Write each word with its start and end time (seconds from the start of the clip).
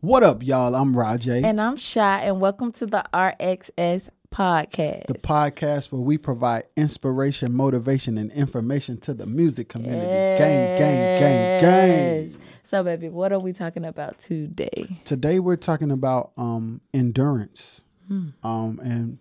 What 0.00 0.22
up, 0.22 0.44
y'all? 0.44 0.76
I'm 0.76 0.94
Rajay. 0.94 1.42
And 1.42 1.60
I'm 1.60 1.74
Shy, 1.74 2.20
and 2.20 2.40
welcome 2.40 2.70
to 2.70 2.86
the 2.86 3.04
RXS 3.12 4.10
podcast. 4.30 5.08
The 5.08 5.14
podcast 5.14 5.90
where 5.90 6.00
we 6.00 6.16
provide 6.16 6.68
inspiration, 6.76 7.52
motivation, 7.52 8.16
and 8.16 8.30
information 8.30 8.98
to 9.00 9.12
the 9.12 9.26
music 9.26 9.68
community. 9.68 10.06
Yes. 10.06 10.38
Gang, 10.38 10.78
gang, 10.78 11.20
gang, 11.20 12.26
gang. 12.30 12.36
So, 12.62 12.84
baby, 12.84 13.08
what 13.08 13.32
are 13.32 13.40
we 13.40 13.52
talking 13.52 13.84
about 13.84 14.20
today? 14.20 15.00
Today, 15.04 15.40
we're 15.40 15.56
talking 15.56 15.90
about 15.90 16.30
um, 16.36 16.80
endurance 16.94 17.82
hmm. 18.06 18.28
um, 18.44 18.78
and 18.80 19.18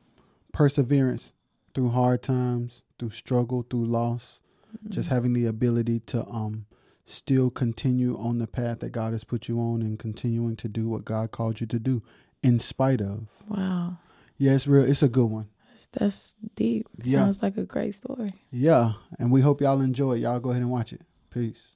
perseverance 0.52 1.34
through 1.74 1.90
hard 1.90 2.22
times, 2.22 2.84
through 3.00 3.10
struggle, 3.10 3.66
through 3.68 3.86
loss. 3.86 4.42
Mm-hmm. 4.78 4.94
Just 4.94 5.10
having 5.10 5.34
the 5.34 5.48
ability 5.48 6.02
to 6.02 6.24
um, 6.28 6.67
still 7.08 7.50
continue 7.50 8.18
on 8.18 8.38
the 8.38 8.48
path 8.48 8.80
that 8.80 8.90
God 8.92 9.14
has 9.14 9.24
put 9.24 9.48
you 9.48 9.60
on 9.60 9.82
and 9.82 9.98
continuing 9.98 10.56
to 10.58 10.68
do 10.68 10.90
what 10.90 11.06
God 11.06 11.32
called 11.32 11.62
you 11.62 11.68
to 11.68 11.80
do 11.80 12.04
in 12.44 12.60
spite 12.60 13.02
of. 13.02 13.28
Wow. 13.48 13.98
Yeah, 14.38 14.54
it's 14.54 14.68
real. 14.68 14.84
It's 14.84 15.02
a 15.04 15.08
good 15.08 15.26
one. 15.26 15.48
That's, 15.70 15.86
that's 15.88 16.36
deep. 16.56 16.88
Yeah. 17.04 17.20
Sounds 17.20 17.42
like 17.42 17.58
a 17.58 17.64
great 17.64 17.96
story. 17.96 18.34
Yeah, 18.52 18.94
and 19.20 19.32
we 19.32 19.42
hope 19.42 19.62
y'all 19.62 19.82
enjoy 19.82 20.14
it. 20.14 20.20
Y'all 20.20 20.40
go 20.40 20.50
ahead 20.52 20.62
and 20.62 20.72
watch 20.72 20.94
it. 20.94 21.02
Peace. 21.32 21.76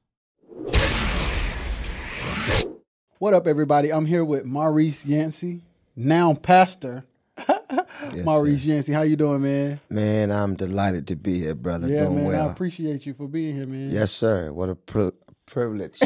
What 3.20 3.34
up, 3.36 3.46
everybody? 3.48 3.94
I'm 3.94 4.06
here 4.08 4.26
with 4.26 4.46
Maurice 4.46 5.06
Yancey, 5.06 5.62
now 5.96 6.34
pastor. 6.34 7.06
yes, 7.48 8.26
Maurice 8.26 8.64
sir. 8.64 8.70
Yancey, 8.70 8.94
how 8.94 9.04
you 9.04 9.16
doing, 9.16 9.44
man? 9.44 9.80
Man, 9.90 10.32
I'm 10.32 10.56
delighted 10.56 11.08
to 11.08 11.16
be 11.16 11.40
here, 11.40 11.54
brother. 11.54 11.88
Yeah, 11.88 12.06
doing 12.06 12.16
man, 12.16 12.26
well. 12.26 12.50
I 12.50 12.52
appreciate 12.52 13.06
you 13.06 13.14
for 13.14 13.28
being 13.28 13.56
here, 13.56 13.68
man. 13.68 13.92
Yes, 13.92 14.12
sir. 14.12 14.52
What 14.52 14.70
a 14.70 14.76
pri- 14.76 15.12
privilege 15.52 16.00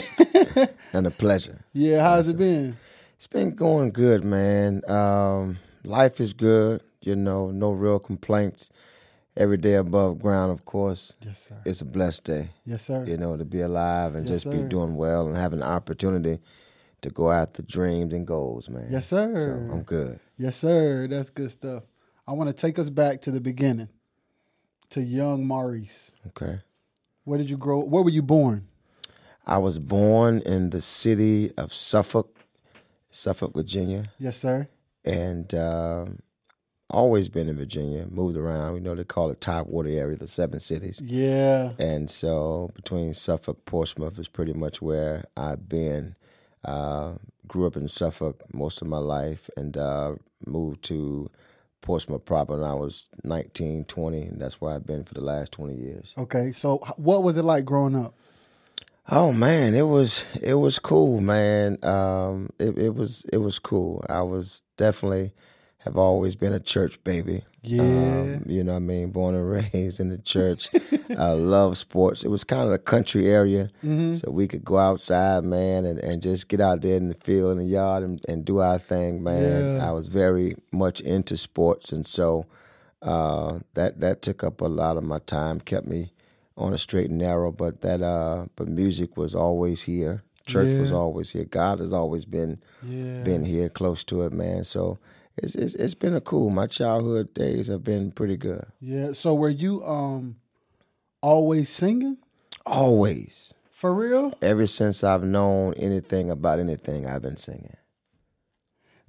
and 0.94 1.08
a 1.08 1.12
pleasure. 1.12 1.64
Yeah, 1.72 2.02
how's 2.02 2.28
it 2.28 2.38
been? 2.38 2.76
It's 3.16 3.28
been 3.28 3.56
going 3.56 3.92
good, 3.92 4.26
man. 4.26 4.82
Um, 4.90 5.60
life 5.84 6.20
is 6.20 6.34
good. 6.34 6.82
You 7.02 7.16
know, 7.16 7.52
no 7.52 7.72
real 7.72 8.00
complaints. 8.00 8.72
Every 9.38 9.58
day 9.58 9.76
above 9.76 10.20
ground, 10.20 10.52
of 10.52 10.66
course. 10.66 11.14
Yes, 11.24 11.48
sir. 11.48 11.62
It's 11.66 11.82
a 11.82 11.86
blessed 11.86 12.24
day. 12.24 12.50
Yes, 12.66 12.84
sir. 12.84 13.06
You 13.06 13.18
know, 13.18 13.38
to 13.38 13.46
be 13.46 13.62
alive 13.62 14.16
and 14.16 14.28
yes, 14.28 14.44
just 14.44 14.44
sir. 14.44 14.52
be 14.52 14.68
doing 14.68 14.96
well 14.96 15.28
and 15.28 15.38
having 15.38 15.60
an 15.62 15.68
opportunity 15.68 16.40
to 17.02 17.10
go 17.10 17.32
after 17.32 17.62
dreams 17.62 18.14
and 18.14 18.26
goals, 18.26 18.70
man. 18.70 18.88
Yes, 18.90 19.08
sir. 19.08 19.36
So 19.36 19.74
I'm 19.74 19.84
good. 19.84 20.20
Yes, 20.38 20.56
sir. 20.56 21.08
That's 21.08 21.30
good 21.30 21.52
stuff. 21.52 21.84
I 22.28 22.32
want 22.32 22.50
to 22.50 22.56
take 22.56 22.80
us 22.80 22.90
back 22.90 23.22
to 23.22 23.32
the 23.32 23.42
beginning, 23.42 23.90
to 24.92 25.02
young 25.02 25.46
Maurice. 25.46 26.12
Okay. 26.28 26.60
Where 27.26 27.38
did 27.38 27.50
you 27.50 27.58
grow? 27.58 27.82
Where 27.82 28.04
were 28.04 28.10
you 28.10 28.24
born? 28.24 28.68
I 29.46 29.58
was 29.58 29.80
born 29.80 30.40
in 30.40 30.72
the 30.72 30.82
city 30.82 31.52
of 31.58 31.74
Suffolk, 31.74 32.36
Suffolk, 33.12 33.54
Virginia. 33.54 34.06
Yes, 34.18 34.38
sir 34.38 34.68
and 35.06 35.54
um, 35.54 36.20
always 36.90 37.30
been 37.30 37.48
in 37.48 37.58
Virginia. 37.58 38.08
Moved 38.10 38.36
around. 38.36 38.76
You 38.76 38.82
know 38.82 38.96
they 38.96 39.04
call 39.04 39.30
it 39.30 39.40
Tidewater 39.40 39.90
area, 39.90 40.18
the 40.18 40.28
seven 40.28 40.60
cities. 40.60 41.00
Yeah. 41.02 41.74
And 41.80 42.10
so 42.10 42.72
between 42.76 43.14
Suffolk, 43.14 43.64
Portsmouth 43.66 44.20
is 44.20 44.28
pretty 44.28 44.54
much 44.54 44.82
where 44.82 45.24
I've 45.38 45.70
been. 45.70 46.16
Uh, 46.64 47.14
grew 47.48 47.68
up 47.68 47.78
in 47.78 47.88
Suffolk 47.88 48.44
most 48.52 48.82
of 48.82 48.88
my 48.88 48.98
life, 48.98 49.52
and 49.56 49.78
uh, 49.78 50.16
moved 50.48 50.84
to 50.86 51.30
Portsmouth 51.82 52.26
proper 52.26 52.54
when 52.54 52.64
I 52.64 52.74
was 52.74 53.08
19, 53.24 53.86
20, 53.86 54.22
and 54.24 54.42
that's 54.42 54.60
where 54.60 54.74
I've 54.74 54.88
been 54.88 55.04
for 55.04 55.14
the 55.14 55.22
last 55.22 55.52
20 55.52 55.76
years. 55.76 56.16
Okay, 56.18 56.52
so 56.54 56.78
what 56.98 57.22
was 57.22 57.38
it 57.38 57.44
like 57.44 57.64
growing 57.64 57.96
up? 57.96 58.16
Oh 59.10 59.32
man, 59.32 59.76
it 59.76 59.88
was 59.88 60.26
it 60.42 60.56
was 60.56 60.80
cool, 60.80 61.22
man. 61.22 61.78
Um, 61.84 62.50
it, 62.58 62.78
it 62.78 62.96
was 62.96 63.26
it 63.32 63.38
was 63.38 63.60
cool. 63.60 64.04
I 64.10 64.22
was 64.22 64.64
definitely 64.78 65.34
have 65.80 65.96
always 65.96 66.36
been 66.36 66.54
a 66.54 66.60
church 66.60 67.04
baby. 67.04 67.44
Yeah, 67.62 67.82
um, 67.82 68.44
you 68.48 68.64
know, 68.64 68.74
what 68.74 68.78
I 68.78 68.80
mean, 68.80 69.12
born 69.12 69.36
and 69.36 69.50
raised 69.74 70.00
in 70.00 70.10
the 70.10 70.18
church. 70.18 70.70
I 71.18 71.30
love 71.30 71.78
sports. 71.78 72.24
It 72.24 72.30
was 72.30 72.44
kind 72.44 72.68
of 72.68 72.74
a 72.74 72.80
country 72.80 73.28
area, 73.28 73.70
mm-hmm. 73.84 74.16
so 74.16 74.32
we 74.32 74.48
could 74.48 74.66
go 74.66 74.78
outside, 74.78 75.44
man, 75.44 75.86
and, 75.86 76.00
and 76.00 76.22
just 76.22 76.48
get 76.48 76.60
out 76.60 76.82
there 76.82 76.98
in 76.98 77.10
the 77.10 77.16
field, 77.16 77.54
in 77.54 77.58
the 77.60 77.66
yard, 77.66 78.04
and, 78.04 78.20
and 78.28 78.46
do 78.46 78.60
our 78.60 78.78
thing, 78.80 79.24
man. 79.24 79.78
Yeah. 79.78 79.88
I 79.88 79.92
was 79.92 80.08
very 80.08 80.56
much 80.72 81.00
into 81.02 81.38
sports, 81.38 81.92
and 81.92 82.06
so 82.06 82.46
uh, 83.04 83.60
that 83.76 84.00
that 84.00 84.24
took 84.24 84.44
up 84.44 84.62
a 84.62 84.66
lot 84.66 84.98
of 84.98 85.04
my 85.04 85.20
time, 85.20 85.60
kept 85.60 85.86
me 85.86 86.12
on 86.58 86.74
a 86.74 86.78
straight 86.78 87.10
and 87.10 87.20
narrow, 87.20 87.52
but 87.52 87.82
that 87.82 88.02
uh 88.02 88.46
but 88.56 88.68
music 88.68 89.18
was 89.18 89.36
always 89.36 89.84
here. 89.84 90.24
Church 90.48 90.68
yeah. 90.68 90.80
was 90.80 90.92
always 90.92 91.32
here. 91.32 91.46
God 91.46 91.80
has 91.80 91.92
always 91.92 92.26
been 92.26 92.62
yeah. 92.84 93.24
been 93.24 93.44
here 93.44 93.70
close 93.70 94.04
to 94.06 94.22
it, 94.24 94.32
man. 94.32 94.64
So 94.64 95.00
it's, 95.38 95.56
it's 95.56 95.76
it's 95.76 95.94
been 95.96 96.16
a 96.16 96.22
cool. 96.22 96.50
My 96.50 96.68
childhood 96.68 97.34
days 97.34 97.68
have 97.68 97.84
been 97.84 98.12
pretty 98.12 98.38
good. 98.38 98.66
Yeah. 98.80 99.14
So 99.14 99.34
were 99.34 99.50
you 99.50 99.84
um 99.84 100.38
always 101.22 101.70
singing? 101.70 102.18
Always. 102.66 103.54
For 103.72 103.94
real? 103.94 104.34
Ever 104.42 104.68
since 104.68 105.04
I've 105.04 105.24
known 105.24 105.74
anything 105.74 106.32
about 106.32 106.60
anything, 106.60 107.06
I've 107.06 107.22
been 107.22 107.38
singing. 107.38 107.76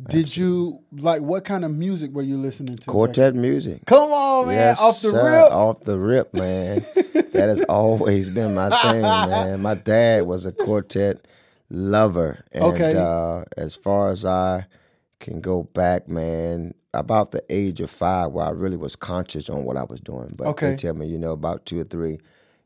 Did 0.03 0.37
you 0.37 0.83
like 0.93 1.23
what 1.23 1.45
kind 1.45 1.65
of 1.65 1.71
music 1.71 2.13
were 2.13 2.23
you 2.23 2.37
listening 2.37 2.77
to? 2.77 2.87
Quartet 2.87 3.35
music. 3.35 3.87
Come 3.87 4.11
on, 4.11 4.49
man. 4.49 4.57
Yes, 4.57 4.81
off 4.81 5.01
the 5.01 5.09
sir. 5.09 5.43
rip. 5.43 5.53
Off 5.53 5.81
the 5.81 5.99
rip, 5.99 6.35
man. 6.35 6.85
that 7.33 7.49
has 7.49 7.63
always 7.63 8.29
been 8.29 8.55
my 8.55 8.69
thing, 8.69 9.03
man. 9.03 9.63
My 9.63 9.75
dad 9.75 10.27
was 10.27 10.45
a 10.45 10.53
quartet 10.53 11.27
lover. 11.71 12.45
And 12.53 12.65
okay. 12.65 12.95
uh, 12.95 13.45
as 13.57 13.75
far 13.75 14.11
as 14.11 14.27
I 14.27 14.67
can 15.21 15.41
go 15.41 15.63
back, 15.63 16.09
man, 16.09 16.75
about 16.93 17.31
the 17.31 17.43
age 17.49 17.81
of 17.81 17.91
five 17.91 18.33
where 18.33 18.45
I 18.45 18.51
really 18.51 18.77
was 18.77 18.97
conscious 18.97 19.49
on 19.49 19.65
what 19.65 19.79
I 19.79 19.85
was 19.85 20.01
doing. 20.01 20.31
But 20.37 20.49
okay. 20.49 20.71
they 20.71 20.77
tell 20.77 20.95
me, 20.95 21.07
you 21.07 21.19
know, 21.19 21.33
about 21.33 21.65
two 21.65 21.81
or 21.81 21.85
three, 21.85 22.19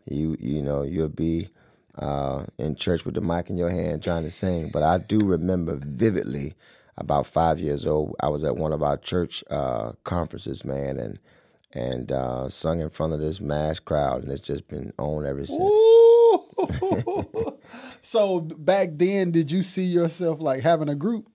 you 0.07 0.37
you 0.41 0.63
know, 0.63 0.83
you'll 0.83 1.09
be 1.09 1.49
uh, 1.97 2.45
in 2.59 2.75
church 2.75 3.05
with 3.05 3.15
the 3.15 3.21
mic 3.21 3.51
in 3.51 3.59
your 3.59 3.71
hand 3.71 4.03
trying 4.03 4.25
to 4.25 4.31
sing. 4.33 4.71
But 4.73 4.83
I 4.83 4.99
do 4.99 5.21
remember 5.21 5.77
vividly 5.81 6.55
about 7.01 7.27
five 7.27 7.59
years 7.59 7.87
old, 7.87 8.15
I 8.21 8.29
was 8.29 8.45
at 8.45 8.57
one 8.57 8.73
of 8.73 8.83
our 8.83 8.97
church 8.97 9.43
uh, 9.51 9.93
conferences, 10.05 10.65
man, 10.65 10.99
and 10.99 11.19
and 11.73 12.11
uh, 12.11 12.49
sung 12.49 12.81
in 12.81 12.91
front 12.91 13.13
of 13.13 13.21
this 13.21 13.41
mass 13.41 13.79
crowd, 13.79 14.23
and 14.23 14.33
it's 14.33 14.41
just 14.41 14.67
been 14.69 14.93
on 14.99 15.27
ever 15.27 15.47
since. 15.47 15.61
so 18.01 18.41
back 18.41 18.89
then, 18.93 19.31
did 19.31 19.51
you 19.51 19.63
see 19.63 19.85
yourself 19.85 20.41
like 20.41 20.63
having 20.63 20.89
a 20.89 20.95
group? 20.95 21.29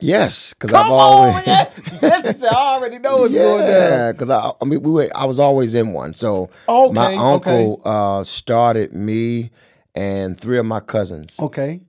Yes, 0.00 0.54
because 0.54 0.72
I've 0.72 0.90
always 0.90 1.34
on, 1.34 1.42
yes, 1.46 1.80
yes, 2.02 2.44
I 2.44 2.54
already 2.54 3.00
know 3.00 3.18
what's 3.18 3.32
yeah, 3.32 3.42
going 3.42 3.60
down. 3.60 3.68
Yeah, 3.68 4.12
because 4.12 4.30
I, 4.30 4.52
I 4.60 4.64
mean, 4.64 4.82
we 4.82 4.92
were, 4.92 5.08
I 5.14 5.24
was 5.24 5.40
always 5.40 5.74
in 5.74 5.92
one. 5.92 6.14
So 6.14 6.50
okay, 6.68 6.94
my 6.94 7.14
uncle 7.14 7.74
okay. 7.74 7.82
uh, 7.84 8.22
started 8.22 8.92
me 8.92 9.50
and 9.96 10.38
three 10.38 10.58
of 10.58 10.66
my 10.66 10.78
cousins. 10.78 11.36
Okay, 11.40 11.80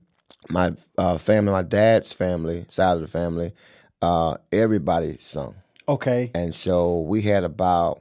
my 0.50 0.72
uh, 0.98 1.18
family, 1.18 1.52
my 1.52 1.62
dad's 1.62 2.12
family, 2.12 2.64
side 2.68 2.94
of 2.94 3.00
the 3.00 3.08
family, 3.08 3.52
uh, 4.02 4.36
everybody 4.52 5.16
sung. 5.18 5.56
Okay. 5.88 6.30
And 6.34 6.54
so 6.54 7.00
we 7.00 7.22
had 7.22 7.44
about 7.44 8.00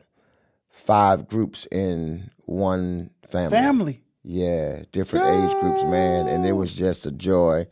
five 0.69 1.27
groups 1.27 1.67
in 1.71 2.31
one 2.45 3.11
family. 3.27 3.57
Family. 3.57 4.01
Yeah, 4.23 4.83
different 4.91 5.25
age 5.25 5.61
groups, 5.61 5.83
man, 5.83 6.27
and 6.27 6.45
it 6.45 6.51
was 6.51 6.75
just 6.75 7.05
a 7.05 7.11
joy 7.11 7.67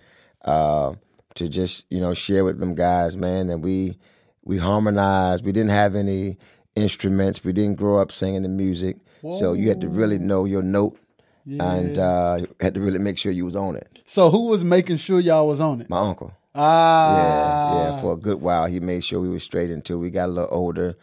uh, 0.45 0.93
to 1.35 1.49
just 1.49 1.85
you 1.91 1.99
know 1.99 2.13
share 2.13 2.45
with 2.45 2.59
them 2.59 2.73
guys, 2.73 3.17
man. 3.17 3.49
And 3.49 3.61
we 3.61 3.97
we 4.43 4.57
harmonized. 4.57 5.45
We 5.45 5.51
didn't 5.51 5.71
have 5.71 5.95
any 5.95 6.37
instruments. 6.75 7.43
We 7.43 7.51
didn't 7.51 7.75
grow 7.75 7.99
up 7.99 8.11
singing 8.11 8.43
the 8.43 8.49
music, 8.49 8.97
Whoa. 9.21 9.37
so 9.37 9.53
you 9.53 9.67
had 9.67 9.81
to 9.81 9.89
really 9.89 10.19
know 10.19 10.45
your 10.45 10.63
note 10.63 10.97
yeah. 11.47 11.73
and 11.73 11.97
uh, 11.97 12.39
had 12.59 12.73
to 12.73 12.81
really 12.81 12.99
make 12.99 13.17
sure 13.17 13.31
you 13.31 13.45
was 13.45 13.55
on 13.55 13.77
it. 13.77 14.01
So 14.05 14.29
who 14.29 14.49
was 14.49 14.63
making 14.63 14.97
sure 14.97 15.19
y'all 15.19 15.47
was 15.47 15.61
on 15.61 15.81
it? 15.81 15.89
My 15.89 15.99
uncle. 15.99 16.35
Ah, 16.53 17.15
yeah, 17.73 17.83
yeah. 17.91 18.01
For 18.01 18.13
a 18.13 18.17
good 18.17 18.41
while, 18.41 18.65
he 18.65 18.79
made 18.79 19.03
sure 19.03 19.21
we 19.21 19.29
were 19.29 19.39
straight 19.39 19.69
until 19.69 19.99
we 19.99 20.09
got 20.09 20.27
a 20.27 20.31
little 20.31 20.49
older, 20.51 20.95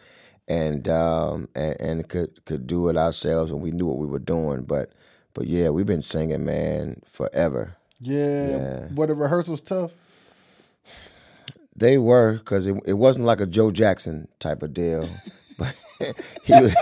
and 0.47 0.87
um, 0.87 1.49
and, 1.55 1.81
and 1.81 2.09
could 2.09 2.45
could 2.45 2.67
do 2.67 2.89
it 2.89 2.97
ourselves, 2.97 3.51
and 3.51 3.61
we 3.61 3.71
knew 3.71 3.85
what 3.85 3.97
we 3.97 4.05
were 4.05 4.19
doing. 4.19 4.63
But 4.63 4.91
but 5.33 5.47
yeah, 5.47 5.69
we've 5.69 5.85
been 5.85 6.01
singing, 6.01 6.45
man, 6.45 7.01
forever. 7.05 7.77
Yeah. 7.99 8.49
yeah. 8.49 8.87
Were 8.93 9.07
the 9.07 9.15
rehearsals 9.15 9.61
tough? 9.61 9.93
They 11.75 11.97
were 11.97 12.33
because 12.33 12.67
it, 12.67 12.77
it 12.85 12.93
wasn't 12.93 13.25
like 13.25 13.41
a 13.41 13.45
Joe 13.45 13.71
Jackson 13.71 14.27
type 14.39 14.61
of 14.61 14.73
deal. 14.73 15.07
he 16.43 16.53
was, 16.53 16.75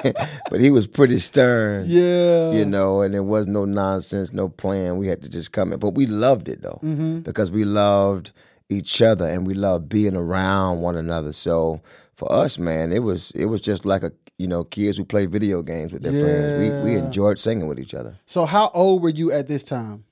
but 0.50 0.60
he 0.60 0.69
was 0.71 0.88
pretty 0.88 1.19
stern. 1.19 1.86
Yeah. 1.94 2.51
You 2.51 2.65
know, 2.65 3.01
and 3.01 3.13
there 3.13 3.24
was 3.24 3.48
no 3.48 3.65
nonsense, 3.65 4.33
no 4.33 4.50
plan. 4.50 4.98
We 4.98 5.07
had 5.07 5.21
to 5.24 5.30
just 5.30 5.51
come 5.51 5.74
in. 5.74 5.80
But 5.80 5.92
we 5.92 6.06
loved 6.06 6.50
it 6.50 6.62
though. 6.62 6.80
Mm-hmm. 6.81 7.19
Because 7.19 7.51
we 7.51 7.65
loved 7.65 8.31
each 8.69 9.01
other 9.01 9.27
and 9.27 9.45
we 9.45 9.54
loved 9.54 9.89
being 9.89 10.15
around 10.15 10.81
one 10.81 10.95
another. 10.95 11.33
So 11.33 11.81
for 12.13 12.31
us, 12.31 12.57
man, 12.57 12.92
it 12.92 13.00
was 13.00 13.31
it 13.31 13.45
was 13.45 13.62
just 13.62 13.86
like 13.86 14.04
a 14.04 14.12
you 14.38 14.48
know, 14.48 14.63
kids 14.63 14.98
who 14.98 15.06
play 15.06 15.25
video 15.25 15.62
games 15.62 15.94
with 15.94 16.04
their 16.04 16.13
yeah. 16.13 16.21
friends. 16.21 16.86
We 16.86 16.92
we 16.92 16.98
enjoyed 16.98 17.38
singing 17.38 17.68
with 17.68 17.80
each 17.80 17.94
other. 17.94 18.15
So 18.25 18.45
how 18.45 18.71
old 18.74 19.04
were 19.04 19.10
you 19.10 19.31
at 19.31 19.48
this 19.48 19.63
time? 19.63 20.06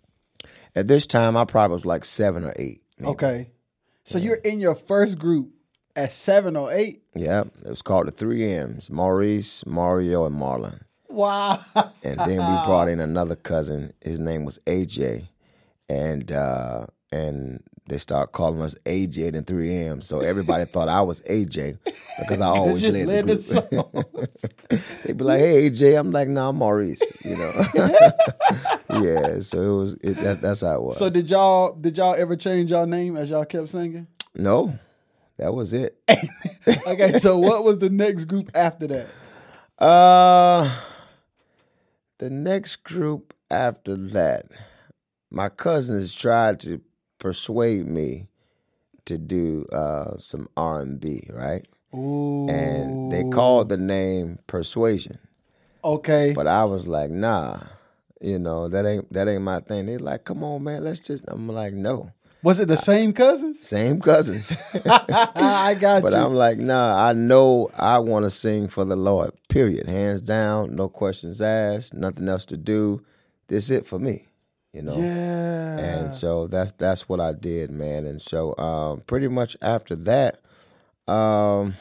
At 0.75 0.87
this 0.87 1.07
time 1.07 1.35
I 1.35 1.45
probably 1.45 1.73
was 1.73 1.85
like 1.85 2.05
seven 2.05 2.45
or 2.45 2.53
eight. 2.57 2.81
Maybe. 2.99 3.11
Okay. 3.11 3.49
So 4.03 4.17
you're 4.17 4.37
in 4.43 4.59
your 4.59 4.75
first 4.75 5.19
group 5.19 5.51
at 5.95 6.11
seven 6.11 6.55
or 6.55 6.71
eight. 6.71 7.01
Yeah, 7.15 7.41
it 7.63 7.69
was 7.69 7.81
called 7.81 8.07
the 8.07 8.11
Three 8.11 8.51
M's: 8.53 8.89
Maurice, 8.89 9.65
Mario, 9.65 10.25
and 10.25 10.35
Marlon. 10.35 10.81
Wow. 11.09 11.59
And 12.03 12.19
then 12.19 12.39
we 12.39 12.65
brought 12.65 12.87
in 12.87 12.99
another 12.99 13.35
cousin. 13.35 13.93
His 14.01 14.19
name 14.19 14.43
was 14.43 14.57
AJ, 14.65 15.27
and 15.87 16.31
uh, 16.31 16.87
and 17.11 17.61
they 17.87 17.97
start 17.97 18.31
calling 18.31 18.61
us 18.61 18.73
AJ 18.85 19.35
and 19.35 19.45
3M. 19.45 20.03
So 20.03 20.21
everybody 20.21 20.65
thought 20.65 20.87
I 20.87 21.01
was 21.01 21.21
AJ 21.21 21.77
because 22.19 22.41
I 22.41 22.47
always 22.47 22.87
led 22.87 23.07
led 23.07 23.27
the 23.27 23.35
the 23.35 23.85
group. 24.69 24.81
They'd 25.03 25.17
be 25.17 25.23
like, 25.23 25.39
"Hey 25.39 25.69
AJ," 25.69 25.99
I'm 25.99 26.11
like, 26.11 26.27
nah, 26.27 26.49
I'm 26.49 26.55
Maurice." 26.55 27.03
You 27.23 27.35
know. 27.37 27.51
yeah. 29.01 29.39
So 29.41 29.61
it 29.61 29.77
was. 29.77 29.93
It, 30.01 30.13
that, 30.21 30.39
that's 30.41 30.61
how 30.61 30.75
it 30.75 30.81
was. 30.81 30.97
So 30.97 31.09
did 31.09 31.29
y'all 31.29 31.73
did 31.73 31.97
y'all 31.97 32.15
ever 32.15 32.35
change 32.35 32.71
y'all 32.71 32.87
name 32.87 33.15
as 33.15 33.29
y'all 33.29 33.45
kept 33.45 33.69
singing? 33.69 34.07
no, 34.33 34.73
that 35.41 35.53
was 35.53 35.73
it. 35.73 35.97
Okay, 36.87 37.13
so 37.13 37.37
what 37.39 37.63
was 37.63 37.79
the 37.79 37.89
next 37.89 38.25
group 38.25 38.51
after 38.55 38.85
that? 38.87 39.07
Uh, 39.79 40.69
the 42.19 42.29
next 42.29 42.83
group 42.83 43.33
after 43.49 43.95
that, 43.95 44.45
my 45.31 45.49
cousins 45.49 46.13
tried 46.13 46.59
to 46.61 46.79
persuade 47.17 47.87
me 47.87 48.27
to 49.05 49.17
do 49.17 49.65
uh, 49.73 50.17
some 50.17 50.47
R 50.55 50.81
and 50.81 50.99
B, 50.99 51.23
right? 51.33 51.65
Ooh. 51.95 52.47
And 52.47 53.11
they 53.11 53.23
called 53.23 53.69
the 53.69 53.77
name 53.77 54.37
Persuasion, 54.45 55.17
Okay. 55.83 56.33
but 56.35 56.45
I 56.47 56.63
was 56.65 56.87
like, 56.87 57.09
nah, 57.09 57.57
you 58.21 58.37
know 58.37 58.67
that 58.69 58.85
ain't 58.85 59.11
that 59.13 59.27
ain't 59.27 59.41
my 59.41 59.61
thing. 59.61 59.87
They 59.87 59.97
like, 59.97 60.25
come 60.25 60.43
on, 60.43 60.63
man, 60.63 60.83
let's 60.83 60.99
just. 60.99 61.23
I'm 61.27 61.47
like, 61.49 61.73
no, 61.73 62.11
Was 62.43 62.59
it 62.59 62.67
the 62.67 62.77
same 62.77 63.13
cousins? 63.13 63.59
same 63.65 63.99
cousins. 63.99 64.51
I 64.85 65.75
got 65.79 66.01
But 66.01 66.13
you. 66.13 66.17
I'm 66.19 66.33
like, 66.33 66.57
nah, 66.57 67.07
I 67.07 67.13
know 67.13 67.69
I 67.77 67.99
want 67.99 68.25
to 68.25 68.29
sing 68.29 68.67
for 68.67 68.83
the 68.85 68.95
Lord, 68.95 69.31
period. 69.47 69.87
Hands 69.87 70.21
down, 70.21 70.75
no 70.75 70.89
questions 70.89 71.41
asked, 71.41 71.93
nothing 71.93 72.27
else 72.27 72.45
to 72.45 72.57
do. 72.57 73.03
This 73.47 73.69
it 73.69 73.85
for 73.85 73.99
me, 73.99 74.27
you 74.73 74.81
know? 74.81 74.97
yeah. 74.97 75.77
And 75.77 76.15
so 76.15 76.47
that's 76.47 76.71
that's 76.73 77.07
what 77.09 77.19
I 77.19 77.33
did, 77.33 77.69
man. 77.69 78.05
And 78.05 78.21
so 78.21 78.57
um, 78.57 79.01
pretty 79.01 79.27
much 79.27 79.55
after 79.61 79.95
that, 79.97 80.39
um, 81.07 81.75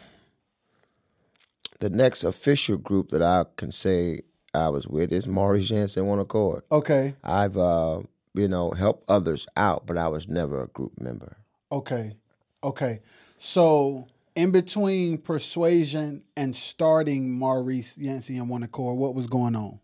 the 1.78 1.88
next 1.90 2.24
official 2.24 2.76
group 2.76 3.10
that 3.10 3.22
I 3.22 3.44
can 3.56 3.72
say 3.72 4.22
I 4.52 4.68
was 4.68 4.86
with 4.88 5.12
is 5.12 5.26
Maurice 5.28 5.70
Yancey 5.70 6.00
One 6.00 6.18
Accord. 6.18 6.64
okay. 6.70 7.14
I've 7.22 7.56
uh, 7.56 8.00
you 8.34 8.48
know 8.48 8.70
help 8.70 9.04
others 9.08 9.46
out, 9.56 9.86
but 9.86 9.96
I 9.96 10.08
was 10.08 10.28
never 10.28 10.62
a 10.62 10.68
group 10.68 11.00
member. 11.00 11.36
Okay. 11.72 12.16
Okay. 12.62 13.00
So 13.38 14.06
in 14.34 14.52
between 14.52 15.18
persuasion 15.18 16.22
and 16.36 16.54
starting 16.54 17.32
Maurice 17.32 17.96
Yancey 17.98 18.36
and 18.36 18.48
One 18.48 18.62
Accord, 18.62 18.98
what 18.98 19.14
was 19.14 19.26
going 19.26 19.56
on? 19.56 19.80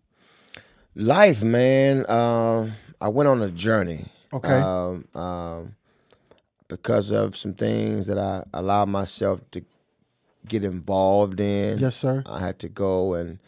Life, 0.94 1.42
man. 1.42 2.08
Um, 2.10 2.72
I 3.00 3.08
went 3.08 3.28
on 3.28 3.42
a 3.42 3.50
journey. 3.50 4.06
Okay. 4.32 4.60
Um, 4.60 5.06
um, 5.14 5.76
because 6.68 7.10
of 7.10 7.36
some 7.36 7.54
things 7.54 8.06
that 8.06 8.18
I 8.18 8.44
allowed 8.52 8.88
myself 8.88 9.40
to 9.52 9.64
get 10.48 10.64
involved 10.64 11.40
in. 11.40 11.78
Yes, 11.78 11.96
sir. 11.96 12.22
I 12.26 12.40
had 12.40 12.58
to 12.60 12.68
go 12.68 13.14
and 13.14 13.38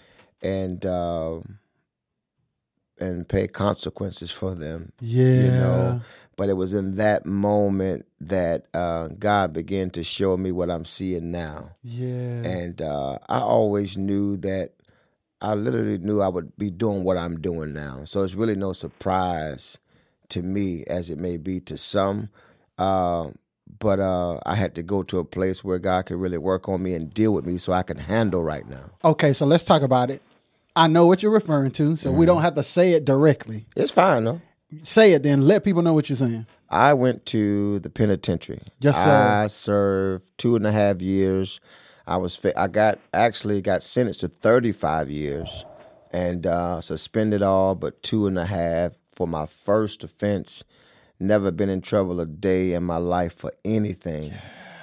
and 0.43 0.85
um, 0.87 1.58
and 3.01 3.29
pay 3.29 3.47
consequences 3.49 4.31
for 4.31 4.55
them. 4.55 4.93
Yeah. 5.01 5.43
You 5.43 5.51
know. 5.51 6.01
But 6.37 6.49
it 6.49 6.53
was 6.55 6.73
in 6.73 6.97
that 6.97 7.27
moment 7.27 8.07
that 8.21 8.67
uh, 8.73 9.09
God 9.19 9.53
began 9.53 9.91
to 9.91 10.05
show 10.05 10.37
me 10.37 10.53
what 10.53 10.71
I'm 10.71 10.85
seeing 10.85 11.33
now. 11.33 11.71
Yeah. 11.83 12.45
And 12.47 12.81
uh, 12.81 13.19
I 13.29 13.41
always 13.41 13.97
knew 13.97 14.37
that 14.39 14.75
I 15.41 15.55
literally 15.55 15.99
knew 15.99 16.21
I 16.21 16.29
would 16.29 16.57
be 16.57 16.71
doing 16.71 17.03
what 17.03 17.17
I'm 17.17 17.41
doing 17.41 17.73
now. 17.73 18.05
So 18.05 18.23
it's 18.23 18.35
really 18.35 18.55
no 18.55 18.73
surprise 18.73 19.79
to 20.29 20.43
me, 20.43 20.85
as 20.87 21.11
it 21.11 21.19
may 21.19 21.39
be 21.39 21.59
to 21.61 21.77
some. 21.77 22.29
Uh, 22.79 23.31
but 23.81 24.01
uh, 24.01 24.39
I 24.47 24.55
had 24.55 24.75
to 24.77 24.83
go 24.83 25.03
to 25.05 25.19
a 25.19 25.25
place 25.25 25.63
where 25.63 25.79
God 25.79 26.07
could 26.07 26.19
really 26.19 26.39
work 26.39 26.69
on 26.69 26.83
me 26.83 26.95
and 26.95 27.13
deal 27.13 27.33
with 27.33 27.47
me 27.47 27.59
so 27.59 27.73
I 27.73 27.83
can 27.83 27.99
handle 27.99 28.43
right 28.43 28.67
now. 28.69 28.91
Okay, 29.05 29.33
so 29.33 29.47
let's 29.47 29.65
talk 29.65 29.83
about 29.83 30.11
it. 30.11 30.23
I 30.79 30.87
know 30.87 31.07
what 31.07 31.23
you're 31.23 31.33
referring 31.33 31.73
to, 31.73 31.97
so 31.97 32.13
we 32.13 32.25
don't 32.25 32.43
have 32.43 32.55
to 32.55 32.63
say 32.63 32.93
it 32.93 33.05
directly. 33.05 33.67
It's 33.77 33.91
fine, 33.91 34.25
though. 34.25 34.41
Say 34.85 35.13
it 35.13 35.25
then. 35.25 35.43
Let 35.43 35.65
people 35.65 35.83
know 35.83 35.93
what 35.93 36.09
you're 36.09 36.17
saying. 36.17 36.47
I 36.71 36.95
went 36.95 37.27
to 37.27 37.81
the 37.81 37.91
penitentiary. 37.91 38.61
Yes, 38.79 39.03
sir. 39.03 39.11
I 39.11 39.47
served 39.49 40.31
two 40.39 40.55
and 40.55 40.67
a 40.67 40.71
half 40.73 41.03
years. 41.03 41.59
I 42.07 42.17
was 42.19 42.37
fa- 42.37 42.59
I 42.59 42.69
got 42.69 43.01
actually 43.13 43.61
got 43.61 43.83
sentenced 43.83 44.21
to 44.21 44.29
thirty 44.29 44.71
five 44.73 45.11
years, 45.11 45.65
and 46.13 46.47
uh, 46.47 46.81
suspended 46.81 47.43
all 47.43 47.75
but 47.75 48.03
two 48.03 48.27
and 48.29 48.39
a 48.39 48.47
half 48.47 48.93
for 49.13 49.27
my 49.27 49.47
first 49.47 50.05
offense. 50.05 50.63
Never 51.19 51.51
been 51.51 51.69
in 51.71 51.81
trouble 51.81 52.21
a 52.21 52.27
day 52.27 52.75
in 52.75 52.85
my 52.85 52.99
life 52.99 53.35
for 53.35 53.53
anything, 53.65 54.33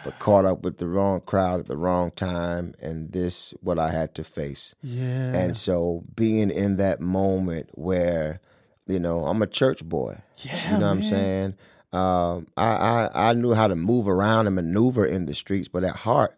but 0.05 0.17
caught 0.19 0.45
up 0.45 0.63
with 0.63 0.77
the 0.77 0.87
wrong 0.87 1.19
crowd 1.19 1.59
at 1.59 1.67
the 1.67 1.75
wrong 1.75 2.11
time, 2.11 2.73
and 2.81 3.11
this 3.11 3.53
what 3.61 3.77
I 3.79 3.91
had 3.91 4.15
to 4.15 4.23
face. 4.23 4.73
Yeah. 4.81 5.33
And 5.33 5.57
so 5.57 6.03
being 6.15 6.49
in 6.49 6.77
that 6.77 7.01
moment 7.01 7.69
where, 7.73 8.39
you 8.87 8.99
know, 8.99 9.25
I'm 9.25 9.41
a 9.41 9.47
church 9.47 9.83
boy. 9.83 10.19
Yeah, 10.37 10.73
You 10.73 10.79
know 10.79 10.85
what 10.85 10.91
I'm 10.91 11.03
saying? 11.03 11.55
Um, 11.91 12.47
I, 12.55 13.09
I 13.13 13.29
I 13.29 13.33
knew 13.33 13.53
how 13.53 13.67
to 13.67 13.75
move 13.75 14.07
around 14.07 14.47
and 14.47 14.55
maneuver 14.55 15.05
in 15.05 15.25
the 15.25 15.33
streets, 15.35 15.67
but 15.67 15.83
at 15.83 15.95
heart, 15.95 16.37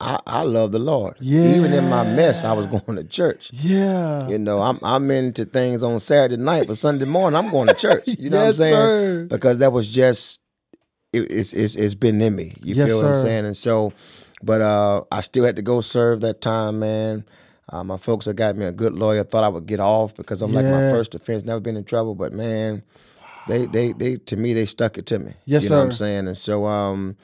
I, 0.00 0.18
I 0.26 0.42
love 0.42 0.72
the 0.72 0.80
Lord. 0.80 1.14
Yeah. 1.20 1.44
Even 1.54 1.72
in 1.72 1.88
my 1.88 2.02
mess, 2.02 2.42
I 2.42 2.52
was 2.52 2.66
going 2.66 2.96
to 2.96 3.04
church. 3.04 3.50
yeah. 3.52 4.26
You 4.28 4.38
know, 4.38 4.60
I'm 4.60 4.80
I'm 4.82 5.08
into 5.12 5.44
things 5.44 5.82
on 5.84 6.00
Saturday 6.00 6.42
night, 6.42 6.66
but 6.66 6.76
Sunday 6.78 7.04
morning 7.04 7.38
I'm 7.38 7.50
going 7.52 7.68
to 7.68 7.74
church. 7.74 8.08
You 8.18 8.28
know 8.30 8.38
what 8.40 8.48
I'm 8.48 8.54
saying? 8.54 8.74
sir. 8.74 9.26
Because 9.30 9.58
that 9.58 9.72
was 9.72 9.88
just 9.88 10.40
it, 11.12 11.30
it's 11.30 11.52
it's 11.52 11.76
it's 11.76 11.94
been 11.94 12.20
in 12.20 12.34
me. 12.36 12.54
You 12.62 12.74
Yes, 12.74 12.86
feel 12.86 12.98
what 12.98 13.06
I'm 13.06 13.14
saying? 13.14 13.46
And 13.46 13.56
so, 13.56 13.92
but 14.42 14.60
uh, 14.60 15.02
I 15.10 15.20
still 15.20 15.44
had 15.44 15.56
to 15.56 15.62
go 15.62 15.80
serve 15.80 16.20
that 16.22 16.40
time, 16.40 16.78
man. 16.78 17.24
Uh, 17.68 17.84
my 17.84 17.96
folks 17.96 18.26
that 18.26 18.34
got 18.34 18.56
me 18.56 18.66
a 18.66 18.72
good 18.72 18.94
lawyer 18.94 19.24
thought 19.24 19.44
I 19.44 19.48
would 19.48 19.66
get 19.66 19.80
off 19.80 20.14
because 20.14 20.42
I'm 20.42 20.52
like 20.52 20.66
my 20.66 20.90
first 20.90 21.14
offense, 21.14 21.44
never 21.44 21.60
been 21.60 21.76
in 21.76 21.84
trouble, 21.84 22.14
but 22.14 22.32
man, 22.32 22.82
they 23.46 23.66
they 23.66 23.92
they 23.92 24.16
to 24.16 24.36
me 24.36 24.52
they 24.52 24.66
stuck 24.66 24.98
it 24.98 25.06
to 25.06 25.18
me. 25.18 25.34
Yes, 25.46 25.62
you 25.64 25.70
know 25.70 25.78
what 25.78 25.84
I'm 25.84 25.92
saying? 25.92 26.26
And 26.26 26.36
so 26.36 26.66
um 26.66 27.16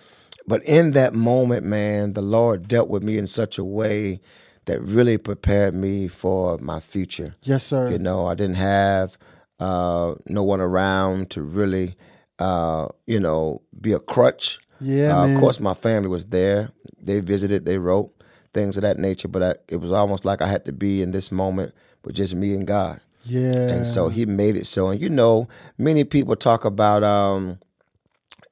but 0.47 0.65
in 0.65 0.93
that 0.93 1.13
moment, 1.13 1.67
man, 1.67 2.15
the 2.15 2.23
Lord 2.23 2.69
dealt 2.69 2.89
with 2.89 3.03
me 3.03 3.19
in 3.19 3.27
such 3.27 3.59
a 3.59 3.65
way 3.65 4.21
that 4.65 4.81
really 4.81 5.19
prepared 5.19 5.75
me 5.75 6.09
for 6.09 6.57
my 6.59 6.81
future. 6.81 7.35
Yes, 7.43 7.65
sir. 7.65 7.91
You 7.91 7.99
know, 7.99 8.27
I 8.27 8.35
didn't 8.35 8.57
have 8.57 9.19
uh, 9.61 10.15
no 10.27 10.43
one 10.45 10.61
around 10.63 11.29
to 11.31 11.43
really, 11.43 11.97
uh, 12.39 12.89
you 13.07 13.21
know, 13.21 13.63
be 13.81 13.93
a 13.93 13.99
crutch. 13.99 14.59
Yeah, 14.81 15.13
Uh, 15.21 15.27
man. 15.27 15.35
of 15.35 15.41
course, 15.41 15.59
my 15.61 15.75
family 15.75 16.09
was 16.09 16.27
there. 16.27 16.71
They 17.01 17.21
visited, 17.21 17.65
they 17.65 17.79
wrote 17.79 18.13
things 18.55 18.77
of 18.77 18.83
that 18.83 18.97
nature, 18.99 19.29
but 19.29 19.43
I, 19.43 19.55
it 19.69 19.77
was 19.81 19.91
almost 19.93 20.25
like 20.25 20.41
I 20.41 20.47
had 20.49 20.65
to 20.67 20.73
be 20.73 21.03
in 21.03 21.11
this 21.11 21.31
moment 21.33 21.75
with 22.05 22.15
just 22.15 22.35
me 22.35 22.55
and 22.55 22.67
God. 22.67 23.01
Yeah. 23.25 23.69
And 23.75 23.85
so 23.87 24.09
He 24.09 24.25
made 24.25 24.57
it 24.57 24.67
so. 24.67 24.89
And 24.89 25.01
you 25.01 25.09
know, 25.11 25.49
many 25.79 26.05
people 26.05 26.37
talk 26.37 26.65
about 26.65 27.03
um, 27.03 27.59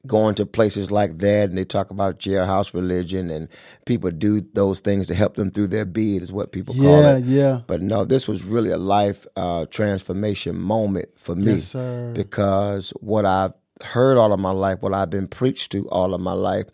going 0.07 0.35
to 0.37 0.47
places 0.47 0.91
like 0.91 1.19
that, 1.19 1.49
and 1.49 1.57
they 1.59 1.65
talk 1.65 1.91
about 1.91 2.19
jailhouse 2.19 2.75
religion, 2.75 3.31
and 3.31 3.49
people 3.87 4.11
do 4.11 4.41
those 4.53 4.81
things 4.81 5.07
to 5.09 5.15
help 5.15 5.35
them 5.37 5.51
through 5.51 5.69
their 5.69 5.85
bid, 5.87 6.23
is 6.23 6.33
what 6.33 6.53
people 6.53 6.75
call 6.75 7.03
Yeah, 7.03 7.17
it. 7.17 7.25
yeah. 7.25 7.61
But 7.67 7.83
no, 7.83 8.05
this 8.05 8.29
was 8.29 8.45
really 8.45 8.71
a 8.71 8.79
life 8.79 9.27
uh, 9.37 9.67
transformation 9.67 10.59
moment 10.61 11.09
for 11.17 11.35
me 11.35 11.55
Yes, 11.55 11.69
sir. 11.69 12.13
because 12.15 12.91
what 13.01 13.25
I've 13.25 13.53
heard 13.85 14.17
all 14.17 14.33
of 14.33 14.41
my 14.41 14.51
life, 14.51 14.83
what 14.83 14.95
I've 14.95 15.11
been 15.11 15.29
preached 15.29 15.73
to 15.73 15.89
all 15.89 16.15
of 16.15 16.21
my 16.21 16.33
life, 16.33 16.67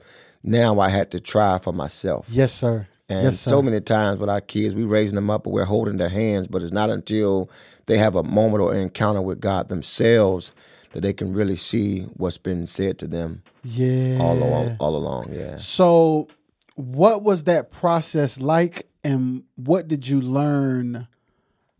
now 0.42 0.80
I 0.80 0.88
had 0.88 1.10
to 1.12 1.20
try 1.20 1.58
for 1.58 1.72
myself. 1.72 2.26
Yes, 2.30 2.52
sir. 2.52 2.86
And 3.08 3.24
yes, 3.24 3.40
sir. 3.40 3.50
so 3.50 3.62
many 3.62 3.80
times 3.80 4.18
with 4.18 4.30
our 4.30 4.40
kids, 4.40 4.74
we 4.74 4.84
raising 4.84 5.16
them 5.16 5.30
up, 5.30 5.44
but 5.44 5.50
we're 5.50 5.64
holding 5.64 5.98
their 5.98 6.08
hands. 6.08 6.48
But 6.48 6.62
it's 6.62 6.72
not 6.72 6.90
until 6.90 7.50
they 7.86 7.98
have 7.98 8.14
a 8.14 8.22
moment 8.22 8.62
or 8.62 8.74
encounter 8.74 9.20
with 9.20 9.40
God 9.40 9.68
themselves 9.68 10.52
that 10.92 11.00
they 11.00 11.12
can 11.12 11.32
really 11.32 11.56
see 11.56 12.02
what's 12.14 12.38
been 12.38 12.66
said 12.66 12.98
to 12.98 13.06
them 13.06 13.42
yeah. 13.64 14.18
all 14.20 14.36
along. 14.36 14.76
All 14.78 14.96
along, 14.96 15.32
yeah. 15.32 15.56
So, 15.56 16.28
what 16.74 17.22
was 17.22 17.44
that 17.44 17.70
process 17.70 18.40
like, 18.40 18.86
and 19.04 19.44
what 19.56 19.88
did 19.88 20.06
you 20.06 20.20
learn? 20.20 21.06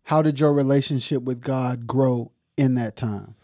How 0.04 0.22
did 0.22 0.40
your 0.40 0.52
relationship 0.52 1.22
with 1.22 1.40
God 1.40 1.86
grow 1.86 2.32
in 2.56 2.74
that 2.74 2.96
time? 2.96 3.34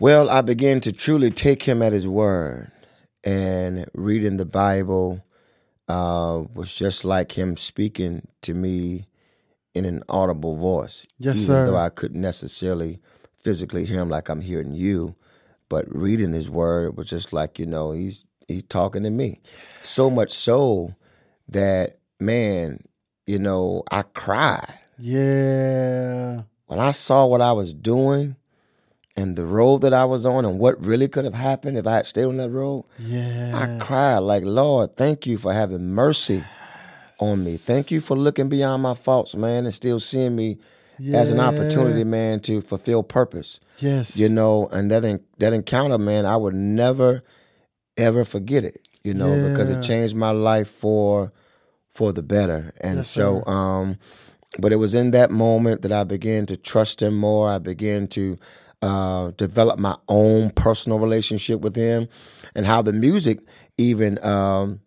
Well, 0.00 0.30
I 0.30 0.42
began 0.42 0.80
to 0.80 0.92
truly 0.92 1.30
take 1.30 1.64
him 1.64 1.82
at 1.82 1.92
his 1.92 2.06
word, 2.06 2.70
and 3.24 3.84
reading 3.94 4.36
the 4.36 4.44
Bible 4.44 5.24
uh, 5.88 6.44
was 6.54 6.72
just 6.74 7.04
like 7.04 7.36
him 7.36 7.56
speaking 7.56 8.28
to 8.42 8.54
me 8.54 9.08
in 9.74 9.84
an 9.84 10.04
audible 10.08 10.54
voice. 10.56 11.04
Yes, 11.18 11.38
even 11.38 11.46
sir. 11.46 11.66
though 11.66 11.76
I 11.76 11.88
couldn't 11.88 12.20
necessarily 12.20 13.00
physically 13.42 13.84
hear 13.86 14.00
him 14.00 14.08
like 14.08 14.28
I'm 14.28 14.40
hearing 14.40 14.72
you, 14.74 15.16
but 15.68 15.84
reading 15.88 16.32
His 16.32 16.48
Word 16.48 16.96
was 16.96 17.10
just 17.10 17.32
like 17.32 17.58
you 17.58 17.66
know 17.66 17.90
He's 17.92 18.24
He's 18.46 18.62
talking 18.62 19.02
to 19.02 19.10
me. 19.10 19.40
So 19.82 20.10
much 20.10 20.30
so 20.30 20.94
that 21.48 21.98
man, 22.20 22.84
you 23.26 23.38
know, 23.40 23.82
I 23.90 24.02
cried 24.02 24.78
Yeah. 24.96 26.42
when 26.66 26.78
I 26.78 26.92
saw 26.92 27.26
what 27.26 27.40
I 27.40 27.52
was 27.52 27.74
doing 27.74 28.36
and 29.18 29.34
the 29.34 29.44
road 29.44 29.78
that 29.78 29.92
I 29.92 30.04
was 30.04 30.24
on 30.24 30.44
and 30.44 30.60
what 30.60 30.84
really 30.84 31.08
could 31.08 31.24
have 31.24 31.34
happened 31.34 31.76
if 31.76 31.86
I 31.86 31.96
had 31.96 32.06
stayed 32.06 32.26
on 32.26 32.36
that 32.36 32.50
road. 32.50 32.84
Yeah. 33.00 33.52
I 33.52 33.84
cried 33.84 34.18
like, 34.18 34.44
Lord, 34.44 34.96
thank 34.96 35.26
you 35.26 35.38
for 35.38 35.52
having 35.52 35.90
mercy 35.90 36.44
on 37.18 37.44
me. 37.44 37.56
Thank 37.56 37.90
you 37.90 38.00
for 38.00 38.16
looking 38.16 38.48
beyond 38.48 38.84
my 38.84 38.94
faults, 38.94 39.34
man, 39.34 39.64
and 39.64 39.74
still 39.74 39.98
seeing 39.98 40.36
me 40.36 40.58
as 41.12 41.30
an 41.30 41.40
opportunity, 41.40 42.04
man, 42.04 42.38
to 42.40 42.60
fulfill 42.60 43.02
purpose. 43.02 43.58
Yes. 43.78 44.16
You 44.16 44.28
know, 44.28 44.68
and 44.70 44.90
that 44.92 45.20
that 45.38 45.52
encounter, 45.52 45.98
man, 45.98 46.24
I 46.24 46.36
would 46.36 46.54
never 46.54 47.22
ever 47.96 48.24
forget 48.24 48.62
it. 48.62 48.78
You 49.02 49.14
know, 49.14 49.50
because 49.50 49.70
it 49.70 49.82
changed 49.82 50.14
my 50.14 50.30
life 50.30 50.68
for 50.68 51.32
for 51.90 52.12
the 52.12 52.22
better. 52.22 52.72
And 52.80 52.98
Yes, 52.98 53.08
so, 53.08 53.44
um, 53.46 53.98
but 54.60 54.72
it 54.72 54.76
was 54.76 54.94
in 54.94 55.10
that 55.12 55.30
moment 55.30 55.82
that 55.82 55.92
I 55.92 56.04
began 56.04 56.46
to 56.46 56.56
trust 56.56 57.02
Him 57.02 57.16
more. 57.16 57.48
I 57.48 57.58
began 57.58 58.06
to 58.08 58.36
uh, 58.82 59.32
develop 59.36 59.78
my 59.78 59.96
own 60.08 60.50
personal 60.50 60.98
relationship 60.98 61.60
with 61.60 61.76
Him, 61.76 62.08
and 62.54 62.66
how 62.66 62.82
the 62.82 62.92
music 62.92 63.40
even. 63.76 64.22
Um, 64.24 64.80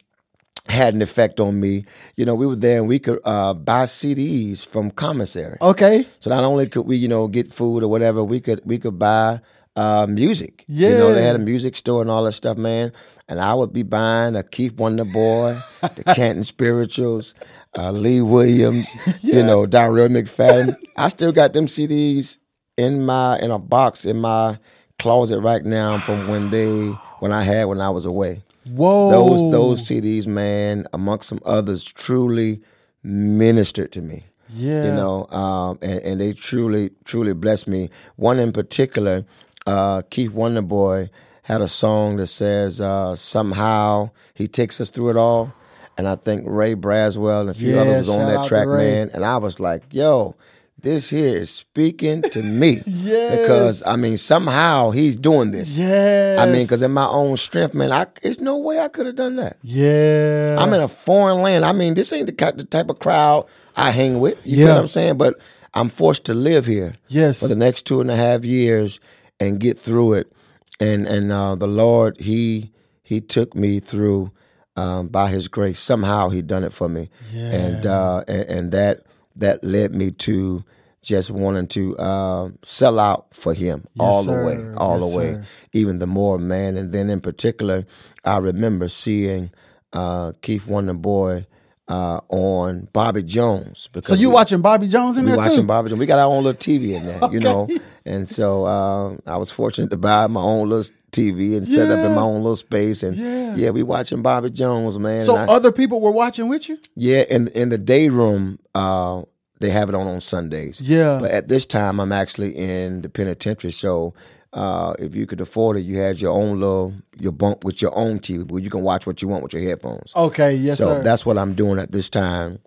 had 0.70 0.94
an 0.94 1.02
effect 1.02 1.40
on 1.40 1.60
me. 1.60 1.86
You 2.16 2.24
know, 2.24 2.36
we 2.36 2.46
were 2.46 2.56
there 2.56 2.80
and 2.80 2.88
we 2.88 3.00
could 3.00 3.20
uh, 3.26 3.54
buy 3.54 3.86
CDs 3.86 4.66
from 4.66 4.92
commissary. 4.92 5.58
Okay. 5.62 6.08
So 6.20 6.30
not 6.30 6.44
only 6.44 6.68
could 6.68 6.84
we, 6.84 6.96
you 6.98 7.08
know, 7.08 7.28
get 7.28 7.52
food 7.52 7.84
or 7.84 7.88
whatever, 7.88 8.24
we 8.24 8.40
could 8.40 8.62
we 8.64 8.78
could 8.78 8.98
buy 8.98 9.42
uh, 9.76 10.08
music. 10.10 10.66
You 10.68 10.98
know, 10.98 11.14
they 11.14 11.24
had 11.24 11.36
a 11.36 11.40
music 11.40 11.76
store 11.76 12.02
and 12.02 12.12
all 12.12 12.24
that 12.26 12.34
stuff, 12.34 12.58
man. 12.58 12.92
And 13.28 13.40
I 13.40 13.54
would 13.54 13.72
be 13.72 13.84
buying 13.84 14.36
a 14.36 14.44
Keith 14.44 14.74
Wonder 14.74 15.06
Boy, 15.06 15.58
the 15.82 16.04
Canton 16.16 16.44
Spirituals, 16.44 17.34
uh, 17.78 17.92
Lee 17.92 18.22
Williams, 18.22 18.94
you 19.22 19.42
know, 19.42 19.66
Darrell 19.66 20.10
McFadden. 20.10 20.76
I 20.98 21.08
still 21.08 21.32
got 21.32 21.54
them 21.54 21.68
CDs 21.68 22.38
in 22.82 23.06
my 23.06 23.40
in 23.40 23.52
a 23.52 23.60
box 23.60 24.06
in 24.06 24.18
my 24.20 24.58
closet 25.00 25.40
right 25.42 25.64
now 25.64 26.00
from 26.00 26.28
when 26.28 26.50
they 26.50 26.88
when 27.20 27.32
I 27.32 27.44
had 27.44 27.66
when 27.66 27.82
I 27.82 27.90
was 27.90 28.06
away. 28.06 28.42
Whoa. 28.66 29.10
Those 29.12 29.52
those 29.52 29.88
CDs, 29.88 30.28
man, 30.28 30.86
amongst 30.94 31.30
some 31.30 31.40
others, 31.46 31.84
truly 31.84 32.62
ministered 33.04 33.92
to 33.94 34.02
me 34.02 34.24
Yeah. 34.50 34.84
you 34.86 34.92
know, 34.92 35.26
um, 35.32 35.80
and, 35.82 36.00
and 36.02 36.22
they 36.22 36.34
truly, 36.34 36.92
truly 37.06 37.34
blessed 37.34 37.68
me. 37.68 37.90
One 38.18 38.38
in 38.40 38.52
particular, 38.52 39.26
uh, 39.66 40.02
Keith 40.10 40.32
Wonderboy 40.32 41.10
had 41.44 41.62
a 41.62 41.68
song 41.68 42.18
that 42.18 42.28
says, 42.28 42.80
uh, 42.82 43.16
"Somehow 43.16 44.12
He 44.36 44.48
takes 44.48 44.80
us 44.82 44.90
through 44.90 45.10
it 45.12 45.18
all," 45.18 45.52
and 45.98 46.08
I 46.08 46.16
think 46.16 46.44
Ray 46.46 46.76
Braswell 46.76 47.42
and 47.42 47.50
a 47.50 47.54
few 47.54 47.74
Yeah, 47.76 47.82
others 47.82 48.08
was 48.08 48.10
on 48.10 48.28
that 48.28 48.46
track, 48.48 48.68
man. 48.68 49.10
And 49.14 49.26
I 49.26 49.38
was 49.38 49.60
like, 49.60 49.84
"Yo." 49.92 50.36
This 50.82 51.10
here 51.10 51.36
is 51.38 51.52
speaking 51.52 52.22
to 52.24 52.42
me 52.42 52.82
Yes. 52.88 53.40
because 53.42 53.84
I 53.86 53.96
mean 53.98 54.18
somehow 54.18 54.90
he's 54.92 55.16
doing 55.16 55.52
this. 55.52 55.78
Yes. 55.78 56.40
I 56.40 56.52
mean, 56.52 56.64
because 56.66 56.82
in 56.82 56.92
my 56.92 57.06
own 57.08 57.38
strength, 57.38 57.74
man, 57.76 57.92
I, 57.92 58.08
there's 58.24 58.42
no 58.42 58.58
way 58.58 58.80
I 58.80 58.88
could 58.88 59.06
have 59.06 59.16
done 59.16 59.36
that. 59.36 59.58
Yeah. 59.62 60.58
I'm 60.60 60.74
in 60.74 60.82
a 60.82 60.88
foreign 60.88 61.42
land. 61.42 61.66
I 61.66 61.74
mean, 61.74 61.94
this 61.94 62.12
ain't 62.14 62.26
the, 62.28 62.54
the 62.56 62.64
type 62.64 62.90
of 62.90 63.00
crowd 63.00 63.46
I 63.76 63.92
hang 63.92 64.20
with. 64.20 64.38
You 64.44 64.58
Yeah. 64.58 64.66
feel 64.66 64.76
what 64.76 64.82
I'm 64.82 64.88
saying? 64.88 65.18
But 65.18 65.40
I'm 65.74 65.90
forced 65.90 66.26
to 66.26 66.34
live 66.34 66.66
here 66.66 66.96
Yes. 67.08 67.40
for 67.40 67.48
the 67.48 67.56
next 67.56 67.84
two 67.86 68.02
and 68.02 68.10
a 68.10 68.16
half 68.16 68.44
years 68.44 69.00
and 69.40 69.60
get 69.60 69.78
through 69.80 70.14
it. 70.14 70.32
And 70.80 71.08
and 71.08 71.32
uh, 71.32 71.54
the 71.56 71.68
Lord, 71.68 72.20
He 72.20 72.72
He 73.04 73.22
took 73.22 73.54
me 73.56 73.80
through 73.80 74.32
um, 74.76 75.10
by 75.10 75.30
His 75.30 75.48
grace. 75.48 75.80
Somehow 75.80 76.30
He 76.30 76.42
done 76.42 76.64
it 76.64 76.74
for 76.74 76.90
me, 76.90 77.10
and 77.36 77.86
uh, 77.86 78.24
and, 78.28 78.50
and 78.50 78.72
that 78.72 79.06
that 79.36 79.64
led 79.64 79.94
me 79.96 80.12
to 80.12 80.64
just 81.02 81.32
wanting 81.32 81.66
to 81.68 81.98
uh, 81.98 82.50
sell 82.62 83.00
out 83.00 83.34
for 83.34 83.54
Him 83.54 83.86
all 84.00 84.24
the 84.24 84.32
way, 84.46 84.74
all 84.78 85.00
Yes, 85.00 85.12
the 85.12 85.18
way 85.18 85.34
sir. 85.34 85.46
even 85.74 85.98
the 86.00 86.08
more, 86.08 86.38
man. 86.38 86.78
And 86.78 86.92
then 86.92 87.10
in 87.10 87.22
particular, 87.22 87.86
I 88.24 88.38
remember 88.38 88.88
seeing 88.88 89.52
uh, 89.94 90.34
Keith 90.42 90.68
Wonder 90.68 90.94
Boy 90.94 91.48
uh, 91.92 92.20
on 92.30 92.88
Bobby 92.94 93.24
Jones. 93.24 93.90
Because 93.92 94.10
so 94.10 94.16
you 94.16 94.30
we, 94.30 94.34
watching 94.36 94.62
Bobby 94.62 94.88
Jones 94.88 95.18
in 95.18 95.26
we 95.26 95.32
there 95.32 95.38
watching 95.38 95.62
too? 95.62 95.68
Bobby 95.68 95.90
Jones. 95.90 96.00
We 96.00 96.06
got 96.06 96.20
our 96.20 96.28
own 96.34 96.44
little 96.44 96.58
TV 96.60 96.96
in 96.96 97.06
there, 97.06 97.32
you 97.32 97.40
know. 97.40 97.68
And 98.04 98.28
so 98.28 98.66
uh, 98.66 99.16
I 99.28 99.38
was 99.38 99.52
fortunate 99.52 99.92
to 99.92 99.98
buy 99.98 100.26
my 100.26 100.42
own 100.42 100.70
little 100.70 100.92
TV 101.12 101.56
and 101.56 101.68
set 101.68 101.92
up 101.92 102.04
in 102.04 102.16
my 102.16 102.22
own 102.24 102.42
little 102.42 102.56
space. 102.56 103.04
And 103.04 103.16
Yeah. 103.16 103.56
yeah, 103.56 103.70
we 103.70 103.84
watching 103.84 104.24
Bobby 104.24 104.50
Jones, 104.50 104.98
man. 104.98 105.24
so 105.24 105.36
I- 105.36 105.46
other 105.46 105.72
people 105.72 106.02
were 106.02 106.10
watching 106.12 106.48
with 106.50 106.68
you? 106.68 106.80
yeah, 106.96 107.24
in 107.30 107.50
in 107.50 107.70
the 107.70 107.78
day 107.78 108.10
room, 108.10 108.58
uh, 108.74 109.22
they 109.60 109.70
have 109.70 109.88
it 109.90 109.94
on 109.96 110.08
on 110.08 110.20
Sundays. 110.22 110.82
Yeah. 110.82 111.20
But 111.22 111.30
at 111.30 111.48
this 111.48 111.68
time, 111.68 112.00
I'm 112.00 112.12
actually 112.12 112.58
in 112.58 113.04
the 113.04 113.10
penitentiary. 113.10 113.72
So 113.72 114.16
uh, 114.54 114.94
if 115.00 115.16
you 115.16 115.26
could 115.26 115.40
afford 115.42 115.78
it, 115.78 115.82
you 115.82 115.98
had 115.98 116.20
your 116.20 116.34
own 116.34 116.60
little 116.60 116.94
your 117.20 117.32
bunk 117.32 117.64
with 117.64 117.82
your 117.82 117.96
own 117.98 118.20
TV 118.20 118.50
where 118.50 118.62
you 118.62 118.70
can 118.70 118.82
watch 118.82 119.06
what 119.08 119.22
you 119.22 119.28
want 119.28 119.44
with 119.44 119.54
your 119.54 119.62
headphones. 119.62 120.14
Okay, 120.16 120.54
yes, 120.56 120.78
so 120.78 120.96
sir. 120.96 121.04
that's 121.04 121.26
what 121.26 121.38
I'm 121.38 121.54
doing 121.54 121.80
at 121.80 121.92
this 121.92 122.10
time, 122.10 122.60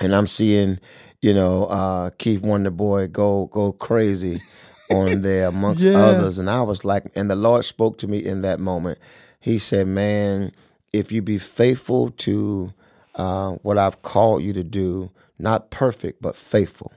and 0.00 0.14
I'm 0.14 0.26
seeing, 0.26 0.80
you 1.22 1.32
know, 1.34 1.66
uh, 1.66 2.10
Keith 2.18 2.42
Wonder 2.42 2.70
Boy 2.70 3.06
go 3.06 3.46
go 3.46 3.72
crazy 3.72 4.40
on 4.90 5.22
there 5.22 5.46
amongst 5.48 5.84
Yeah. 5.84 5.98
others, 5.98 6.38
and 6.38 6.50
I 6.50 6.62
was 6.62 6.84
like, 6.84 7.04
and 7.14 7.30
the 7.30 7.36
Lord 7.36 7.64
spoke 7.64 7.98
to 7.98 8.08
me 8.08 8.18
in 8.18 8.42
that 8.42 8.58
moment. 8.60 8.98
He 9.40 9.58
said, 9.58 9.86
"Man, 9.86 10.52
if 10.92 11.12
you 11.12 11.22
be 11.22 11.38
faithful 11.38 12.10
to 12.10 12.72
uh, 13.14 13.52
what 13.62 13.78
I've 13.78 14.02
called 14.02 14.42
you 14.42 14.52
to 14.54 14.64
do, 14.64 15.10
not 15.38 15.70
perfect 15.70 16.20
but 16.20 16.34
faithful, 16.36 16.92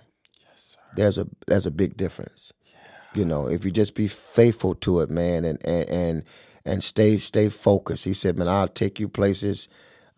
Yes, 0.49 0.75
sir. 0.75 0.79
there's 0.95 1.17
a 1.19 1.27
there's 1.45 1.65
a 1.67 1.71
big 1.71 1.95
difference. 1.97 2.51
You 3.17 3.25
know, 3.25 3.47
if 3.49 3.65
you 3.65 3.71
just 3.71 3.95
be 3.95 4.07
faithful 4.07 4.75
to 4.75 5.01
it, 5.01 5.09
man, 5.09 5.43
and 5.45 5.63
and 5.65 5.89
and, 5.89 6.23
and 6.65 6.83
stay 6.83 7.17
stay 7.17 7.49
focused. 7.49 8.05
He 8.05 8.13
said, 8.13 8.37
"Man, 8.37 8.47
I'll 8.47 8.67
take 8.67 8.99
you 8.99 9.07
places." 9.09 9.69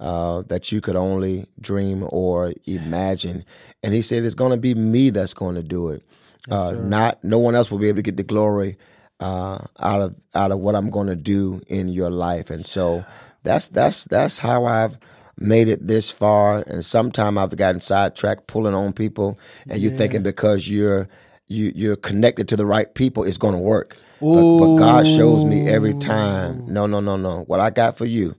Uh, 0.01 0.43
that 0.47 0.71
you 0.71 0.79
could 0.79 0.95
only 0.95 1.45
dream 1.59 2.05
or 2.07 2.53
imagine, 2.65 3.43
and 3.83 3.93
he 3.93 4.01
said 4.01 4.23
it's 4.23 4.33
going 4.33 4.51
to 4.51 4.57
be 4.57 4.73
me 4.73 5.09
that's 5.09 5.33
going 5.33 5.55
to 5.55 5.63
do 5.63 5.89
it. 5.89 6.03
uh, 6.49 6.71
not 6.71 7.21
no 7.21 7.37
one 7.37 7.53
else 7.53 7.69
will 7.69 7.79
be 7.79 7.89
able 7.89 7.97
to 7.97 8.01
get 8.03 8.15
the 8.15 8.23
glory 8.23 8.77
uh, 9.19 9.59
out 9.79 10.01
of 10.01 10.15
out 10.33 10.51
of 10.51 10.59
what 10.59 10.73
I'm 10.75 10.89
going 10.89 11.07
to 11.07 11.17
do 11.17 11.61
in 11.67 11.89
your 11.89 12.09
life, 12.09 12.49
and 12.49 12.65
so 12.65 13.03
that's 13.43 13.67
that's 13.67 14.05
that's 14.05 14.37
how 14.39 14.63
I've 14.65 14.97
made 15.37 15.67
it 15.67 15.85
this 15.85 16.09
far. 16.09 16.63
And 16.65 16.85
sometime 16.85 17.37
I've 17.37 17.55
gotten 17.57 17.81
sidetracked, 17.81 18.47
pulling 18.47 18.73
on 18.73 18.93
people, 18.93 19.37
and 19.69 19.81
you're 19.81 19.91
thinking 19.91 20.23
because 20.23 20.69
you're 20.69 21.09
you 21.49 21.71
you're 21.75 21.95
connected 21.97 22.47
to 22.49 22.55
the 22.55 22.65
right 22.65 22.93
people, 22.93 23.23
it's 23.25 23.37
going 23.37 23.53
to 23.53 23.59
work. 23.59 23.97
But, 24.21 24.59
but 24.59 24.77
God 24.77 25.07
shows 25.07 25.43
me 25.45 25.67
every 25.67 25.93
time, 25.95 26.65
no, 26.67 26.85
no, 26.87 26.99
no, 26.99 27.17
no. 27.17 27.43
What 27.47 27.59
I 27.59 27.69
got 27.69 27.97
for 27.97 28.05
you, 28.05 28.35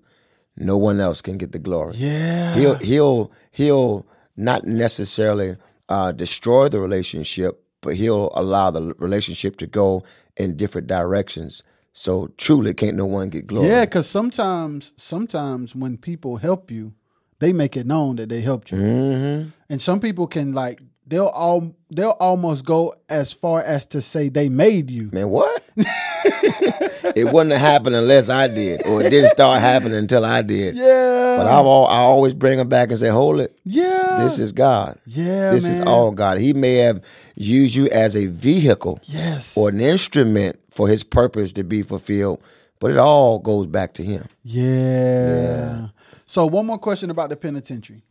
no 0.57 0.77
one 0.77 1.01
else 1.01 1.21
can 1.23 1.37
get 1.39 1.53
the 1.53 1.59
glory. 1.59 1.95
Yeah. 1.97 2.55
He'll 2.55 2.75
he'll 2.77 3.33
he'll 3.51 4.07
not 4.37 4.65
necessarily 4.65 5.57
uh, 5.89 6.13
destroy 6.13 6.69
the 6.69 6.81
relationship, 6.81 7.63
but 7.81 7.95
he'll 7.97 8.31
allow 8.35 8.71
the 8.71 8.95
relationship 8.99 9.57
to 9.57 9.67
go 9.67 10.03
in 10.37 10.57
different 10.57 10.87
directions. 10.87 11.63
So 11.93 12.29
truly, 12.37 12.73
can't 12.75 12.97
no 12.97 13.07
one 13.07 13.29
get 13.31 13.47
glory. 13.49 13.69
Yeah, 13.69 13.85
because 13.85 14.09
sometimes, 14.09 14.93
sometimes 14.97 15.75
when 15.75 15.97
people 15.97 16.37
help 16.37 16.71
you, 16.71 16.95
they 17.41 17.53
make 17.53 17.77
it 17.77 17.87
known 17.87 18.17
that 18.17 18.29
they 18.29 18.41
helped 18.43 18.71
you, 18.71 18.79
Mm-hmm. 18.79 19.49
and 19.69 19.83
some 19.83 19.99
people 19.99 20.27
can 20.27 20.53
like 20.53 20.81
they'll 21.11 21.27
all 21.27 21.75
they'll 21.91 22.17
almost 22.21 22.65
go 22.65 22.95
as 23.09 23.33
far 23.33 23.61
as 23.61 23.85
to 23.87 24.01
say 24.01 24.29
they 24.29 24.49
made 24.49 24.91
you. 24.91 25.11
Man, 25.13 25.29
what? 25.29 25.63
it 25.77 27.31
wouldn't 27.33 27.51
have 27.53 27.61
happened 27.61 27.97
unless 27.97 28.29
I 28.31 28.47
did, 28.49 28.87
or 28.87 29.03
it 29.03 29.11
didn't 29.11 29.31
start 29.31 29.61
happening 29.61 29.99
until 29.99 30.25
I 30.25 30.43
did. 30.43 30.77
Yeah, 30.77 31.35
But 31.37 31.47
I've 31.47 31.67
all, 31.67 31.87
I 31.89 31.99
always 31.99 32.33
bring 32.33 32.59
them 32.59 32.69
back 32.69 32.91
and 32.91 32.99
say, 32.99 33.09
"Hold 33.09 33.41
it, 33.41 33.55
yeah, 33.65 34.19
this 34.23 34.39
is 34.39 34.53
God. 34.53 34.99
yeah, 35.05 35.51
this 35.51 35.67
is 35.67 35.81
all 35.81 36.13
God. 36.13 36.39
He 36.39 36.53
may 36.53 36.77
have 36.77 37.03
used 37.35 37.75
you 37.75 37.89
as 37.89 38.15
a 38.17 38.27
vehicle 38.27 39.01
yes, 39.05 39.57
or 39.57 39.69
an 39.69 39.81
instrument 39.81 40.59
for 40.71 40.89
His 40.89 41.03
purpose 41.03 41.53
to 41.55 41.65
be 41.65 41.83
fulfilled, 41.83 42.43
but 42.79 42.93
it 42.93 42.99
all 42.99 43.39
goes 43.41 43.67
back 43.67 43.95
to 43.95 44.05
Him." 44.05 44.25
yeah. 44.45 45.89
So 46.27 46.47
one 46.47 46.65
more 46.67 46.79
question 46.79 47.11
about 47.11 47.29
the 47.31 47.37
penitentiary: 47.37 48.03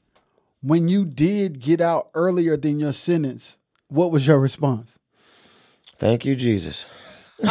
When 0.62 0.90
you 0.90 1.06
did 1.06 1.60
get 1.60 1.80
out 1.82 2.10
earlier 2.14 2.58
than 2.58 2.80
your 2.80 2.94
sentence, 2.94 3.60
what 3.88 4.12
was 4.12 4.28
your 4.28 4.40
response? 4.40 5.00
Thank 5.98 6.26
you, 6.26 6.36
Jesus. 6.36 6.86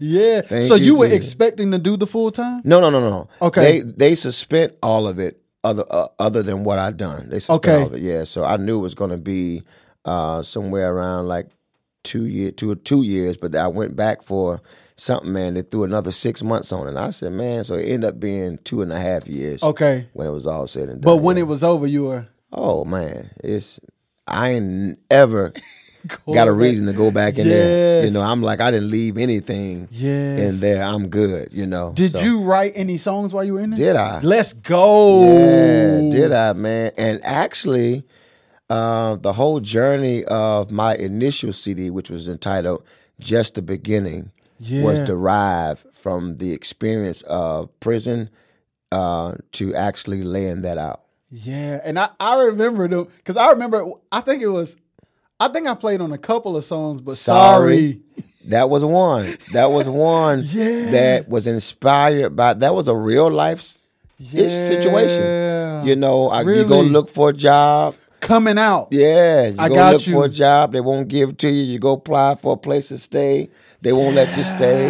Yeah, 0.00 0.40
Thank 0.40 0.64
so 0.68 0.74
you, 0.74 0.84
you 0.86 0.98
were 0.98 1.06
Jesus. 1.06 1.26
expecting 1.28 1.70
to 1.72 1.78
do 1.78 1.96
the 1.98 2.06
full 2.06 2.30
time? 2.30 2.62
No, 2.64 2.80
no, 2.80 2.88
no, 2.90 3.00
no. 3.00 3.28
Okay. 3.42 3.80
They 3.80 3.80
they 3.80 4.14
suspend 4.14 4.72
all 4.82 5.06
of 5.06 5.18
it 5.18 5.40
other 5.62 5.84
uh, 5.90 6.08
other 6.18 6.42
than 6.42 6.64
what 6.64 6.78
I 6.78 6.90
done. 6.90 7.28
They 7.28 7.38
suspend 7.38 7.58
Okay. 7.58 7.80
all 7.80 7.86
of 7.88 7.94
it. 7.94 8.00
Yeah. 8.02 8.24
So 8.24 8.44
I 8.44 8.56
knew 8.56 8.78
it 8.78 8.82
was 8.82 8.94
going 8.94 9.10
to 9.10 9.18
be 9.18 9.62
uh, 10.06 10.42
somewhere 10.42 10.92
around 10.94 11.28
like 11.28 11.48
two 12.02 12.24
year 12.24 12.50
two 12.50 12.74
two 12.76 13.02
years, 13.02 13.36
but 13.36 13.54
I 13.54 13.68
went 13.68 13.94
back 13.94 14.22
for 14.22 14.60
something, 15.02 15.32
man. 15.32 15.54
They 15.54 15.62
threw 15.62 15.84
another 15.84 16.12
six 16.12 16.42
months 16.42 16.72
on 16.72 16.86
it. 16.86 16.90
And 16.90 16.98
I 16.98 17.10
said, 17.10 17.32
man, 17.32 17.64
so 17.64 17.74
it 17.74 17.84
ended 17.84 18.04
up 18.04 18.20
being 18.20 18.58
two 18.58 18.82
and 18.82 18.92
a 18.92 18.98
half 18.98 19.26
years. 19.26 19.62
Okay. 19.62 20.08
When 20.12 20.26
it 20.26 20.30
was 20.32 20.46
all 20.46 20.66
said 20.66 20.88
and 20.88 21.00
done. 21.02 21.16
But 21.16 21.22
when 21.22 21.36
yeah. 21.36 21.42
it 21.42 21.46
was 21.46 21.64
over, 21.64 21.86
you 21.86 22.04
were 22.04 22.26
oh 22.52 22.84
man, 22.84 23.30
it's 23.42 23.80
I 24.26 24.50
ain't 24.50 24.98
ever 25.10 25.52
Go 26.26 26.34
got 26.34 26.48
a 26.48 26.52
reason 26.52 26.86
to 26.86 26.92
go 26.92 27.12
back 27.12 27.38
in 27.38 27.48
there. 27.48 28.04
You 28.04 28.10
know, 28.10 28.22
I'm 28.22 28.42
like 28.42 28.60
I 28.60 28.70
didn't 28.72 28.90
leave 28.90 29.16
anything 29.18 29.88
Yes. 29.92 30.40
in 30.40 30.60
there. 30.60 30.82
I'm 30.82 31.08
good. 31.08 31.52
You 31.52 31.66
know. 31.66 31.92
Did 31.94 32.12
So- 32.12 32.24
you 32.24 32.42
write 32.42 32.72
any 32.74 32.98
songs 32.98 33.32
while 33.32 33.44
you 33.44 33.54
were 33.54 33.60
in 33.60 33.70
there? 33.70 33.92
Did 33.92 33.96
I? 33.96 34.20
Let's 34.20 34.52
go. 34.52 35.22
Yeah, 35.22 36.10
did 36.10 36.32
I, 36.32 36.54
man? 36.54 36.90
And 36.98 37.20
actually, 37.22 38.04
uh, 38.68 39.14
the 39.16 39.32
whole 39.32 39.60
journey 39.60 40.24
of 40.24 40.72
my 40.72 40.96
initial 40.96 41.52
CD, 41.52 41.88
which 41.90 42.10
was 42.10 42.28
entitled 42.28 42.84
"Just 43.20 43.54
the 43.54 43.62
Beginning," 43.62 44.32
was 44.70 45.00
derived 45.00 45.84
from 45.92 46.36
the 46.38 46.52
experience 46.52 47.22
of 47.22 47.68
prison 47.80 48.30
uh, 48.90 49.34
to 49.52 49.74
actually 49.74 50.22
laying 50.22 50.62
that 50.62 50.78
out. 50.78 51.02
Yeah, 51.30 51.80
and 51.82 51.98
I, 51.98 52.08
I 52.20 52.44
remember 52.44 52.86
them 52.88 53.08
because 53.16 53.36
I 53.36 53.50
remember 53.50 53.84
I 54.10 54.20
think 54.20 54.42
it 54.42 54.48
was 54.48 54.76
I 55.40 55.48
think 55.48 55.66
I 55.66 55.74
played 55.74 56.00
on 56.00 56.12
a 56.12 56.18
couple 56.18 56.56
of 56.56 56.64
songs, 56.64 57.00
but 57.00 57.16
sorry. 57.16 58.00
That 58.46 58.68
was 58.70 58.84
one. 58.84 59.36
That 59.52 59.70
was 59.70 59.88
one 59.88 60.42
Yeah. 60.44 60.90
that 60.90 61.28
was 61.28 61.46
inspired 61.46 62.34
by. 62.36 62.54
That 62.54 62.74
was 62.74 62.88
a 62.88 62.94
real 62.94 63.30
life 63.30 63.78
Yeah. 64.18 64.48
situation. 64.48 65.86
You 65.86 65.96
know, 65.96 66.28
I, 66.28 66.42
you 66.42 66.64
go 66.66 66.80
look 66.82 67.08
for 67.08 67.30
a 67.30 67.32
job. 67.32 67.94
Coming 68.22 68.56
out. 68.56 68.88
Yeah, 68.90 69.48
you 69.48 69.56
I 69.58 69.68
go 69.68 69.74
got 69.74 69.92
look 69.94 70.06
you. 70.06 70.14
for 70.14 70.24
a 70.24 70.28
job. 70.28 70.72
They 70.72 70.80
won't 70.80 71.08
give 71.08 71.30
it 71.30 71.38
to 71.38 71.48
you. 71.50 71.62
You 71.64 71.78
go 71.78 71.92
apply 71.92 72.36
for 72.36 72.54
a 72.54 72.56
place 72.56 72.88
to 72.88 72.96
stay. 72.98 73.50
They 73.82 73.92
won't 73.92 74.14
let 74.14 74.34
you 74.36 74.44
stay. 74.44 74.86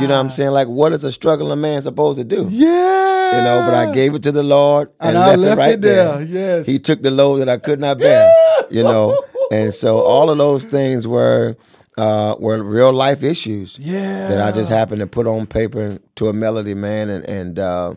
You 0.00 0.08
know 0.08 0.14
what 0.14 0.20
I'm 0.20 0.30
saying? 0.30 0.50
Like, 0.50 0.68
what 0.68 0.92
is 0.92 1.04
a 1.04 1.12
struggling 1.12 1.60
man 1.60 1.80
supposed 1.82 2.18
to 2.18 2.24
do? 2.24 2.48
Yeah, 2.50 3.38
You 3.38 3.44
know, 3.44 3.66
but 3.66 3.74
I 3.74 3.92
gave 3.92 4.14
it 4.14 4.22
to 4.24 4.32
the 4.32 4.42
Lord 4.42 4.90
and, 5.00 5.10
And 5.10 5.18
I 5.18 5.36
left, 5.36 5.38
left 5.38 5.58
it 5.58 5.60
right 5.60 5.74
it 5.74 5.80
there, 5.82 6.04
there. 6.18 6.22
yes. 6.24 6.66
He 6.66 6.78
took 6.78 7.02
the 7.02 7.10
load 7.10 7.38
that 7.38 7.48
I 7.48 7.58
could 7.58 7.78
not 7.80 7.98
bear. 7.98 8.30
You 8.70 8.82
know, 8.82 9.16
and 9.52 9.72
so 9.72 9.98
all 10.00 10.30
of 10.30 10.38
those 10.38 10.64
things 10.64 11.06
were 11.06 11.56
uh, 11.98 12.36
were 12.40 12.62
real 12.62 12.92
life 12.92 13.22
issues. 13.22 13.78
Yeah. 13.78 14.28
that 14.28 14.40
I 14.40 14.50
just 14.50 14.70
happened 14.70 15.00
to 15.00 15.06
put 15.06 15.26
on 15.26 15.46
paper 15.46 15.98
to 16.16 16.28
a 16.28 16.32
melody, 16.32 16.74
man, 16.74 17.10
and 17.10 17.28
and 17.28 17.58
uh, 17.58 17.94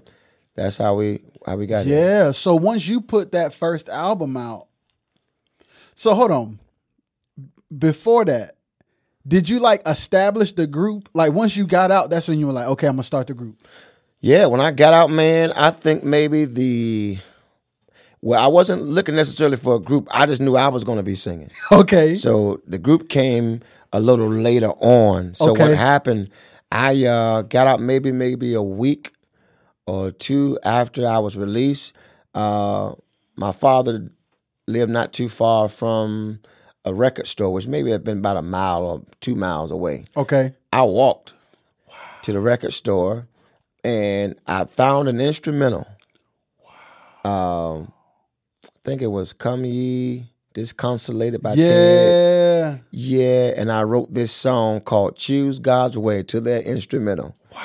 that's 0.56 0.78
how 0.78 0.96
we 0.96 1.22
how 1.46 1.56
we 1.56 1.66
got 1.66 1.86
here. 1.86 1.98
Yeah. 2.26 2.32
So 2.34 2.56
once 2.56 2.86
you 2.88 3.00
put 3.00 3.32
that 3.32 3.54
first 3.54 3.88
album 3.88 4.36
out, 4.36 4.68
so 5.96 6.14
hold 6.14 6.32
on. 6.32 6.60
Before 7.76 8.24
that, 8.26 8.56
did 9.28 9.50
you 9.50 9.60
like 9.60 9.82
establish 9.88 10.52
the 10.52 10.68
group? 10.68 11.10
Like 11.14 11.34
once 11.34 11.58
you 11.58 11.66
got 11.66 11.90
out, 11.92 12.10
that's 12.10 12.28
when 12.28 12.40
you 12.40 12.46
were 12.48 12.54
like, 12.54 12.68
okay, 12.68 12.88
I'm 12.88 12.94
gonna 12.94 13.04
start 13.04 13.28
the 13.28 13.34
group. 13.34 13.58
Yeah, 14.20 14.46
when 14.48 14.62
I 14.62 14.72
got 14.72 14.94
out, 14.94 15.10
man, 15.10 15.52
I 15.56 15.72
think 15.72 16.04
maybe 16.04 16.46
the 16.46 17.18
well, 18.22 18.44
I 18.44 18.48
wasn't 18.48 18.82
looking 18.82 19.16
necessarily 19.16 19.58
for 19.58 19.76
a 19.76 19.80
group. 19.80 20.08
I 20.12 20.26
just 20.26 20.42
knew 20.42 20.56
I 20.56 20.68
was 20.70 20.84
to 20.84 21.04
be 21.04 21.16
singing. 21.16 21.52
Okay. 21.72 22.16
So 22.16 22.62
the 22.66 22.80
group 22.80 23.08
came 23.10 23.62
a 23.94 24.00
little 24.00 24.28
later 24.30 24.72
on. 24.80 25.36
So 25.36 25.52
Okay. 25.52 25.62
what 25.70 25.78
happened? 25.78 26.30
I 26.72 27.06
uh, 27.06 27.42
got 27.44 27.68
out 27.68 27.80
maybe 27.80 28.12
maybe 28.12 28.54
a 28.56 28.64
week 28.64 29.12
or 29.86 30.12
two 30.12 30.58
after 30.64 31.08
I 31.08 31.20
was 31.20 31.38
released. 31.38 31.94
Uh, 32.34 32.96
my 33.36 33.52
father 33.52 34.12
lived 34.68 34.92
not 34.92 35.14
too 35.14 35.30
far 35.30 35.70
from 35.70 36.40
a 36.84 36.94
record 36.94 37.28
store, 37.28 37.52
which 37.52 37.68
maybe 37.68 37.92
had 37.92 38.04
been 38.04 38.20
about 38.20 38.38
a 38.38 38.42
mile 38.42 38.84
or 38.86 39.02
two 39.22 39.36
miles 39.36 39.72
away. 39.72 40.06
okay. 40.16 40.54
I 40.72 40.84
walked 40.84 41.34
to 42.24 42.34
the 42.34 42.40
record 42.40 42.74
store 42.74 43.28
and 43.84 44.36
I 44.46 44.66
found 44.66 45.08
an 45.08 45.22
instrumental. 45.22 45.88
Um, 47.24 47.92
I 48.64 48.70
think 48.84 49.02
it 49.02 49.08
was 49.08 49.34
"Come 49.34 49.64
Ye 49.66 50.32
Disconsolated" 50.54 51.42
by 51.42 51.56
Ted. 51.56 51.66
Yeah. 51.66 52.78
Yeah, 52.92 53.54
and 53.58 53.72
I 53.72 53.84
wrote 53.84 54.14
this 54.14 54.32
song 54.32 54.82
called 54.82 55.16
"Choose 55.18 55.60
God's 55.60 55.98
Way" 55.98 56.24
to 56.24 56.42
that 56.42 56.66
instrumental. 56.66 57.36
Wow. 57.54 57.62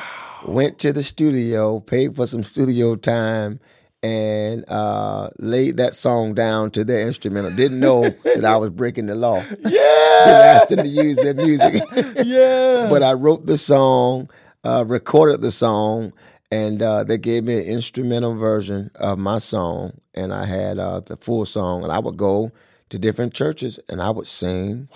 Went 0.46 0.78
to 0.80 0.92
the 0.92 1.02
studio, 1.02 1.80
paid 1.80 2.16
for 2.16 2.26
some 2.26 2.42
studio 2.44 2.96
time, 2.96 3.60
and 4.02 4.64
uh, 4.68 5.28
laid 5.38 5.76
that 5.76 5.94
song 5.94 6.34
down 6.34 6.70
to 6.72 6.84
their 6.84 7.06
instrumental. 7.06 7.50
Didn't 7.50 7.80
know 7.80 8.02
that 8.24 8.44
I 8.44 8.56
was 8.56 8.70
breaking 8.70 9.06
the 9.06 9.14
law. 9.14 9.36
Yeah. 9.36 10.24
Didn't 10.24 10.46
ask 10.46 10.68
them 10.68 10.78
to 10.78 10.88
use 10.88 11.16
their 11.16 11.34
music. 11.34 11.82
Yeah. 12.24 12.86
but 12.90 13.02
I 13.02 13.12
wrote 13.12 13.46
the 13.46 13.58
song, 13.58 14.30
uh, 14.64 14.84
recorded 14.86 15.40
the 15.40 15.50
song, 15.50 16.12
and 16.50 16.82
uh, 16.82 17.04
they 17.04 17.18
gave 17.18 17.44
me 17.44 17.58
an 17.58 17.64
instrumental 17.66 18.34
version 18.34 18.90
of 18.96 19.18
my 19.18 19.38
song, 19.38 19.92
and 20.14 20.32
I 20.32 20.44
had 20.44 20.78
uh, 20.78 21.00
the 21.00 21.16
full 21.16 21.44
song, 21.46 21.82
and 21.82 21.92
I 21.92 21.98
would 21.98 22.16
go 22.16 22.52
to 22.90 22.98
different 22.98 23.32
churches 23.32 23.80
and 23.88 24.02
I 24.02 24.10
would 24.10 24.26
sing 24.26 24.88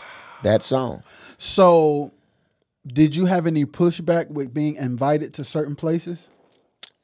that 0.42 0.62
song. 0.62 1.02
So, 1.38 2.12
did 2.86 3.16
you 3.16 3.26
have 3.26 3.46
any 3.46 3.64
pushback 3.64 4.28
with 4.28 4.52
being 4.52 4.76
invited 4.76 5.32
to 5.34 5.44
certain 5.44 5.74
places? 5.74 6.28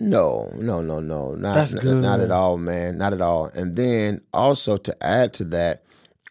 No, 0.01 0.49
no, 0.57 0.81
no, 0.81 0.99
no, 1.01 1.35
not 1.35 1.55
That's 1.55 1.75
good. 1.75 2.03
not 2.03 2.21
at 2.21 2.31
all, 2.31 2.57
man, 2.57 2.97
not 2.99 3.13
at 3.13 3.21
all. 3.21 3.47
And 3.55 3.77
then 3.77 4.23
also 4.33 4.77
to 4.79 4.97
add 5.05 5.35
to 5.35 5.45
that, 5.45 5.83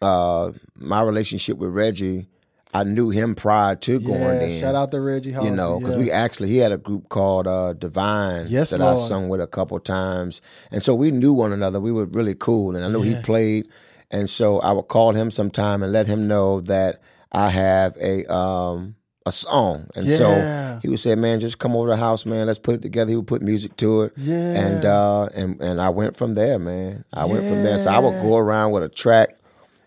uh, 0.02 0.50
my 0.76 1.00
relationship 1.02 1.56
with 1.58 1.70
Reggie, 1.70 2.26
I 2.72 2.84
knew 2.84 3.10
him 3.10 3.34
prior 3.34 3.74
to 3.76 4.00
going 4.00 4.20
Yeah. 4.20 4.40
in. 4.42 4.60
Shout 4.60 4.74
out 4.74 4.90
to 4.92 5.00
Reggie. 5.00 5.30
you 5.30 5.50
know, 5.50 5.78
because 5.78 5.96
yeah. 5.96 6.02
we 6.02 6.10
actually 6.10 6.48
he 6.48 6.58
had 6.58 6.72
a 6.72 6.78
group 6.78 7.08
called 7.08 7.46
uh, 7.46 7.72
Divine 7.74 8.46
Yes, 8.48 8.70
that 8.70 8.80
I 8.80 8.94
sung 8.96 9.28
with 9.28 9.40
a 9.40 9.46
couple 9.46 9.78
times, 9.80 10.40
and 10.70 10.82
so 10.82 10.94
we 10.94 11.10
knew 11.10 11.32
one 11.32 11.52
another. 11.52 11.80
We 11.80 11.92
were 11.92 12.06
really 12.06 12.34
cool, 12.34 12.76
and 12.76 12.84
I 12.84 12.88
knew 12.88 13.02
Yeah. 13.02 13.16
he 13.16 13.22
played, 13.22 13.66
and 14.10 14.28
so 14.30 14.58
I 14.60 14.72
would 14.72 14.88
call 14.88 15.12
him 15.12 15.30
sometime 15.30 15.82
and 15.82 15.92
let 15.92 16.06
him 16.06 16.26
know 16.28 16.60
that 16.62 17.00
I 17.32 17.50
have 17.50 17.96
a 18.00 18.24
um 18.32 18.94
a 19.30 19.32
song, 19.32 19.86
and 19.94 20.06
Yeah. 20.06 20.16
so 20.16 20.78
he 20.82 20.88
would 20.88 21.00
say, 21.00 21.14
"Man, 21.14 21.40
just 21.40 21.58
come 21.58 21.74
over 21.76 21.86
to 21.88 21.92
the 21.92 21.96
house, 21.96 22.26
man. 22.26 22.46
Let's 22.46 22.58
put 22.58 22.74
it 22.74 22.82
together." 22.82 23.10
He 23.10 23.16
would 23.16 23.26
put 23.26 23.42
music 23.42 23.76
to 23.78 24.02
it, 24.02 24.12
Yeah. 24.16 24.36
and 24.64 24.84
uh, 24.84 25.28
and 25.34 25.60
and 25.60 25.80
I 25.80 25.88
went 25.90 26.16
from 26.16 26.34
there, 26.34 26.58
man. 26.58 27.04
I 27.12 27.24
went 27.24 27.40
from 27.48 27.62
there. 27.62 27.78
So 27.78 27.90
I 27.90 27.98
would 27.98 28.20
go 28.22 28.36
around 28.36 28.72
with 28.72 28.82
a 28.82 28.88
track 28.88 29.30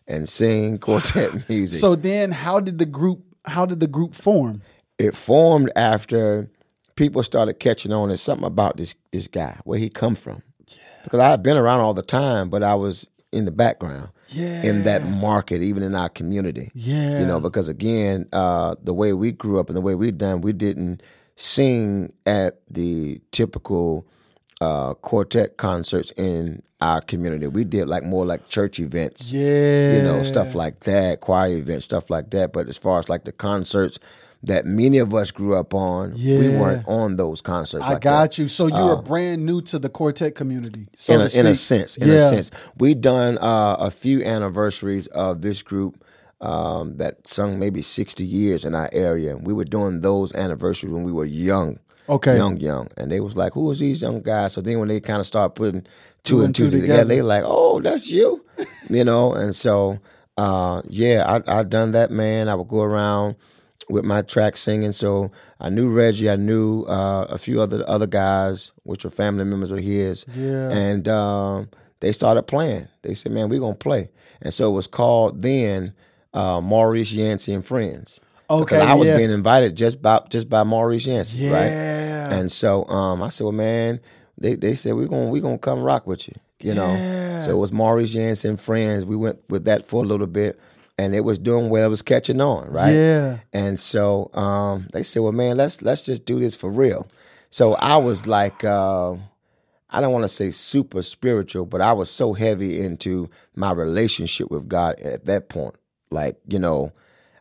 and 0.07 0.27
sing 0.27 0.77
quartet 0.85 1.47
music. 1.49 1.79
So 1.79 1.95
then, 1.95 2.31
how 2.31 2.59
did 2.59 2.77
the 2.79 2.85
group? 2.85 3.19
How 3.45 3.65
did 3.65 3.79
the 3.79 3.87
group 3.87 4.15
form? 4.15 4.61
it 4.99 5.15
formed 5.15 5.71
after 5.75 6.47
people 6.95 7.23
started 7.23 7.55
catching 7.59 7.91
on 7.91 8.09
there's 8.09 8.21
something 8.21 8.45
about 8.45 8.77
this 8.77 8.93
this 9.11 9.25
guy 9.27 9.57
where 9.63 9.79
he 9.79 9.89
come 9.89 10.13
from 10.13 10.43
because 11.03 11.19
i 11.19 11.27
had 11.31 11.41
been 11.41 11.57
around 11.57 11.79
all 11.79 11.95
the 11.95 12.03
time 12.03 12.47
but 12.47 12.61
i 12.61 12.75
was 12.75 13.09
in 13.31 13.45
the 13.45 13.51
background 13.51 14.07
in 14.35 14.83
that 14.83 15.01
market 15.21 15.61
even 15.61 15.83
in 15.83 15.95
our 15.95 16.09
community 16.09 16.71
Yeah. 16.73 17.19
you 17.21 17.25
know 17.25 17.39
because 17.39 17.67
again 17.69 18.27
uh, 18.33 18.75
the 18.83 18.93
way 18.93 19.13
we 19.13 19.31
grew 19.31 19.59
up 19.59 19.67
and 19.69 19.75
the 19.77 19.81
way 19.81 19.95
we 19.95 20.11
done 20.11 20.41
we 20.41 20.53
didn't 20.53 21.01
sing 21.35 22.13
at 22.25 22.59
the 22.69 23.21
typical 23.31 24.05
uh, 24.61 24.93
quartet 24.95 25.57
concerts 25.57 26.11
in 26.15 26.61
our 26.79 27.01
community 27.01 27.47
we 27.47 27.63
did 27.63 27.87
like 27.87 28.03
more 28.03 28.25
like 28.25 28.47
church 28.47 28.79
events 28.79 29.31
Yeah. 29.31 29.97
you 29.97 30.01
know, 30.03 30.23
stuff 30.23 30.55
like 30.55 30.81
that, 30.81 31.19
choir 31.21 31.49
events, 31.57 31.85
stuff 31.85 32.09
like 32.09 32.29
that. 32.31 32.53
But 32.53 32.67
as 32.69 32.77
far 32.77 32.99
as 32.99 33.09
like 33.09 33.23
the 33.25 33.31
concerts 33.31 33.99
that 34.43 34.65
many 34.65 34.97
of 34.97 35.13
us 35.13 35.31
grew 35.31 35.55
up 35.55 35.73
on, 35.73 36.11
Yeah. 36.15 36.37
we 36.39 36.49
weren't 36.49 36.85
on 36.87 37.15
those 37.15 37.41
concerts. 37.41 37.83
I 37.85 37.93
like 37.93 38.01
got 38.01 38.21
that. 38.31 38.37
you. 38.37 38.47
So 38.49 38.67
you 38.67 38.85
were 38.85 39.01
brand 39.01 39.45
new 39.45 39.61
to 39.63 39.79
the 39.79 39.89
quartet 39.89 40.35
community. 40.35 40.87
So 40.95 41.13
in 41.13 41.21
a, 41.21 41.39
in 41.39 41.45
a 41.45 41.55
sense, 41.55 41.95
in 41.97 42.07
Yeah. 42.09 42.15
a 42.15 42.29
sense, 42.29 42.51
we 42.77 42.93
done 42.93 43.37
uh, 43.39 43.77
a 43.79 43.89
few 43.89 44.21
anniversaries 44.23 45.07
of 45.07 45.41
this 45.41 45.61
group 45.63 46.03
um, 46.41 46.97
that 46.97 47.25
sung 47.25 47.57
maybe 47.57 47.81
sixty 47.81 48.25
years 48.25 48.65
in 48.65 48.75
our 48.75 48.89
area. 48.91 49.37
We 49.37 49.53
were 49.53 49.63
doing 49.63 50.01
those 50.01 50.35
anniversaries 50.35 50.93
when 50.93 51.03
we 51.03 51.11
were 51.13 51.23
young, 51.23 51.79
Okay. 52.09 52.35
young, 52.35 52.57
young, 52.57 52.89
and 52.97 53.09
they 53.09 53.21
was 53.21 53.37
like, 53.37 53.53
"Who 53.53 53.71
is 53.71 53.79
these 53.79 54.01
young 54.01 54.21
guys?" 54.21 54.51
So 54.51 54.59
then 54.59 54.77
when 54.79 54.89
they 54.89 54.99
kind 54.99 55.21
of 55.21 55.25
start 55.25 55.55
putting 55.55 55.85
two, 56.25 56.41
and 56.41 56.53
two, 56.53 56.69
together, 56.69 57.05
they 57.05 57.21
like, 57.21 57.43
"Oh, 57.45 57.79
that's 57.79 58.11
you," 58.11 58.43
you 58.89 59.05
know. 59.05 59.31
And 59.33 59.55
so, 59.55 59.99
uh, 60.37 60.81
yeah, 60.89 61.23
I 61.47 61.59
I 61.59 61.63
done 61.63 61.91
that, 61.91 62.11
man. 62.11 62.49
I 62.49 62.55
would 62.55 62.67
go 62.67 62.81
around 62.81 63.37
with 63.93 64.03
my 64.03 64.21
track 64.23 64.57
singing. 64.57 64.91
So 64.91 65.31
I 65.59 65.69
knew 65.69 65.89
Reggie, 65.89 66.29
I 66.29 66.35
knew 66.35 66.83
uh, 66.83 67.27
a 67.29 67.37
few 67.37 67.61
other 67.61 67.83
other 67.87 68.07
guys, 68.07 68.71
which 68.83 69.03
were 69.03 69.09
family 69.09 69.45
members 69.45 69.71
of 69.71 69.79
his. 69.79 70.25
Yeah. 70.35 70.69
And 70.71 71.07
um, 71.07 71.69
they 71.99 72.11
started 72.11 72.43
playing. 72.43 72.87
They 73.03 73.13
said, 73.13 73.31
"Man, 73.31 73.47
we're 73.49 73.59
gonna 73.59 73.75
play." 73.75 74.09
And 74.41 74.53
so 74.53 74.69
it 74.71 74.73
was 74.75 74.87
called 74.87 75.41
then 75.41 75.93
uh, 76.33 76.59
Maurice 76.61 77.13
Yancey 77.13 77.53
and 77.53 77.65
Friends. 77.65 78.19
Okay, 78.49 78.75
Because 78.75 78.89
I 78.89 78.93
was 78.95 79.07
yeah. 79.07 79.17
being 79.17 79.31
invited 79.31 79.75
just 79.77 80.01
by 80.01 80.21
just 80.29 80.49
by 80.49 80.63
Maurice 80.63 81.05
Yancey, 81.05 81.49
right? 81.49 81.67
Yeah. 81.67 82.33
And 82.33 82.51
so 82.51 82.85
um, 82.87 83.21
I 83.21 83.29
said, 83.29 83.45
well, 83.45 83.53
man, 83.53 83.99
they, 84.37 84.55
they 84.55 84.73
said 84.73 84.95
we're 84.95 85.07
gonna 85.07 85.29
we 85.29 85.39
gonna 85.39 85.57
come 85.57 85.81
rock 85.81 86.05
with 86.05 86.27
you, 86.27 86.33
you 86.59 86.73
know. 86.73 86.87
Yeah. 86.93 87.39
So 87.41 87.51
it 87.51 87.57
was 87.57 87.71
Maurice 87.71 88.13
Yancey 88.13 88.49
and 88.49 88.59
friends. 88.59 89.05
We 89.05 89.15
went 89.15 89.39
with 89.49 89.65
that 89.65 89.85
for 89.85 90.03
a 90.03 90.07
little 90.07 90.27
bit. 90.27 90.59
And 90.97 91.15
it 91.15 91.21
was 91.21 91.39
doing 91.39 91.69
well. 91.69 91.85
It 91.85 91.89
was 91.89 92.01
catching 92.01 92.41
on, 92.41 92.71
right? 92.71 92.93
Yeah. 92.93 93.39
And 93.51 93.79
so 93.79 94.29
um, 94.33 94.87
they 94.93 95.03
said, 95.03 95.21
"Well, 95.21 95.31
man, 95.31 95.57
let's 95.57 95.81
let's 95.81 96.01
just 96.01 96.25
do 96.25 96.39
this 96.39 96.55
for 96.55 96.69
real." 96.69 97.07
So 97.49 97.75
I 97.75 97.97
was 97.97 98.25
like, 98.25 98.63
uh, 98.63 99.15
I 99.89 100.01
don't 100.01 100.11
want 100.11 100.23
to 100.23 100.29
say 100.29 100.49
super 100.49 101.03
spiritual, 101.03 101.67
but 101.67 101.81
I 101.81 101.93
was 101.93 102.09
so 102.09 102.33
heavy 102.33 102.79
into 102.79 103.29
my 103.55 103.71
relationship 103.71 104.49
with 104.49 104.67
God 104.67 104.99
at 105.01 105.25
that 105.25 105.49
point. 105.49 105.75
Like, 106.09 106.37
you 106.47 106.57
know, 106.57 106.91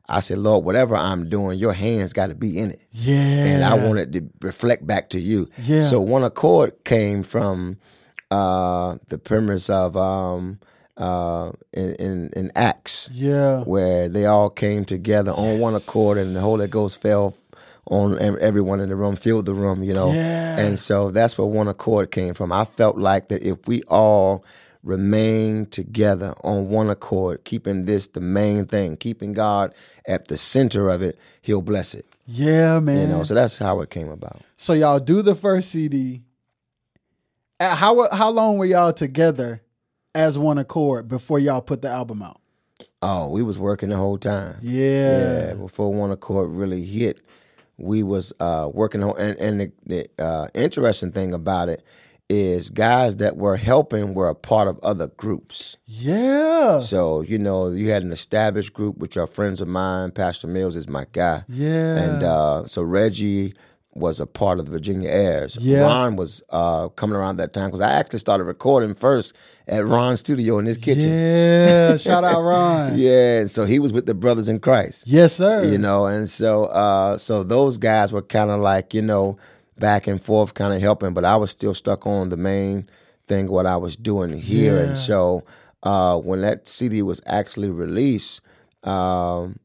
I 0.06 0.20
said, 0.20 0.38
Lord, 0.38 0.66
whatever 0.66 0.94
I'm 0.94 1.30
doing, 1.30 1.58
your 1.58 1.72
hands 1.72 2.12
got 2.12 2.26
to 2.26 2.34
be 2.34 2.58
in 2.58 2.72
it. 2.72 2.86
Yeah. 2.90 3.16
And 3.16 3.64
I 3.64 3.86
wanted 3.86 4.12
to 4.12 4.28
reflect 4.42 4.86
back 4.86 5.08
to 5.10 5.18
you. 5.18 5.48
Yeah. 5.62 5.82
So 5.82 6.00
one 6.02 6.24
accord 6.24 6.84
came 6.84 7.22
from 7.22 7.78
uh, 8.30 8.98
the 9.08 9.16
premise 9.16 9.70
of 9.70 9.96
um, 9.96 10.60
uh, 11.02 11.50
in, 11.72 11.94
in, 11.96 12.30
in 12.36 12.52
Acts 12.54 13.08
Yeah. 13.12 13.64
where 13.64 14.08
they 14.08 14.26
all 14.26 14.50
came 14.50 14.84
together 14.84 15.32
on 15.32 15.58
one 15.58 15.74
accord 15.74 16.16
and 16.18 16.34
the 16.36 16.40
Holy 16.40 16.68
Ghost 16.68 17.00
fell 17.02 17.34
on 17.90 18.18
everyone 18.40 18.78
in 18.80 18.88
the 18.88 18.94
room, 18.96 19.16
filled 19.16 19.46
the 19.46 19.54
room, 19.54 19.82
you 19.82 19.92
know. 19.92 20.12
Yeah. 20.12 20.60
And 20.60 20.78
so 20.78 21.10
that's 21.10 21.36
where 21.36 21.46
one 21.46 21.66
accord 21.66 22.12
came 22.12 22.34
from. 22.34 22.52
I 22.52 22.64
felt 22.64 22.96
like 22.96 23.28
that 23.28 23.42
if 23.42 23.58
we 23.66 23.82
all 23.88 24.44
remain 24.84 25.66
together 25.66 26.34
on 26.44 26.68
one 26.68 26.88
accord, 26.90 27.44
keeping 27.44 27.84
this 27.86 28.08
the 28.08 28.20
main 28.20 28.66
thing, 28.66 28.96
keeping 28.96 29.32
God 29.32 29.74
at 30.06 30.28
the 30.28 30.36
center 30.36 30.88
of 30.88 31.02
it, 31.02 31.18
He'll 31.42 31.62
bless 31.62 31.94
it. 31.94 32.06
Yeah, 32.26 32.78
man. 32.78 32.98
You 33.00 33.06
know, 33.16 33.22
so 33.24 33.34
that's 33.34 33.58
how 33.58 33.80
it 33.80 33.90
came 33.90 34.08
about. 34.08 34.40
So 34.56 34.72
y'all 34.74 35.00
do 35.00 35.22
the 35.22 35.34
first 35.34 35.70
CD. 35.70 36.22
How 37.60 38.08
how 38.12 38.30
long 38.30 38.58
were 38.58 38.64
y'all 38.66 38.92
together 38.92 39.60
as 40.14 40.38
one 40.38 40.58
accord 40.58 41.08
before 41.08 41.38
y'all 41.38 41.60
put 41.62 41.82
the 41.82 41.88
album 41.88 42.22
out? 42.22 42.38
Oh, 43.00 43.28
we 43.30 43.42
was 43.42 43.58
working 43.58 43.90
the 43.90 43.96
whole 43.96 44.18
time. 44.18 44.56
Yeah. 44.60 45.48
Yeah, 45.48 45.54
before 45.54 45.92
One 45.92 46.10
Accord 46.10 46.50
really 46.50 46.84
hit, 46.84 47.20
we 47.78 48.02
was 48.02 48.32
uh, 48.40 48.70
working 48.72 49.04
on. 49.04 49.16
And, 49.18 49.38
and 49.38 49.60
the, 49.60 49.72
the 49.86 50.08
uh, 50.22 50.48
interesting 50.54 51.12
thing 51.12 51.32
about 51.32 51.68
it 51.68 51.84
is, 52.28 52.70
guys 52.70 53.18
that 53.18 53.36
were 53.36 53.56
helping 53.56 54.14
were 54.14 54.28
a 54.28 54.34
part 54.34 54.66
of 54.66 54.80
other 54.82 55.06
groups. 55.08 55.76
Yeah. 55.86 56.80
So 56.80 57.20
you 57.20 57.38
know, 57.38 57.68
you 57.68 57.90
had 57.90 58.02
an 58.02 58.10
established 58.10 58.72
group, 58.72 58.96
which 58.98 59.16
are 59.16 59.26
friends 59.28 59.60
of 59.60 59.68
mine. 59.68 60.10
Pastor 60.10 60.46
Mills 60.48 60.74
is 60.76 60.88
my 60.88 61.04
guy, 61.12 61.44
Yeah. 61.48 61.98
and 61.98 62.22
uh, 62.24 62.66
so 62.66 62.82
Reggie 62.82 63.54
was 63.94 64.20
a 64.20 64.26
part 64.26 64.58
of 64.58 64.64
the 64.66 64.72
Virginia 64.72 65.10
Airs. 65.10 65.56
Yeah. 65.60 65.82
Ron 65.82 66.16
was 66.16 66.42
uh, 66.50 66.88
coming 66.90 67.14
around 67.16 67.36
that 67.36 67.52
time 67.52 67.66
because 67.68 67.80
I 67.82 67.92
actually 67.92 68.20
started 68.20 68.44
recording 68.44 68.94
first 68.94 69.36
at 69.68 69.84
Ron's 69.84 70.20
studio 70.20 70.58
in 70.58 70.64
his 70.66 70.78
kitchen. 70.78 71.10
Yeah. 71.10 71.96
Shout 71.98 72.24
out 72.24 72.42
Ron. 72.42 72.92
Yeah, 72.96 73.40
and 73.40 73.50
so 73.50 73.64
he 73.64 73.78
was 73.78 73.92
with 73.92 74.06
the 74.06 74.14
brothers 74.14 74.48
in 74.48 74.60
Christ 74.60 75.04
Yes, 75.06 75.34
sir. 75.34 75.64
you 75.64 75.76
know 75.78 76.06
and 76.06 76.28
so 76.28 76.64
uh 76.66 77.18
so 77.18 77.42
those 77.42 77.76
guys 77.78 78.12
were 78.12 78.22
kind 78.22 78.50
of 78.50 78.60
like 78.60 78.94
you 78.94 79.02
know 79.02 79.36
back 79.78 80.06
and 80.06 80.22
forth 80.22 80.54
kind 80.54 80.72
of 80.74 80.80
helping 80.80 81.12
but 81.12 81.24
i 81.24 81.34
was 81.34 81.50
still 81.50 81.74
stuck 81.74 82.06
on 82.06 82.28
the 82.28 82.36
main 82.36 82.88
thing 83.26 83.50
what 83.50 83.66
i 83.66 83.76
was 83.76 83.96
doing 83.96 84.32
here 84.32 84.74
Yeah. 84.76 84.88
and 84.90 84.98
so 84.98 85.42
uh 85.82 86.18
when 86.18 86.42
that 86.42 86.68
cd 86.68 87.02
was 87.02 87.20
actually 87.26 87.70
released 87.70 88.40
um 88.84 89.58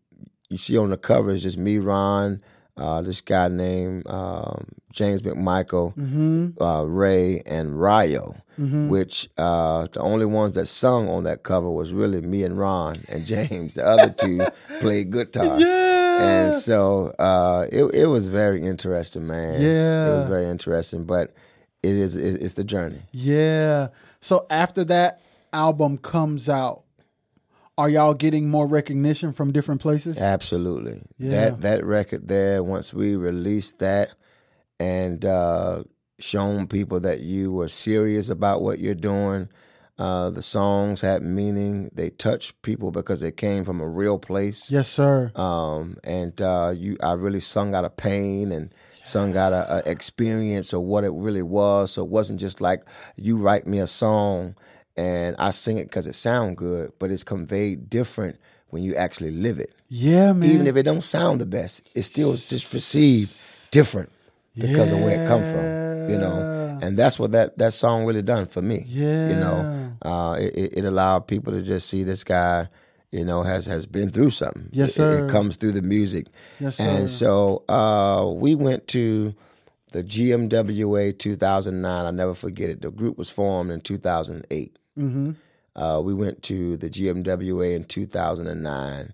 you 0.50 0.58
see 0.58 0.78
on 0.78 0.90
the 0.90 0.98
cover 0.98 1.30
is 1.32 1.44
just 1.44 1.58
me 1.58 1.78
ron 1.78 2.42
uh 2.78 3.02
this 3.02 3.22
guy 3.22 3.48
named 3.48 4.08
um 4.10 4.66
james 4.92 5.22
mcmichael 5.22 5.96
Mm-hmm. 5.96 6.62
uh, 6.62 6.84
ray 6.84 7.42
and 7.46 7.80
ryo 7.80 8.36
which 8.90 9.30
uh, 9.38 9.86
the 9.94 10.00
only 10.00 10.26
ones 10.26 10.56
that 10.56 10.66
sung 10.66 11.08
on 11.10 11.26
that 11.26 11.44
cover 11.44 11.70
was 11.70 11.94
really 11.94 12.22
me 12.22 12.42
and 12.44 12.58
Ron 12.58 12.98
and 13.08 13.24
James. 13.34 13.76
The 13.76 13.86
other 13.86 14.10
two 14.10 14.42
played 14.80 15.12
guitar. 15.12 15.60
Yeah. 15.60 16.24
And 16.46 16.52
so 16.52 17.14
uh, 17.20 17.68
it 17.72 17.84
it 17.94 18.08
was 18.08 18.30
very 18.30 18.64
interesting, 18.64 19.28
man. 19.28 19.62
Yeah. 19.62 20.08
it 20.08 20.16
was 20.22 20.28
very 20.28 20.46
interesting. 20.50 21.04
But 21.06 21.36
it 21.84 21.92
is 21.94 22.16
it- 22.16 22.42
it's 22.42 22.56
the 22.56 22.64
journey. 22.64 23.02
Yeah. 23.12 23.90
So 24.22 24.48
after 24.50 24.84
that 24.86 25.22
album 25.54 26.00
comes 26.00 26.50
out, 26.50 26.82
are 27.78 27.90
y'all 27.90 28.14
getting 28.14 28.50
more 28.50 28.68
recognition 28.68 29.34
from 29.34 29.52
different 29.52 29.82
places? 29.82 30.18
Absolutely. 30.18 31.02
Yeah. 31.18 31.30
That 31.32 31.62
that 31.62 31.86
record 31.86 32.28
there. 32.28 32.64
Once 32.64 32.94
we 32.94 33.16
released 33.16 33.80
that 33.80 34.10
and 34.80 35.24
uh, 35.26 35.84
shown 36.20 36.68
people 36.68 37.00
that 37.02 37.20
you 37.22 37.52
were 37.52 37.68
serious 37.68 38.30
about 38.30 38.62
what 38.62 38.80
you're 38.80 38.96
doing. 38.96 39.50
Uh, 40.00 40.30
the 40.30 40.44
songs 40.44 41.02
had 41.02 41.24
meaning. 41.24 41.90
They 41.92 42.12
touched 42.12 42.62
people 42.62 42.92
because 42.92 43.20
they 43.20 43.32
came 43.32 43.66
from 43.66 43.82
a 43.82 43.88
real 43.88 44.20
place. 44.20 44.70
Yes, 44.70 44.90
sir. 44.90 45.32
um, 45.36 45.98
and 46.04 46.40
uh, 46.40 46.74
you, 46.76 46.98
I 47.02 47.14
really 47.14 47.40
sung 47.40 47.74
out 47.74 47.84
of 47.84 47.98
pain 47.98 48.52
and 48.52 48.72
sung 49.04 49.36
out 49.36 49.54
of 49.54 49.66
uh, 49.68 49.82
experience 49.90 50.72
of 50.72 50.84
what 50.84 51.04
it 51.04 51.12
really 51.14 51.42
was. 51.42 51.94
So 51.94 52.04
it 52.04 52.10
wasn't 52.10 52.40
just 52.40 52.62
like 52.62 52.84
you 53.16 53.38
write 53.38 53.66
me 53.66 53.80
a 53.80 53.88
song 53.88 54.56
and 54.98 55.36
I 55.40 55.52
sing 55.52 55.78
it 55.78 55.86
because 55.86 56.08
it 56.08 56.14
sound 56.16 56.58
good, 56.58 56.92
but 57.00 57.12
it's 57.12 57.24
conveyed 57.24 57.90
different 57.90 58.38
when 58.70 58.84
you 58.84 58.96
actually 58.96 59.32
live 59.32 59.60
it. 59.60 59.74
Yeah, 59.90 60.34
man. 60.34 60.50
Even 60.50 60.68
if 60.68 60.76
it 60.76 60.84
don't 60.84 61.04
sound 61.04 61.40
the 61.40 61.46
best, 61.46 61.88
it 61.96 62.02
still 62.04 62.34
is 62.34 62.50
just 62.50 62.74
received 62.74 63.72
different 63.72 64.10
because 64.56 64.92
of 64.92 65.00
where 65.00 65.22
it 65.24 65.28
come 65.28 65.42
from. 65.42 65.88
You 66.12 66.18
know, 66.18 66.80
and 66.82 66.96
that's 66.98 67.20
what 67.20 67.32
that 67.34 67.58
that 67.58 67.74
song 67.74 68.06
really 68.06 68.22
done 68.22 68.46
for 68.48 68.62
me. 68.62 68.86
Yeah, 68.88 69.30
You 69.30 69.36
know, 69.36 69.92
uh, 70.02 70.38
it, 70.40 70.56
it- 70.56 70.78
it 70.80 70.86
allowed 70.86 71.28
people 71.28 71.52
to 71.54 71.62
just 71.62 71.88
see 71.90 72.04
this 72.04 72.24
guy. 72.24 72.68
You 73.12 73.24
know, 73.24 73.42
has 73.44 73.66
has 73.68 73.86
been 73.86 74.10
through 74.10 74.32
something. 74.32 74.70
Yes, 74.72 74.90
It- 74.90 74.94
sir. 74.96 75.26
It, 75.28 75.32
comes 75.32 75.56
through 75.58 75.72
the 75.74 75.82
music. 75.82 76.28
Yes, 76.60 76.76
sir. 76.78 76.84
And 76.84 77.10
so 77.10 77.64
uh, 77.70 78.30
we 78.36 78.54
went 78.56 78.88
to 78.90 79.34
the 79.92 80.04
GMWA 80.04 81.18
2009. 81.18 82.06
I'll 82.06 82.12
never 82.12 82.34
forget 82.36 82.70
it. 82.70 82.82
The 82.82 82.92
group 82.92 83.18
was 83.18 83.30
formed 83.30 83.72
in 83.72 83.80
2008. 83.82 84.76
Mm-hmm. 84.98 85.32
Uh, 85.76 86.02
we 86.02 86.14
went 86.14 86.42
to 86.44 86.76
the 86.78 86.90
GMWA 86.90 87.76
in 87.76 87.84
2009, 87.84 89.14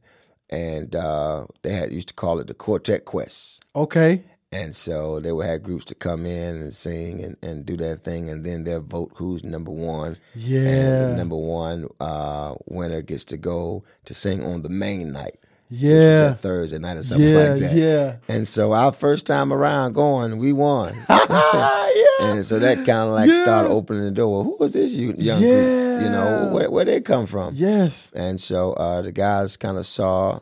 and 0.50 0.96
uh, 0.96 1.46
they 1.62 1.74
had 1.74 1.92
used 1.92 2.10
to 2.10 2.14
call 2.14 2.40
it 2.40 2.48
the 2.48 2.54
Quartet 2.54 3.06
Quest. 3.06 3.64
Okay. 3.76 4.24
And 4.54 4.76
so 4.76 5.20
they 5.20 5.32
would 5.32 5.48
have 5.48 5.64
groups 5.64 5.84
to 5.86 5.96
come 5.96 6.28
in 6.28 6.58
and 6.58 6.72
sing 6.72 7.24
and, 7.24 7.38
and 7.42 7.66
do 7.66 7.76
their 7.76 7.96
thing, 7.96 8.30
and 8.30 8.46
then 8.46 8.64
they'll 8.64 8.82
vote 8.82 9.12
who's 9.16 9.44
number 9.44 9.72
one. 9.72 10.18
Yeah. 10.36 10.60
And 10.60 11.12
the 11.12 11.18
number 11.18 11.36
one 11.36 11.90
uh, 12.00 12.56
winner 12.68 13.02
gets 13.02 13.26
to 13.26 13.38
go 13.38 13.84
to 14.06 14.14
sing 14.14 14.44
on 14.46 14.62
the 14.62 14.70
main 14.70 15.12
night. 15.12 15.38
Yeah. 15.76 16.34
Thursday 16.34 16.78
night 16.80 16.98
or 16.98 17.04
something 17.04 17.28
Yeah. 17.28 17.38
like 17.50 17.60
that. 17.62 17.74
Yeah. 17.74 18.16
And 18.28 18.48
so 18.48 18.74
our 18.74 18.92
first 18.92 19.26
time 19.26 19.52
around 19.52 19.94
going, 19.94 20.38
we 20.38 20.54
won. 20.54 20.94
yeah. 21.10 21.80
and 22.22 22.46
so 22.46 22.60
that 22.60 22.78
kind 22.78 22.90
of 23.08 23.12
like 23.12 23.30
Yeah. 23.30 23.42
started 23.44 23.70
opening 23.70 24.04
the 24.04 24.12
door. 24.12 24.32
Well, 24.36 24.44
who 24.44 24.58
was 24.60 24.74
this 24.74 24.94
you- 24.94 25.16
young 25.18 25.40
group? 25.42 26.02
You 26.04 26.10
know, 26.10 26.50
where 26.54 26.70
where 26.72 26.86
they 26.86 27.02
come 27.02 27.26
from? 27.26 27.54
Yes. 27.56 28.12
And 28.16 28.40
so 28.40 28.74
uh, 28.74 29.02
the 29.02 29.12
guys 29.12 29.58
kind 29.58 29.78
of 29.78 29.86
saw 29.86 30.40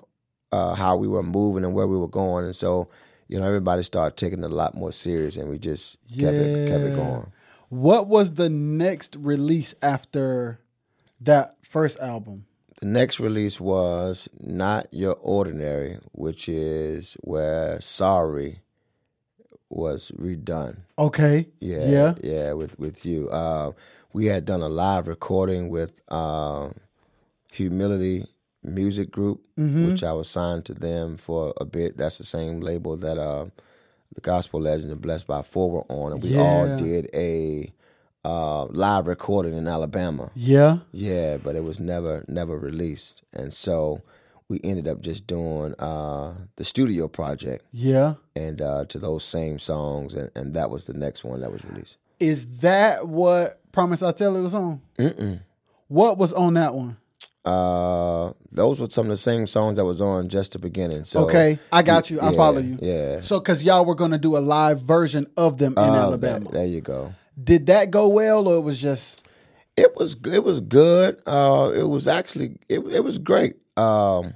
uh, 0.52 0.76
how 0.76 0.98
we 0.98 1.08
were 1.08 1.24
moving 1.24 1.63
and 1.63 1.74
where 1.74 1.88
we 1.88 1.98
were 1.98 2.08
going, 2.10 2.46
and 2.46 2.56
so 2.56 2.89
you 3.28 3.39
know 3.39 3.46
everybody 3.46 3.84
started 3.84 4.17
taking 4.17 4.44
it 4.44 4.52
a 4.52 4.56
lot 4.56 4.76
more 4.76 4.91
serious, 4.91 5.38
and 5.38 5.50
we 5.50 5.58
just 5.60 5.98
kept 6.10 6.34
it 6.36 6.70
kept 6.70 6.84
it 6.84 6.96
going. 6.96 7.32
What 7.70 8.08
was 8.08 8.34
the 8.34 8.50
next 8.50 9.15
release 9.20 9.74
after 9.82 10.60
that 11.22 11.56
first 11.63 12.00
album? 12.00 12.46
The 12.82 12.88
next 12.88 13.20
release 13.20 13.62
was 13.62 14.28
Not 14.39 14.88
Your 14.91 15.15
Ordinary, 15.22 15.98
which 16.13 16.50
is 16.50 17.15
where 17.22 17.80
Sorry 17.80 18.60
was 19.70 20.12
redone. 20.17 20.80
Okay. 20.98 21.48
Yeah, 21.60 21.86
Yeah. 21.89 22.13
yeah, 22.24 22.54
with 22.54 22.78
with 22.80 23.06
you. 23.06 23.30
Uh, 23.30 23.74
we 24.13 24.26
had 24.26 24.46
done 24.46 24.62
a 24.62 24.67
live 24.67 25.08
recording 25.08 25.70
with 25.70 26.02
um, 26.12 26.74
Humility 27.52 28.26
Music 28.63 29.12
Group, 29.12 29.46
Mm-hmm. 29.60 29.86
which 29.88 30.04
I 30.04 30.13
was 30.13 30.28
signed 30.28 30.65
to 30.65 30.74
them 30.74 31.17
for 31.17 31.54
a 31.62 31.65
bit. 31.65 31.98
That's 31.98 32.17
the 32.17 32.24
same 32.24 32.62
label 32.62 32.98
that 32.98 33.17
uh, 33.20 33.46
the 34.15 34.22
Gospel 34.22 34.60
Legend 34.60 34.91
and 34.91 35.02
Blessed 35.02 35.28
by 35.28 35.44
Four 35.44 35.70
were 35.72 35.86
on, 35.88 36.13
and 36.13 36.24
we 36.24 36.36
all 36.36 36.78
did 36.78 37.10
a 37.13 37.72
uh, 38.24 38.66
live 38.66 39.08
recording 39.08 39.54
in 39.54 39.68
Alabama. 39.68 40.32
Yeah. 40.36 40.78
Yeah, 40.92 41.38
but 41.38 41.56
it 41.56 41.64
was 41.64 41.80
never 41.80 42.24
never 42.28 42.58
released, 42.58 43.24
and 43.34 43.54
so 43.54 44.02
we 44.48 44.60
ended 44.64 44.88
up 44.88 45.00
just 45.02 45.28
doing 45.28 45.74
uh, 45.80 46.34
the 46.58 46.64
studio 46.66 47.08
project 47.08 47.66
Yeah. 47.72 48.16
and 48.36 48.62
uh, 48.62 48.84
to 48.86 49.00
those 49.00 49.24
same 49.24 49.60
songs, 49.60 50.14
and, 50.14 50.30
and 50.36 50.54
that 50.56 50.70
was 50.70 50.86
the 50.86 50.94
next 50.94 51.24
one 51.24 51.40
that 51.42 51.52
was 51.52 51.64
released. 51.66 51.98
Is 52.20 52.58
that 52.58 53.08
what 53.08 53.60
Promise 53.72 54.04
I 54.04 54.12
Tell 54.12 54.36
It 54.36 54.42
was 54.42 54.54
on? 54.54 54.82
Mm-mm. 55.00 55.40
What 55.88 56.18
was 56.18 56.34
on 56.34 56.54
that 56.56 56.74
one? 56.76 56.98
Uh, 57.44 58.34
those 58.52 58.80
were 58.80 58.88
some 58.90 59.06
of 59.08 59.10
the 59.10 59.18
same 59.18 59.48
songs 59.48 59.78
that 59.78 59.86
was 59.86 60.00
on 60.02 60.30
just 60.30 60.52
the 60.54 60.60
beginning. 60.60 61.04
So 61.06 61.22
okay, 61.26 61.58
I 61.72 61.82
got 61.82 62.10
you. 62.12 62.20
I 62.20 62.30
yeah, 62.32 62.38
follow 62.38 62.60
you. 62.60 62.78
Yeah. 62.82 63.20
So, 63.22 63.40
because 63.40 63.64
y'all 63.64 63.86
were 63.86 63.96
going 63.96 64.12
to 64.12 64.20
do 64.20 64.38
a 64.38 64.40
live 64.40 64.82
version 64.82 65.26
of 65.38 65.58
them 65.58 65.74
in 65.74 65.80
Uh, 65.80 65.94
Alabama. 65.96 66.46
that- 66.46 66.52
there 66.52 66.66
you 66.68 66.82
go. 66.82 67.14
Did 67.41 67.67
that 67.67 67.91
go 67.91 68.08
well, 68.08 68.48
or 68.48 68.58
it 68.58 68.62
was 68.62 68.82
just 68.82 69.26
It 69.78 69.96
was 69.96 70.15
it 70.26 70.44
was 70.44 70.62
good. 70.62 71.22
Uh, 71.26 71.72
it 71.74 71.84
was 71.84 72.08
actually 72.08 72.58
it, 72.70 72.80
it 72.80 73.04
was 73.04 73.17
great. 73.20 73.56
Um, 73.78 74.34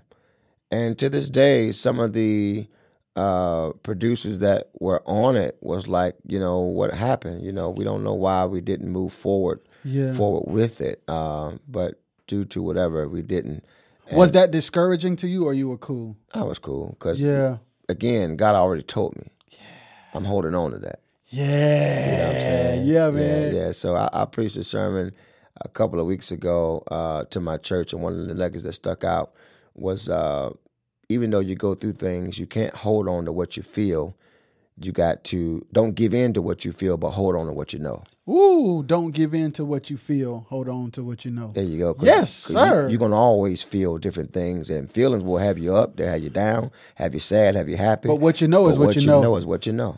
and 0.72 0.98
to 1.00 1.10
this 1.10 1.30
day, 1.30 1.72
some 1.72 2.00
of 2.00 2.14
the 2.14 2.68
uh, 3.16 3.72
producers 3.84 4.40
that 4.40 4.70
were 4.80 5.02
on 5.06 5.36
it 5.38 5.58
was 5.62 5.88
like, 5.88 6.16
you 6.26 6.40
know, 6.40 6.60
what 6.62 6.94
happened? 6.94 7.44
You 7.46 7.52
know, 7.52 7.70
we 7.70 7.84
don't 7.86 8.04
know 8.04 8.14
why 8.14 8.46
we 8.46 8.62
didn't 8.62 8.90
move 8.92 9.14
forward 9.14 9.60
Yeah. 9.84 10.14
forward 10.14 10.52
with 10.52 10.82
it. 10.82 11.08
Um, 11.10 11.60
but 11.68 12.02
due 12.28 12.46
to 12.46 12.62
whatever, 12.62 13.08
we 13.08 13.22
didn't. 13.22 13.64
Was 14.12 14.32
that 14.34 14.52
discouraging 14.52 15.16
to 15.18 15.28
you, 15.28 15.46
or 15.46 15.54
you 15.54 15.68
were 15.70 15.78
cool? 15.78 16.16
I 16.34 16.44
was 16.44 16.60
cool 16.60 16.90
because 16.92 17.22
Yeah. 17.22 17.58
again, 17.90 18.36
God 18.36 18.56
already 18.56 18.84
told 18.84 19.16
me. 19.18 19.28
I'm 20.14 20.24
holding 20.26 20.56
on 20.56 20.72
to 20.72 20.80
that. 20.80 21.02
Yeah. 21.28 22.12
You 22.12 22.18
know 22.18 22.28
what 22.28 22.36
I'm 22.36 22.42
saying? 22.44 22.88
Yeah, 22.88 23.10
man. 23.10 23.54
Yeah, 23.56 23.62
yeah. 23.66 23.72
So 23.72 23.96
I, 23.96 24.10
I 24.14 24.26
preached 24.26 24.58
a 24.58 24.64
sermon 24.64 25.14
a 25.62 25.70
couple 25.70 26.00
of 26.00 26.06
weeks 26.06 26.32
ago 26.32 26.84
uh, 26.92 27.24
to 27.26 27.40
my 27.40 27.58
church, 27.58 27.94
and 27.94 28.02
one 28.02 28.20
of 28.20 28.28
the 28.28 28.36
nuggets 28.36 28.64
that 28.64 28.74
stuck 28.74 29.04
out 29.04 29.34
was 29.74 30.08
uh, 30.10 30.52
even 31.10 31.30
though 31.32 31.40
you 31.40 31.56
go 31.56 31.74
through 31.74 31.94
things, 31.94 32.38
you 32.40 32.46
can't 32.46 32.74
hold 32.74 33.08
on 33.08 33.26
to 33.26 33.32
what 33.32 33.58
you 33.58 33.64
feel. 33.64 34.16
You 34.78 34.92
got 34.92 35.24
to 35.26 35.66
don't 35.72 35.96
give 35.96 36.14
in 36.14 36.34
to 36.34 36.42
what 36.42 36.66
you 36.66 36.72
feel, 36.74 36.98
but 36.98 37.12
hold 37.12 37.36
on 37.36 37.48
to 37.48 37.54
what 37.54 37.72
you 37.74 37.80
know. 37.80 38.04
Ooh, 38.28 38.82
don't 38.84 39.12
give 39.12 39.34
in 39.36 39.52
to 39.54 39.64
what 39.64 39.90
you 39.92 39.98
feel. 39.98 40.48
Hold 40.50 40.68
on 40.68 40.90
to 40.92 41.04
what 41.04 41.24
you 41.26 41.32
know. 41.32 41.52
There 41.54 41.64
you 41.64 41.78
go. 41.78 41.94
'Cause- 41.94 42.06
Yes, 42.06 42.48
'cause 42.48 42.56
sir. 42.70 42.90
You, 42.90 42.96
are 42.96 43.00
gonna 43.00 43.16
always 43.16 43.62
feel 43.64 43.98
different 44.00 44.34
things, 44.34 44.70
and 44.70 44.92
feelings 44.92 45.24
will 45.24 45.38
have 45.38 45.58
you 45.60 45.76
up, 45.76 45.96
they'll 45.96 46.10
have 46.10 46.24
you 46.24 46.30
down, 46.32 46.72
have 46.96 47.14
you 47.14 47.20
sad, 47.20 47.56
have 47.56 47.70
you 47.70 47.78
happy. 47.78 48.08
But 48.10 48.16
what 48.20 48.42
you 48.42 48.48
know 48.48 48.68
is 48.68 48.76
But 48.78 48.88
what 48.88 48.96
you 48.96 49.06
know. 49.08 49.36
is 49.38 49.46
what 49.46 49.66
you 49.66 49.74
know. 49.74 49.98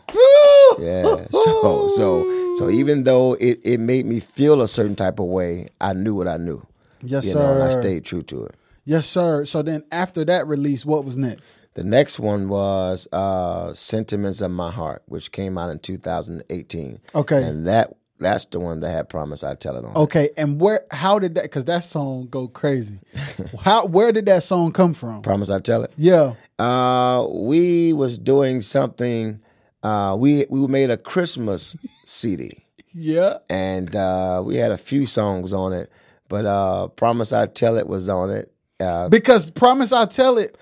Yeah. 0.80 1.16
So 1.30 1.88
so 1.88 2.54
so 2.56 2.70
even 2.70 3.04
though 3.04 3.34
it, 3.34 3.58
it 3.64 3.80
made 3.80 4.06
me 4.06 4.20
feel 4.20 4.62
a 4.62 4.68
certain 4.68 4.96
type 4.96 5.18
of 5.18 5.26
way, 5.26 5.68
I 5.80 5.92
knew 5.92 6.14
what 6.14 6.28
I 6.28 6.36
knew. 6.36 6.66
Yes, 7.02 7.26
you 7.26 7.34
know, 7.34 7.52
and 7.54 7.62
I 7.62 7.70
stayed 7.70 8.04
true 8.04 8.22
to 8.22 8.44
it. 8.46 8.56
Yes, 8.84 9.06
sir. 9.06 9.44
So 9.44 9.62
then 9.62 9.82
after 9.92 10.24
that 10.24 10.46
release, 10.46 10.84
what 10.84 11.04
was 11.04 11.16
next? 11.16 11.58
The 11.74 11.84
next 11.84 12.18
one 12.18 12.48
was 12.48 13.06
uh, 13.12 13.72
"Sentiments 13.74 14.40
of 14.40 14.50
My 14.50 14.70
Heart," 14.70 15.02
which 15.06 15.30
came 15.30 15.56
out 15.56 15.70
in 15.70 15.78
2018. 15.78 16.98
Okay. 17.14 17.42
and 17.42 17.66
that 17.68 17.92
that's 18.18 18.46
the 18.46 18.58
one 18.58 18.80
that 18.80 18.90
had 18.90 19.08
"Promise 19.08 19.44
I'd 19.44 19.60
Tell 19.60 19.76
It" 19.76 19.84
on. 19.84 19.92
it. 19.92 19.96
Okay, 19.96 20.30
and 20.36 20.60
where? 20.60 20.80
How 20.90 21.20
did 21.20 21.36
that? 21.36 21.44
Because 21.44 21.66
that 21.66 21.84
song 21.84 22.26
go 22.30 22.48
crazy. 22.48 22.98
how? 23.60 23.86
Where 23.86 24.10
did 24.10 24.26
that 24.26 24.42
song 24.42 24.72
come 24.72 24.92
from? 24.94 25.22
"Promise 25.22 25.50
I'd 25.50 25.64
Tell 25.64 25.84
It." 25.84 25.92
Yeah. 25.96 26.34
Uh, 26.58 27.28
we 27.30 27.92
was 27.92 28.18
doing 28.18 28.60
something. 28.60 29.40
Uh, 29.82 30.16
we 30.18 30.46
we 30.50 30.66
made 30.66 30.90
a 30.90 30.96
Christmas 30.96 31.76
CD, 32.04 32.62
Yeah. 32.94 33.38
and 33.48 33.94
uh, 33.94 34.42
we 34.44 34.56
had 34.56 34.72
a 34.72 34.76
few 34.78 35.06
songs 35.06 35.52
on 35.52 35.72
it. 35.72 35.90
But 36.28 36.46
uh, 36.46 36.88
"Promise 36.88 37.32
I 37.32 37.46
Tell 37.46 37.76
It" 37.76 37.86
was 37.86 38.08
on 38.08 38.30
it. 38.30 38.52
Uh, 38.80 39.08
Because 39.08 39.50
promise 39.50 39.92
I 39.92 40.04
tell 40.06 40.36
it 40.38 40.56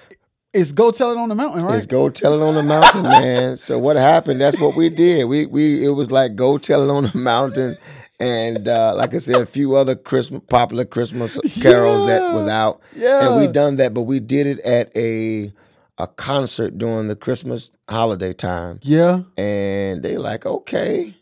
is 0.52 0.72
go 0.72 0.90
tell 0.90 1.10
it 1.12 1.18
on 1.18 1.28
the 1.28 1.34
mountain, 1.34 1.64
right? 1.66 1.76
It's 1.76 1.86
go 1.86 2.08
tell 2.08 2.34
it 2.40 2.46
on 2.46 2.54
the 2.54 2.62
mountain, 2.62 3.02
man. 3.22 3.56
So 3.56 3.78
what 3.78 3.96
happened? 3.96 4.40
That's 4.40 4.58
what 4.60 4.74
we 4.76 4.88
did. 4.90 5.24
We 5.24 5.46
we 5.46 5.84
it 5.84 5.90
was 5.90 6.10
like 6.10 6.34
go 6.36 6.58
tell 6.58 6.82
it 6.88 6.92
on 6.92 7.04
the 7.04 7.18
mountain, 7.18 7.76
and 8.20 8.68
uh, 8.68 8.94
like 8.96 9.12
I 9.14 9.18
said, 9.18 9.40
a 9.40 9.46
few 9.46 9.74
other 9.74 9.94
Christmas 9.96 10.42
popular 10.48 10.84
Christmas 10.84 11.38
carols 11.62 12.06
that 12.06 12.34
was 12.34 12.48
out. 12.48 12.80
Yeah. 12.94 13.28
and 13.32 13.40
we 13.40 13.46
done 13.52 13.76
that, 13.76 13.92
but 13.94 14.02
we 14.02 14.20
did 14.20 14.46
it 14.46 14.60
at 14.60 14.94
a 14.96 15.52
a 15.98 16.06
concert 16.06 16.78
during 16.78 17.08
the 17.08 17.16
Christmas 17.16 17.70
holiday 17.88 18.32
time, 18.32 18.80
yeah. 18.82 19.22
and 19.36 20.02
they 20.02 20.16
like 20.16 20.46
okay. 20.46 21.14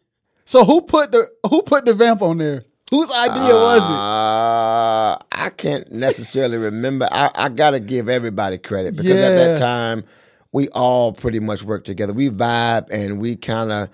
So 0.44 0.64
who 0.64 0.82
put 0.82 1.12
the 1.12 1.28
who 1.48 1.62
put 1.62 1.84
the 1.84 1.94
vamp 1.94 2.22
on 2.22 2.38
there? 2.38 2.64
Whose 2.90 3.10
idea 3.10 3.54
was 3.54 3.90
it? 3.90 3.96
Uh, 3.96 5.18
I 5.32 5.50
can't 5.56 5.90
necessarily 5.90 6.58
remember. 6.58 7.08
I, 7.10 7.30
I 7.34 7.48
got 7.48 7.70
to 7.70 7.80
give 7.80 8.08
everybody 8.08 8.58
credit 8.58 8.94
because 8.94 9.12
at 9.12 9.36
that 9.36 9.58
time 9.58 10.04
we 10.52 10.68
all 10.68 11.12
pretty 11.12 11.40
much 11.40 11.62
worked 11.64 11.86
together. 11.86 12.12
We 12.12 12.30
vibe 12.30 12.90
and 12.92 13.18
we 13.18 13.36
kind 13.36 13.72
of 13.72 13.88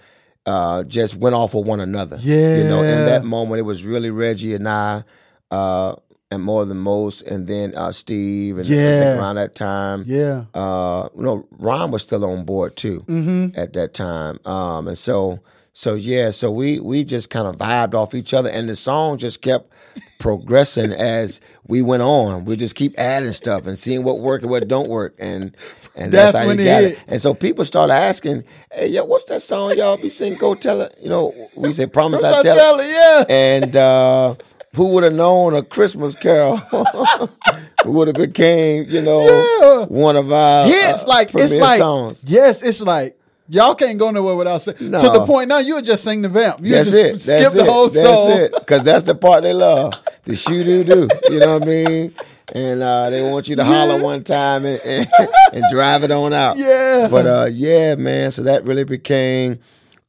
uh, 0.44 0.84
just 0.84 1.14
went 1.14 1.34
off 1.34 1.54
of 1.54 1.66
one 1.66 1.80
another. 1.80 2.18
Yeah. 2.20 2.58
You 2.58 2.64
know. 2.64 2.82
In 2.82 3.06
that 3.06 3.24
moment, 3.24 3.60
it 3.60 3.62
was 3.62 3.84
really 3.84 4.10
Reggie 4.10 4.54
and 4.54 4.68
I, 4.68 5.04
uh, 5.50 5.94
and 6.32 6.42
more 6.44 6.64
than 6.64 6.78
most, 6.78 7.22
and 7.22 7.46
then 7.48 7.74
uh, 7.74 7.90
Steve, 7.90 8.58
and 8.58 8.66
Yeah. 8.66 9.18
around 9.18 9.34
that 9.36 9.56
time, 9.56 10.04
Yeah. 10.06 10.44
uh, 10.54 11.08
no, 11.16 11.46
Ron 11.58 11.90
was 11.90 12.04
still 12.04 12.24
on 12.24 12.44
board 12.44 12.76
too 12.76 13.02
Mm-hmm. 13.08 13.58
at 13.58 13.72
that 13.72 13.94
time. 13.94 14.38
Um, 14.44 14.86
and 14.86 14.96
so, 14.96 15.40
so 15.72 15.94
yeah, 15.94 16.30
so 16.30 16.50
we 16.52 16.78
we 16.78 17.02
just 17.04 17.30
kind 17.30 17.48
of 17.48 17.56
vibed 17.56 17.94
off 17.94 18.14
each 18.14 18.32
other, 18.32 18.48
and 18.48 18.68
the 18.68 18.76
song 18.76 19.18
just 19.18 19.42
kept 19.42 19.72
progressing 20.20 20.92
as 20.98 21.40
we 21.66 21.82
went 21.82 22.02
on. 22.04 22.44
We 22.44 22.54
just 22.56 22.76
keep 22.76 22.96
adding 22.96 23.32
stuff 23.32 23.66
and 23.66 23.76
seeing 23.76 24.04
what 24.04 24.20
worked 24.20 24.44
and 24.44 24.50
what 24.52 24.66
don't 24.68 24.88
work, 24.88 25.16
and 25.18 25.56
and 25.96 26.12
that's, 26.12 26.32
That's 26.32 26.44
how 26.46 26.50
you 26.52 26.58
got 26.58 26.82
hit. 26.82 26.92
it. 26.92 27.04
And 27.08 27.20
so 27.20 27.34
people 27.34 27.64
started 27.64 27.94
asking, 27.94 28.44
"Hey, 28.72 28.88
yo, 28.88 29.04
what's 29.04 29.24
that 29.26 29.42
song 29.42 29.76
y'all 29.76 29.96
be 29.96 30.08
singing? 30.08 30.38
Go 30.38 30.54
tell 30.54 30.80
it." 30.80 30.94
You 31.02 31.08
know, 31.08 31.34
we 31.56 31.72
say, 31.72 31.86
"Promise 31.86 32.22
I 32.22 32.38
I 32.38 32.42
tell, 32.42 32.56
tell 32.56 32.78
it." 32.78 32.84
it, 32.84 32.92
yeah. 32.92 33.24
And 33.34 33.76
uh, 33.76 34.34
who 34.74 34.94
would 34.94 35.04
have 35.04 35.12
known 35.14 35.54
a 35.54 35.62
Christmas 35.62 36.14
Carol? 36.14 36.61
would 37.85 38.09
have 38.09 38.16
became, 38.16 38.87
you 38.88 39.02
know, 39.02 39.26
Yeah. 39.26 39.87
one 39.87 40.16
of 40.16 40.30
our 40.33 40.66
Yeah, 40.66 40.90
it's 40.92 41.04
uh, 41.04 41.09
like 41.09 41.35
it's 41.35 41.56
like 41.56 41.78
songs. 41.78 42.24
yes, 42.26 42.62
it's 42.62 42.80
like 42.80 43.18
y'all 43.48 43.74
can't 43.74 43.98
go 43.98 44.11
nowhere 44.11 44.37
without 44.37 44.62
saying. 44.62 44.76
To 44.78 44.88
the 45.11 45.24
point 45.26 45.48
now, 45.48 45.59
you 45.59 45.74
would 45.76 45.85
just 45.85 46.04
sing 46.04 46.22
the 46.22 46.28
vamp. 46.28 46.61
You 46.62 46.74
That's 46.74 46.90
just 46.90 46.96
it. 46.96 47.20
skip 47.20 47.40
That's 47.40 47.54
the 47.54 47.61
it. 47.62 47.68
whole 47.68 47.88
That's 47.88 48.02
song. 48.06 48.30
it. 48.33 48.52
Because 48.54 48.83
that's 48.83 49.04
the 49.04 49.14
part 49.14 49.42
they 49.42 49.52
love. 49.52 49.92
The 50.24 50.37
shoo 50.37 50.62
doo 50.64 50.85
doo. 50.85 51.09
You 51.30 51.40
know 51.40 51.54
what 51.59 51.62
I 51.62 51.66
mean? 51.66 52.14
And 52.52 52.83
uh, 52.83 53.11
they 53.11 53.22
want 53.22 53.48
you 53.48 53.56
to 53.56 53.64
holler 53.64 54.02
one 54.02 54.24
time 54.24 54.64
and, 54.66 54.80
and, 54.85 55.09
and 55.52 55.64
drive 55.70 56.02
it 56.04 56.11
on 56.11 56.33
out. 56.33 56.56
Yeah. 56.59 57.09
But 57.11 57.26
uh, 57.26 57.46
yeah, 57.50 57.94
man. 57.94 58.30
So 58.33 58.42
that 58.42 58.64
really 58.64 58.85
became 58.85 59.59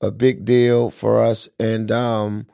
a 0.02 0.10
big 0.12 0.44
deal 0.46 0.90
for 0.90 1.24
us, 1.24 1.48
and 1.60 1.92
um, 1.92 2.48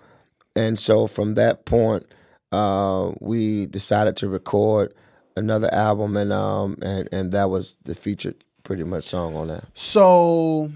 and 0.57 0.79
so 0.79 1.05
from 1.05 1.35
that 1.35 1.65
point, 1.65 2.07
uh, 2.51 3.11
we 3.19 3.67
decided 3.67 4.17
to 4.17 4.27
record 4.27 4.93
another 5.35 5.71
album, 5.71 6.17
and 6.17 6.33
um, 6.33 6.77
and 6.81 7.07
and 7.11 7.31
that 7.31 7.49
was 7.49 7.75
the 7.83 7.93
featured 7.93 8.43
pretty 8.63 8.83
much 8.83 9.03
song 9.03 9.35
on 9.35 9.49
that. 9.49 9.65
So 9.75 10.71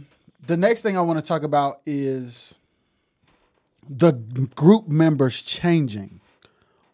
the 0.45 0.55
next 0.55 0.81
thing 0.81 0.97
I 0.97 1.01
want 1.01 1.17
to 1.17 1.25
talk 1.25 1.41
about 1.41 1.77
is 1.85 2.53
the 3.89 4.11
group 4.55 4.87
members 4.87 5.41
changing. 5.41 6.19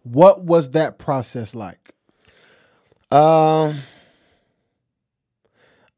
What 0.04 0.46
was 0.46 0.72
that 0.72 0.98
process 0.98 1.54
like? 1.54 1.94
Um. 3.12 3.76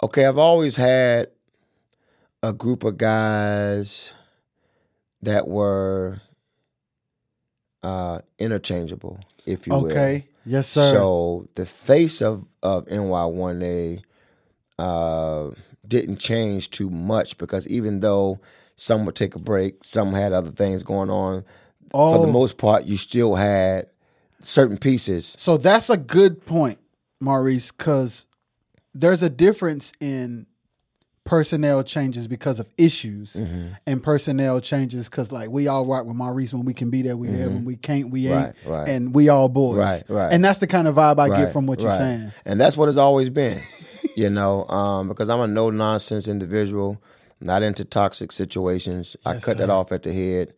Okay, 0.01 0.25
I've 0.25 0.37
always 0.37 0.77
had 0.77 1.27
a 2.41 2.53
group 2.53 2.83
of 2.83 2.97
guys 2.97 4.13
that 5.21 5.47
were 5.47 6.21
uh, 7.83 8.19
interchangeable, 8.37 9.19
if 9.45 9.67
you 9.67 9.73
will. 9.73 9.87
Okay. 9.87 10.25
Yes, 10.45 10.67
sir. 10.69 10.91
So 10.91 11.47
the 11.55 11.65
face 11.65 12.21
of 12.21 12.47
of 12.63 12.85
MY1A 12.87 14.01
uh, 14.77 15.49
didn't 15.87 16.17
change 16.19 16.69
too 16.71 16.89
much 16.89 17.37
because 17.37 17.67
even 17.67 17.99
though 17.99 18.39
some 18.75 19.05
would 19.05 19.15
take 19.15 19.35
a 19.35 19.39
break, 19.39 19.83
some 19.83 20.13
had 20.13 20.33
other 20.33 20.51
things 20.51 20.83
going 20.83 21.09
on. 21.09 21.43
For 21.91 22.15
Oh. 22.17 22.21
the 22.25 22.31
most 22.31 22.57
part, 22.57 22.85
you 22.85 22.97
still 22.97 23.35
had 23.35 23.87
certain 24.41 24.77
pieces. 24.77 25.35
So 25.39 25.57
that's 25.57 25.89
a 25.89 25.97
good 25.97 26.45
point, 26.45 26.77
Maurice, 27.19 27.71
because 27.71 28.27
there's 28.93 29.23
a 29.23 29.29
difference 29.29 29.91
in 29.99 30.45
personnel 31.29 31.83
changes 31.83 32.27
because 32.27 32.59
of 32.59 32.69
issues 32.77 33.33
Mm-hmm. 33.33 33.67
and 33.85 34.01
personnel 34.01 34.59
changes 34.59 35.07
because 35.09 35.31
like 35.31 35.49
we 35.49 35.67
all 35.67 35.85
rock 35.85 36.05
with 36.05 36.15
Maurice 36.15 36.53
when 36.53 36.65
we 36.65 36.73
can 36.73 36.89
be 36.89 37.03
there, 37.03 37.15
we 37.15 37.29
there. 37.29 37.49
When 37.49 37.65
we 37.65 37.75
can't, 37.75 38.09
we 38.09 38.27
ain't. 38.27 38.55
Mm-hmm. 38.55 38.71
Right, 38.71 38.79
right. 38.79 38.89
And 38.89 39.13
we 39.13 39.29
all 39.29 39.47
boys. 39.47 39.77
Right, 39.77 40.03
right. 40.09 40.33
And 40.33 40.43
that's 40.43 40.57
the 40.59 40.67
kind 40.67 40.87
of 40.87 40.95
vibe 40.95 41.19
I 41.19 41.29
get 41.29 41.53
from 41.53 41.67
what 41.67 41.79
you're 41.81 41.89
right. 41.89 41.97
saying. 41.97 42.31
And 42.45 42.59
that's 42.59 42.75
what 42.75 42.89
it's 42.89 42.97
always 42.97 43.29
been, 43.29 43.59
you 44.15 44.29
know, 44.31 44.65
um, 44.69 45.07
because 45.07 45.29
I'm 45.29 45.39
a 45.39 45.47
no 45.47 45.69
nonsense 45.69 46.27
individual, 46.27 47.01
not 47.39 47.61
into 47.61 47.85
toxic 47.85 48.31
situations. 48.31 49.15
I 49.25 49.33
Yes, 49.33 49.45
cut 49.45 49.57
that 49.59 49.69
off 49.69 49.91
at 49.91 50.01
the 50.03 50.11
head. 50.11 50.53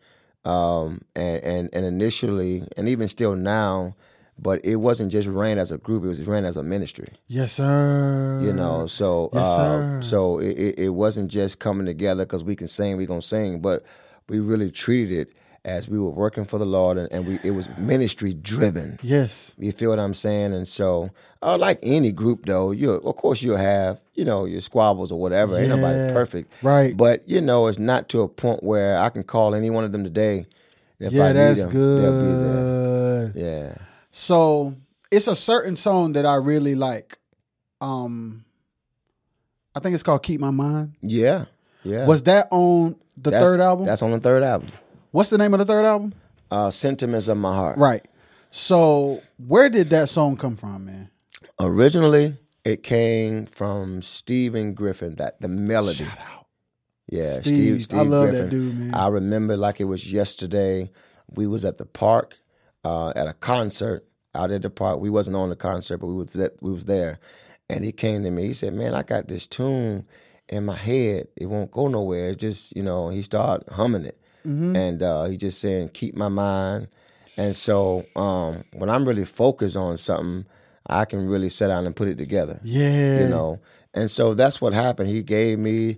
Um, 0.46 1.02
and, 1.16 1.44
and, 1.44 1.70
and 1.74 1.86
initially, 1.86 2.64
and 2.78 2.88
even 2.90 3.08
still 3.10 3.36
now, 3.36 3.96
but 4.42 4.64
it 4.66 4.78
wasn't 4.78 5.12
just 5.12 5.28
ran 5.28 5.60
as 5.60 5.72
a 5.72 5.78
group, 5.78 6.04
it 6.04 6.08
was 6.08 6.26
ran 6.28 6.46
as 6.46 6.58
a 6.58 6.64
ministry. 6.64 7.10
Yes, 7.28 7.54
sir. 7.54 8.42
You 8.44 8.52
know, 8.52 8.88
so 8.88 9.30
Yes, 9.34 9.44
uh, 9.44 10.02
so 10.02 10.40
it, 10.40 10.58
it, 10.58 10.80
it 10.80 10.90
wasn't 10.90 11.30
just 11.30 11.60
coming 11.60 11.86
together 11.86 12.26
because 12.26 12.44
we 12.44 12.56
can 12.56 12.68
sing, 12.68 12.98
we 12.98 13.06
gonna 13.06 13.22
sing, 13.22 13.62
but 13.62 13.84
we 14.28 14.40
really 14.40 14.72
treated 14.72 15.28
it 15.28 15.34
as 15.64 15.88
we 15.88 16.00
were 16.00 16.10
working 16.10 16.44
for 16.44 16.58
the 16.58 16.66
Lord, 16.66 16.98
and, 16.98 17.12
and 17.12 17.28
we 17.28 17.40
it 17.44 17.52
was 17.52 17.70
ministry 17.78 18.34
driven. 18.34 18.98
Yes. 19.04 19.56
You 19.60 19.72
feel 19.72 19.92
what 19.92 20.00
I'm 20.00 20.16
saying? 20.16 20.56
And 20.56 20.68
so, 20.68 21.12
uh, 21.44 21.58
like 21.58 21.78
any 21.84 22.12
group, 22.12 22.46
though, 22.48 22.72
you 22.72 22.94
of 22.94 23.16
course 23.16 23.44
you'll 23.44 23.58
have 23.58 24.02
you 24.16 24.26
know 24.26 24.46
your 24.46 24.62
squabbles 24.62 25.12
or 25.12 25.20
whatever. 25.20 25.58
Ain't 25.60 25.70
nobody 25.70 26.14
perfect, 26.14 26.52
right. 26.64 26.98
But 26.98 27.28
you 27.30 27.42
know, 27.42 27.68
it's 27.68 27.78
not 27.78 28.10
to 28.10 28.22
a 28.22 28.28
point 28.28 28.64
where 28.64 28.98
I 28.98 29.10
can 29.10 29.24
call 29.24 29.54
any 29.54 29.70
one 29.70 29.84
of 29.84 29.92
them 29.92 30.04
today. 30.04 30.48
If 31.00 31.14
yeah, 31.14 31.26
I 31.26 31.28
need 31.28 31.34
that's 31.34 31.66
them, 31.66 31.74
they'll 31.74 32.22
be 32.22 32.44
there. 32.44 33.32
good. 33.32 33.36
Yeah. 33.36 33.86
So 34.12 34.76
it's 35.12 35.28
a 35.28 35.36
certain 35.36 35.76
song 35.76 36.14
that 36.14 36.26
I 36.26 36.36
really 36.36 36.76
like. 36.76 37.18
Um, 37.80 38.46
I 39.76 39.80
think 39.80 39.94
it's 39.94 40.04
called 40.04 40.24
"Keep 40.24 40.40
My 40.42 40.52
Mind." 40.52 40.94
Yeah, 41.02 41.46
yeah. 41.84 42.06
Was 42.06 42.24
that 42.24 42.48
on 42.52 42.96
the 43.18 43.32
That's- 43.32 43.44
third 43.44 43.62
album? 43.62 43.86
That's 43.86 44.02
on 44.02 44.12
the 44.12 44.20
third 44.20 44.44
album. 44.44 44.70
What's 45.12 45.30
the 45.30 45.38
name 45.38 45.54
of 45.54 45.60
the 45.60 45.66
third 45.66 45.86
album? 45.86 46.14
Uh, 46.50 46.70
Sentiments 46.70 47.28
of 47.28 47.38
My 47.38 47.54
Heart. 47.56 47.78
Right. 47.78 48.06
So 48.52 49.22
where 49.48 49.70
did 49.70 49.90
that 49.92 50.10
song 50.10 50.36
come 50.36 50.58
from, 50.58 50.86
man? 50.86 51.10
Originally, 51.60 52.36
it 52.66 52.84
came 52.84 53.46
from 53.46 54.02
Stephen 54.02 54.74
Griffin. 54.74 55.16
That 55.16 55.40
the 55.40 55.48
melody. 55.48 56.04
Shout 56.04 56.20
out. 56.20 56.46
Yeah, 57.08 57.34
Steve, 57.36 57.44
Steve. 57.44 57.84
Steve 57.84 58.00
I 58.00 58.04
love 58.04 58.30
Griffin. 58.30 58.46
that 58.46 58.52
dude, 58.52 58.78
man. 58.78 58.94
I 58.94 59.08
remember 59.08 59.56
like 59.58 59.80
it 59.80 59.86
was 59.86 60.12
yesterday. 60.12 60.92
We 61.30 61.48
was 61.48 61.64
at 61.66 61.78
the 61.78 61.86
park 61.86 62.38
uh, 62.84 63.10
at 63.16 63.28
a 63.28 63.34
concert 63.34 64.06
out 64.34 64.52
at 64.52 64.62
the 64.62 64.70
park. 64.70 65.00
We 65.00 65.10
wasn't 65.10 65.38
on 65.38 65.50
the 65.50 65.56
concert, 65.56 65.98
but 65.98 66.08
we 66.08 66.14
was 66.16 66.36
we 66.62 66.72
was 66.72 66.86
there. 66.86 67.20
And 67.70 67.84
he 67.86 67.92
came 67.92 68.24
to 68.24 68.32
me. 68.32 68.48
He 68.48 68.54
said, 68.54 68.74
"Man, 68.74 68.94
I 68.96 69.04
got 69.04 69.28
this 69.28 69.48
tune 69.48 70.06
in 70.50 70.66
my 70.66 70.76
head. 70.76 71.28
It 71.38 71.46
won't 71.48 71.72
go 71.72 71.88
nowhere. 71.88 72.30
It 72.30 72.40
just 72.40 72.76
you 72.76 72.84
know." 72.84 73.10
He 73.10 73.22
started 73.22 73.70
humming 73.72 74.06
it, 74.06 74.18
Mm-hmm. 74.46 74.76
and 74.76 75.04
uh, 75.04 75.26
he 75.26 75.38
just 75.38 75.60
saying, 75.60 75.90
"Keep 75.90 76.16
my 76.16 76.28
mind." 76.30 76.88
And 77.38 77.56
so 77.56 78.06
um, 78.16 78.64
when 78.74 78.90
I'm 78.90 79.08
really 79.08 79.24
focused 79.26 79.78
on 79.78 79.98
something, 79.98 80.46
I 80.88 81.06
can 81.06 81.28
really 81.30 81.48
sit 81.50 81.68
down 81.70 81.86
and 81.86 81.96
put 81.96 82.10
it 82.10 82.18
together 82.18 82.60
Yeah. 82.64 83.22
you 83.24 83.30
know. 83.30 83.60
And 83.94 84.12
so 84.12 84.34
that's 84.34 84.60
what 84.60 84.74
happened. 84.74 85.08
He 85.10 85.24
gave 85.24 85.58
me 85.60 85.98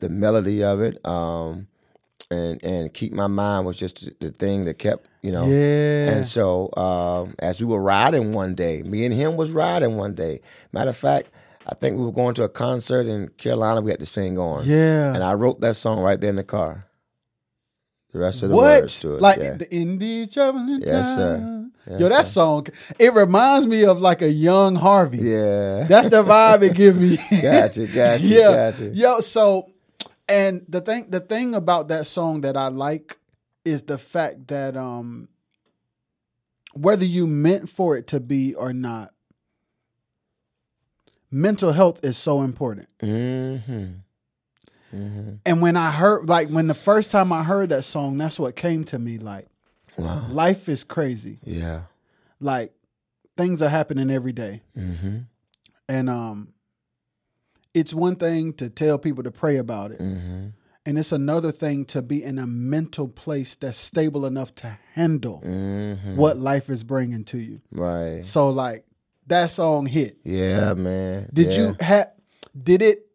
the 0.00 0.08
melody 0.08 0.64
of 0.64 0.80
it, 0.80 0.98
um, 1.06 1.68
and 2.32 2.64
and 2.64 2.94
keep 2.94 3.12
my 3.12 3.26
mind 3.26 3.66
was 3.66 3.78
just 3.78 4.18
the 4.20 4.30
thing 4.30 4.64
that 4.64 4.78
kept, 4.78 5.06
you 5.22 5.30
know. 5.32 5.46
Yeah. 5.46 6.12
And 6.12 6.26
so 6.26 6.70
um, 6.76 7.34
as 7.38 7.60
we 7.60 7.66
were 7.66 7.82
riding 7.82 8.32
one 8.32 8.54
day, 8.54 8.82
me 8.82 9.04
and 9.04 9.14
him 9.14 9.36
was 9.36 9.52
riding 9.52 9.96
one 9.96 10.14
day. 10.14 10.40
Matter 10.72 10.90
of 10.90 10.96
fact, 10.96 11.28
I 11.66 11.74
think 11.74 11.98
we 11.98 12.04
were 12.04 12.12
going 12.12 12.34
to 12.34 12.44
a 12.44 12.48
concert 12.48 13.06
in 13.06 13.28
Carolina. 13.28 13.80
We 13.80 13.90
had 13.90 14.00
to 14.00 14.06
sing 14.06 14.38
on. 14.38 14.64
Yeah. 14.64 15.14
And 15.14 15.22
I 15.22 15.34
wrote 15.34 15.60
that 15.60 15.74
song 15.74 16.00
right 16.00 16.20
there 16.20 16.30
in 16.30 16.36
the 16.36 16.44
car. 16.44 16.86
The 18.12 18.18
rest 18.18 18.42
of 18.42 18.50
the 18.50 18.56
what? 18.56 18.82
words 18.82 19.00
to 19.00 19.16
it. 19.16 19.22
Like 19.22 19.38
yeah. 19.38 19.54
the 19.54 19.74
in 19.74 19.98
these 19.98 20.28
traveling 20.28 20.82
Yes, 20.84 21.14
sir. 21.14 21.68
Yes, 21.86 22.00
Yo, 22.00 22.08
that 22.10 22.26
song, 22.26 22.66
it 22.98 23.12
reminds 23.12 23.66
me 23.66 23.84
of 23.84 24.00
like 24.00 24.22
a 24.22 24.30
young 24.30 24.76
Harvey. 24.76 25.18
yeah. 25.18 25.84
That's 25.88 26.08
the 26.08 26.22
vibe 26.22 26.62
it 26.62 26.76
gives 26.76 27.00
me. 27.00 27.16
Gotcha, 27.42 27.86
gotcha, 27.86 28.22
yeah. 28.24 28.70
gotcha. 28.70 28.88
Yo, 28.90 29.18
so 29.20 29.66
and 30.32 30.64
the 30.68 30.80
thing 30.80 31.10
the 31.10 31.20
thing 31.20 31.54
about 31.54 31.88
that 31.88 32.06
song 32.06 32.40
that 32.40 32.56
I 32.56 32.68
like 32.68 33.18
is 33.64 33.82
the 33.82 33.98
fact 33.98 34.48
that 34.48 34.76
um 34.76 35.28
whether 36.74 37.04
you 37.04 37.26
meant 37.26 37.68
for 37.68 37.96
it 37.98 38.06
to 38.08 38.20
be 38.20 38.54
or 38.54 38.72
not, 38.72 39.12
mental 41.30 41.72
health 41.72 42.00
is 42.02 42.16
so 42.16 42.40
important. 42.42 42.88
Mm-hmm. 43.00 43.84
Mm-hmm. 44.94 45.34
And 45.44 45.62
when 45.62 45.76
I 45.76 45.90
heard 45.90 46.28
like 46.28 46.48
when 46.48 46.66
the 46.66 46.74
first 46.74 47.10
time 47.10 47.32
I 47.32 47.42
heard 47.42 47.68
that 47.68 47.82
song, 47.82 48.16
that's 48.18 48.38
what 48.38 48.56
came 48.56 48.84
to 48.84 48.98
me 48.98 49.18
like 49.18 49.48
Wow. 49.98 50.26
life 50.30 50.68
is 50.68 50.84
crazy. 50.84 51.38
Yeah. 51.44 51.82
Like 52.40 52.72
things 53.36 53.60
are 53.60 53.68
happening 53.68 54.10
every 54.10 54.32
day. 54.32 54.62
Mm-hmm. 54.76 55.18
And 55.88 56.10
um 56.10 56.54
it's 57.74 57.94
one 57.94 58.16
thing 58.16 58.52
to 58.54 58.68
tell 58.70 58.98
people 58.98 59.22
to 59.24 59.30
pray 59.30 59.56
about 59.56 59.90
it. 59.92 60.00
Mm-hmm. 60.00 60.48
And 60.84 60.98
it's 60.98 61.12
another 61.12 61.52
thing 61.52 61.84
to 61.86 62.02
be 62.02 62.22
in 62.24 62.38
a 62.40 62.46
mental 62.46 63.06
place 63.08 63.54
that's 63.56 63.78
stable 63.78 64.26
enough 64.26 64.52
to 64.56 64.78
handle 64.94 65.40
Mm-hmm. 65.44 66.16
what 66.16 66.36
life 66.38 66.68
is 66.68 66.82
bringing 66.82 67.24
to 67.26 67.38
you. 67.38 67.60
Right. 67.70 68.24
So 68.24 68.50
like 68.50 68.84
that 69.28 69.50
song 69.50 69.86
hit. 69.86 70.18
Yeah, 70.24 70.74
man. 70.74 71.30
Did 71.32 71.52
Yeah. 71.52 71.58
you 71.68 71.76
have 71.80 72.08
did 72.60 72.82
it 72.82 73.06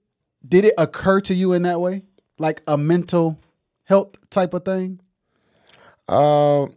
did 0.47 0.63
it 0.65 0.73
occur 0.77 1.19
to 1.21 1.33
you 1.33 1.51
in 1.53 1.63
that 1.63 1.81
way? 1.81 2.03
Like 2.39 2.61
a 2.67 2.77
mental 2.77 3.37
health 3.83 4.15
type 4.29 4.53
of 4.53 4.63
thing? 4.63 5.01
Uh, 6.07 6.67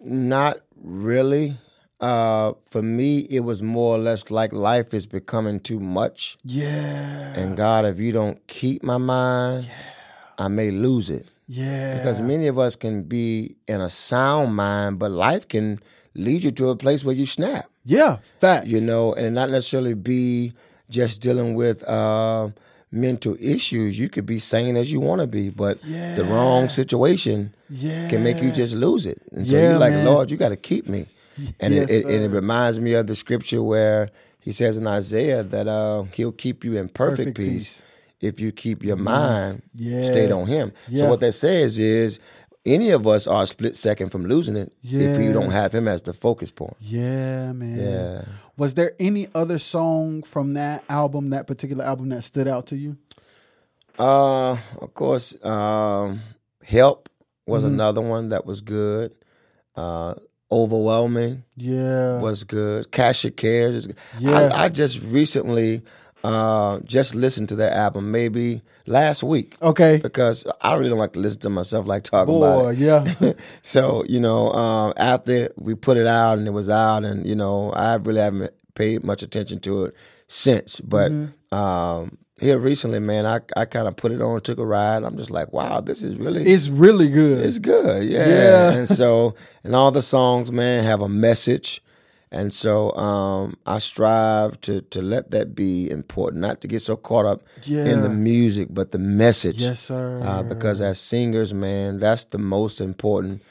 not 0.00 0.56
really. 0.76 1.54
Uh, 2.02 2.54
for 2.60 2.82
me, 2.82 3.20
it 3.30 3.40
was 3.40 3.62
more 3.62 3.94
or 3.94 3.98
less 3.98 4.28
like 4.30 4.52
life 4.52 4.92
is 4.92 5.06
becoming 5.06 5.60
too 5.60 5.78
much. 5.78 6.36
Yeah. 6.44 7.32
And 7.34 7.56
God, 7.56 7.84
if 7.84 8.00
you 8.00 8.10
don't 8.10 8.44
keep 8.48 8.82
my 8.82 8.98
mind, 8.98 9.70
I 10.36 10.48
may 10.48 10.72
lose 10.72 11.08
it. 11.08 11.28
Yeah. 11.46 11.96
Because 11.96 12.20
many 12.20 12.48
of 12.48 12.58
us 12.58 12.74
can 12.74 13.04
be 13.04 13.54
in 13.68 13.80
a 13.80 13.88
sound 13.88 14.56
mind, 14.56 14.98
but 14.98 15.12
life 15.12 15.46
can 15.46 15.78
lead 16.14 16.42
you 16.42 16.50
to 16.50 16.70
a 16.70 16.76
place 16.76 17.04
where 17.04 17.14
you 17.14 17.26
snap. 17.26 17.66
yeah, 17.84 18.16
facts. 18.40 18.66
you 18.66 18.80
know, 18.80 19.12
and 19.14 19.34
not 19.34 19.50
necessarily 19.50 19.94
be 19.94 20.52
just 20.90 21.22
dealing 21.22 21.54
with 21.54 21.86
uh, 21.88 22.48
mental 22.90 23.36
issues. 23.40 23.98
You 23.98 24.08
could 24.08 24.26
be 24.26 24.38
sane 24.38 24.76
as 24.76 24.90
you 24.92 25.00
want 25.00 25.20
to 25.20 25.26
be, 25.26 25.50
but 25.50 25.80
the 25.82 26.26
wrong 26.28 26.68
situation 26.68 27.54
yeah. 27.70 28.08
can 28.08 28.22
make 28.22 28.42
you 28.42 28.50
just 28.50 28.74
lose 28.74 29.06
it. 29.06 29.20
And 29.32 29.46
so 29.46 29.56
Yeah, 29.56 29.70
you're 29.70 29.78
like, 29.78 29.92
man. 29.92 30.04
Lord, 30.04 30.30
you 30.30 30.36
got 30.36 30.50
to 30.50 30.56
keep 30.56 30.88
me. 30.88 31.06
And 31.60 31.74
Yes, 31.74 31.90
it, 31.90 32.06
it, 32.06 32.14
and 32.14 32.24
it 32.24 32.28
reminds 32.34 32.78
me 32.80 32.94
of 32.94 33.06
the 33.06 33.14
scripture 33.14 33.62
where 33.62 34.10
he 34.40 34.52
says 34.52 34.76
in 34.76 34.86
Isaiah 34.86 35.42
that 35.42 35.68
uh, 35.68 36.02
he'll 36.14 36.32
keep 36.32 36.64
you 36.64 36.76
in 36.76 36.88
perfect, 36.88 37.16
Perfect 37.18 37.36
peace, 37.36 37.80
peace. 37.80 37.82
if 38.20 38.40
you 38.40 38.52
keep 38.52 38.82
your 38.82 38.96
mind 38.96 39.62
Yeah. 39.74 40.02
stayed 40.04 40.32
on 40.32 40.46
him. 40.46 40.72
Yeah. 40.88 41.04
So 41.04 41.10
what 41.10 41.20
that 41.20 41.32
says 41.34 41.78
is 41.78 42.18
any 42.64 42.90
of 42.90 43.06
us 43.06 43.26
are 43.26 43.42
a 43.42 43.46
split 43.46 43.74
second 43.76 44.10
from 44.10 44.24
losing 44.24 44.56
it 44.56 44.72
if 44.84 45.18
you 45.18 45.32
don't 45.32 45.50
have 45.50 45.72
him 45.74 45.88
as 45.88 46.02
the 46.02 46.12
focus 46.12 46.50
point. 46.50 46.76
Yeah, 46.80 47.52
man. 47.52 47.78
Yeah. 47.78 48.24
Was 48.56 48.74
there 48.74 48.92
any 49.00 49.26
other 49.34 49.58
song 49.58 50.22
from 50.22 50.54
that 50.54 50.84
album, 50.88 51.30
that 51.30 51.46
particular 51.46 51.84
album, 51.84 52.10
that 52.10 52.22
stood 52.22 52.46
out 52.46 52.66
to 52.68 52.76
you? 52.76 52.96
Uh, 53.98 54.56
of 54.80 54.94
course, 54.94 55.42
um, 55.44 56.20
help 56.64 57.08
was 57.46 57.64
Mm-hmm. 57.64 57.74
another 57.74 58.00
one 58.00 58.28
that 58.30 58.46
was 58.46 58.60
good. 58.60 59.12
Uh, 59.74 60.14
overwhelming 60.52 61.42
Yeah. 61.56 62.20
was 62.20 62.44
good. 62.44 62.90
Cast 62.92 63.24
Your 63.24 63.30
Cares 63.32 63.74
is 63.74 63.86
good. 63.88 63.96
Yeah. 64.20 64.50
I, 64.52 64.64
I 64.64 64.68
just 64.68 65.02
recently 65.04 65.82
uh 66.24 66.78
just 66.84 67.16
listened 67.16 67.48
to 67.48 67.56
that 67.56 67.72
album 67.72 68.12
maybe 68.12 68.62
last 68.86 69.24
week 69.24 69.56
okay. 69.60 69.98
because 70.00 70.46
I 70.60 70.74
really 70.76 70.88
don't 70.90 70.98
like 71.00 71.14
to 71.14 71.18
listen 71.18 71.40
to 71.40 71.48
myself 71.50 71.86
like 71.88 72.04
talking 72.04 72.36
about 72.36 72.68
it. 72.74 72.78
yeah. 72.78 73.32
So 73.62 74.04
you 74.08 74.20
know, 74.20 74.52
um, 74.52 74.92
after 74.96 75.48
we 75.56 75.74
put 75.74 75.96
it 75.96 76.06
out 76.06 76.38
and 76.38 76.46
it 76.46 76.52
was 76.52 76.70
out, 76.70 77.02
and 77.04 77.26
you 77.26 77.34
know, 77.34 77.72
I 77.72 77.94
really 77.96 78.20
haven't 78.20 78.52
paid 78.74 79.02
much 79.02 79.22
attention 79.24 79.58
to 79.60 79.86
it 79.86 79.96
since. 80.28 80.80
But 80.80 81.10
Mm-hmm. 81.10 81.54
um, 81.56 82.18
here 82.42 82.58
recently, 82.58 83.00
man, 83.00 83.24
I 83.26 83.40
I 83.56 83.64
kind 83.64 83.86
of 83.88 83.96
put 83.96 84.12
it 84.12 84.20
on, 84.20 84.40
took 84.40 84.58
a 84.58 84.66
ride. 84.66 85.04
I'm 85.04 85.16
just 85.16 85.30
like, 85.30 85.52
wow, 85.52 85.80
this 85.80 86.02
is 86.02 86.16
really 86.16 86.42
it's 86.44 86.68
really 86.68 87.08
good. 87.08 87.44
it's 87.46 87.58
good, 87.58 88.06
yeah. 88.08 88.28
Yeah. 88.28 88.72
And 88.72 88.88
so, 88.88 89.34
and 89.64 89.74
all 89.74 89.90
the 89.90 90.02
songs, 90.02 90.50
man, 90.52 90.84
have 90.84 91.00
a 91.00 91.08
message. 91.08 91.80
And 92.34 92.50
so, 92.52 92.92
um, 92.96 93.56
I 93.66 93.78
strive 93.78 94.58
to 94.62 94.80
to 94.80 95.02
let 95.02 95.30
that 95.32 95.54
be 95.54 95.90
important, 95.90 96.40
not 96.40 96.60
to 96.62 96.68
get 96.68 96.80
so 96.80 96.96
caught 96.96 97.26
up 97.26 97.42
in 97.66 98.00
the 98.02 98.08
music, 98.08 98.68
but 98.70 98.90
the 98.92 98.98
message. 98.98 99.60
yes, 99.60 99.80
sir. 99.80 100.20
Uh, 100.24 100.42
because 100.42 100.80
as 100.80 100.98
singers, 100.98 101.52
man, 101.52 101.98
that's 101.98 102.24
the 102.24 102.38
most 102.38 102.80
important 102.80 103.42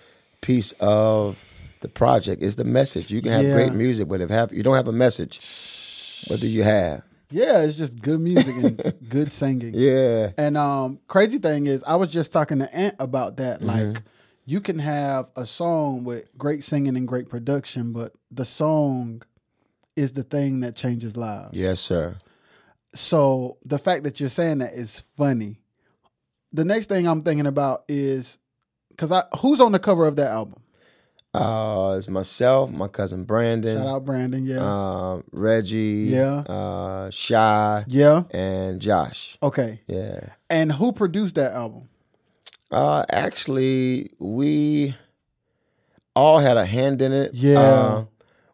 piece 0.42 0.72
of 0.80 1.46
the 1.82 1.88
project 1.90 2.42
is 2.42 2.56
the 2.56 2.64
message. 2.66 3.12
You 3.12 3.22
can 3.22 3.32
have 3.32 3.46
Yeah. 3.46 3.54
great 3.56 3.74
music, 3.74 4.08
but 4.08 4.20
if 4.22 4.30
have 4.32 4.52
you 4.52 4.64
don't 4.64 4.76
have 4.76 4.88
a 4.88 4.92
message, 5.06 5.40
what 6.28 6.40
do 6.40 6.48
you 6.48 6.64
have? 6.64 7.04
Yeah, 7.32 7.64
it's 7.64 7.76
just 7.76 8.02
good 8.02 8.20
music 8.20 8.56
and 8.64 8.94
good 9.10 9.32
singing. 9.32 9.72
Yeah, 9.74 10.32
And 10.38 10.58
um, 10.58 11.00
crazy 11.08 11.38
thing 11.40 11.68
is, 11.68 11.84
I 11.84 11.96
was 11.96 12.12
just 12.12 12.32
talking 12.32 12.60
to 12.60 12.76
Ant 12.76 12.96
about 13.00 13.38
that. 13.38 13.62
Mm-hmm. 13.62 13.94
Like, 13.94 14.04
you 14.46 14.62
can 14.62 14.80
have 14.80 15.30
a 15.36 15.46
song 15.46 16.04
with 16.04 16.26
great 16.38 16.64
singing 16.64 16.98
and 16.98 17.08
great 17.08 17.30
production, 17.30 17.94
but 17.94 18.14
the 18.32 18.46
song 18.46 19.22
is 19.96 20.14
the 20.14 20.24
thing 20.24 20.62
that 20.62 20.76
changes 20.76 21.18
lives. 21.18 21.58
yes, 21.58 21.80
sir. 21.80 22.16
So 22.94 23.58
the 23.64 23.80
fact 23.80 24.04
that 24.04 24.20
you're 24.20 24.30
saying 24.30 24.58
that 24.60 24.74
is 24.74 25.02
funny. 25.18 25.62
The 26.52 26.66
next 26.66 26.88
thing 26.88 27.08
I'm 27.08 27.24
thinking 27.24 27.46
about 27.46 27.84
is 27.88 28.40
because 28.90 29.12
I 29.12 29.24
who's 29.40 29.62
on 29.62 29.72
the 29.72 29.80
cover 29.80 30.06
of 30.06 30.18
that 30.18 30.32
album? 30.32 30.61
Uh, 31.34 31.96
it's 31.98 32.10
myself, 32.10 32.72
my 32.72 32.88
cousin 32.90 33.24
Brandon, 33.24 33.78
Shout 33.78 33.88
out 33.88 34.06
Brandon. 34.06 34.46
Yeah. 34.46 34.62
uh, 34.62 35.22
Reggie, 35.32 36.08
Yeah. 36.10 36.40
uh, 36.40 37.10
Shy, 37.10 37.86
yeah. 37.88 38.24
and 38.32 38.82
Josh. 38.82 39.38
Okay. 39.42 39.80
Yeah. 39.88 40.20
And 40.50 40.74
who 40.74 40.92
produced 40.92 41.36
that 41.36 41.54
album? 41.54 41.88
Uh, 42.70 43.06
actually, 43.12 44.10
we 44.20 44.96
all 46.16 46.40
had 46.40 46.58
a 46.58 46.66
hand 46.66 47.02
in 47.02 47.14
it. 47.14 47.34
Yeah. 47.34 47.60
Uh, 47.60 48.06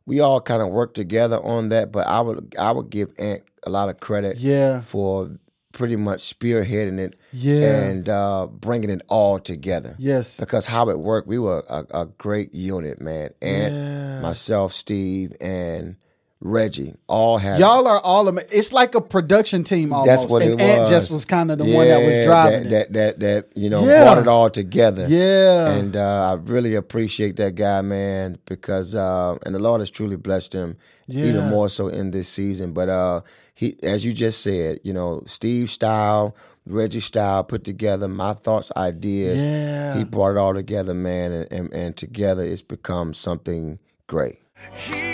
we 0.06 0.20
all 0.20 0.40
kind 0.40 0.62
of 0.62 0.70
worked 0.70 0.96
together 0.96 1.38
on 1.44 1.70
that, 1.70 1.92
but 1.92 2.06
I 2.08 2.22
would 2.22 2.56
I 2.60 2.72
would 2.72 2.90
give 2.92 3.10
Ant 3.20 3.42
a 3.64 3.70
lot 3.72 3.90
of 3.90 4.00
credit 4.00 4.38
Yeah. 4.38 4.82
for 4.82 5.32
pretty 5.78 5.96
much 5.96 6.20
spearheading 6.22 6.98
it 6.98 7.14
Yeah. 7.32 7.84
and 7.86 8.10
uh, 8.10 8.48
bringing 8.50 8.90
it 8.90 9.04
all 9.08 9.38
together. 9.38 9.96
Yes. 10.00 10.38
Because 10.40 10.66
how 10.66 10.90
it 10.90 11.00
worked, 11.00 11.28
we 11.28 11.38
were 11.38 11.64
a, 11.70 11.86
a 11.92 12.06
great 12.18 12.52
unit, 12.54 13.00
man. 13.00 13.30
And 13.42 13.76
Yeah. 13.76 14.20
myself, 14.22 14.74
Steve, 14.74 15.34
and 15.40 15.96
Reggie, 16.40 16.96
all 17.08 17.38
have 17.40 17.60
Y'all 17.60 17.88
are 17.88 18.00
all 18.00 18.28
of 18.28 18.38
It's 18.52 18.72
like 18.72 18.94
a 18.96 19.02
production 19.02 19.64
team 19.64 19.92
almost. 19.94 20.08
That's 20.08 20.24
what 20.32 20.42
and 20.44 20.60
it 20.60 20.64
Ant 20.64 20.82
was. 20.82 20.90
just 20.92 21.12
was 21.12 21.26
kind 21.26 21.50
of 21.52 21.58
the 21.58 21.64
one 21.66 21.88
that 21.88 21.98
was 22.06 22.26
driving 22.26 22.70
that, 22.70 22.88
it. 22.90 22.94
that 22.94 23.20
that 23.20 23.46
that 23.54 23.58
you 23.60 23.70
know 23.72 23.84
Yeah. 23.86 24.04
brought 24.04 24.18
it 24.20 24.28
all 24.28 24.50
together. 24.52 25.08
Yeah. 25.10 25.72
and 25.74 25.96
uh, 25.96 26.32
I 26.32 26.34
really 26.52 26.76
appreciate 26.76 27.38
that 27.38 27.56
guy, 27.56 27.82
man, 27.82 28.38
because 28.46 28.94
uh, 28.94 29.36
and 29.46 29.54
the 29.56 29.60
Lord 29.60 29.82
has 29.82 29.90
truly 29.90 30.16
blessed 30.16 30.54
him 30.54 30.78
Yeah. 31.08 31.26
even 31.26 31.50
more 31.50 31.70
so 31.70 31.88
in 31.88 32.12
this 32.12 32.30
season. 32.30 32.72
But 32.72 32.90
uh, 32.90 33.22
he, 33.58 33.76
as 33.82 34.06
you 34.06 34.14
just 34.14 34.44
said, 34.44 34.80
you 34.84 34.94
know, 34.94 35.24
Steve 35.26 35.72
style, 35.72 36.36
Reggie 36.68 37.00
style 37.00 37.44
put 37.44 37.64
together, 37.64 38.08
my 38.08 38.34
thoughts, 38.34 38.72
ideas. 38.78 39.42
Yeah. 39.42 39.98
he 39.98 40.04
brought 40.04 40.34
it 40.34 40.38
all 40.38 40.54
together, 40.54 40.94
man, 40.94 41.32
and, 41.32 41.52
and 41.52 41.74
and 41.74 41.98
together 41.98 42.44
it's 42.44 42.62
become 42.62 43.16
something 43.16 43.80
great. 44.06 44.38
He 44.76 45.07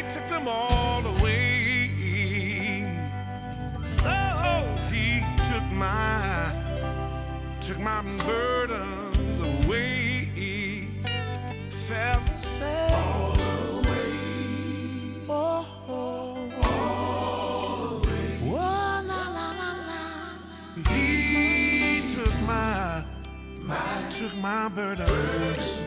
my, 24.44 24.68
took 24.68 24.68
burdens. 24.68 25.80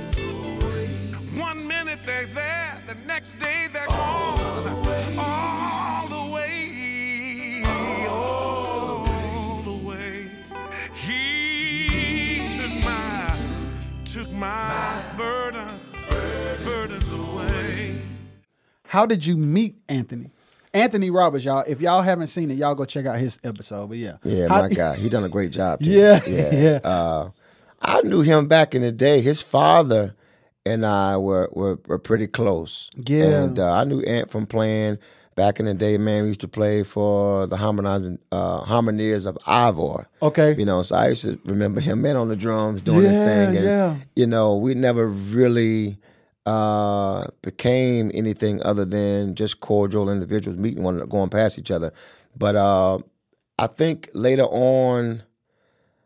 One 1.38 1.66
minute 1.68 2.00
they're 2.06 2.24
there, 2.26 2.78
the 2.86 2.94
next 3.06 3.38
day 3.38 3.66
they're 3.70 3.84
gone. 3.86 3.98
All 3.98 4.62
the 6.08 6.32
way, 6.32 7.62
all 8.08 9.62
the 9.62 9.74
way. 9.86 10.30
He 10.94 12.38
took 12.56 12.72
my, 12.82 13.36
took 14.06 14.30
my 14.32 15.02
burden, 15.18 15.78
burdens 16.64 17.12
away. 17.12 18.00
How 18.86 19.04
did 19.04 19.26
you 19.26 19.36
meet 19.36 19.76
Anthony? 19.86 20.30
Anthony 20.72 21.10
Roberts, 21.10 21.44
y'all. 21.44 21.62
If 21.68 21.82
y'all 21.82 22.00
haven't 22.02 22.28
seen 22.28 22.50
it, 22.50 22.54
y'all 22.54 22.74
go 22.74 22.86
check 22.86 23.04
out 23.04 23.18
his 23.18 23.38
episode. 23.44 23.88
But 23.88 23.98
yeah, 23.98 24.16
Yeah, 24.24 24.48
How- 24.48 24.62
my 24.62 24.68
guy, 24.70 24.96
he 24.96 25.10
done 25.10 25.24
a 25.24 25.28
great 25.28 25.50
job. 25.52 25.80
Too. 25.80 25.90
Yeah, 25.96 26.20
yeah. 26.26 26.78
Uh, 26.82 27.28
I 27.80 28.00
knew 28.02 28.22
him 28.22 28.48
back 28.48 28.74
in 28.74 28.82
the 28.82 28.92
day. 28.92 29.20
His 29.20 29.42
father 29.42 30.14
and 30.64 30.84
I 30.84 31.16
were 31.16 31.48
were, 31.52 31.78
were 31.86 31.98
pretty 31.98 32.26
close. 32.26 32.90
Yeah. 32.96 33.42
and 33.42 33.58
uh, 33.58 33.72
I 33.72 33.84
knew 33.84 34.00
Ant 34.02 34.30
from 34.30 34.46
playing 34.46 34.98
back 35.34 35.60
in 35.60 35.66
the 35.66 35.74
day. 35.74 35.98
Man, 35.98 36.22
we 36.22 36.28
used 36.28 36.40
to 36.40 36.48
play 36.48 36.82
for 36.82 37.46
the 37.46 37.56
Harmonizing 37.58 38.18
uh, 38.32 38.60
Harmoniers 38.60 39.26
of 39.26 39.36
Ivor. 39.46 40.08
Okay. 40.22 40.54
you 40.58 40.64
know, 40.64 40.82
so 40.82 40.96
I 40.96 41.08
used 41.08 41.24
to 41.24 41.38
remember 41.44 41.80
him 41.80 42.02
man 42.02 42.16
on 42.16 42.28
the 42.28 42.36
drums 42.36 42.80
doing 42.82 43.02
his 43.02 43.14
Yeah, 43.16 43.24
thing. 43.26 43.56
And, 43.56 43.64
yeah. 43.66 43.96
you 44.16 44.26
know, 44.26 44.56
we 44.56 44.74
never 44.74 45.06
really 45.06 45.98
uh, 46.46 47.26
became 47.42 48.10
anything 48.14 48.62
other 48.64 48.84
than 48.86 49.34
just 49.34 49.60
cordial 49.60 50.08
individuals 50.10 50.56
meeting 50.58 50.82
one 50.82 50.94
another, 50.94 51.10
going 51.10 51.28
past 51.28 51.58
each 51.58 51.70
other. 51.70 51.92
But 52.34 52.56
uh, 52.56 52.98
I 53.58 53.66
think 53.66 54.08
later 54.14 54.44
on, 54.44 55.22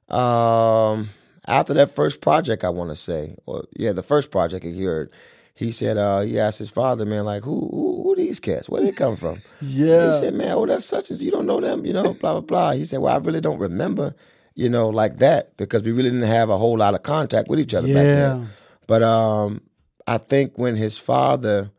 um, 0.09 1.09
after 1.51 1.75
that 1.75 1.91
first 1.91 2.21
project, 2.21 2.65
I 2.65 2.71
want 2.71 2.91
to 2.91 2.97
say, 2.97 3.37
or 3.45 3.65
yeah, 3.77 3.93
the 3.93 4.03
first 4.03 4.31
project 4.31 4.65
he 4.65 4.83
heard, 4.85 5.13
he 5.55 5.73
said, 5.73 5.99
uh, 5.99 6.21
he 6.21 6.39
asked 6.39 6.59
his 6.59 6.71
father, 6.71 7.05
man, 7.05 7.25
like, 7.25 7.43
who, 7.43 7.69
who, 7.71 8.03
who 8.03 8.17
these 8.17 8.41
cats? 8.41 8.69
Where 8.69 8.81
they 8.81 8.93
come 8.93 9.17
from? 9.17 9.39
Yeah. 9.61 10.07
He 10.07 10.13
said, 10.15 10.35
man, 10.35 10.53
oh, 10.53 10.65
that's 10.65 10.87
such 10.87 11.11
as 11.11 11.23
you 11.23 11.31
don't 11.31 11.47
know 11.47 11.61
them, 11.61 11.85
you 11.85 11.93
know, 11.93 12.15
blah, 12.15 12.33
blah, 12.33 12.41
blah. 12.41 12.71
He 12.73 12.85
said, 12.87 13.01
well, 13.01 13.15
I 13.15 13.19
really 13.19 13.41
don't 13.43 13.59
remember, 13.59 14.15
you 14.55 14.71
know, 14.71 14.89
like 14.89 15.19
that 15.19 15.57
because 15.59 15.83
we 15.83 15.91
really 15.93 16.11
didn't 16.11 16.23
have 16.23 16.49
a 16.49 16.57
whole 16.57 16.79
lot 16.79 16.95
of 16.95 17.03
contact 17.03 17.49
with 17.49 17.61
each 17.61 17.75
other 17.75 17.89
back 17.89 18.05
then. 18.05 18.49
But 18.87 19.03
um, 19.03 19.61
I 20.07 20.17
think 20.19 20.57
when 20.57 20.77
his 20.77 20.97
father 20.97 21.71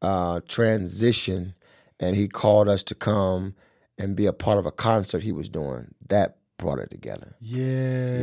uh, 0.00 0.40
transitioned 0.48 1.54
and 2.00 2.16
he 2.16 2.28
called 2.28 2.68
us 2.68 2.82
to 2.84 2.94
come 2.94 3.54
and 3.98 4.16
be 4.16 4.26
a 4.26 4.32
part 4.32 4.58
of 4.58 4.64
a 4.66 4.72
concert 4.72 5.22
he 5.22 5.32
was 5.32 5.48
doing, 5.48 5.94
that 6.08 6.37
brought 6.58 6.78
it 6.80 6.90
together. 6.90 7.34
yeah, 7.40 8.22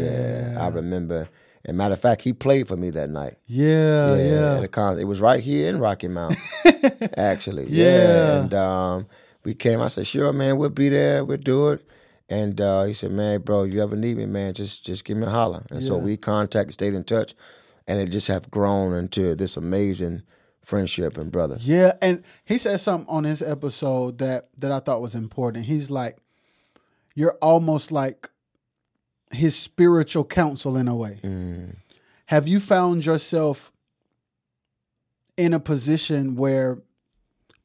Yeah, 0.53 0.57
I 0.59 0.67
remember. 0.69 1.29
And 1.67 1.77
matter 1.77 1.93
of 1.93 1.99
fact, 1.99 2.21
he 2.21 2.31
played 2.33 2.67
for 2.67 2.77
me 2.77 2.91
that 2.91 3.09
night. 3.09 3.38
yeah, 3.47 4.15
Yeah, 4.15 4.23
yeah. 4.23 4.57
at 4.57 4.63
a 4.63 4.67
concert. 4.67 5.01
It 5.01 5.05
was 5.05 5.19
right 5.19 5.43
here 5.43 5.67
in 5.69 5.79
Rocky 5.79 6.07
Mount, 6.07 6.36
actually. 7.17 7.65
Yeah. 7.69 8.41
and 8.41 8.53
um, 8.53 9.07
we 9.43 9.53
came. 9.55 9.81
I 9.81 9.88
said, 9.88 10.05
"Sure, 10.07 10.31
man, 10.33 10.57
we'll 10.57 10.69
be 10.69 10.89
there. 10.89 11.25
We'll 11.25 11.38
do 11.38 11.69
it." 11.69 11.83
And 12.29 12.59
uh, 12.61 12.83
he 12.83 12.93
said, 12.93 13.11
"Man, 13.11 13.41
bro, 13.41 13.63
you 13.63 13.81
ever 13.81 13.95
need 13.95 14.17
me, 14.17 14.25
man, 14.25 14.53
just 14.53 14.86
just 14.86 15.05
give 15.05 15.17
me 15.17 15.25
a 15.25 15.29
holler." 15.29 15.63
And 15.71 15.83
so 15.83 15.97
we 15.97 16.17
contacted, 16.17 16.73
stayed 16.73 16.93
in 16.93 17.03
touch, 17.03 17.33
and 17.88 17.99
it 17.99 18.07
just 18.11 18.27
have 18.27 18.49
grown 18.51 18.93
into 18.93 19.36
this 19.36 19.57
amazing 19.57 20.23
friendship 20.63 21.17
and 21.17 21.31
brother. 21.31 21.57
Yeah, 21.59 21.93
and 22.01 22.23
he 22.43 22.57
said 22.57 22.79
something 22.79 23.07
on 23.09 23.23
his 23.23 23.41
episode 23.41 24.17
that 24.19 24.49
that 24.57 24.71
I 24.71 24.79
thought 24.79 25.01
was 25.01 25.13
important. 25.15 25.65
He's 25.65 25.89
like, 25.91 26.17
"You're 27.16 27.38
almost 27.41 27.91
like 27.91 28.30
his 29.32 29.55
spiritual 29.55 30.26
counsel 30.26 30.78
in 30.78 30.88
a 30.88 30.95
way." 30.95 31.20
Mm. 31.24 31.76
Have 32.28 32.47
you 32.47 32.59
found 32.59 33.05
yourself 33.05 33.72
in 35.38 35.53
a 35.53 35.59
position 35.59 36.36
where 36.36 36.78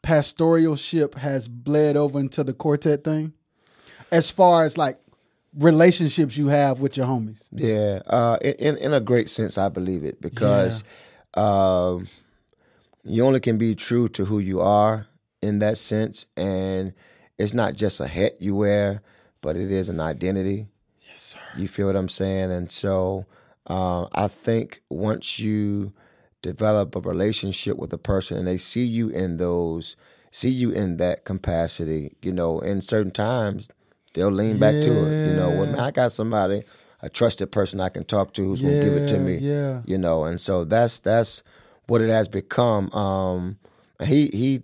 pastoralship 0.02 1.14
has 1.16 1.48
bled 1.48 1.96
over 1.96 2.18
into 2.18 2.42
the 2.44 2.52
quartet 2.52 3.04
thing, 3.04 3.32
as 4.10 4.30
far 4.30 4.64
as 4.64 4.76
like 4.78 4.98
relationships 5.58 6.36
you 6.36 6.48
have 6.48 6.80
with 6.80 6.96
your 6.96 7.06
homies? 7.06 7.42
Yeah, 7.52 8.00
uh, 8.06 8.38
in 8.42 8.54
in- 8.54 8.76
in 8.78 8.92
a 8.94 9.00
great 9.00 9.28
sense, 9.30 9.58
I 9.58 9.68
believe 9.68 10.04
it 10.04 10.20
because 10.20 10.82
um, 11.34 12.08
you 13.04 13.24
only 13.24 13.40
can 13.40 13.56
be 13.58 13.74
true 13.74 14.08
to 14.08 14.24
who 14.24 14.38
you 14.38 14.60
are 14.60 15.06
in 15.42 15.58
that 15.60 15.78
sense, 15.78 16.26
and 16.36 16.92
it's 17.38 17.54
not 17.54 17.74
just 17.74 18.00
a 18.00 18.06
hat 18.06 18.40
you 18.42 18.54
wear, 18.56 19.00
but 19.40 19.56
it 19.56 19.70
is 19.70 19.88
an 19.88 20.00
identity. 20.00 20.68
Yes, 21.08 21.20
sir. 21.20 21.38
You 21.56 21.68
feel 21.68 21.86
what 21.86 21.96
I'm 21.96 22.08
saying? 22.08 22.50
And 22.50 22.70
so 22.70 23.26
uh, 23.66 24.06
I 24.12 24.28
think 24.28 24.82
once 24.88 25.38
you 25.38 25.92
develop 26.42 26.96
a 26.96 27.00
relationship 27.00 27.76
with 27.76 27.92
a 27.92 27.98
person 27.98 28.38
and 28.38 28.46
they 28.46 28.56
see 28.58 28.84
you 28.84 29.08
in 29.08 29.36
those, 29.36 29.96
see 30.30 30.48
you 30.48 30.70
in 30.70 30.96
that 30.98 31.24
capacity, 31.24 32.16
you 32.22 32.32
know, 32.32 32.60
in 32.60 32.80
certain 32.80 33.10
times, 33.12 33.70
they'll 34.14 34.30
lean 34.30 34.58
back 34.58 34.72
to 34.82 34.90
it. 34.90 35.28
You 35.28 35.34
know, 35.34 35.64
man, 35.64 35.74
I 35.78 35.90
got 35.90 36.12
somebody, 36.12 36.62
a 37.02 37.08
trusted 37.08 37.52
person 37.52 37.80
I 37.80 37.88
can 37.88 38.04
talk 38.04 38.32
to 38.34 38.42
who's 38.42 38.62
gonna 38.62 38.82
give 38.82 38.94
it 38.94 39.08
to 39.08 39.18
me. 39.18 39.36
yeah. 39.36 39.82
You 39.84 39.98
know, 39.98 40.24
and 40.24 40.40
so 40.40 40.64
that's 40.64 41.00
that's 41.00 41.42
what 41.86 42.00
it 42.00 42.10
has 42.10 42.28
become. 42.28 42.90
Um, 42.92 43.58
he 44.02 44.30
he 44.32 44.62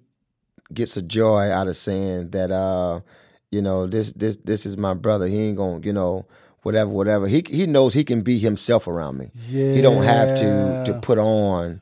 gets 0.72 0.96
a 0.96 1.02
joy 1.02 1.50
out 1.50 1.68
of 1.68 1.76
saying 1.76 2.30
that 2.30 2.50
uh 2.50 3.00
you 3.56 3.62
know 3.68 3.86
this 3.94 4.12
this 4.22 4.36
this 4.50 4.62
is 4.66 4.74
my 4.76 4.94
brother 5.04 5.26
he 5.26 5.38
ain't 5.46 5.56
gonna 5.62 5.80
you 5.88 5.92
know 6.00 6.12
whatever 6.64 6.90
whatever 6.98 7.26
he 7.34 7.40
he 7.58 7.64
knows 7.74 7.94
he 7.94 8.04
can 8.10 8.20
be 8.30 8.36
himself 8.48 8.82
around 8.92 9.14
me 9.22 9.26
yeah. 9.48 9.72
he 9.76 9.80
don't 9.88 10.04
have 10.04 10.28
to 10.42 10.50
to 10.86 10.92
put 11.08 11.18
on 11.18 11.80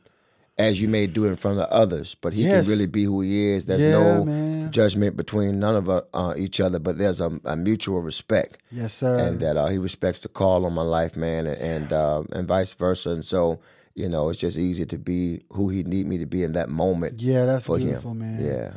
as 0.67 0.81
you 0.81 0.87
may 0.97 1.07
do 1.19 1.23
in 1.31 1.37
front 1.37 1.59
of 1.59 1.67
others 1.83 2.09
but 2.23 2.33
he 2.33 2.43
Yes. 2.43 2.53
can 2.53 2.71
really 2.73 2.87
be 2.99 3.05
who 3.11 3.21
he 3.23 3.35
is 3.55 3.67
there's 3.67 3.85
Yeah, 3.85 4.01
no 4.01 4.25
man. 4.25 4.71
judgment 4.79 5.17
between 5.17 5.59
none 5.65 5.77
of 5.83 5.87
uh, 5.89 6.03
uh, 6.21 6.35
each 6.45 6.59
other 6.61 6.79
but 6.79 6.97
there's 6.99 7.21
a, 7.21 7.31
a 7.45 7.57
mutual 7.57 8.01
respect 8.11 8.53
Yes, 8.71 8.93
sir. 8.95 9.19
and 9.19 9.41
that 9.41 9.57
uh, 9.57 9.67
he 9.75 9.79
respects 9.79 10.21
the 10.21 10.29
call 10.41 10.65
on 10.67 10.73
my 10.81 10.87
life, 10.99 11.17
man, 11.17 11.47
and 11.47 11.59
and, 11.75 11.93
uh, 11.93 12.23
and 12.37 12.47
vice 12.49 12.73
versa. 12.83 13.11
And 13.11 13.25
so, 13.25 13.61
you 13.95 14.09
know, 14.09 14.23
it's 14.31 14.39
just 14.47 14.59
easy 14.59 14.85
to 14.95 14.99
be 14.99 15.43
who 15.57 15.65
he 15.75 15.83
need 15.95 16.07
me 16.07 16.17
to 16.19 16.27
be 16.27 16.43
in 16.49 16.53
that 16.59 16.69
moment. 16.69 17.21
yeah, 17.31 17.45
that's 17.47 17.67
for 17.67 17.79
beautiful, 17.79 18.13
him. 18.13 18.19
man. 18.21 18.39
Yeah. 18.51 18.69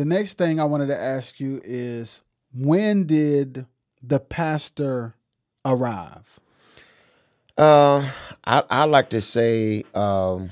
The 0.00 0.04
next 0.04 0.32
thing 0.38 0.58
I 0.60 0.64
wanted 0.72 0.88
to 0.94 0.98
ask 1.16 1.38
you 1.38 1.60
is 1.64 2.20
when 2.54 3.06
did 3.06 3.66
the 4.02 4.20
pastor 4.20 5.14
arrive? 5.64 6.40
Uh, 7.56 8.08
I 8.44 8.62
I 8.68 8.84
like 8.84 9.10
to 9.10 9.20
say 9.20 9.84
um, 9.94 10.50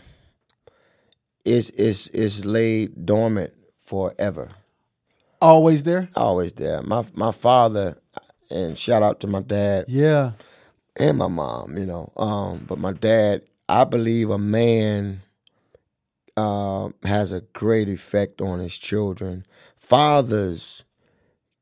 is 1.45 1.71
is 1.71 2.09
is 2.09 2.45
laid 2.45 3.07
dormant 3.07 3.53
forever. 3.79 4.49
Always 5.41 5.83
there? 5.83 6.09
Always 6.15 6.53
there. 6.53 6.83
My 6.83 7.05
my 7.15 7.33
father, 7.33 7.99
and 8.51 8.79
shout 8.79 9.03
out 9.03 9.21
to 9.21 9.27
my 9.27 9.41
dad. 9.43 9.87
Yeah. 9.89 10.33
and 10.97 11.19
my 11.19 11.27
mom, 11.29 11.77
you 11.77 11.87
know. 11.87 12.13
Um, 12.17 12.65
but 12.69 12.79
my 12.79 12.93
dad, 12.93 13.43
I 13.69 13.85
believe 13.85 14.31
a 14.31 14.39
man 14.39 15.23
uh, 16.37 16.91
has 17.03 17.33
a 17.33 17.41
great 17.41 17.89
effect 17.89 18.41
on 18.41 18.61
his 18.61 18.79
children. 18.79 19.45
Fathers 19.77 20.85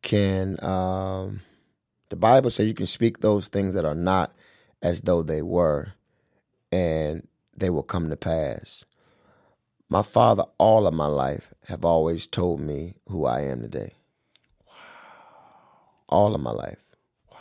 can, 0.03 0.63
um, 0.65 1.41
the 2.09 2.17
Bible 2.17 2.51
says 2.51 2.67
you 2.67 2.75
can 2.75 2.87
speak 2.87 3.21
those 3.21 3.49
things 3.49 3.75
that 3.75 3.85
are 3.85 3.95
not 3.95 4.33
as 4.83 5.03
though 5.03 5.23
they 5.23 5.43
were, 5.43 5.93
and 6.73 7.27
they 7.57 7.71
will 7.71 7.83
come 7.83 8.09
to 8.11 8.17
pass. 8.17 8.85
my 9.89 10.03
father, 10.03 10.45
all 10.59 10.87
of 10.87 10.95
my 10.95 11.07
life, 11.07 11.53
have 11.67 11.85
always 11.85 12.27
told 12.27 12.61
me 12.61 12.95
who 13.09 13.27
I 13.27 13.41
am 13.43 13.61
today. 13.61 13.95
Wow. 14.67 14.75
All 16.09 16.35
of 16.35 16.41
my 16.41 16.53
life. 16.53 16.79
Wow. 17.31 17.39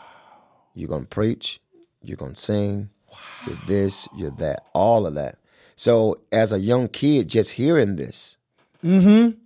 You're 0.73 0.89
gonna 0.89 1.05
preach, 1.05 1.61
you're 2.01 2.17
gonna 2.17 2.35
sing, 2.35 2.89
wow. 3.11 3.17
you're 3.45 3.59
this, 3.67 4.07
you're 4.15 4.31
that, 4.31 4.61
all 4.73 5.05
of 5.05 5.13
that. 5.13 5.37
So 5.75 6.17
as 6.31 6.51
a 6.51 6.59
young 6.59 6.87
kid, 6.87 7.29
just 7.29 7.51
hearing 7.51 7.95
this, 7.97 8.37
Mm-hmm. 8.83 9.37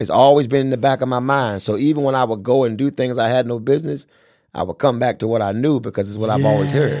It's 0.00 0.10
always 0.10 0.46
been 0.46 0.60
in 0.60 0.70
the 0.70 0.76
back 0.76 1.00
of 1.00 1.08
my 1.08 1.18
mind. 1.20 1.62
So 1.62 1.76
even 1.76 2.04
when 2.04 2.14
I 2.14 2.24
would 2.24 2.42
go 2.42 2.64
and 2.64 2.78
do 2.78 2.90
things 2.90 3.18
I 3.18 3.28
had 3.28 3.46
no 3.46 3.58
business, 3.58 4.06
I 4.54 4.62
would 4.62 4.78
come 4.78 4.98
back 4.98 5.18
to 5.20 5.26
what 5.26 5.42
I 5.42 5.52
knew 5.52 5.80
because 5.80 6.08
it's 6.08 6.18
what 6.18 6.30
I've 6.30 6.44
always 6.44 6.70
heard. 6.72 6.98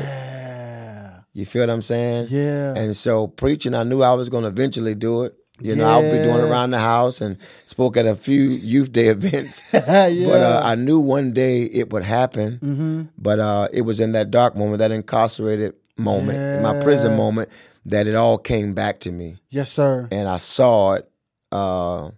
You 1.32 1.46
feel 1.46 1.62
what 1.62 1.70
I'm 1.70 1.82
saying? 1.82 2.26
Yeah. 2.30 2.74
And 2.74 2.96
so 2.96 3.28
preaching, 3.28 3.74
I 3.74 3.84
knew 3.84 4.02
I 4.02 4.12
was 4.14 4.28
going 4.28 4.42
to 4.42 4.48
eventually 4.48 4.94
do 4.96 5.22
it. 5.22 5.34
You 5.60 5.74
know, 5.76 5.86
I 5.86 5.96
would 5.98 6.10
be 6.12 6.18
doing 6.18 6.36
it 6.40 6.42
around 6.50 6.70
the 6.70 6.78
house 6.78 7.20
and 7.20 7.36
spoke 7.64 7.96
at 7.96 8.06
a 8.06 8.14
few 8.14 8.42
youth 8.42 8.92
day 8.92 9.06
events. 9.16 9.62
yeah. 9.72 9.80
But 10.26 10.40
uh, 10.40 10.60
I 10.64 10.74
knew 10.76 10.98
one 11.00 11.32
day 11.32 11.62
it 11.64 11.90
would 11.92 12.04
happen. 12.04 12.58
mm-hmm. 12.62 13.02
But 13.18 13.38
uh, 13.38 13.68
it 13.72 13.82
was 13.82 13.98
in 14.00 14.12
that 14.12 14.30
dark 14.30 14.56
moment, 14.56 14.78
that 14.78 14.90
incarcerated 14.92 15.74
moment, 15.96 16.38
in 16.38 16.62
my 16.62 16.80
prison 16.80 17.16
moment, 17.16 17.48
that 17.86 18.06
it 18.06 18.14
all 18.14 18.38
came 18.38 18.72
back 18.74 19.00
to 19.00 19.10
me, 19.12 19.38
Yes, 19.50 19.70
sir. 19.72 20.08
and 20.12 20.28
I 20.28 20.36
saw 20.36 20.94
it. 20.94 21.10
Uh, 21.50 22.10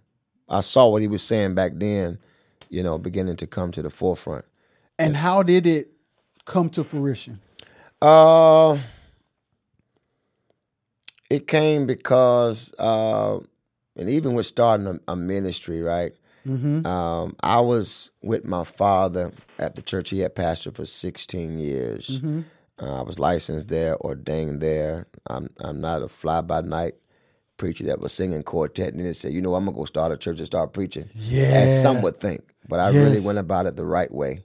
I 0.51 0.61
saw 0.61 0.89
what 0.89 1.01
he 1.01 1.07
was 1.07 1.23
saying 1.23 1.55
back 1.55 1.71
then. 1.75 2.19
You 2.69 2.83
know, 2.83 2.97
beginning 2.97 3.35
to 3.37 3.47
come 3.47 3.71
to 3.71 3.81
the 3.81 3.89
forefront. 3.89 4.45
And 4.97 5.15
how 5.15 5.43
did 5.43 5.65
it 5.65 5.89
come 6.45 6.69
to 6.71 6.83
fruition? 6.83 7.41
Uh, 8.01 8.77
it 11.29 11.47
came 11.47 11.85
because, 11.85 12.73
uh, 12.79 13.39
and 13.97 14.09
even 14.09 14.33
with 14.35 14.45
starting 14.45 14.87
a, 14.87 14.99
a 15.11 15.15
ministry, 15.15 15.81
right? 15.81 16.13
Mm-hmm. 16.45 16.85
Um, 16.85 17.35
I 17.41 17.59
was 17.59 18.11
with 18.21 18.45
my 18.45 18.63
father 18.63 19.31
at 19.59 19.75
the 19.75 19.81
church 19.81 20.09
he 20.09 20.19
had 20.19 20.35
pastored 20.35 20.75
for 20.75 20.85
16 20.85 21.59
years. 21.59 22.19
Mm-hmm. 22.19 22.41
Uh, 22.81 22.99
I 22.99 23.01
was 23.03 23.19
licensed 23.19 23.69
there, 23.69 23.97
ordained 23.97 24.59
there. 24.59 25.05
I'm 25.27 25.49
I'm 25.59 25.79
not 25.79 26.01
a 26.01 26.07
fly 26.07 26.41
by 26.41 26.61
night 26.61 26.95
preacher 27.61 27.85
that 27.85 27.99
was 28.01 28.11
singing 28.11 28.41
quartet 28.43 28.93
and 28.93 29.05
then 29.05 29.13
said, 29.13 29.31
you 29.31 29.39
know, 29.41 29.53
I'm 29.53 29.65
gonna 29.65 29.77
go 29.77 29.85
start 29.85 30.11
a 30.11 30.17
church 30.17 30.39
and 30.39 30.47
start 30.47 30.73
preaching. 30.73 31.07
Yeah. 31.13 31.43
As 31.43 31.81
some 31.81 32.01
would 32.01 32.17
think, 32.17 32.41
but 32.67 32.79
I 32.79 32.89
really 32.89 33.19
went 33.21 33.37
about 33.37 33.67
it 33.67 33.75
the 33.75 33.85
right 33.85 34.11
way. 34.11 34.43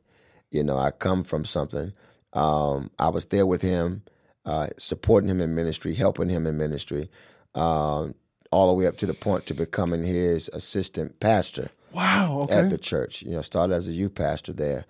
You 0.51 0.63
know, 0.63 0.77
I 0.77 0.91
come 0.91 1.25
from 1.25 1.45
something. 1.47 1.93
Um, 2.35 2.91
I 2.99 3.09
was 3.09 3.25
there 3.27 3.47
with 3.47 3.63
him, 3.63 4.03
uh, 4.45 4.69
supporting 4.77 5.31
him 5.31 5.41
in 5.41 5.55
ministry, 5.55 5.95
helping 5.95 6.29
him 6.29 6.47
in 6.47 6.59
ministry, 6.59 7.09
um, 7.55 8.15
all 8.53 8.69
the 8.69 8.75
way 8.75 8.87
up 8.87 8.99
to 8.99 9.07
the 9.07 9.15
point 9.15 9.47
to 9.47 9.55
becoming 9.55 10.05
his 10.05 10.49
assistant 10.53 11.19
pastor 11.19 11.71
Wow. 11.93 12.41
Okay. 12.43 12.55
at 12.55 12.69
the 12.71 12.77
church. 12.79 13.23
You 13.23 13.33
know, 13.33 13.41
started 13.43 13.75
as 13.75 13.89
a 13.89 13.93
youth 13.93 14.15
pastor 14.15 14.53
there, 14.53 14.85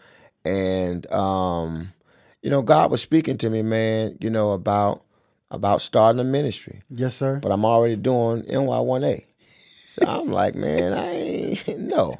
and 0.45 1.11
um, 1.13 1.93
you 2.43 2.51
know, 2.51 2.63
God 2.63 2.91
was 2.91 3.01
speaking 3.01 3.39
to 3.39 3.51
me, 3.51 3.63
man. 3.63 4.19
You 4.21 4.31
know 4.31 4.51
about 4.51 5.03
about 5.51 5.81
starting 5.83 6.21
a 6.21 6.25
ministry, 6.25 6.83
yes, 6.91 7.17
sir. 7.17 7.41
but 7.43 7.53
I'm 7.53 7.65
already 7.65 7.97
doing 7.97 8.43
MY1A. 8.43 9.25
So 9.87 10.07
I'm 10.07 10.29
like, 10.29 10.55
man, 10.55 10.93
I 10.93 11.07
ain't 11.13 11.69
no. 11.79 12.17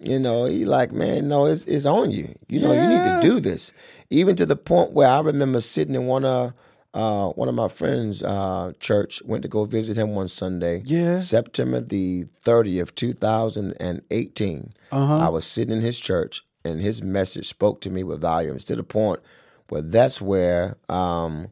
You 0.00 0.20
know, 0.20 0.44
he 0.44 0.64
like, 0.64 0.92
man, 0.92 1.28
no, 1.28 1.46
it's 1.46 1.64
it's 1.64 1.84
on 1.86 2.12
you. 2.12 2.36
You 2.48 2.60
know, 2.60 2.72
you 2.72 2.86
need 2.88 3.20
to 3.20 3.20
do 3.22 3.40
this. 3.40 3.72
Even 4.10 4.36
to 4.36 4.46
the 4.46 4.54
point 4.54 4.92
where 4.92 5.08
I 5.08 5.20
remember 5.20 5.60
sitting 5.60 5.96
in 5.96 6.06
one 6.06 6.24
of 6.24 6.54
uh, 6.94 7.28
one 7.30 7.48
of 7.48 7.54
my 7.54 7.68
friends' 7.68 8.22
uh, 8.22 8.72
church, 8.80 9.22
went 9.24 9.42
to 9.42 9.48
go 9.48 9.64
visit 9.64 9.96
him 9.96 10.14
one 10.14 10.28
Sunday. 10.28 10.82
Yeah. 10.84 11.20
September 11.20 11.80
the 11.80 12.24
30th, 12.44 12.94
2018. 12.94 14.72
Uh-huh. 14.90 15.18
I 15.18 15.28
was 15.28 15.44
sitting 15.46 15.76
in 15.76 15.82
his 15.82 16.00
church 16.00 16.44
and 16.64 16.80
his 16.80 17.02
message 17.02 17.46
spoke 17.46 17.80
to 17.82 17.90
me 17.90 18.02
with 18.02 18.20
volumes 18.20 18.64
to 18.66 18.76
the 18.76 18.82
point 18.82 19.20
where 19.68 19.82
that's 19.82 20.20
where 20.20 20.76
um, 20.88 21.48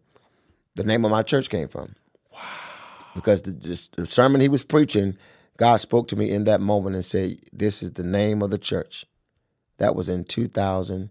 the 0.77 0.85
name 0.85 1.05
of 1.05 1.11
my 1.11 1.23
church 1.23 1.51
came 1.51 1.69
from. 1.69 1.95
Wow. 2.33 2.41
Because 3.15 3.43
the, 3.43 3.51
this, 3.51 3.89
the 3.89 4.07
sermon 4.07 4.41
he 4.41 4.49
was 4.49 4.63
preaching, 4.65 5.17
God 5.57 5.77
spoke 5.77 6.09
to 6.09 6.17
me 6.17 6.31
in 6.31 6.45
that 6.45 6.61
moment 6.61 6.95
and 6.95 7.05
said, 7.05 7.39
This 7.53 7.83
is 7.83 7.93
the 7.93 8.05
name 8.05 8.43
of 8.43 8.51
the 8.51 8.59
church. 8.59 9.05
That 9.79 9.95
was 9.97 10.09
in 10.09 10.25
2000. 10.25 11.11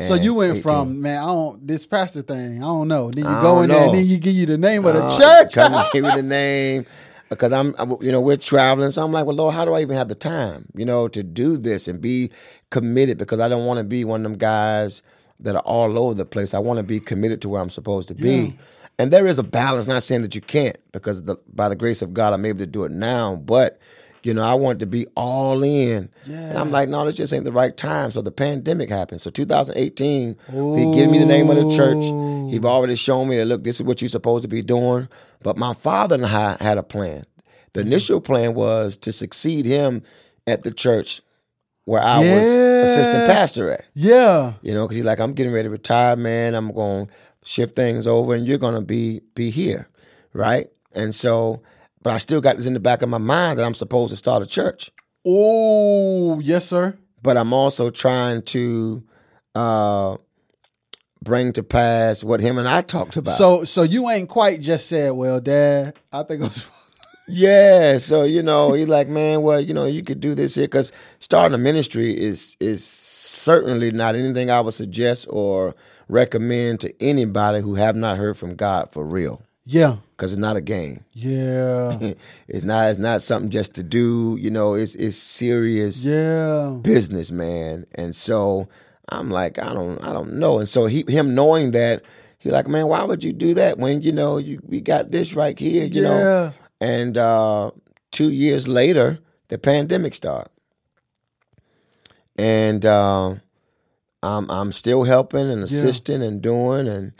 So 0.00 0.14
you 0.14 0.34
went 0.34 0.60
from 0.62 1.00
man, 1.02 1.22
I 1.22 1.26
don't 1.26 1.66
this 1.66 1.86
pastor 1.86 2.22
thing. 2.22 2.58
I 2.58 2.66
don't 2.66 2.88
know. 2.88 3.10
Then 3.12 3.24
you 3.24 3.30
I 3.30 3.40
go 3.40 3.62
in 3.62 3.70
there, 3.70 3.84
and 3.86 3.94
then 3.94 4.04
you 4.06 4.18
give 4.18 4.34
you 4.34 4.44
the 4.46 4.58
name 4.58 4.84
of 4.84 4.94
the 4.94 5.04
Uh, 5.04 5.16
church. 5.18 5.54
Come 5.54 5.72
give 5.92 6.02
me 6.04 6.10
the 6.10 6.22
name. 6.22 6.84
Because 7.30 7.52
I'm, 7.52 7.74
I'm- 7.78 7.96
you 8.00 8.10
know, 8.12 8.20
we're 8.20 8.36
traveling. 8.36 8.90
So 8.90 9.04
I'm 9.04 9.12
like, 9.12 9.24
well, 9.24 9.36
Lord, 9.36 9.54
how 9.54 9.64
do 9.64 9.72
I 9.72 9.80
even 9.82 9.96
have 9.96 10.08
the 10.08 10.14
time, 10.16 10.66
you 10.74 10.84
know, 10.84 11.06
to 11.08 11.22
do 11.22 11.56
this 11.56 11.86
and 11.88 12.00
be 12.00 12.30
committed? 12.70 13.18
Because 13.18 13.38
I 13.40 13.48
don't 13.48 13.66
want 13.66 13.78
to 13.78 13.84
be 13.84 14.04
one 14.04 14.24
of 14.26 14.30
them 14.30 14.38
guys 14.38 15.00
that 15.40 15.54
are 15.56 15.62
all 15.62 15.96
over 15.98 16.14
the 16.14 16.26
place. 16.26 16.54
I 16.54 16.58
want 16.58 16.78
to 16.78 16.82
be 16.82 16.98
committed 17.00 17.40
to 17.42 17.48
where 17.48 17.62
I'm 17.62 17.70
supposed 17.70 18.08
to 18.08 18.14
be. 18.14 18.56
And 18.98 19.10
there 19.10 19.26
is 19.26 19.38
a 19.38 19.42
balance. 19.42 19.86
Not 19.86 20.02
saying 20.02 20.22
that 20.22 20.34
you 20.34 20.40
can't, 20.40 20.78
because 20.92 21.24
the, 21.24 21.36
by 21.52 21.68
the 21.68 21.76
grace 21.76 22.02
of 22.02 22.14
God, 22.14 22.32
I'm 22.32 22.44
able 22.44 22.60
to 22.60 22.66
do 22.66 22.84
it 22.84 22.92
now. 22.92 23.36
But 23.36 23.80
you 24.24 24.32
know, 24.32 24.42
I 24.42 24.54
want 24.54 24.80
to 24.80 24.86
be 24.86 25.06
all 25.14 25.62
in. 25.62 26.08
And 26.26 26.58
I'm 26.58 26.70
like, 26.70 26.88
no, 26.88 27.04
this 27.04 27.14
just 27.14 27.32
ain't 27.32 27.44
the 27.44 27.52
right 27.52 27.76
time. 27.76 28.10
So 28.10 28.22
the 28.22 28.32
pandemic 28.32 28.88
happened. 28.88 29.20
So 29.20 29.30
2018, 29.30 30.36
he 30.50 30.92
gave 30.94 31.10
me 31.10 31.18
the 31.18 31.26
name 31.26 31.50
of 31.50 31.56
the 31.56 31.70
church. 31.70 32.04
He've 32.50 32.64
already 32.64 32.96
shown 32.96 33.28
me 33.28 33.36
that, 33.36 33.44
look, 33.44 33.64
this 33.64 33.76
is 33.76 33.82
what 33.82 34.00
you're 34.00 34.08
supposed 34.08 34.42
to 34.42 34.48
be 34.48 34.62
doing. 34.62 35.08
But 35.42 35.58
my 35.58 35.74
father 35.74 36.14
and 36.14 36.24
I 36.24 36.56
had 36.58 36.78
a 36.78 36.82
plan. 36.82 37.26
The 37.74 37.82
mm. 37.82 37.86
initial 37.86 38.20
plan 38.20 38.54
was 38.54 38.96
to 38.98 39.12
succeed 39.12 39.66
him 39.66 40.02
at 40.46 40.62
the 40.62 40.72
church 40.72 41.20
where 41.84 42.02
I 42.02 42.18
was 42.18 42.48
assistant 42.48 43.26
pastor 43.26 43.72
at. 43.72 43.84
yeah. 43.92 44.54
You 44.62 44.72
know, 44.72 44.84
because 44.84 44.96
he's 44.96 45.04
like, 45.04 45.20
I'm 45.20 45.34
getting 45.34 45.52
ready 45.52 45.66
to 45.66 45.70
retire, 45.70 46.16
man. 46.16 46.54
I'm 46.54 46.72
going 46.72 47.06
to 47.06 47.12
shift 47.44 47.76
things 47.76 48.06
over, 48.06 48.34
and 48.34 48.46
you're 48.46 48.58
going 48.58 48.74
to 48.74 48.80
be 48.80 49.20
be 49.34 49.50
here, 49.50 49.88
right? 50.32 50.68
And 50.94 51.14
so, 51.14 51.62
but 52.02 52.12
I 52.12 52.18
still 52.18 52.40
got 52.40 52.56
this 52.56 52.66
in 52.66 52.74
the 52.74 52.80
back 52.80 53.02
of 53.02 53.08
my 53.08 53.18
mind 53.18 53.58
that 53.58 53.64
I'm 53.64 53.74
supposed 53.74 54.10
to 54.10 54.16
start 54.16 54.42
a 54.42 54.46
church. 54.46 54.90
Oh, 55.26 56.40
yes, 56.40 56.66
sir. 56.66 56.98
But 57.22 57.36
I'm 57.36 57.52
also 57.52 57.90
trying 57.90 58.42
to 58.42 59.02
uh, 59.54 60.16
bring 61.22 61.52
to 61.54 61.62
pass 61.62 62.22
what 62.22 62.40
him 62.40 62.58
and 62.58 62.68
I 62.68 62.82
talked 62.82 63.16
about. 63.16 63.36
So 63.36 63.64
so 63.64 63.82
you 63.82 64.10
ain't 64.10 64.28
quite 64.28 64.60
just 64.60 64.88
said, 64.88 65.12
well, 65.12 65.40
Dad, 65.40 65.94
I 66.12 66.22
think 66.24 66.42
I 66.42 66.44
was 66.46 66.70
Yeah, 67.26 67.96
so 67.98 68.24
you 68.24 68.42
know, 68.42 68.74
he's 68.74 68.88
like, 68.88 69.08
man, 69.08 69.40
well, 69.42 69.58
you 69.58 69.72
know, 69.72 69.86
you 69.86 70.02
could 70.02 70.20
do 70.20 70.34
this 70.34 70.54
here 70.54 70.66
because 70.66 70.92
starting 71.20 71.54
a 71.54 71.58
ministry 71.58 72.10
is 72.10 72.54
is 72.60 72.84
certainly 72.84 73.90
not 73.92 74.14
anything 74.14 74.50
I 74.50 74.60
would 74.60 74.74
suggest 74.74 75.26
or 75.30 75.74
recommend 76.08 76.80
to 76.80 77.02
anybody 77.02 77.60
who 77.60 77.74
have 77.76 77.96
not 77.96 78.16
heard 78.18 78.36
from 78.36 78.54
God 78.54 78.90
for 78.90 79.04
real. 79.04 79.42
Yeah. 79.64 79.96
Because 80.10 80.32
it's 80.32 80.40
not 80.40 80.56
a 80.56 80.60
game. 80.60 81.04
Yeah. 81.12 81.98
It's 82.48 82.64
not. 82.64 82.90
It's 82.90 82.98
not 82.98 83.22
something 83.22 83.50
just 83.50 83.74
to 83.76 83.82
do. 83.82 84.36
You 84.38 84.50
know, 84.50 84.74
it's 84.74 84.94
it's 84.94 85.16
serious 85.16 86.04
Yeah. 86.04 86.78
business, 86.82 87.30
man. 87.32 87.86
And 87.94 88.14
so 88.14 88.68
I'm 89.08 89.30
like, 89.30 89.58
I 89.58 89.72
don't, 89.72 89.98
I 90.04 90.12
don't 90.12 90.34
know. 90.34 90.58
And 90.58 90.68
so 90.68 90.86
he, 90.86 91.04
him 91.08 91.34
knowing 91.34 91.70
that, 91.72 92.02
he 92.38 92.50
like, 92.50 92.68
man, 92.68 92.86
why 92.88 93.02
would 93.04 93.24
you 93.24 93.32
do 93.32 93.54
that 93.54 93.78
when 93.78 94.02
you 94.02 94.12
know 94.12 94.36
you 94.38 94.60
we 94.66 94.80
got 94.82 95.10
this 95.10 95.34
right 95.34 95.58
here, 95.58 95.84
you 95.86 96.02
know? 96.02 96.18
Yeah. 96.18 96.52
And 96.80 97.16
uh, 97.16 97.70
two 98.12 98.30
years 98.30 98.68
later, 98.68 99.18
the 99.48 99.56
pandemic 99.58 100.14
started, 100.14 100.50
and 102.36 102.84
uh, 102.84 103.34
I'm 104.24 104.50
I'm 104.50 104.72
still 104.72 105.04
helping 105.04 105.50
and 105.50 105.62
assisting 105.62 106.22
and 106.22 106.40
doing 106.40 106.88
and 106.88 107.12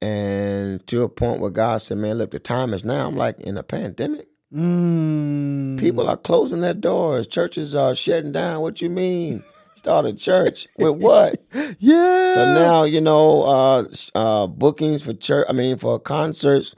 and 0.00 0.86
to 0.86 1.02
a 1.02 1.08
point 1.08 1.40
where 1.40 1.50
God 1.50 1.82
said, 1.82 1.98
man, 1.98 2.18
look, 2.18 2.30
the 2.30 2.38
time 2.38 2.72
is 2.72 2.84
now. 2.84 3.06
I'm 3.08 3.16
like, 3.16 3.40
in 3.40 3.56
a 3.56 3.62
pandemic. 3.62 4.28
Mm. 4.54 5.78
People 5.78 6.08
are 6.08 6.16
closing 6.16 6.60
their 6.60 6.74
doors. 6.74 7.26
Churches 7.26 7.74
are 7.74 7.94
shutting 7.94 8.32
down. 8.32 8.62
What 8.62 8.80
you 8.80 8.88
mean? 8.88 9.42
Start 9.74 10.06
a 10.06 10.14
church 10.14 10.66
with 10.78 11.02
what? 11.02 11.36
Yeah. 11.78 12.34
So 12.34 12.54
now 12.54 12.84
you 12.84 13.00
know 13.00 13.42
uh, 13.42 13.84
uh, 14.14 14.46
bookings 14.46 15.02
for 15.02 15.12
church. 15.12 15.46
I 15.48 15.52
mean, 15.52 15.76
for 15.76 15.98
concerts 15.98 16.74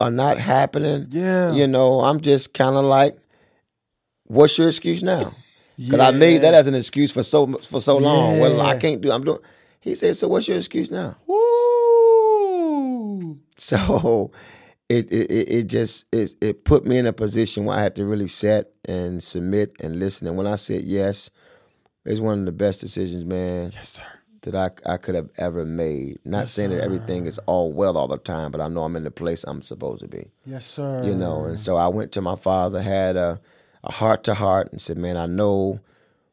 are 0.00 0.10
not 0.10 0.38
happening. 0.38 1.06
Yeah. 1.10 1.52
You 1.52 1.66
know, 1.66 2.00
I'm 2.00 2.20
just 2.20 2.54
kind 2.54 2.76
of 2.76 2.84
like, 2.84 3.14
what's 4.24 4.58
your 4.58 4.68
excuse 4.68 5.02
now? 5.02 5.32
Because 5.76 6.00
I 6.00 6.10
made 6.12 6.42
that 6.42 6.54
as 6.54 6.66
an 6.66 6.74
excuse 6.74 7.12
for 7.12 7.22
so 7.22 7.46
for 7.58 7.80
so 7.80 7.98
long. 7.98 8.38
Well, 8.38 8.60
I 8.60 8.78
can't 8.78 9.00
do. 9.00 9.10
I'm 9.12 9.24
doing. 9.24 9.38
He 9.80 9.94
said, 9.96 10.16
so 10.16 10.28
what's 10.28 10.46
your 10.46 10.58
excuse 10.58 10.90
now? 10.90 11.16
Woo. 11.26 11.38
So 13.56 14.32
it 14.88 15.12
it 15.12 15.30
it, 15.30 15.64
just 15.68 16.04
it, 16.12 16.34
it 16.40 16.64
put 16.64 16.84
me 16.84 16.98
in 16.98 17.06
a 17.06 17.12
position 17.12 17.64
where 17.64 17.78
I 17.78 17.82
had 17.82 17.94
to 17.96 18.04
really 18.04 18.26
set 18.28 18.72
and 18.88 19.22
submit 19.22 19.74
and 19.80 19.98
listen. 20.00 20.26
And 20.26 20.36
when 20.36 20.46
I 20.48 20.56
said 20.56 20.82
yes, 20.82 21.30
it's 22.04 22.18
one 22.20 22.40
of 22.40 22.46
the 22.46 22.52
best 22.52 22.80
decisions, 22.80 23.24
man. 23.24 23.70
Yes, 23.72 23.90
sir. 23.90 24.02
that 24.42 24.54
I, 24.56 24.92
I 24.92 24.96
could 24.96 25.14
have 25.14 25.30
ever 25.38 25.64
made. 25.64 26.18
Not 26.24 26.48
saying 26.48 26.70
that 26.70 26.82
everything 26.82 27.26
is 27.26 27.38
all 27.46 27.72
well 27.72 27.96
all 27.96 28.08
the 28.08 28.18
time, 28.18 28.50
but 28.50 28.60
I 28.60 28.66
know 28.68 28.82
I'm 28.82 28.96
in 28.96 29.04
the 29.04 29.10
place 29.12 29.44
I'm 29.44 29.62
supposed 29.62 30.02
to 30.02 30.08
be. 30.08 30.32
Yes, 30.44 30.66
sir. 30.66 31.04
You 31.04 31.14
know, 31.14 31.44
and 31.44 31.58
so 31.58 31.76
I 31.76 31.86
went 31.86 32.10
to 32.12 32.20
my 32.22 32.34
father, 32.34 32.82
had 32.82 33.16
a 33.16 33.40
a 33.84 33.92
heart 33.92 34.24
to 34.24 34.34
heart, 34.34 34.70
and 34.72 34.80
said, 34.80 34.98
"Man, 34.98 35.16
I 35.16 35.26
know 35.26 35.80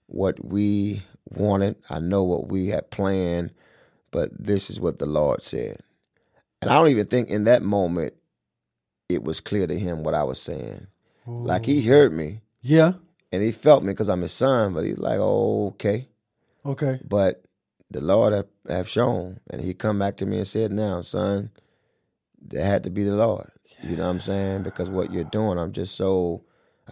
what 0.08 0.44
we 0.44 1.04
wanted. 1.30 1.76
I 1.90 2.00
know 2.00 2.24
what 2.24 2.50
we 2.50 2.68
had 2.68 2.90
planned, 2.92 3.52
but 4.12 4.30
this 4.38 4.70
is 4.70 4.80
what 4.80 5.00
the 5.00 5.06
Lord 5.06 5.42
said." 5.44 5.80
And 6.62 6.70
I 6.70 6.76
don't 6.76 6.90
even 6.90 7.06
think 7.06 7.30
in 7.30 7.46
that 7.46 7.64
moment 7.64 8.14
it 9.08 9.24
was 9.24 9.40
clear 9.40 9.66
to 9.66 9.78
him 9.80 10.04
what 10.04 10.14
I 10.14 10.24
was 10.24 10.40
saying. 10.42 10.88
Like 11.26 11.66
he 11.66 11.82
heard 11.86 12.12
me 12.12 12.42
Yeah. 12.62 12.94
and 13.32 13.42
he 13.44 13.52
felt 13.52 13.84
me 13.84 13.94
because 13.94 14.10
I'm 14.10 14.22
his 14.22 14.34
son, 14.34 14.74
but 14.74 14.84
he's 14.84 14.98
like, 14.98 15.20
oh, 15.20 15.68
okay. 15.70 16.08
Okay. 16.66 17.00
But 17.08 17.44
the 17.92 18.02
Lord 18.02 18.34
have, 18.34 18.48
have 18.68 18.90
shown, 18.90 19.40
and 19.50 19.62
he 19.62 19.74
come 19.74 19.98
back 20.00 20.18
to 20.18 20.26
me 20.26 20.38
and 20.38 20.48
said, 20.48 20.72
now, 20.72 21.02
son, 21.02 21.52
that 22.50 22.64
had 22.64 22.84
to 22.84 22.90
be 22.90 23.04
the 23.04 23.16
Lord. 23.16 23.50
You 23.84 23.96
know 23.96 24.04
what 24.04 24.10
I'm 24.10 24.20
saying? 24.20 24.64
Because 24.64 24.90
what 24.90 25.12
you're 25.12 25.24
doing, 25.24 25.58
I'm 25.58 25.72
just 25.72 25.96
so 25.96 26.44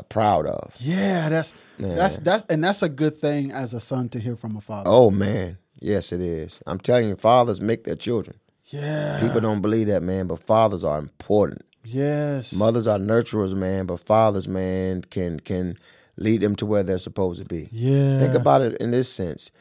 proud 0.04 0.46
of. 0.46 0.76
Yeah, 0.80 1.30
that's 1.30 1.54
that's 1.80 2.18
that's 2.18 2.46
and 2.50 2.64
that's 2.64 2.82
a 2.84 2.90
good 2.90 3.18
thing 3.18 3.52
as 3.52 3.74
a 3.74 3.80
son 3.80 4.10
to 4.10 4.20
hear 4.20 4.36
from 4.36 4.56
a 4.56 4.62
father. 4.62 4.90
Oh 4.90 5.10
man, 5.12 5.58
yes 5.80 6.12
it 6.12 6.22
is. 6.22 6.60
I'm 6.68 6.80
telling 6.80 7.10
you, 7.10 7.16
fathers 7.16 7.62
make 7.62 7.84
their 7.84 7.96
children. 7.96 8.38
yeah. 8.66 9.20
People 9.22 9.42
don't 9.42 9.62
believe 9.62 9.88
that, 9.88 10.04
man, 10.04 10.28
but 10.28 10.40
fathers 10.46 10.84
are 10.84 10.98
important. 11.00 11.64
Yes. 11.84 12.52
Mothers 12.54 12.86
are 12.88 12.98
nurturers, 13.00 13.56
man, 13.56 13.86
but 13.86 14.06
fathers, 14.06 14.48
man, 14.48 15.02
can 15.04 15.40
can 15.40 15.76
lead 16.18 16.42
them 16.42 16.56
to 16.58 16.66
where 16.66 16.84
they're 16.84 16.98
supposed 16.98 17.40
to 17.42 17.48
be. 17.48 17.70
yeah. 17.72 18.20
Think 18.20 18.34
about 18.34 18.62
it 18.62 18.76
in 18.82 18.92
this 18.92 19.08
sense. 19.12 19.52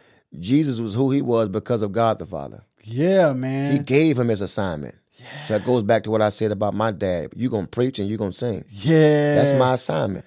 Jesus 0.41 0.81
was 0.81 0.95
who 0.95 1.11
he 1.11 1.23
was 1.23 1.49
because 1.49 1.83
of 1.83 1.93
God 1.93 2.19
the 2.19 2.27
Father. 2.27 2.63
Yeah, 2.83 3.33
man. 3.33 3.73
He 3.73 3.79
gave 3.79 4.19
him 4.19 4.29
his 4.29 4.41
assignment. 4.41 4.95
So 5.45 5.55
it 5.55 5.65
goes 5.65 5.83
back 5.83 6.03
to 6.05 6.11
what 6.11 6.23
I 6.23 6.29
said 6.31 6.51
about 6.51 6.75
my 6.75 6.91
dad. 6.91 7.33
You're 7.37 7.51
gonna 7.51 7.67
preach 7.67 7.99
and 7.99 8.09
you're 8.09 8.19
gonna 8.19 8.33
sing. 8.33 8.65
yeah. 8.71 9.35
That's 9.35 9.53
my 9.55 9.75
assignment. 9.75 10.25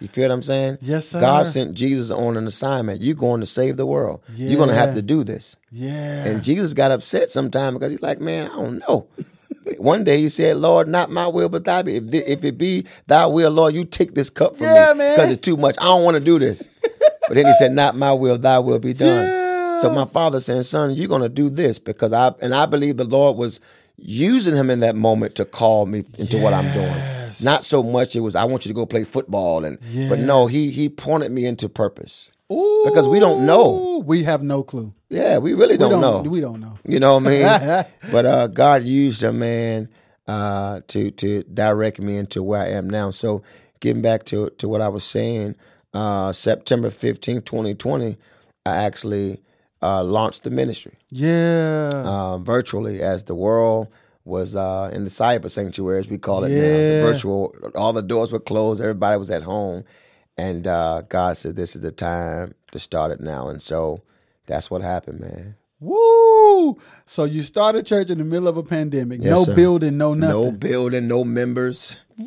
You 0.00 0.06
feel 0.08 0.28
what 0.28 0.34
I'm 0.34 0.42
saying? 0.42 0.78
Yes, 0.80 1.08
sir. 1.08 1.20
God 1.20 1.46
sent 1.48 1.74
Jesus 1.74 2.10
on 2.12 2.36
an 2.36 2.46
assignment. 2.46 3.02
You're 3.02 3.16
going 3.16 3.40
to 3.40 3.46
save 3.46 3.76
the 3.76 3.84
world. 3.86 4.22
You're 4.36 4.58
gonna 4.58 4.74
have 4.74 4.94
to 4.94 5.02
do 5.02 5.24
this. 5.24 5.56
Yeah. 5.72 6.24
And 6.24 6.42
Jesus 6.44 6.72
got 6.72 6.92
upset 6.92 7.30
sometime 7.30 7.74
because 7.74 7.90
he's 7.90 8.02
like, 8.02 8.20
man, 8.20 8.46
I 8.50 8.54
don't 8.54 8.78
know. 8.88 9.08
One 9.78 10.04
day 10.04 10.18
he 10.18 10.28
said, 10.28 10.56
Lord, 10.56 10.88
not 10.88 11.10
my 11.10 11.26
will, 11.26 11.48
but 11.48 11.64
thy 11.64 11.82
will. 11.82 11.94
If, 11.94 12.04
thi- 12.10 12.18
if 12.32 12.44
it 12.44 12.56
be 12.56 12.86
thy 13.06 13.26
will, 13.26 13.50
Lord, 13.50 13.74
you 13.74 13.84
take 13.84 14.14
this 14.14 14.30
cup 14.30 14.56
from 14.56 14.68
Yeah, 14.68 14.92
me 14.94 15.10
because 15.10 15.30
it's 15.30 15.40
too 15.44 15.56
much. 15.56 15.76
I 15.80 15.84
don't 15.84 16.04
want 16.04 16.16
to 16.16 16.24
do 16.24 16.38
this. 16.38 16.70
but 17.26 17.34
then 17.34 17.46
he 17.46 17.52
said, 17.54 17.72
not 17.72 17.96
my 17.96 18.12
will, 18.12 18.38
thy 18.38 18.60
will 18.60 18.78
be 18.78 18.94
done. 18.94 19.26
Yeah. 19.26 19.78
So 19.78 19.90
my 19.90 20.04
father 20.06 20.40
saying, 20.40 20.62
son, 20.62 20.94
you're 20.94 21.08
going 21.08 21.22
to 21.22 21.28
do 21.28 21.50
this 21.50 21.78
because 21.78 22.12
I, 22.12 22.32
and 22.40 22.54
I 22.54 22.66
believe 22.66 22.96
the 22.96 23.04
Lord 23.04 23.36
was 23.36 23.60
using 23.98 24.54
him 24.54 24.70
in 24.70 24.80
that 24.80 24.96
moment 24.96 25.34
to 25.36 25.44
call 25.44 25.86
me 25.86 26.04
into 26.18 26.38
what 26.38 26.54
I'm 26.54 26.70
doing. 26.72 26.94
Not 27.42 27.64
so 27.64 27.82
much 27.82 28.16
it 28.16 28.20
was, 28.20 28.34
I 28.34 28.44
want 28.44 28.64
you 28.64 28.70
to 28.70 28.74
go 28.74 28.86
play 28.86 29.04
football. 29.04 29.64
and 29.64 29.78
But 30.08 30.18
no, 30.20 30.46
he, 30.46 30.70
he 30.70 30.88
pointed 30.88 31.30
me 31.30 31.46
into 31.46 31.68
purpose. 31.68 32.30
Ooh, 32.50 32.82
because 32.86 33.06
we 33.06 33.20
don't 33.20 33.44
know. 33.44 34.02
We 34.06 34.22
have 34.24 34.42
no 34.42 34.62
clue. 34.62 34.94
Yeah, 35.10 35.38
we 35.38 35.52
really 35.52 35.74
We 35.74 35.78
don't, 35.78 36.00
know. 36.00 36.20
We 36.22 36.40
don't 36.40 36.60
know. 36.60 36.78
You 36.86 36.98
know 37.00 37.18
what 37.18 37.26
I 37.26 37.28
mean? 37.28 37.84
but 38.12 38.26
uh, 38.26 38.46
God 38.46 38.82
used 38.84 39.22
a 39.22 39.32
man 39.32 39.88
uh, 40.26 40.80
to 40.88 41.10
to 41.10 41.42
direct 41.44 42.00
me 42.00 42.16
into 42.16 42.42
where 42.42 42.62
I 42.62 42.70
am 42.70 42.88
now. 42.88 43.10
So 43.10 43.42
getting 43.80 44.02
back 44.02 44.24
to 44.24 44.50
to 44.50 44.68
what 44.68 44.80
I 44.80 44.88
was 44.88 45.04
saying, 45.04 45.56
uh, 45.92 46.32
September 46.32 46.90
fifteenth, 46.90 47.44
twenty 47.44 47.74
twenty, 47.74 48.16
I 48.64 48.76
actually 48.76 49.40
uh, 49.82 50.02
launched 50.02 50.42
the 50.44 50.50
ministry 50.50 50.94
Yeah. 51.10 51.90
uh, 51.94 52.38
virtually 52.38 53.00
as 53.02 53.24
the 53.24 53.34
world 53.34 53.88
was 54.24 54.54
uh, 54.56 54.90
in 54.92 55.04
the 55.04 55.10
cyber 55.10 55.50
sanctuary, 55.50 56.00
as 56.00 56.08
we 56.08 56.18
call 56.18 56.44
it 56.44 56.50
now. 56.50 56.54
Yeah. 56.56 57.00
The 57.02 57.12
virtual, 57.12 57.54
all 57.74 57.92
the 57.92 58.02
doors 58.02 58.30
were 58.32 58.40
closed, 58.40 58.80
everybody 58.82 59.16
was 59.18 59.30
at 59.30 59.42
home, 59.44 59.84
and 60.36 60.66
uh, 60.66 61.02
God 61.08 61.36
said, 61.36 61.56
"This 61.56 61.74
is 61.76 61.82
the 61.82 61.92
time 61.92 62.54
to 62.72 62.78
start 62.78 63.10
it 63.10 63.20
now." 63.20 63.48
And 63.48 63.62
so 63.62 64.02
that's 64.46 64.70
what 64.70 64.82
happened, 64.82 65.20
man. 65.20 65.56
Woo! 65.80 66.76
So 67.04 67.24
you 67.24 67.42
started 67.42 67.86
church 67.86 68.10
in 68.10 68.18
the 68.18 68.24
middle 68.24 68.48
of 68.48 68.56
a 68.56 68.62
pandemic. 68.62 69.20
Yes, 69.22 69.30
no 69.30 69.44
sir. 69.44 69.54
building, 69.54 69.96
no 69.98 70.14
nothing. 70.14 70.42
No 70.42 70.50
building, 70.52 71.08
no 71.08 71.24
members, 71.24 71.98
Woo! 72.18 72.26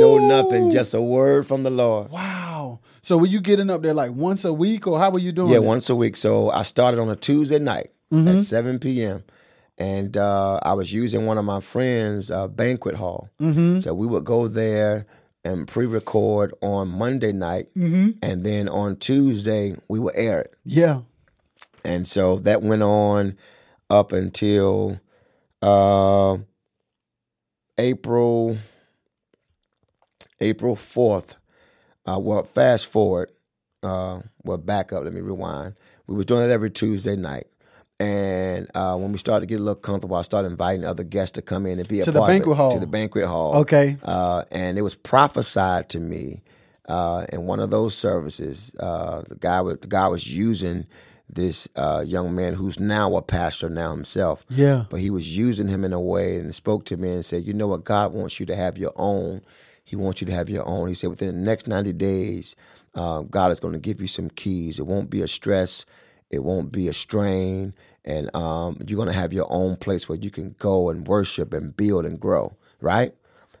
no 0.00 0.18
nothing, 0.28 0.70
just 0.70 0.94
a 0.94 1.00
word 1.00 1.46
from 1.46 1.62
the 1.62 1.70
Lord. 1.70 2.10
wow. 2.10 2.80
So 3.04 3.18
were 3.18 3.26
you 3.26 3.40
getting 3.40 3.68
up 3.70 3.82
there 3.82 3.94
like 3.94 4.12
once 4.12 4.44
a 4.44 4.52
week, 4.52 4.86
or 4.86 4.98
how 4.98 5.10
were 5.10 5.18
you 5.18 5.32
doing? 5.32 5.50
Yeah, 5.50 5.56
it? 5.56 5.64
once 5.64 5.90
a 5.90 5.96
week. 5.96 6.16
So 6.16 6.50
I 6.50 6.62
started 6.62 7.00
on 7.00 7.08
a 7.08 7.16
Tuesday 7.16 7.58
night 7.58 7.88
Mm-hmm. 8.12 8.28
at 8.28 8.40
7 8.40 8.78
p.m. 8.78 9.24
And 9.78 10.18
uh, 10.18 10.60
I 10.62 10.74
was 10.74 10.92
using 10.92 11.24
one 11.24 11.38
of 11.38 11.46
my 11.46 11.60
friends' 11.60 12.30
uh, 12.30 12.46
banquet 12.46 12.94
hall. 12.94 13.30
Mm-hmm. 13.40 13.78
So 13.78 13.94
we 13.94 14.06
would 14.06 14.24
go 14.26 14.48
there 14.48 15.06
and 15.46 15.66
pre-record 15.66 16.52
on 16.60 16.88
Monday 16.88 17.32
night, 17.32 17.68
Mm-hmm. 17.74 18.10
and 18.22 18.44
then 18.44 18.68
on 18.68 18.96
Tuesday 18.96 19.74
we 19.88 19.98
would 19.98 20.14
air 20.14 20.40
it. 20.42 20.54
Yeah. 20.64 21.00
And 21.84 22.06
so 22.06 22.36
that 22.40 22.62
went 22.62 22.82
on 22.82 23.36
up 23.90 24.12
until 24.12 25.00
uh, 25.60 26.38
April 27.78 28.56
April 30.40 30.76
fourth. 30.76 31.36
Uh, 32.06 32.18
well, 32.18 32.42
fast 32.42 32.86
forward. 32.90 33.30
Uh, 33.82 34.20
well, 34.44 34.58
back 34.58 34.92
up. 34.92 35.04
Let 35.04 35.12
me 35.12 35.20
rewind. 35.20 35.74
We 36.06 36.14
was 36.16 36.26
doing 36.26 36.42
it 36.42 36.50
every 36.50 36.70
Tuesday 36.70 37.16
night, 37.16 37.46
and 38.00 38.68
uh, 38.74 38.96
when 38.96 39.12
we 39.12 39.18
started 39.18 39.40
to 39.40 39.46
get 39.46 39.60
a 39.60 39.62
little 39.62 39.80
comfortable, 39.80 40.16
I 40.16 40.22
started 40.22 40.50
inviting 40.50 40.84
other 40.84 41.04
guests 41.04 41.32
to 41.32 41.42
come 41.42 41.66
in 41.66 41.78
and 41.78 41.88
be 41.88 42.00
a 42.00 42.04
To 42.04 42.10
the 42.10 42.18
part 42.18 42.30
of 42.30 42.34
banquet 42.34 42.52
it, 42.52 42.56
hall. 42.56 42.72
To 42.72 42.80
the 42.80 42.86
banquet 42.86 43.26
hall. 43.26 43.56
Okay. 43.58 43.96
Uh, 44.02 44.42
and 44.50 44.78
it 44.78 44.82
was 44.82 44.94
prophesied 44.94 45.88
to 45.90 46.00
me 46.00 46.42
uh, 46.88 47.26
in 47.32 47.46
one 47.46 47.60
of 47.60 47.70
those 47.70 47.96
services. 47.96 48.74
Uh, 48.78 49.22
the 49.28 49.36
guy 49.36 49.62
the 49.62 49.86
guy 49.88 50.08
was 50.08 50.32
using 50.32 50.86
this 51.32 51.68
uh, 51.76 52.04
young 52.06 52.34
man 52.34 52.54
who's 52.54 52.78
now 52.78 53.16
a 53.16 53.22
pastor 53.22 53.68
now 53.68 53.90
himself. 53.90 54.44
Yeah. 54.48 54.84
But 54.90 55.00
he 55.00 55.10
was 55.10 55.36
using 55.36 55.68
him 55.68 55.84
in 55.84 55.92
a 55.92 56.00
way 56.00 56.36
and 56.36 56.54
spoke 56.54 56.84
to 56.86 56.96
me 56.96 57.10
and 57.10 57.24
said, 57.24 57.46
"You 57.46 57.54
know 57.54 57.68
what? 57.68 57.84
God 57.84 58.12
wants 58.12 58.38
you 58.38 58.46
to 58.46 58.56
have 58.56 58.78
your 58.78 58.92
own. 58.96 59.42
He 59.84 59.96
wants 59.96 60.20
you 60.20 60.26
to 60.26 60.32
have 60.32 60.48
your 60.48 60.66
own." 60.66 60.88
He 60.88 60.94
said, 60.94 61.10
"Within 61.10 61.28
the 61.28 61.44
next 61.44 61.66
ninety 61.66 61.92
days, 61.92 62.54
uh, 62.94 63.22
God 63.22 63.50
is 63.52 63.60
going 63.60 63.74
to 63.74 63.80
give 63.80 64.00
you 64.00 64.06
some 64.06 64.30
keys. 64.30 64.78
It 64.78 64.86
won't 64.86 65.10
be 65.10 65.22
a 65.22 65.28
stress. 65.28 65.86
It 66.30 66.44
won't 66.44 66.70
be 66.72 66.88
a 66.88 66.92
strain." 66.92 67.74
And 68.04 68.34
um, 68.34 68.78
you're 68.86 68.98
gonna 68.98 69.12
have 69.12 69.32
your 69.32 69.46
own 69.48 69.76
place 69.76 70.08
where 70.08 70.18
you 70.18 70.30
can 70.30 70.56
go 70.58 70.90
and 70.90 71.06
worship 71.06 71.54
and 71.54 71.76
build 71.76 72.04
and 72.04 72.18
grow, 72.18 72.56
right? 72.80 73.14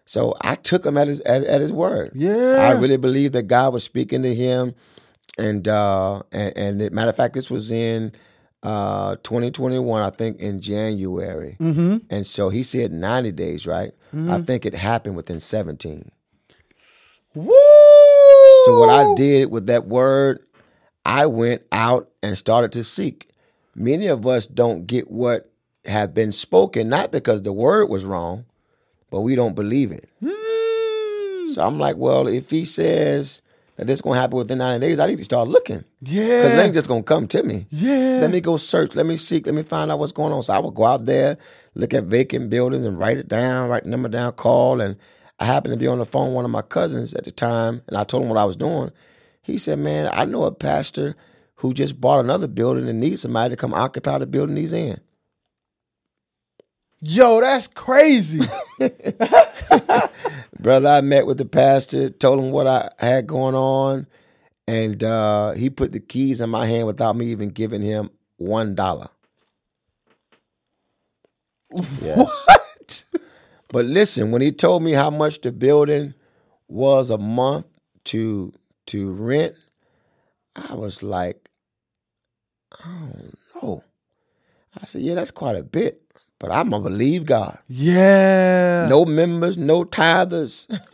So 0.04 0.34
I 0.40 0.56
took 0.56 0.84
him 0.84 0.98
at 0.98 1.08
his 1.08 1.20
at, 1.20 1.44
at 1.44 1.60
his 1.60 1.72
word. 1.72 2.10
Yeah. 2.14 2.56
I 2.58 2.80
really 2.80 2.96
believe 2.96 3.32
that 3.32 3.44
God 3.44 3.72
was 3.72 3.84
speaking 3.84 4.22
to 4.22 4.34
him, 4.34 4.74
and 5.38 5.66
uh, 5.66 6.22
and, 6.32 6.56
and 6.56 6.82
it, 6.82 6.92
matter 6.92 7.10
of 7.10 7.16
fact, 7.16 7.34
this 7.34 7.50
was 7.50 7.70
in 7.70 8.12
uh, 8.62 9.16
2021, 9.22 10.02
I 10.02 10.10
think 10.10 10.40
in 10.40 10.60
January, 10.60 11.56
mm-hmm. 11.60 11.98
and 12.10 12.26
so 12.26 12.48
he 12.48 12.62
said 12.62 12.92
90 12.92 13.32
days, 13.32 13.66
right? 13.66 13.92
I 14.30 14.42
think 14.42 14.66
it 14.66 14.74
happened 14.74 15.16
within 15.16 15.40
17. 15.40 16.10
Woo! 17.34 17.54
So 18.64 18.78
what 18.78 18.90
I 18.90 19.14
did 19.14 19.50
with 19.50 19.66
that 19.68 19.86
word, 19.86 20.40
I 21.06 21.26
went 21.26 21.62
out 21.72 22.10
and 22.22 22.36
started 22.36 22.72
to 22.72 22.84
seek. 22.84 23.28
Many 23.74 24.08
of 24.08 24.26
us 24.26 24.46
don't 24.46 24.86
get 24.86 25.10
what 25.10 25.50
have 25.86 26.12
been 26.12 26.30
spoken, 26.30 26.88
not 26.88 27.10
because 27.10 27.42
the 27.42 27.52
word 27.52 27.88
was 27.88 28.04
wrong, 28.04 28.44
but 29.10 29.22
we 29.22 29.34
don't 29.34 29.54
believe 29.54 29.92
it. 29.92 30.06
Mm. 30.22 31.48
So 31.48 31.62
I'm 31.62 31.78
like, 31.78 31.96
well, 31.96 32.28
if 32.28 32.50
he 32.50 32.64
says 32.64 33.40
that 33.76 33.86
this 33.86 34.00
gonna 34.00 34.18
happen 34.20 34.36
within 34.38 34.58
90 34.58 34.86
days, 34.86 35.00
I 35.00 35.06
need 35.06 35.18
to 35.18 35.24
start 35.24 35.48
looking. 35.48 35.84
Yeah. 36.02 36.42
Because 36.42 36.54
Yeah. 36.56 36.62
ain't 36.64 36.74
just 36.74 36.88
gonna 36.88 37.02
come 37.02 37.26
to 37.28 37.42
me. 37.42 37.66
Yeah. 37.70 38.18
Let 38.20 38.30
me 38.30 38.40
go 38.40 38.56
search. 38.56 38.94
Let 38.94 39.06
me 39.06 39.16
seek. 39.16 39.46
Let 39.46 39.54
me 39.54 39.62
find 39.62 39.90
out 39.90 39.98
what's 39.98 40.12
going 40.12 40.32
on. 40.32 40.42
So 40.42 40.52
I 40.52 40.58
would 40.58 40.74
go 40.74 40.84
out 40.84 41.04
there, 41.06 41.38
look 41.74 41.94
at 41.94 42.04
vacant 42.04 42.50
buildings 42.50 42.84
and 42.84 42.98
write 42.98 43.18
it 43.18 43.28
down, 43.28 43.68
write 43.70 43.84
the 43.84 43.90
number 43.90 44.08
down, 44.08 44.32
call. 44.32 44.80
And 44.80 44.96
I 45.40 45.46
happened 45.46 45.72
to 45.72 45.78
be 45.78 45.86
on 45.88 45.98
the 45.98 46.04
phone 46.04 46.28
with 46.28 46.36
one 46.36 46.44
of 46.44 46.50
my 46.50 46.62
cousins 46.62 47.14
at 47.14 47.24
the 47.24 47.30
time, 47.32 47.82
and 47.88 47.96
I 47.96 48.04
told 48.04 48.22
him 48.22 48.28
what 48.28 48.38
I 48.38 48.44
was 48.44 48.56
doing. 48.56 48.90
He 49.42 49.58
said, 49.58 49.78
Man, 49.78 50.08
I 50.12 50.24
know 50.24 50.44
a 50.44 50.52
pastor 50.52 51.16
who 51.56 51.72
just 51.74 52.00
bought 52.00 52.24
another 52.24 52.46
building 52.46 52.88
and 52.88 53.00
needs 53.00 53.22
somebody 53.22 53.50
to 53.50 53.56
come 53.56 53.74
occupy 53.74 54.18
the 54.18 54.26
building 54.26 54.56
he's 54.56 54.72
in. 54.72 55.00
Yo, 57.04 57.40
that's 57.40 57.66
crazy. 57.66 58.46
Brother, 60.60 60.88
I 60.88 61.00
met 61.00 61.26
with 61.26 61.38
the 61.38 61.44
pastor, 61.44 62.10
told 62.10 62.38
him 62.38 62.52
what 62.52 62.68
I 62.68 62.90
had 63.00 63.26
going 63.26 63.56
on, 63.56 64.06
and 64.68 65.02
uh, 65.02 65.50
he 65.52 65.68
put 65.68 65.90
the 65.90 65.98
keys 65.98 66.40
in 66.40 66.48
my 66.50 66.66
hand 66.66 66.86
without 66.86 67.16
me 67.16 67.26
even 67.26 67.50
giving 67.50 67.82
him 67.82 68.10
one 68.36 68.76
dollar. 68.76 69.08
Yes. 72.02 72.46
But 73.70 73.86
listen, 73.86 74.30
when 74.30 74.42
he 74.42 74.52
told 74.52 74.82
me 74.82 74.92
how 74.92 75.10
much 75.10 75.40
the 75.40 75.52
building 75.52 76.14
was 76.68 77.10
a 77.10 77.18
month 77.18 77.66
to 78.04 78.52
to 78.86 79.12
rent, 79.12 79.54
I 80.56 80.74
was 80.74 81.02
like, 81.02 81.50
I 82.84 82.88
don't 83.00 83.34
know. 83.62 83.84
I 84.80 84.84
said, 84.86 85.02
Yeah, 85.02 85.14
that's 85.14 85.30
quite 85.30 85.56
a 85.56 85.62
bit. 85.62 86.01
But 86.42 86.50
I'm 86.50 86.70
gonna 86.70 86.82
believe 86.82 87.24
God. 87.24 87.56
Yeah. 87.68 88.88
No 88.90 89.04
members, 89.04 89.56
no 89.56 89.84
tithers. 89.84 90.66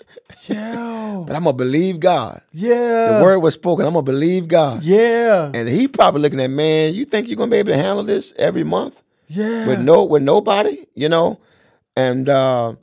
Yeah. 0.47 1.25
but 1.27 1.37
I'm 1.37 1.45
gonna 1.45 1.57
believe 1.57 2.01
God. 2.01 2.41
Yeah. 2.53 3.19
The 3.19 3.21
word 3.25 3.41
was 3.41 3.55
spoken. 3.55 3.85
I'm 3.87 3.93
gonna 3.93 4.03
believe 4.03 4.49
God. 4.49 4.83
Yeah. 4.83 5.51
And 5.55 5.69
he 5.69 5.89
probably 5.89 6.23
looking 6.23 6.41
at 6.41 6.51
man. 6.51 6.95
You 6.95 7.05
think 7.05 7.29
you're 7.29 7.37
gonna 7.37 7.51
be 7.51 7.59
able 7.59 7.73
to 7.73 7.77
handle 7.79 8.05
this 8.05 8.33
every 8.39 8.65
month 8.65 9.03
Yeah. 9.29 9.67
with 9.67 9.81
no 9.81 10.05
with 10.05 10.23
nobody? 10.23 10.87
You 10.95 11.09
know. 11.11 11.39
And 11.97 12.29
uh, 12.29 12.77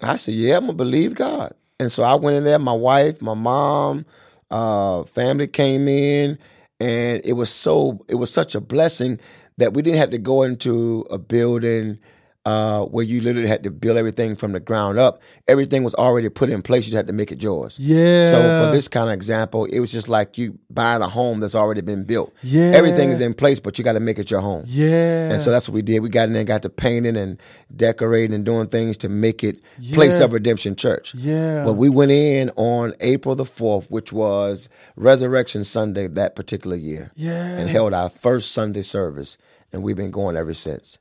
I 0.00 0.16
said, 0.16 0.34
yeah, 0.34 0.56
I'm 0.56 0.62
gonna 0.62 0.72
believe 0.74 1.14
God. 1.14 1.54
And 1.80 1.90
so 1.90 2.02
I 2.02 2.14
went 2.16 2.36
in 2.36 2.44
there. 2.44 2.58
My 2.58 2.74
wife, 2.74 3.22
my 3.22 3.34
mom, 3.34 4.04
uh, 4.50 5.04
family 5.04 5.46
came 5.46 5.88
in, 5.88 6.38
and 6.80 7.20
it 7.24 7.32
was 7.34 7.50
so 7.50 8.04
it 8.08 8.16
was 8.16 8.30
such 8.32 8.54
a 8.54 8.60
blessing 8.60 9.20
that 9.62 9.74
we 9.74 9.80
didn't 9.82 9.98
have 9.98 10.10
to 10.10 10.18
go 10.18 10.42
into 10.42 11.06
a 11.08 11.18
building 11.18 11.96
uh, 12.44 12.84
where 12.86 13.04
you 13.04 13.20
literally 13.20 13.46
had 13.46 13.62
to 13.62 13.70
build 13.70 13.96
everything 13.96 14.34
from 14.34 14.52
the 14.52 14.58
ground 14.58 14.98
up. 14.98 15.22
Everything 15.46 15.84
was 15.84 15.94
already 15.94 16.28
put 16.28 16.50
in 16.50 16.60
place. 16.60 16.86
You 16.86 16.90
just 16.90 16.96
had 16.96 17.06
to 17.06 17.12
make 17.12 17.30
it 17.30 17.40
yours. 17.42 17.78
Yeah. 17.78 18.30
So 18.30 18.38
for 18.40 18.72
this 18.74 18.88
kind 18.88 19.08
of 19.08 19.14
example, 19.14 19.66
it 19.66 19.78
was 19.78 19.92
just 19.92 20.08
like 20.08 20.36
you 20.36 20.58
buying 20.68 21.02
a 21.02 21.08
home 21.08 21.38
that's 21.38 21.54
already 21.54 21.82
been 21.82 22.04
built. 22.04 22.34
Yeah. 22.42 22.72
Everything 22.74 23.10
is 23.10 23.20
in 23.20 23.34
place, 23.34 23.60
but 23.60 23.78
you 23.78 23.84
got 23.84 23.92
to 23.92 24.00
make 24.00 24.18
it 24.18 24.30
your 24.30 24.40
home. 24.40 24.64
Yeah. 24.66 25.30
And 25.30 25.40
so 25.40 25.50
that's 25.50 25.68
what 25.68 25.74
we 25.74 25.82
did. 25.82 26.00
We 26.00 26.08
got 26.08 26.26
in 26.26 26.32
there, 26.32 26.44
got 26.44 26.62
to 26.62 26.68
painting 26.68 27.16
and 27.16 27.40
decorating 27.74 28.34
and 28.34 28.44
doing 28.44 28.66
things 28.66 28.96
to 28.98 29.08
make 29.08 29.44
it 29.44 29.60
Place 29.92 30.18
of 30.18 30.32
Redemption 30.32 30.74
Church. 30.74 31.14
Yeah. 31.14 31.64
But 31.64 31.74
we 31.74 31.88
went 31.88 32.10
in 32.10 32.50
on 32.56 32.94
April 33.00 33.36
the 33.36 33.44
4th, 33.44 33.88
which 33.88 34.12
was 34.12 34.68
Resurrection 34.96 35.62
Sunday 35.62 36.08
that 36.08 36.34
particular 36.34 36.76
year. 36.76 37.12
Yeah. 37.14 37.58
And 37.58 37.70
held 37.70 37.94
our 37.94 38.08
first 38.08 38.50
Sunday 38.50 38.82
service. 38.82 39.38
And 39.72 39.82
we've 39.82 39.96
been 39.96 40.10
going 40.10 40.36
ever 40.36 40.54
since. 40.54 40.98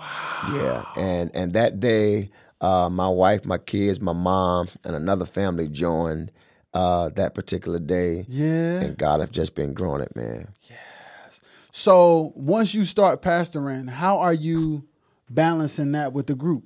Wow. 0.00 0.52
Yeah. 0.54 0.84
And 0.96 1.30
and 1.34 1.52
that 1.52 1.80
day, 1.80 2.30
uh, 2.60 2.88
my 2.90 3.08
wife, 3.08 3.44
my 3.44 3.58
kids, 3.58 4.00
my 4.00 4.12
mom, 4.12 4.68
and 4.84 4.96
another 4.96 5.26
family 5.26 5.68
joined 5.68 6.32
uh, 6.74 7.10
that 7.10 7.34
particular 7.34 7.78
day. 7.78 8.24
Yeah. 8.28 8.80
And 8.80 8.96
God 8.96 9.20
have 9.20 9.30
just 9.30 9.54
been 9.54 9.74
growing 9.74 10.02
it, 10.02 10.14
man. 10.16 10.48
Yes. 10.68 11.40
So 11.72 12.32
once 12.34 12.74
you 12.74 12.84
start 12.84 13.22
pastoring, 13.22 13.88
how 13.88 14.18
are 14.20 14.34
you 14.34 14.86
balancing 15.28 15.92
that 15.92 16.12
with 16.12 16.26
the 16.26 16.34
group? 16.34 16.64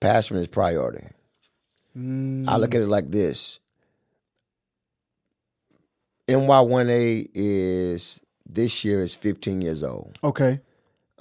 Pastoring 0.00 0.40
is 0.40 0.48
priority. 0.48 1.06
I 1.96 2.56
look 2.56 2.74
at 2.74 2.80
it 2.80 2.88
like 2.88 3.10
this. 3.10 3.60
MY1A 6.26 7.28
is 7.34 8.20
this 8.46 8.84
year 8.84 9.02
is 9.02 9.14
15 9.14 9.60
years 9.60 9.82
old. 9.82 10.18
Okay. 10.24 10.60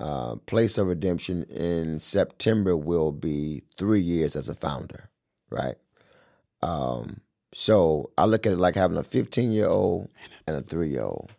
Uh, 0.04 0.36
Place 0.48 0.78
of 0.78 0.88
Redemption 0.88 1.44
in 1.44 1.98
September 1.98 2.76
will 2.76 3.14
be 3.14 3.64
three 3.78 4.02
years 4.02 4.36
as 4.36 4.50
a 4.50 4.54
founder, 4.54 5.10
right? 5.50 5.76
Um, 6.62 7.22
so 7.54 8.12
I 8.18 8.26
look 8.26 8.46
at 8.46 8.52
it 8.52 8.60
like 8.60 8.76
having 8.76 8.98
a 8.98 9.04
15 9.04 9.54
year 9.54 9.68
old 9.68 10.10
and 10.46 10.58
a 10.58 10.62
three 10.62 10.90
year 10.90 11.04
old. 11.04 11.32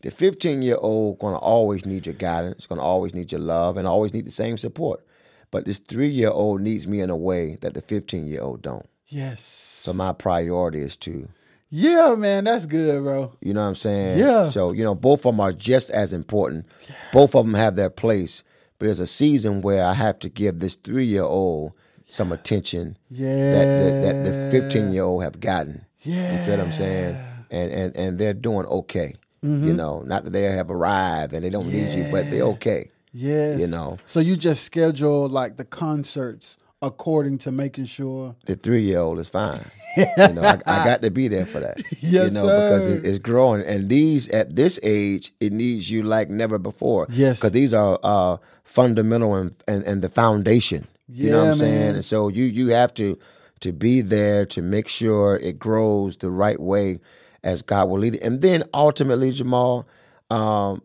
The 0.00 0.10
15 0.10 0.62
year 0.62 0.78
old 0.80 1.18
gonna 1.18 1.36
always 1.36 1.84
need 1.84 2.06
your 2.06 2.14
guidance, 2.14 2.64
gonna 2.64 2.80
always 2.80 3.14
need 3.14 3.30
your 3.30 3.42
love, 3.42 3.76
and 3.76 3.86
always 3.86 4.14
need 4.14 4.24
the 4.24 4.30
same 4.30 4.56
support. 4.56 5.04
But 5.50 5.66
this 5.66 5.78
three 5.78 6.08
year 6.08 6.30
old 6.30 6.62
needs 6.62 6.86
me 6.86 7.02
in 7.02 7.10
a 7.10 7.16
way 7.16 7.56
that 7.60 7.74
the 7.74 7.82
15 7.82 8.26
year 8.26 8.40
old 8.40 8.62
don't. 8.62 8.86
Yes. 9.08 9.42
So 9.42 9.92
my 9.92 10.14
priority 10.14 10.80
is 10.80 10.96
to, 10.96 11.28
Yeah, 11.70 12.14
man, 12.16 12.44
that's 12.44 12.64
good, 12.66 13.02
bro. 13.02 13.32
you 13.40 13.52
know 13.52 13.60
what 13.62 13.68
I'm 13.68 13.74
saying? 13.74 14.18
Yeah. 14.18 14.44
So, 14.44 14.72
you 14.72 14.82
know, 14.84 14.94
both 14.94 15.20
of 15.26 15.32
them 15.34 15.40
are 15.40 15.52
just 15.52 15.90
as 15.90 16.12
important. 16.12 16.66
Both 17.12 17.34
of 17.34 17.44
them 17.44 17.54
have 17.54 17.76
their 17.76 17.90
place. 17.90 18.42
But 18.78 18.86
there's 18.86 19.00
a 19.00 19.06
season 19.06 19.60
where 19.60 19.84
I 19.84 19.92
have 19.92 20.18
to 20.20 20.28
give 20.28 20.60
this 20.60 20.76
three 20.76 21.04
year 21.04 21.24
old 21.24 21.76
some 22.06 22.32
attention 22.32 22.96
Yeah. 23.10 23.52
that, 23.52 23.64
that, 23.66 24.24
that 24.24 24.50
the 24.52 24.60
15 24.62 24.92
year 24.92 25.02
old 25.02 25.22
have 25.24 25.40
gotten. 25.40 25.84
Yeah. 26.00 26.32
You 26.32 26.38
feel 26.46 26.56
what 26.58 26.66
I'm 26.66 26.72
saying? 26.72 27.16
And, 27.50 27.72
and, 27.72 27.96
and 27.96 28.18
they're 28.18 28.32
doing 28.34 28.66
okay. 28.66 29.16
Mm-hmm. 29.44 29.66
You 29.68 29.72
know, 29.74 30.02
not 30.02 30.24
that 30.24 30.30
they 30.30 30.42
have 30.44 30.70
arrived 30.70 31.32
and 31.34 31.44
they 31.44 31.50
don't 31.50 31.66
need 31.66 31.94
you, 31.94 32.06
but 32.10 32.30
they're 32.30 32.44
okay. 32.44 32.90
Yes. 33.12 33.60
You 33.60 33.66
know. 33.66 33.98
So 34.06 34.20
you 34.20 34.36
just 34.36 34.64
schedule 34.64 35.28
like 35.28 35.56
the 35.58 35.64
concerts 35.64 36.56
according 36.82 37.38
to 37.38 37.52
making 37.52 37.86
sure. 37.86 38.36
the 38.46 38.56
three 38.56 38.82
year 38.82 39.00
old 39.00 39.18
is 39.18 39.28
fine. 39.28 39.60
you 39.96 40.04
know, 40.34 40.42
I, 40.42 40.58
I 40.66 40.84
got 40.84 41.02
to 41.02 41.10
be 41.10 41.28
there 41.28 41.46
for 41.46 41.60
that. 41.60 41.80
Yes, 42.00 42.28
you 42.28 42.30
know, 42.30 42.44
because 42.44 42.84
sir. 42.84 42.92
it, 42.94 43.04
it's 43.04 43.18
growing, 43.18 43.62
and 43.62 43.88
these 43.88 44.28
at 44.28 44.54
this 44.54 44.78
age, 44.82 45.32
it 45.40 45.52
needs 45.52 45.90
you 45.90 46.02
like 46.02 46.30
never 46.30 46.58
before. 46.58 47.06
Yes. 47.10 47.38
because 47.38 47.52
these 47.52 47.74
are 47.74 47.98
uh, 48.02 48.36
fundamental 48.64 49.34
and, 49.34 49.56
and 49.66 49.82
and 49.84 50.02
the 50.02 50.08
foundation. 50.08 50.86
you 51.08 51.30
know 51.30 51.44
what 51.44 51.48
I'm 51.50 51.54
saying? 51.54 51.94
And 51.96 52.04
so 52.04 52.28
you 52.28 52.44
you 52.44 52.68
have 52.68 52.94
to 52.94 53.18
to 53.60 53.72
be 53.72 54.00
there 54.00 54.46
to 54.46 54.62
make 54.62 54.86
sure 54.88 55.36
it 55.36 55.58
grows 55.58 56.16
the 56.16 56.30
right 56.30 56.60
way 56.60 57.00
as 57.42 57.62
God 57.62 57.88
will 57.88 57.98
lead 57.98 58.16
it, 58.16 58.22
and 58.22 58.40
then 58.40 58.64
ultimately, 58.72 59.32
Jamal. 59.32 59.88
Um, 60.30 60.82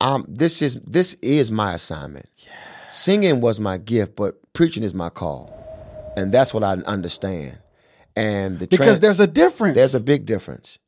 um, 0.00 0.24
this 0.26 0.62
is 0.62 0.80
this 0.80 1.14
is 1.14 1.50
my 1.50 1.74
assignment. 1.74 2.26
Singing 2.88 3.40
was 3.40 3.60
my 3.60 3.76
gift, 3.76 4.16
but 4.16 4.39
preaching 4.52 4.82
is 4.82 4.94
my 4.94 5.08
call, 5.10 5.52
and 6.16 6.32
that's 6.32 6.52
what 6.54 6.62
I 6.62 6.72
understand. 6.86 7.58
And 8.16 8.58
the 8.58 8.66
Because 8.66 9.00
there's 9.00 9.20
a 9.20 9.26
difference. 9.26 9.74
there's 9.74 9.94
a 9.94 10.00
big 10.00 10.26
difference, 10.26 10.78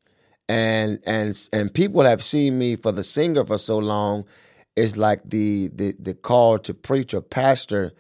and 0.48 0.98
and 1.06 1.36
and 1.52 1.72
people 1.72 2.02
have 2.02 2.22
seen 2.22 2.58
me 2.58 2.76
for 2.76 2.92
the 2.92 3.04
singer 3.04 3.44
for 3.44 3.58
so 3.58 3.78
long. 3.78 4.24
It's 4.76 4.96
like 4.96 5.20
the 5.24 5.68
the 5.74 5.94
the 5.98 6.14
call 6.14 6.58
to 6.60 6.74
preach 6.74 7.14
or 7.14 7.20
pastor 7.20 7.92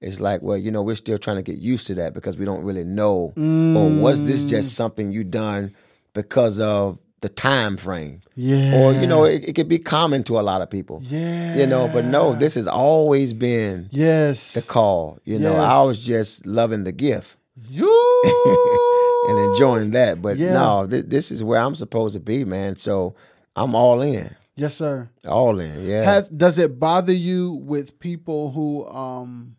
is 0.00 0.20
like, 0.20 0.40
well, 0.42 0.56
you 0.56 0.70
know, 0.70 0.82
we're 0.82 0.96
still 0.96 1.18
trying 1.18 1.36
to 1.36 1.42
get 1.42 1.58
used 1.58 1.86
to 1.88 1.94
that 1.96 2.14
because 2.14 2.36
we 2.38 2.44
don't 2.46 2.64
really 2.64 2.84
know. 2.84 3.34
Or 3.36 3.90
was 4.00 4.26
this 4.26 4.44
Mm. 4.44 4.48
just 4.48 4.74
something 4.74 5.12
you 5.12 5.24
done 5.24 5.74
because 6.14 6.58
of 6.58 6.98
the 7.20 7.28
time 7.28 7.76
frame? 7.76 8.22
Yeah. 8.34 8.74
Or 8.80 8.92
you 8.92 9.06
know, 9.06 9.24
it, 9.24 9.44
it 9.48 9.54
could 9.54 9.68
be 9.68 9.78
common 9.78 10.22
to 10.24 10.38
a 10.38 10.42
lot 10.42 10.62
of 10.62 10.70
people. 10.70 11.00
Yeah. 11.04 11.56
You 11.56 11.66
know, 11.66 11.88
but 11.92 12.04
no, 12.06 12.32
this 12.34 12.54
has 12.54 12.66
always 12.66 13.32
been 13.32 13.88
yes. 13.90 14.54
the 14.54 14.62
call. 14.62 15.18
You 15.24 15.38
know, 15.38 15.54
I 15.56 15.82
was 15.84 16.04
just 16.04 16.46
loving 16.46 16.84
the 16.84 16.92
gift 16.92 17.36
You 17.68 17.86
and 19.28 19.38
enjoying 19.50 19.90
that. 19.92 20.22
But 20.22 20.36
Yeah. 20.38 20.54
no, 20.54 20.86
th- 20.88 21.06
this 21.06 21.30
is 21.30 21.44
where 21.44 21.60
I'm 21.60 21.74
supposed 21.74 22.14
to 22.14 22.20
be, 22.20 22.44
man. 22.44 22.76
So 22.76 23.14
I'm 23.56 23.74
all 23.74 24.00
in, 24.00 24.34
Yes, 24.56 24.76
sir. 24.76 25.10
all 25.28 25.58
in. 25.60 25.84
Yeah. 25.86 26.04
Has 26.04 26.28
does 26.28 26.58
it 26.58 26.78
bother 26.80 27.12
you 27.12 27.52
with 27.52 27.98
people 28.00 28.50
who 28.52 28.86
um 28.88 29.56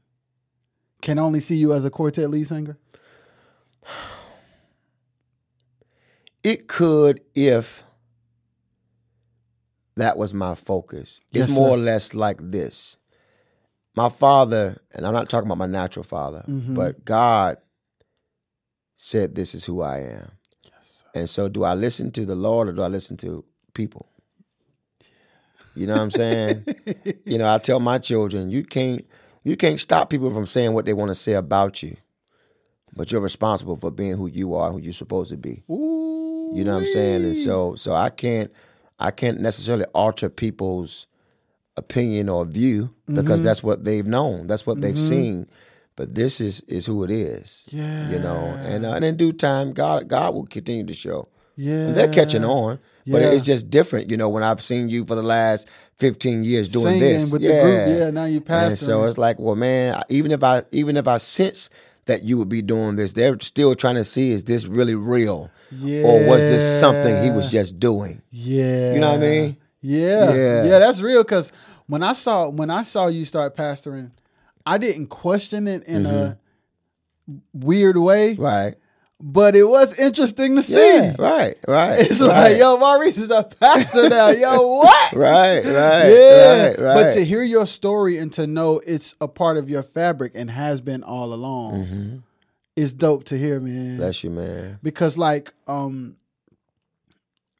can 1.01 1.19
only 1.19 1.39
see 1.39 1.55
you 1.55 1.73
as 1.73 1.83
a 1.85 1.89
quartet 1.89 2.29
lead 2.29 2.47
singer? 2.47 2.77
It 6.43 6.67
could 6.67 7.21
if 7.35 7.83
that 9.95 10.17
was 10.17 10.33
my 10.33 10.55
focus. 10.55 11.19
Yes, 11.31 11.45
it's 11.45 11.53
more 11.53 11.69
sir. 11.69 11.73
or 11.75 11.77
less 11.77 12.13
like 12.13 12.37
this. 12.41 12.97
My 13.95 14.09
father, 14.09 14.81
and 14.93 15.05
I'm 15.05 15.13
not 15.13 15.29
talking 15.29 15.47
about 15.47 15.57
my 15.57 15.65
natural 15.67 16.03
father, 16.03 16.43
Mm-hmm. 16.47 16.75
but 16.75 17.03
God 17.03 17.57
said, 18.95 19.35
This 19.35 19.53
is 19.53 19.65
who 19.65 19.81
I 19.81 19.99
am. 19.99 20.31
And 21.13 21.29
so, 21.29 21.49
do 21.49 21.63
I 21.63 21.73
listen 21.73 22.09
to 22.11 22.25
the 22.25 22.35
Lord 22.35 22.69
or 22.69 22.71
do 22.73 22.81
I 22.81 22.87
listen 22.87 23.17
to 23.17 23.43
people? 23.73 24.07
You 25.75 25.87
know 25.87 25.93
what 25.95 26.01
I'm 26.03 26.11
saying? 26.11 26.65
you 27.25 27.37
know, 27.37 27.53
I 27.53 27.57
tell 27.57 27.79
my 27.81 27.97
children, 27.97 28.49
you 28.49 28.63
can't 28.63 29.05
you 29.43 29.57
can't 29.57 29.79
stop 29.79 30.09
people 30.09 30.31
from 30.31 30.45
saying 30.47 30.73
what 30.73 30.85
they 30.85 30.93
want 30.93 31.09
to 31.09 31.15
say 31.15 31.33
about 31.33 31.81
you, 31.83 31.97
but 32.95 33.11
you're 33.11 33.19
responsible 33.21 33.75
for 33.75 33.91
being 33.91 34.15
who 34.15 34.27
you 34.27 34.53
are, 34.55 34.71
who 34.71 34.77
you're 34.79 34.93
supposed 34.93 35.31
to 35.31 35.37
be. 35.37 35.63
Ooh. 35.69 36.19
You 36.53 36.63
know 36.63 36.73
what 36.75 36.81
I'm 36.83 36.87
saying? 36.87 37.23
And 37.25 37.35
so 37.37 37.75
so 37.75 37.93
I 37.93 38.09
can't 38.09 38.51
I 38.99 39.11
can't 39.11 39.39
necessarily 39.39 39.85
alter 39.93 40.29
people's 40.29 41.07
opinion 41.77 42.29
or 42.29 42.45
view 42.45 42.93
because 43.07 43.39
Mm-hmm. 43.39 43.43
that's 43.45 43.63
what 43.63 43.83
they've 43.83 44.05
known. 44.05 44.47
That's 44.47 44.65
what 44.67 44.81
they've 44.81 44.99
seen. 44.99 45.47
But 45.95 46.15
this 46.15 46.39
is 46.41 46.61
is 46.61 46.85
who 46.85 47.03
it 47.03 47.11
is. 47.11 47.65
Yeah. 47.69 48.09
You 48.09 48.19
know, 48.19 48.37
and 48.65 48.85
uh, 48.85 48.93
and 48.93 49.05
in 49.05 49.17
due 49.17 49.31
time, 49.31 49.73
God 49.73 50.07
God 50.07 50.33
will 50.33 50.45
continue 50.45 50.85
to 50.85 50.93
show. 50.93 51.27
Yeah. 51.57 51.87
And 51.87 51.95
they're 51.95 52.11
catching 52.11 52.45
on, 52.45 52.79
but 53.05 53.21
Yeah. 53.21 53.31
it's 53.31 53.43
just 53.43 53.69
different. 53.69 54.09
You 54.09 54.17
know, 54.17 54.29
when 54.29 54.41
I've 54.41 54.61
seen 54.61 54.89
you 54.89 55.05
for 55.05 55.15
the 55.15 55.21
last 55.21 55.67
15 55.97 56.43
years 56.43 56.69
doing 56.69 56.85
Singing 56.85 56.99
this, 57.01 57.31
with 57.31 57.41
the 57.41 57.49
yeah. 57.49 57.61
group, 57.63 57.99
yeah, 57.99 58.09
now 58.09 58.23
you 58.25 58.41
And 58.47 58.77
so 58.77 59.03
it's 59.03 59.17
like, 59.17 59.37
well, 59.37 59.55
man, 59.57 60.01
even 60.09 60.31
if 60.31 60.43
I 60.43 60.63
even 60.71 60.95
if 60.97 61.07
I 61.07 61.17
sense 61.17 61.69
that 62.05 62.23
you 62.23 62.37
would 62.37 62.49
be 62.49 62.61
doing 62.61 62.95
this, 62.95 63.13
they're 63.13 63.39
still 63.39 63.75
trying 63.75 63.95
to 63.95 64.03
see 64.03 64.31
is 64.31 64.43
this 64.43 64.67
really 64.67 64.95
real, 64.95 65.51
or 65.71 66.27
was 66.27 66.49
this 66.49 66.79
something 66.79 67.23
he 67.23 67.31
was 67.31 67.51
just 67.51 67.79
doing? 67.79 68.21
Yeah. 68.31 68.93
You 68.93 68.99
know 68.99 69.11
what 69.11 69.19
I 69.19 69.21
mean? 69.21 69.57
Yeah. 69.81 70.33
Yeah. 70.33 70.63
Yeah, 70.65 70.79
that's 70.79 71.01
real 71.01 71.23
cuz 71.23 71.51
when 71.87 72.03
I 72.03 72.13
saw 72.13 72.49
when 72.49 72.69
I 72.69 72.83
saw 72.83 73.07
you 73.07 73.25
start 73.25 73.55
pastoring, 73.55 74.11
I 74.65 74.77
didn't 74.77 75.07
question 75.07 75.67
it 75.67 75.83
in 75.83 76.05
a 76.05 76.37
mm-hmm. 77.29 77.39
weird 77.53 77.97
way, 77.97 78.35
Right. 78.35 78.75
But 79.21 79.55
it 79.55 79.63
was 79.63 79.99
interesting 79.99 80.55
to 80.55 80.63
see. 80.63 80.75
Yeah, 80.75 81.15
right, 81.19 81.55
right. 81.67 81.99
It's 82.09 82.21
right. 82.21 82.51
like, 82.51 82.57
yo, 82.57 82.77
Maurice 82.77 83.17
is 83.17 83.29
a 83.29 83.43
pastor 83.43 84.09
now. 84.09 84.29
Yo, 84.29 84.67
what? 84.77 85.13
Right, 85.13 85.63
right, 85.63 86.09
Yeah. 86.09 86.67
right, 86.67 86.79
right. 86.79 86.93
But 86.95 87.13
to 87.13 87.23
hear 87.23 87.43
your 87.43 87.65
story 87.65 88.17
and 88.17 88.33
to 88.33 88.47
know 88.47 88.81
it's 88.85 89.15
a 89.21 89.27
part 89.27 89.57
of 89.57 89.69
your 89.69 89.83
fabric 89.83 90.31
and 90.35 90.49
has 90.49 90.81
been 90.81 91.03
all 91.03 91.33
along 91.33 92.23
is 92.75 92.93
dope 92.93 93.25
to 93.25 93.37
hear, 93.37 93.59
man. 93.59 93.73
Mm-hmm. 93.73 93.97
Bless 93.97 94.23
you, 94.23 94.29
man. 94.31 94.79
because 94.81 95.17
like 95.17 95.53
um 95.67 96.15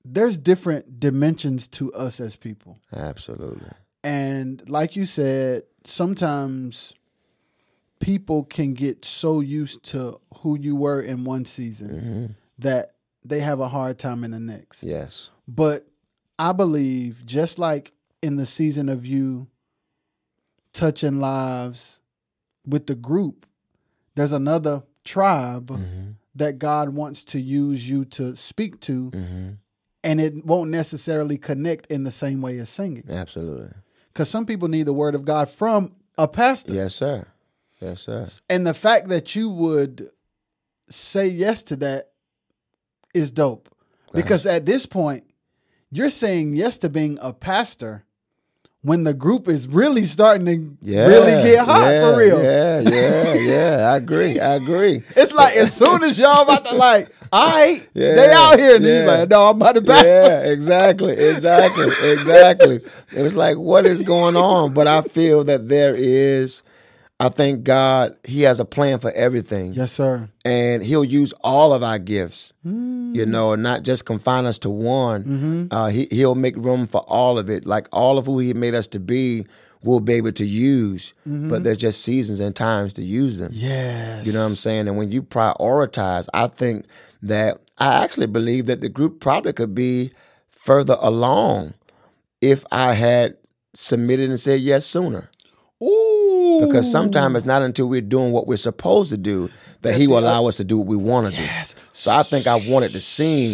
there's 0.03 0.35
different 0.37 0.99
dimensions 0.99 1.67
to 1.67 1.93
us 1.93 2.19
as 2.19 2.35
people. 2.35 2.79
Absolutely. 2.95 3.67
And 4.03 4.67
like 4.67 4.95
you 4.95 5.05
said, 5.05 5.61
sometimes 5.83 6.93
people 8.01 8.43
can 8.43 8.73
get 8.73 9.05
so 9.05 9.39
used 9.39 9.83
to 9.83 10.19
who 10.39 10.57
you 10.59 10.75
were 10.75 11.01
in 11.01 11.23
one 11.23 11.45
season 11.45 12.35
that 12.59 12.91
they 13.23 13.39
have 13.39 13.59
a 13.59 13.67
hard 13.67 13.97
time 13.99 14.23
in 14.23 14.31
the 14.31 14.39
next. 14.39 14.83
Yes. 14.83 15.29
But 15.47 15.87
I 16.39 16.51
believe 16.53 17.25
just 17.25 17.59
like 17.59 17.93
in 18.21 18.35
the 18.35 18.45
season 18.45 18.89
of 18.89 19.05
you 19.05 19.47
touching 20.73 21.19
lives 21.19 22.01
with 22.65 22.87
the 22.87 22.95
group, 22.95 23.45
there's 24.15 24.31
another 24.33 24.83
tribe 25.03 25.69
Mm-hmm. 25.69 26.11
that 26.35 26.59
God 26.59 26.89
wants 26.89 27.23
to 27.25 27.39
use 27.39 27.87
you 27.89 28.05
to 28.05 28.35
speak 28.35 28.79
to, 28.81 29.11
and 30.03 30.21
it 30.21 30.45
won't 30.45 30.69
necessarily 30.71 31.37
connect 31.37 31.87
in 31.87 32.03
the 32.03 32.11
same 32.11 32.41
way 32.41 32.57
as 32.59 32.69
singing. 32.69 33.03
Absolutely. 33.09 33.69
Because 34.07 34.29
some 34.29 34.45
people 34.45 34.67
need 34.67 34.85
the 34.85 34.93
word 34.93 35.15
of 35.15 35.25
God 35.25 35.49
from 35.49 35.93
a 36.17 36.27
pastor. 36.27 36.73
Yes, 36.73 36.95
sir. 36.95 37.25
Yes, 37.81 38.01
sir. 38.01 38.27
And 38.49 38.65
the 38.65 38.73
fact 38.73 39.09
that 39.09 39.35
you 39.35 39.49
would 39.49 40.03
say 40.89 41.27
yes 41.27 41.63
to 41.63 41.75
that 41.77 42.11
is 43.13 43.31
dope. 43.31 43.69
Because 44.13 44.45
at 44.45 44.65
this 44.65 44.85
point, 44.85 45.23
you're 45.89 46.09
saying 46.09 46.55
yes 46.55 46.77
to 46.79 46.89
being 46.89 47.17
a 47.21 47.33
pastor 47.33 48.03
when 48.83 49.03
the 49.03 49.13
group 49.13 49.47
is 49.47 49.67
really 49.67 50.05
starting 50.05 50.45
to 50.47 50.77
Yeah. 50.81 51.05
really 51.07 51.43
get 51.43 51.65
hot 51.65 51.87
yeah, 51.89 52.01
for 52.11 52.17
real. 52.17 52.43
Yeah, 52.43 52.79
yeah, 52.81 53.33
yeah. 53.35 53.91
I 53.93 53.97
agree. 53.97 54.39
I 54.39 54.55
agree. 54.55 55.03
It's 55.15 55.33
like 55.33 55.55
as 55.55 55.73
soon 55.73 56.03
as 56.03 56.17
y'all 56.17 56.41
about 56.43 56.65
to 56.65 56.75
like, 56.75 57.09
all 57.31 57.51
right, 57.51 57.87
Yeah, 57.93 58.15
they 58.15 58.31
out 58.31 58.59
here, 58.59 58.75
and 58.75 58.83
he's 58.85 59.01
yeah. 59.01 59.05
like, 59.05 59.29
no, 59.29 59.49
I'm 59.49 59.55
about 59.57 59.75
to 59.75 59.81
pastor. 59.81 60.07
Yeah, 60.07 60.51
exactly, 60.51 61.13
exactly, 61.13 61.89
exactly. 62.11 62.79
It 63.15 63.21
was 63.21 63.35
like, 63.35 63.57
what 63.57 63.85
is 63.85 64.01
going 64.01 64.35
on? 64.35 64.73
But 64.73 64.87
I 64.87 65.01
feel 65.03 65.43
that 65.45 65.67
there 65.69 65.95
is, 65.95 66.63
I 67.21 67.29
thank 67.29 67.63
God, 67.63 68.17
He 68.23 68.41
has 68.41 68.59
a 68.59 68.65
plan 68.65 68.97
for 68.97 69.11
everything. 69.11 69.73
Yes, 69.73 69.91
sir. 69.91 70.27
and 70.43 70.81
he'll 70.81 71.05
use 71.05 71.33
all 71.43 71.71
of 71.71 71.83
our 71.83 71.99
gifts, 71.99 72.51
hmm. 72.63 73.13
you 73.13 73.27
know, 73.27 73.53
and 73.53 73.61
not 73.61 73.83
just 73.83 74.05
confine 74.05 74.47
us 74.47 74.57
to 74.59 74.71
one. 74.71 75.23
Mm-hmm. 75.23 75.65
Uh, 75.69 75.89
he 75.89 76.07
he'll 76.09 76.33
make 76.33 76.57
room 76.57 76.87
for 76.87 77.01
all 77.01 77.37
of 77.37 77.47
it, 77.47 77.67
like 77.67 77.87
all 77.91 78.17
of 78.17 78.25
who 78.25 78.39
he 78.39 78.55
made 78.55 78.73
us 78.73 78.87
to 78.89 78.99
be. 78.99 79.45
We'll 79.83 79.99
be 79.99 80.13
able 80.13 80.31
to 80.33 80.45
use, 80.45 81.13
mm-hmm. 81.27 81.49
but 81.49 81.63
there's 81.63 81.77
just 81.77 82.03
seasons 82.03 82.39
and 82.39 82.55
times 82.55 82.93
to 82.93 83.03
use 83.03 83.39
them. 83.39 83.51
Yes. 83.51 84.27
You 84.27 84.33
know 84.33 84.41
what 84.41 84.49
I'm 84.49 84.55
saying? 84.55 84.87
And 84.87 84.95
when 84.95 85.11
you 85.11 85.23
prioritize, 85.23 86.27
I 86.35 86.47
think 86.47 86.85
that 87.23 87.57
I 87.79 88.03
actually 88.03 88.27
believe 88.27 88.67
that 88.67 88.81
the 88.81 88.89
group 88.89 89.19
probably 89.19 89.53
could 89.53 89.73
be 89.73 90.11
further 90.49 90.97
along 91.01 91.73
if 92.41 92.63
I 92.71 92.93
had 92.93 93.37
submitted 93.73 94.29
and 94.29 94.39
said 94.39 94.59
yes 94.59 94.85
sooner 94.85 95.29
Ooh. 95.81 96.20
Because 96.65 96.91
sometimes 96.91 97.37
it's 97.37 97.45
not 97.45 97.61
until 97.61 97.87
we're 97.87 98.01
doing 98.01 98.31
what 98.31 98.47
we're 98.47 98.57
supposed 98.57 99.09
to 99.09 99.17
do 99.17 99.49
that 99.81 99.95
he 99.95 100.07
will 100.07 100.19
allow 100.19 100.45
us 100.45 100.57
to 100.57 100.63
do 100.63 100.77
what 100.77 100.87
we 100.87 100.95
want 100.95 101.27
to 101.27 101.35
do. 101.35 101.45
So 101.93 102.11
I 102.11 102.23
think 102.23 102.47
I 102.47 102.59
wanted 102.67 102.91
to 102.91 103.01
sing. 103.01 103.51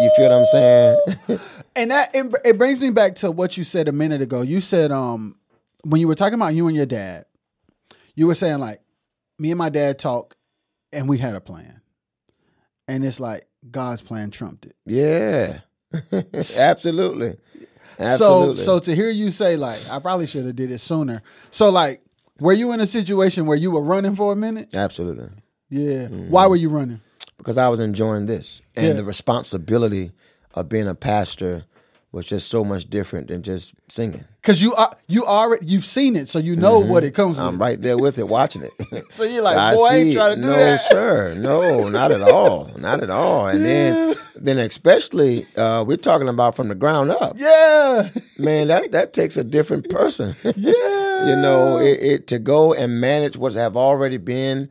You 0.00 0.10
feel 0.16 0.30
what 0.30 0.38
I'm 0.38 0.46
saying? 0.46 1.40
And 1.74 1.90
that 1.90 2.14
it, 2.14 2.34
it 2.44 2.58
brings 2.58 2.82
me 2.82 2.90
back 2.90 3.14
to 3.16 3.30
what 3.30 3.56
you 3.56 3.64
said 3.64 3.88
a 3.88 3.92
minute 3.92 4.20
ago. 4.20 4.42
You 4.42 4.60
said 4.60 4.92
um 4.92 5.36
when 5.84 6.00
you 6.02 6.08
were 6.08 6.14
talking 6.14 6.34
about 6.34 6.54
you 6.54 6.66
and 6.66 6.76
your 6.76 6.86
dad, 6.86 7.24
you 8.14 8.26
were 8.26 8.34
saying 8.34 8.58
like 8.58 8.80
me 9.38 9.50
and 9.50 9.58
my 9.58 9.70
dad 9.70 9.98
talk 9.98 10.36
and 10.92 11.08
we 11.08 11.16
had 11.16 11.34
a 11.34 11.40
plan. 11.40 11.80
And 12.88 13.04
it's 13.04 13.18
like 13.20 13.46
God's 13.70 14.02
plan 14.02 14.30
trumped 14.30 14.66
it. 14.66 14.76
yeah, 14.84 15.60
absolutely. 16.58 17.36
So 17.98 18.04
Absolutely. 18.04 18.54
so 18.56 18.78
to 18.80 18.94
hear 18.94 19.10
you 19.10 19.30
say 19.30 19.56
like 19.56 19.80
I 19.90 19.98
probably 19.98 20.26
should 20.26 20.44
have 20.46 20.56
did 20.56 20.70
it 20.70 20.78
sooner. 20.78 21.22
So 21.50 21.70
like 21.70 22.02
were 22.40 22.52
you 22.52 22.72
in 22.72 22.80
a 22.80 22.86
situation 22.86 23.46
where 23.46 23.56
you 23.56 23.70
were 23.70 23.82
running 23.82 24.16
for 24.16 24.32
a 24.32 24.36
minute? 24.36 24.74
absolutely, 24.74 25.28
Yeah. 25.70 26.08
Mm-hmm. 26.08 26.30
Why 26.30 26.46
were 26.46 26.56
you 26.56 26.68
running? 26.68 27.00
because 27.38 27.58
I 27.58 27.68
was 27.68 27.80
enjoying 27.80 28.26
this, 28.26 28.62
and 28.76 28.86
Yeah. 28.86 28.92
the 28.94 29.04
responsibility 29.04 30.12
of 30.54 30.68
being 30.68 30.86
a 30.88 30.94
pastor 30.94 31.64
was 32.12 32.26
just 32.26 32.48
so 32.48 32.62
much 32.62 32.90
different 32.90 33.28
than 33.28 33.42
just 33.42 33.74
singing. 33.88 34.24
Cuz 34.42 34.62
you 34.62 34.74
are 34.74 34.92
you 35.08 35.24
already 35.24 35.66
you've 35.66 35.84
seen 35.84 36.14
it 36.14 36.28
so 36.28 36.38
you 36.38 36.54
know 36.54 36.78
what 36.78 37.04
it 37.04 37.12
comes 37.12 37.38
with. 37.38 37.46
I'm 37.46 37.58
right 37.58 37.80
there 37.80 37.96
with 37.96 38.18
it, 38.18 38.28
watching 38.28 38.62
it. 38.62 38.72
So 39.10 39.24
you're 39.24 39.42
like, 39.42 39.56
"Boy, 39.76 39.84
I 39.84 39.94
ain't 39.96 40.10
see- 40.10 40.14
trying 40.14 40.36
to 40.36 40.42
do 40.42 40.48
no, 40.48 40.56
that." 40.56 40.80
sir. 40.80 41.34
No, 41.34 41.88
not 41.88 42.12
at 42.12 42.22
all. 42.22 42.70
Not 42.78 43.02
at 43.02 43.10
all. 43.10 43.46
And 43.48 43.64
then, 43.64 44.14
then 44.36 44.58
especially, 44.58 45.46
uh, 45.56 45.84
we're 45.86 45.96
talking 45.98 46.28
about 46.28 46.54
from 46.54 46.68
the 46.68 46.74
ground 46.74 47.10
up. 47.10 47.36
Yeah. 47.38 48.08
Man, 48.38 48.68
that 48.68 48.92
that 48.92 49.12
takes 49.12 49.36
a 49.36 49.44
different 49.44 49.88
person. 49.90 50.34
yeah. 50.56 50.72
You 51.22 51.36
know, 51.36 51.78
it, 51.78 52.02
it 52.02 52.26
to 52.28 52.40
go 52.40 52.74
and 52.74 53.00
manage 53.00 53.36
what 53.36 53.54
have 53.54 53.76
already 53.76 54.16
been 54.16 54.68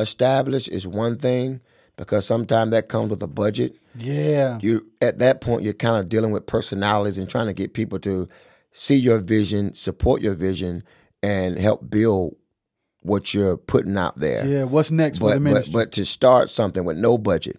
established 0.00 0.68
is 0.68 0.88
one 0.88 1.16
thing 1.18 1.60
because 1.96 2.26
sometimes 2.26 2.72
that 2.72 2.88
comes 2.88 3.10
with 3.10 3.22
a 3.22 3.28
budget. 3.28 3.76
Yeah. 3.98 4.58
You 4.62 4.86
at 5.00 5.18
that 5.20 5.40
point 5.40 5.62
you're 5.62 5.72
kind 5.74 5.96
of 5.96 6.08
dealing 6.08 6.32
with 6.32 6.46
personalities 6.46 7.18
and 7.18 7.28
trying 7.28 7.46
to 7.46 7.52
get 7.52 7.74
people 7.74 7.98
to 8.00 8.28
see 8.72 8.96
your 8.96 9.18
vision, 9.18 9.72
support 9.74 10.20
your 10.22 10.34
vision, 10.34 10.82
and 11.22 11.58
help 11.58 11.88
build 11.88 12.34
what 13.02 13.34
you're 13.34 13.56
putting 13.56 13.96
out 13.96 14.16
there. 14.18 14.44
Yeah, 14.46 14.64
what's 14.64 14.90
next 14.90 15.18
for 15.18 15.24
But, 15.26 15.34
the 15.34 15.40
but 15.40 15.42
ministry? 15.42 15.72
but 15.72 15.92
to 15.92 16.04
start 16.04 16.50
something 16.50 16.84
with 16.84 16.96
no 16.96 17.18
budget, 17.18 17.58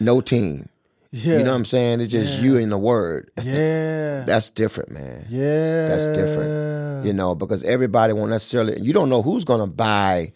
no 0.00 0.20
team. 0.20 0.68
yeah. 1.10 1.38
You 1.38 1.44
know 1.44 1.50
what 1.50 1.56
I'm 1.56 1.64
saying? 1.64 2.00
It's 2.00 2.10
just 2.12 2.40
you 2.40 2.56
and 2.58 2.70
the 2.70 2.78
word. 2.78 3.30
Yeah. 3.42 4.22
That's 4.26 4.50
different, 4.50 4.90
man. 4.92 5.26
yeah. 5.28 5.88
That's 5.88 6.06
different. 6.06 7.04
You 7.06 7.12
know, 7.12 7.34
because 7.34 7.62
everybody 7.64 8.12
won't 8.12 8.30
necessarily 8.30 8.80
you 8.80 8.92
don't 8.92 9.08
know 9.08 9.22
who's 9.22 9.44
gonna 9.44 9.66
buy 9.66 10.32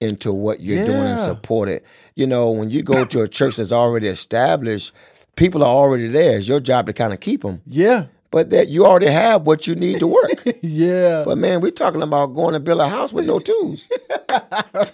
into 0.00 0.32
what 0.32 0.60
you're 0.60 0.84
doing 0.86 0.98
and 1.06 1.20
support 1.20 1.68
it. 1.68 1.84
You 2.20 2.26
know, 2.26 2.50
when 2.50 2.68
you 2.68 2.82
go 2.82 3.06
to 3.06 3.22
a 3.22 3.28
church 3.28 3.56
that's 3.56 3.72
already 3.72 4.06
established, 4.06 4.92
people 5.36 5.64
are 5.64 5.74
already 5.74 6.06
there. 6.06 6.36
It's 6.36 6.46
your 6.46 6.60
job 6.60 6.84
to 6.84 6.92
kind 6.92 7.14
of 7.14 7.20
keep 7.20 7.40
them. 7.40 7.62
Yeah. 7.64 8.08
But 8.30 8.50
that 8.50 8.68
you 8.68 8.84
already 8.84 9.06
have 9.06 9.46
what 9.46 9.66
you 9.66 9.74
need 9.74 10.00
to 10.00 10.06
work. 10.06 10.44
Yeah. 10.62 11.22
but 11.24 11.38
man, 11.38 11.62
we're 11.62 11.70
talking 11.70 12.02
about 12.02 12.34
going 12.34 12.52
to 12.52 12.60
build 12.60 12.78
a 12.78 12.88
house 12.88 13.14
with 13.14 13.24
no 13.26 13.38
tools. 13.50 13.90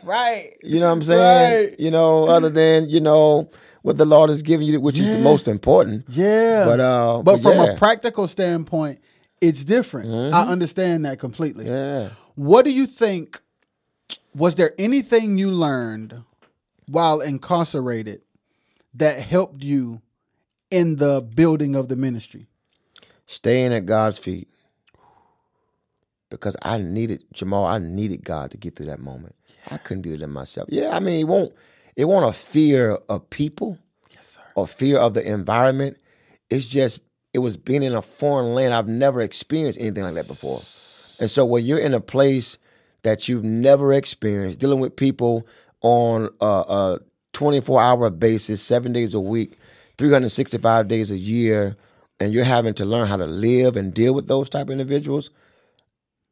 right. 0.05 0.51
You 0.63 0.79
know 0.79 0.87
what 0.87 0.93
I'm 0.93 1.03
saying? 1.03 1.67
Right. 1.69 1.81
You 1.81 1.91
know, 1.91 2.27
other 2.29 2.49
than, 2.49 2.89
you 2.89 3.01
know, 3.01 3.51
what 3.83 3.97
the 3.97 4.05
Lord 4.05 4.31
has 4.31 4.43
given 4.43 4.65
you, 4.65 4.81
which 4.81 5.01
is 5.01 5.11
the 5.11 5.19
most 5.19 5.49
important. 5.49 6.05
Yeah. 6.09 6.65
But, 6.65 6.79
uh, 6.79 7.23
but 7.25 7.25
but 7.25 7.43
from 7.43 7.53
yeah. 7.55 7.67
Mm-hmm. 7.67 7.75
a 7.75 7.79
practical 7.79 8.29
standpoint, 8.29 9.01
it's 9.41 9.65
different. 9.65 10.33
I 10.33 10.45
understand 10.47 11.05
that 11.07 11.19
completely. 11.19 11.67
Yeah. 11.67 12.11
What 12.37 12.65
do 12.65 12.71
you 12.71 12.87
think? 12.87 13.41
Was 14.33 14.55
there 14.55 14.71
anything 14.79 15.39
you 15.39 15.51
learned 15.51 16.23
while 16.89 17.21
incarcerated 17.21 18.23
that 18.95 19.21
helped 19.21 19.63
you 19.63 20.01
in 20.71 20.97
the 20.97 21.27
building 21.35 21.75
of 21.75 21.89
the 21.89 21.97
ministry? 21.97 22.47
Staying 23.27 23.73
at 23.73 23.87
God's 23.87 24.19
feet. 24.19 24.49
Because 26.29 26.57
I 26.63 26.79
needed 26.79 27.25
Jamal, 27.33 27.65
I 27.65 27.79
needed 27.79 28.25
God 28.25 28.51
to 28.51 28.57
get 28.57 28.77
through 28.77 28.87
that 28.87 29.01
moment. 29.01 29.37
I 29.71 29.79
couldn't 29.79 30.03
do 30.03 30.13
it 30.13 30.23
in 30.23 30.31
myself. 30.31 30.69
Yeah, 30.71 30.91
I 30.95 31.01
mean, 31.01 31.21
it 31.21 31.25
won't 31.25 31.53
it 31.95 32.05
won't 32.07 32.29
a 32.29 32.37
fear 32.37 32.99
of 33.09 33.31
people 33.31 33.79
yes, 34.13 34.39
or 34.55 34.67
fear 34.67 34.99
of 34.99 35.15
the 35.15 35.29
environment. 35.29 35.99
It's 36.51 36.67
just 36.67 37.01
it 37.33 37.39
was 37.39 37.57
being 37.57 37.83
in 37.83 37.95
a 37.95 38.03
foreign 38.03 38.55
land. 38.55 38.75
I've 38.75 38.89
never 38.89 39.21
experienced 39.21 39.81
anything 39.81 40.05
like 40.05 40.15
that 40.15 40.27
before. 40.27 40.61
And 41.21 41.31
so 41.31 41.45
when 41.45 41.65
you're 41.65 41.79
in 41.79 41.95
a 41.95 42.01
place 42.01 42.59
that 43.03 43.29
you've 43.29 43.45
never 43.45 43.93
experienced, 43.93 44.61
dealing 44.61 44.81
with 44.81 44.97
people 44.97 45.47
on 45.87 46.29
a, 46.41 46.45
a 46.45 46.99
24 47.33 47.81
hour 47.81 48.11
basis, 48.11 48.61
seven 48.61 48.93
days 48.93 49.15
a 49.15 49.21
week, 49.21 49.57
365 49.99 50.89
days 50.89 51.11
a 51.11 51.17
year, 51.17 51.77
and 52.19 52.33
you're 52.33 52.45
having 52.45 52.75
to 52.75 52.85
learn 52.85 53.07
how 53.07 53.17
to 53.17 53.27
live 53.27 53.77
and 53.77 53.95
deal 53.95 54.15
with 54.15 54.27
those 54.27 54.51
type 54.51 54.67
of 54.67 54.71
individuals, 54.71 55.31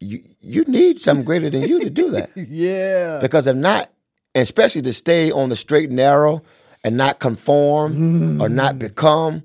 you 0.00 0.20
you 0.40 0.64
need 0.64 0.98
something 0.98 1.24
greater 1.24 1.50
than 1.50 1.62
you 1.62 1.80
to 1.80 1.90
do 1.90 2.10
that. 2.10 2.30
Yeah. 2.36 3.20
Because 3.22 3.46
if 3.46 3.56
not, 3.56 3.90
especially 4.34 4.82
to 4.82 4.92
stay 4.92 5.30
on 5.30 5.50
the 5.50 5.56
straight 5.56 5.90
and 5.90 5.96
narrow 5.96 6.42
and 6.82 6.96
not 6.96 7.20
conform 7.20 8.42
or 8.42 8.48
not 8.48 8.74
mm. 8.74 8.80
become, 8.80 9.44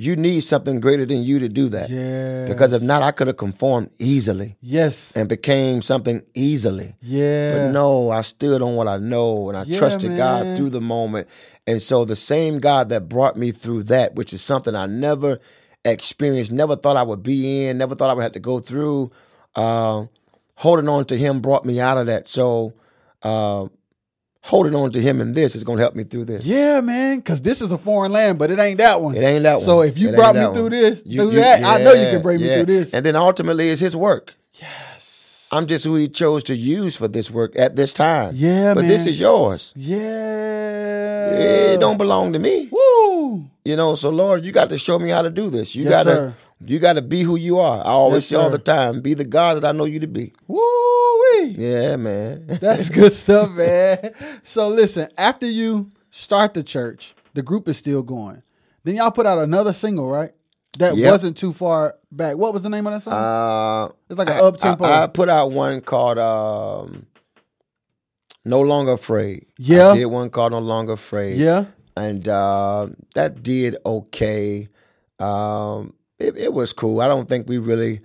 you 0.00 0.16
need 0.16 0.40
something 0.40 0.80
greater 0.80 1.04
than 1.04 1.22
you 1.22 1.38
to 1.40 1.48
do 1.48 1.68
that. 1.68 1.90
Yes. 1.90 2.48
Because 2.48 2.72
if 2.72 2.82
not, 2.82 3.02
I 3.02 3.10
could 3.12 3.26
have 3.26 3.36
conformed 3.36 3.90
easily 3.98 4.56
Yes. 4.62 5.12
and 5.14 5.28
became 5.28 5.82
something 5.82 6.22
easily. 6.34 6.94
Yeah. 7.02 7.52
But 7.66 7.72
no, 7.72 8.10
I 8.10 8.22
stood 8.22 8.62
on 8.62 8.76
what 8.76 8.88
I 8.88 8.96
know 8.96 9.48
and 9.50 9.58
I 9.58 9.64
Yeah, 9.64 9.78
trusted 9.78 10.10
man. 10.12 10.16
God 10.18 10.56
through 10.56 10.70
the 10.70 10.80
moment. 10.80 11.28
And 11.66 11.82
so 11.82 12.04
the 12.04 12.16
same 12.16 12.58
God 12.58 12.88
that 12.88 13.08
brought 13.08 13.36
me 13.36 13.52
through 13.52 13.82
that, 13.84 14.14
which 14.14 14.32
is 14.32 14.40
something 14.40 14.74
I 14.74 14.86
never 14.86 15.38
experienced, 15.84 16.50
never 16.52 16.76
thought 16.76 16.96
I 16.96 17.02
would 17.02 17.22
be 17.22 17.66
in, 17.66 17.78
never 17.78 17.94
thought 17.94 18.10
I 18.10 18.14
would 18.14 18.22
have 18.22 18.32
to 18.32 18.40
go 18.40 18.58
through, 18.58 19.10
uh, 19.54 20.06
holding 20.56 20.88
on 20.88 21.04
to 21.06 21.16
Him 21.16 21.40
brought 21.40 21.64
me 21.64 21.78
out 21.80 21.98
of 21.98 22.06
that. 22.06 22.26
So 22.28 22.72
uh, 23.22 23.66
holding 24.42 24.74
on 24.74 24.90
to 24.92 25.00
Him 25.00 25.20
in 25.20 25.34
this 25.34 25.54
is 25.54 25.64
going 25.64 25.78
to 25.78 25.82
help 25.82 25.94
me 25.94 26.04
through 26.04 26.24
this. 26.26 26.44
Yeah, 26.46 26.80
man, 26.80 27.18
because 27.18 27.42
this 27.42 27.60
is 27.60 27.72
a 27.72 27.78
foreign 27.78 28.12
land, 28.12 28.38
but 28.38 28.50
it 28.50 28.58
ain't 28.58 28.78
that 28.78 29.00
one. 29.00 29.14
It 29.14 29.22
ain't 29.22 29.42
that 29.44 29.56
one. 29.56 29.64
So 29.64 29.82
if 29.82 29.98
you 29.98 30.08
It 30.10 30.16
brought 30.16 30.34
me 30.34 30.44
through 30.52 30.62
one. 30.64 30.70
this, 30.72 31.02
You- 31.04 31.20
through 31.22 31.32
you- 31.32 31.40
that, 31.40 31.62
I 31.62 31.82
know 31.84 31.92
you 31.92 32.10
can 32.10 32.22
bring 32.22 32.40
me 32.40 32.48
through 32.48 32.64
this. 32.66 32.92
And 32.94 33.04
then 33.04 33.16
ultimately, 33.16 33.68
it's 33.70 33.80
His 33.80 33.96
work. 33.96 34.34
yes. 34.54 35.48
I'm 35.52 35.66
just 35.66 35.84
who 35.84 35.96
He 35.96 36.06
chose 36.08 36.44
to 36.44 36.54
use 36.56 36.94
for 36.96 37.08
this 37.08 37.28
work 37.30 37.58
at 37.58 37.74
this 37.74 37.92
time. 37.92 38.34
Yeah, 38.36 38.72
but 38.74 38.86
this 38.86 39.04
is 39.06 39.18
yours. 39.18 39.72
Yeah. 39.76 41.72
It 41.74 41.80
don't 41.80 41.98
belong 41.98 42.32
to 42.34 42.38
me. 42.38 42.68
Woo. 42.70 43.44
You 43.64 43.76
know, 43.76 43.94
so 43.94 44.10
Lord, 44.10 44.44
you 44.44 44.52
got 44.52 44.68
to 44.70 44.78
show 44.78 44.98
me 44.98 45.10
how 45.10 45.22
to 45.22 45.30
do 45.30 45.50
this. 45.50 45.74
You 45.74 45.84
Yes, 45.84 46.04
gotta 46.04 46.34
you 46.64 46.78
gotta 46.78 47.02
be 47.02 47.22
who 47.22 47.36
you 47.36 47.58
are. 47.58 47.78
I 47.80 47.90
always 47.90 48.16
Yes, 48.24 48.26
say 48.26 48.36
all 48.36 48.50
the 48.50 48.58
time, 48.58 49.00
be 49.00 49.14
the 49.14 49.24
God 49.24 49.56
that 49.60 49.64
I 49.68 49.72
know 49.72 49.84
you 49.86 49.98
to 50.00 50.06
be. 50.06 50.32
Woo 50.46 50.60
Yeah, 51.48 51.96
man. 51.96 52.46
That's 52.60 52.88
good 52.88 53.12
stuff, 53.12 53.50
man. 53.52 54.12
So 54.42 54.68
listen, 54.68 55.08
after 55.18 55.46
you 55.48 55.90
start 56.10 56.54
the 56.54 56.62
church, 56.62 57.14
the 57.34 57.42
group 57.42 57.68
is 57.68 57.76
still 57.76 58.02
going. 58.02 58.42
Then 58.84 58.96
y'all 58.96 59.10
put 59.10 59.26
out 59.26 59.38
another 59.38 59.72
single, 59.72 60.10
right? 60.10 60.30
That 60.78 60.96
Yep. 60.96 61.10
wasn't 61.10 61.36
too 61.36 61.52
far 61.52 61.96
back. 62.12 62.36
What 62.36 62.54
was 62.54 62.62
the 62.62 62.68
name 62.70 62.86
of 62.86 62.92
that 62.94 63.02
song? 63.02 63.12
Uh 63.14 63.92
it's 64.08 64.18
like 64.18 64.30
an 64.30 64.38
up 64.42 64.56
tempo. 64.56 64.84
I, 64.84 65.04
I 65.04 65.06
put 65.08 65.28
out 65.28 65.50
one 65.52 65.80
called 65.80 66.18
um 66.18 67.06
No 68.44 68.60
Longer 68.60 68.92
Afraid. 68.92 69.46
Yeah. 69.58 69.88
I 69.90 69.94
did 69.98 70.06
one 70.06 70.30
called 70.30 70.52
No 70.52 70.58
Longer 70.60 70.92
Afraid. 70.92 71.36
yeah. 71.38 71.64
And 71.96 72.26
uh, 72.28 72.88
that 73.14 73.42
did 73.42 73.76
okay. 73.84 74.68
Um 75.18 75.94
it, 76.18 76.36
it 76.36 76.52
was 76.52 76.72
cool. 76.72 77.00
I 77.00 77.08
don't 77.08 77.28
think 77.28 77.48
we 77.48 77.58
really 77.58 78.00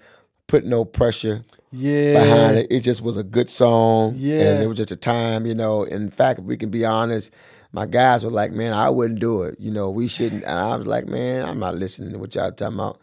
put 0.48 0.66
no 0.66 0.86
pressure 0.86 1.44
Yeah. 1.72 2.14
behind 2.24 2.58
it. 2.58 2.68
It 2.72 2.82
just 2.82 3.02
was 3.02 3.18
a 3.18 3.24
good 3.24 3.50
song. 3.50 4.14
Yeah. 4.16 4.54
And 4.54 4.64
it 4.64 4.68
was 4.68 4.78
just 4.78 4.92
a 4.92 4.96
time, 4.96 5.46
you 5.46 5.56
know. 5.56 5.84
In 5.84 6.10
fact, 6.12 6.40
if 6.40 6.46
we 6.46 6.58
can 6.58 6.70
be 6.70 6.86
honest, 6.86 7.34
my 7.72 7.86
guys 7.86 8.24
were 8.24 8.32
like, 8.32 8.52
man, 8.52 8.74
I 8.74 8.90
wouldn't 8.90 9.20
do 9.20 9.44
it. 9.44 9.60
You 9.60 9.72
know, 9.72 9.90
we 9.90 10.08
shouldn't. 10.08 10.44
And 10.44 10.58
I 10.58 10.76
was 10.76 10.88
like, 10.88 11.08
man, 11.08 11.44
I'm 11.46 11.60
not 11.60 11.76
listening 11.76 12.12
to 12.14 12.18
what 12.20 12.34
y'all 12.36 12.52
talking 12.52 12.76
about. 12.76 13.00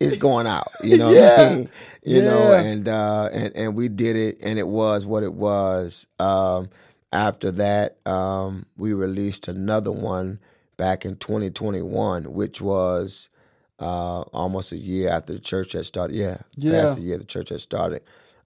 It's 0.00 0.14
going 0.14 0.46
out, 0.46 0.68
you 0.84 0.96
know. 0.96 1.08
what 1.12 1.16
I 1.18 1.42
Yeah. 1.42 1.54
mean? 1.56 1.68
You 2.04 2.22
know, 2.22 2.52
and 2.54 2.88
uh, 2.88 3.28
and 3.32 3.56
and 3.56 3.74
we 3.74 3.88
did 3.88 4.14
it, 4.14 4.38
and 4.44 4.56
it 4.58 4.68
was 4.68 5.04
what 5.04 5.24
it 5.24 5.34
was. 5.34 6.06
Um, 6.20 6.68
after 7.12 7.50
that, 7.52 7.96
um, 8.06 8.64
we 8.76 8.92
released 8.92 9.48
another 9.48 9.90
one 9.90 10.38
back 10.76 11.04
in 11.04 11.16
2021, 11.16 12.32
which 12.32 12.60
was 12.60 13.28
uh, 13.80 14.20
almost 14.32 14.72
a 14.72 14.76
year 14.76 15.08
after 15.10 15.32
the 15.32 15.38
church 15.38 15.72
had 15.72 15.86
started. 15.86 16.16
Yeah, 16.16 16.38
Yeah. 16.56 16.72
past 16.72 16.98
a 16.98 17.00
year 17.00 17.18
the 17.18 17.24
church 17.24 17.50
had 17.50 17.60
started, 17.60 18.02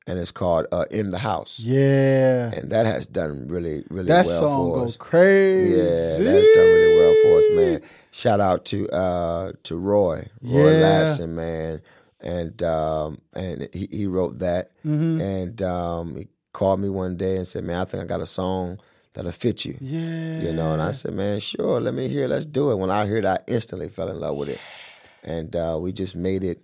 and 0.06 0.18
it's 0.18 0.30
called 0.30 0.66
uh, 0.72 0.84
"In 0.90 1.10
the 1.10 1.18
House," 1.18 1.60
Yeah. 1.60 2.50
and 2.54 2.70
that 2.70 2.86
has 2.86 3.06
done 3.06 3.48
really, 3.48 3.84
really 3.90 4.08
That 4.08 4.26
well 4.26 4.40
song 4.40 4.70
for 4.72 4.78
goes 4.80 4.88
us. 4.90 4.96
crazy. 4.96 5.70
Yeah, 5.70 6.18
that's 6.32 6.54
done 6.54 6.66
really 6.66 6.96
well 6.96 7.14
for 7.22 7.38
us, 7.38 7.44
man. 7.56 7.90
Shout 8.10 8.40
out 8.40 8.64
to 8.66 8.88
uh 8.90 9.52
to 9.64 9.76
Roy, 9.76 10.28
Roy 10.42 10.72
Yeah. 10.72 10.80
Lassen, 10.82 11.34
man, 11.34 11.80
and 12.20 12.62
um 12.62 13.18
and 13.34 13.68
he, 13.72 13.88
he 13.90 14.06
wrote 14.06 14.38
that, 14.40 14.70
Mm-hmm. 14.84 15.20
and 15.20 15.62
um 15.62 16.16
he 16.16 16.28
called 16.52 16.80
me 16.80 16.90
one 16.90 17.16
day 17.16 17.36
and 17.36 17.46
said, 17.48 17.64
"Man, 17.64 17.80
I 17.80 17.84
think 17.86 18.02
I 18.02 18.06
got 18.06 18.20
a 18.20 18.26
song 18.26 18.78
that'll 19.14 19.32
fit 19.32 19.64
you." 19.64 19.78
Yeah. 19.80 20.40
You 20.42 20.52
know, 20.52 20.74
and 20.74 20.82
I 20.82 20.90
said, 20.90 21.14
"Man, 21.14 21.40
sure, 21.40 21.80
let 21.80 21.94
me 21.94 22.08
hear, 22.08 22.24
it. 22.26 22.28
let's 22.28 22.44
do 22.44 22.70
it." 22.70 22.76
When 22.76 22.90
I 22.90 23.06
heard, 23.06 23.24
it, 23.24 23.28
I 23.28 23.38
instantly 23.46 23.88
fell 23.88 24.08
in 24.08 24.20
love 24.20 24.36
with 24.36 24.50
it, 24.50 24.60
and 25.22 25.54
uh, 25.54 25.78
we 25.80 25.92
just 25.92 26.16
made 26.16 26.44
it 26.44 26.60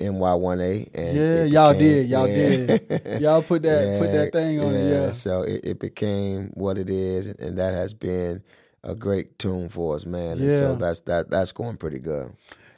MY1A, 0.00 0.94
and 0.94 1.16
Yeah, 1.16 1.44
it 1.44 1.52
y'all 1.52 1.74
did. 1.74 2.08
Y'all 2.08 2.26
yeah. 2.26 2.34
did. 2.34 3.20
Y'all 3.20 3.42
put 3.42 3.62
that 3.62 4.00
put 4.00 4.12
that 4.12 4.32
thing 4.32 4.60
on 4.60 4.74
it. 4.74 4.90
Yeah. 4.90 5.10
So 5.10 5.42
it, 5.42 5.60
it 5.64 5.80
became 5.80 6.50
what 6.54 6.78
it 6.78 6.88
is, 6.88 7.26
and 7.26 7.58
that 7.58 7.74
has 7.74 7.94
been 7.94 8.42
a 8.82 8.94
great 8.94 9.38
tune 9.38 9.68
for 9.68 9.94
us, 9.94 10.06
man. 10.06 10.38
And 10.38 10.52
so 10.52 10.74
that's 10.74 11.02
that 11.02 11.30
that's 11.30 11.52
going 11.52 11.76
pretty 11.76 11.98
good. 11.98 12.32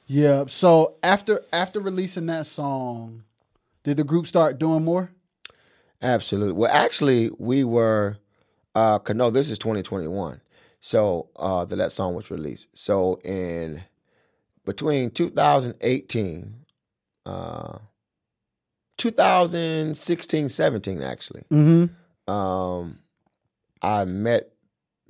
Yeah. 0.07 0.45
So 0.49 0.97
after 1.03 1.41
after 1.53 1.81
releasing 1.81 2.27
that 2.27 2.47
song, 2.47 3.23
did 3.85 3.97
the 3.97 4.05
group 4.05 4.27
start 4.27 4.59
doing 4.59 4.85
more? 4.85 5.11
Absolutely. 6.03 6.55
Well, 6.55 6.73
actually, 6.73 7.31
we 7.39 7.65
were. 7.65 8.19
Uh, 8.75 8.99
no, 9.15 9.29
this 9.29 9.51
is 9.51 9.59
2021. 9.59 10.41
So 10.81 11.29
uh, 11.37 11.65
that 11.67 11.77
that 11.77 11.93
song 11.93 12.15
was 12.15 12.31
released. 12.31 12.77
So 12.77 13.21
in 13.23 13.83
between 14.65 15.11
2018, 15.11 16.55
uh, 17.27 17.79
2016, 18.99 20.49
17, 20.49 21.03
actually, 21.03 21.43
Mm-hmm. 21.51 22.33
um, 22.33 22.99
I 23.83 24.05
met 24.05 24.53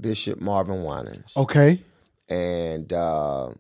Bishop 0.01 0.41
Marvin 0.41 0.83
Winans. 0.83 1.35
Okay. 1.37 1.81
and 2.29 2.91
uh, 2.93 3.51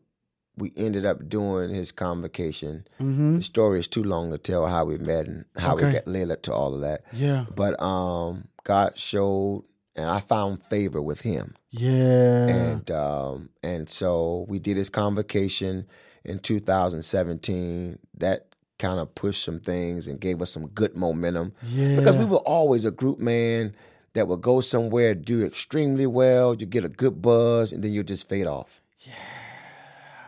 we 0.57 0.72
ended 0.76 1.05
up 1.05 1.28
doing 1.28 1.70
his 1.74 1.93
convocation. 1.93 2.86
Mm-hmm. 3.01 3.36
The 3.36 3.43
story 3.43 3.78
is 3.80 3.88
too 3.88 4.03
long 4.05 4.30
to 4.30 4.38
tell 4.38 4.66
how 4.66 4.84
we 4.86 4.97
met 4.99 5.26
and 5.26 5.45
how 5.57 5.74
Okay. 5.74 5.86
we 5.86 5.93
got 5.93 6.07
led 6.07 6.30
up 6.30 6.43
to 6.43 6.53
all 6.53 6.74
of 6.74 6.80
that. 6.80 7.03
Yeah. 7.12 7.45
But 7.55 7.80
um, 7.82 8.49
God 8.64 8.97
showed, 8.97 9.64
and 9.97 10.09
I 10.09 10.20
found 10.20 10.62
favor 10.62 11.01
with 11.03 11.20
him, 11.20 11.55
Yeah. 11.70 12.47
and 12.49 12.90
um, 12.90 13.51
and 13.62 13.88
so 13.90 14.47
we 14.49 14.59
did 14.59 14.76
his 14.76 14.88
convocation 14.90 15.86
in 16.24 16.38
2017. 16.38 17.99
That 18.18 18.47
kind 18.78 18.99
of 19.01 19.14
pushed 19.14 19.45
some 19.45 19.61
things 19.61 20.07
and 20.09 20.20
gave 20.20 20.43
us 20.43 20.51
some 20.51 20.66
good 20.68 20.97
momentum 20.97 21.53
yeah. 21.68 21.97
because 21.97 22.16
we 22.16 22.24
were 22.24 22.38
always 22.38 22.84
a 22.84 22.90
group 22.90 23.18
man 23.20 23.74
that 24.14 24.26
would 24.26 24.40
go 24.40 24.61
somewhere 24.61 25.14
do 25.14 25.45
extremely 25.45 26.05
well 26.07 26.53
you 26.55 26.66
get 26.66 26.84
a 26.84 26.88
good 26.88 27.22
buzz 27.22 27.70
and 27.72 27.84
then 27.84 27.93
you 27.93 28.03
just 28.03 28.28
fade 28.28 28.47
off 28.47 28.80
yeah 29.07 29.12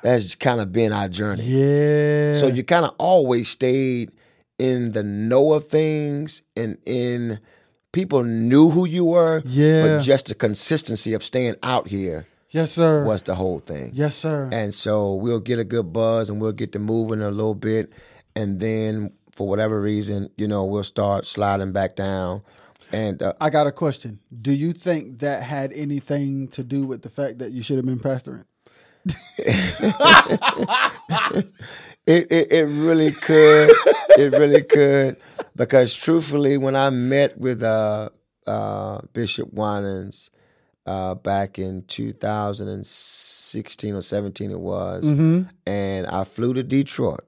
that's 0.05 0.37
kind 0.37 0.61
of 0.61 0.71
been 0.73 0.93
our 0.93 1.09
journey 1.09 1.43
Yeah. 1.43 2.37
so 2.39 2.47
you 2.47 2.63
kind 2.63 2.85
of 2.85 2.95
always 2.99 3.49
stayed 3.49 4.13
in 4.59 4.93
the 4.93 5.03
know 5.03 5.53
of 5.55 5.67
things 5.67 6.43
and 6.57 6.79
in 6.87 7.41
people 7.95 8.23
knew 8.25 8.69
who 8.71 8.87
you 8.87 9.05
were 9.07 9.43
Yeah. 9.47 9.83
but 9.97 10.03
just 10.03 10.27
the 10.27 10.35
consistency 10.35 11.15
of 11.15 11.23
staying 11.23 11.57
out 11.63 11.89
here 11.89 12.27
yes, 12.51 12.73
sir. 12.73 13.05
was 13.05 13.23
the 13.23 13.35
whole 13.35 13.59
thing 13.61 13.91
Yes, 13.95 14.17
sir. 14.17 14.49
and 14.53 14.75
so 14.75 15.15
we'll 15.15 15.41
get 15.41 15.59
a 15.59 15.65
good 15.65 15.93
buzz 15.93 16.29
and 16.31 16.41
we'll 16.41 16.53
get 16.53 16.73
to 16.73 16.79
moving 16.79 17.23
a 17.23 17.31
little 17.31 17.55
bit. 17.55 17.93
And 18.37 18.59
then 18.61 19.13
for 19.37 19.47
whatever 19.49 19.81
reason, 19.81 20.29
you 20.37 20.47
know, 20.49 20.65
we'll 20.65 20.85
start 20.85 21.25
sliding 21.27 21.73
back 21.73 21.97
down. 21.97 22.43
And 22.93 23.23
uh, 23.23 23.33
I 23.41 23.51
got 23.51 23.67
a 23.67 23.73
question. 23.73 24.19
Do 24.43 24.53
you 24.53 24.73
think 24.73 25.21
that 25.21 25.43
had 25.43 25.73
anything 25.73 26.49
to 26.49 26.63
do 26.63 26.85
with 26.87 27.03
the 27.03 27.11
fact 27.11 27.39
that 27.39 27.53
you 27.53 27.63
should 27.63 27.77
have 27.77 27.87
been 27.87 27.99
pastoring? 28.01 28.45
it, 32.07 32.27
it, 32.31 32.53
it 32.53 32.65
really 32.65 33.13
could. 33.13 33.71
it 34.19 34.33
really 34.33 34.63
could. 34.63 35.17
Because 35.57 35.95
truthfully, 35.95 36.59
when 36.59 36.77
I 36.77 36.91
met 36.91 37.39
with 37.39 37.63
uh, 37.63 38.11
uh, 38.47 39.01
Bishop 39.13 39.53
Winans 39.53 40.31
uh, 40.87 41.15
back 41.15 41.59
in 41.59 41.83
2016 41.83 43.95
or 43.95 44.03
17, 44.03 44.51
it 44.51 44.61
was, 44.61 45.11
and 45.67 46.07
I 46.07 46.25
flew 46.25 46.55
to 46.55 46.63
Detroit. 46.63 47.21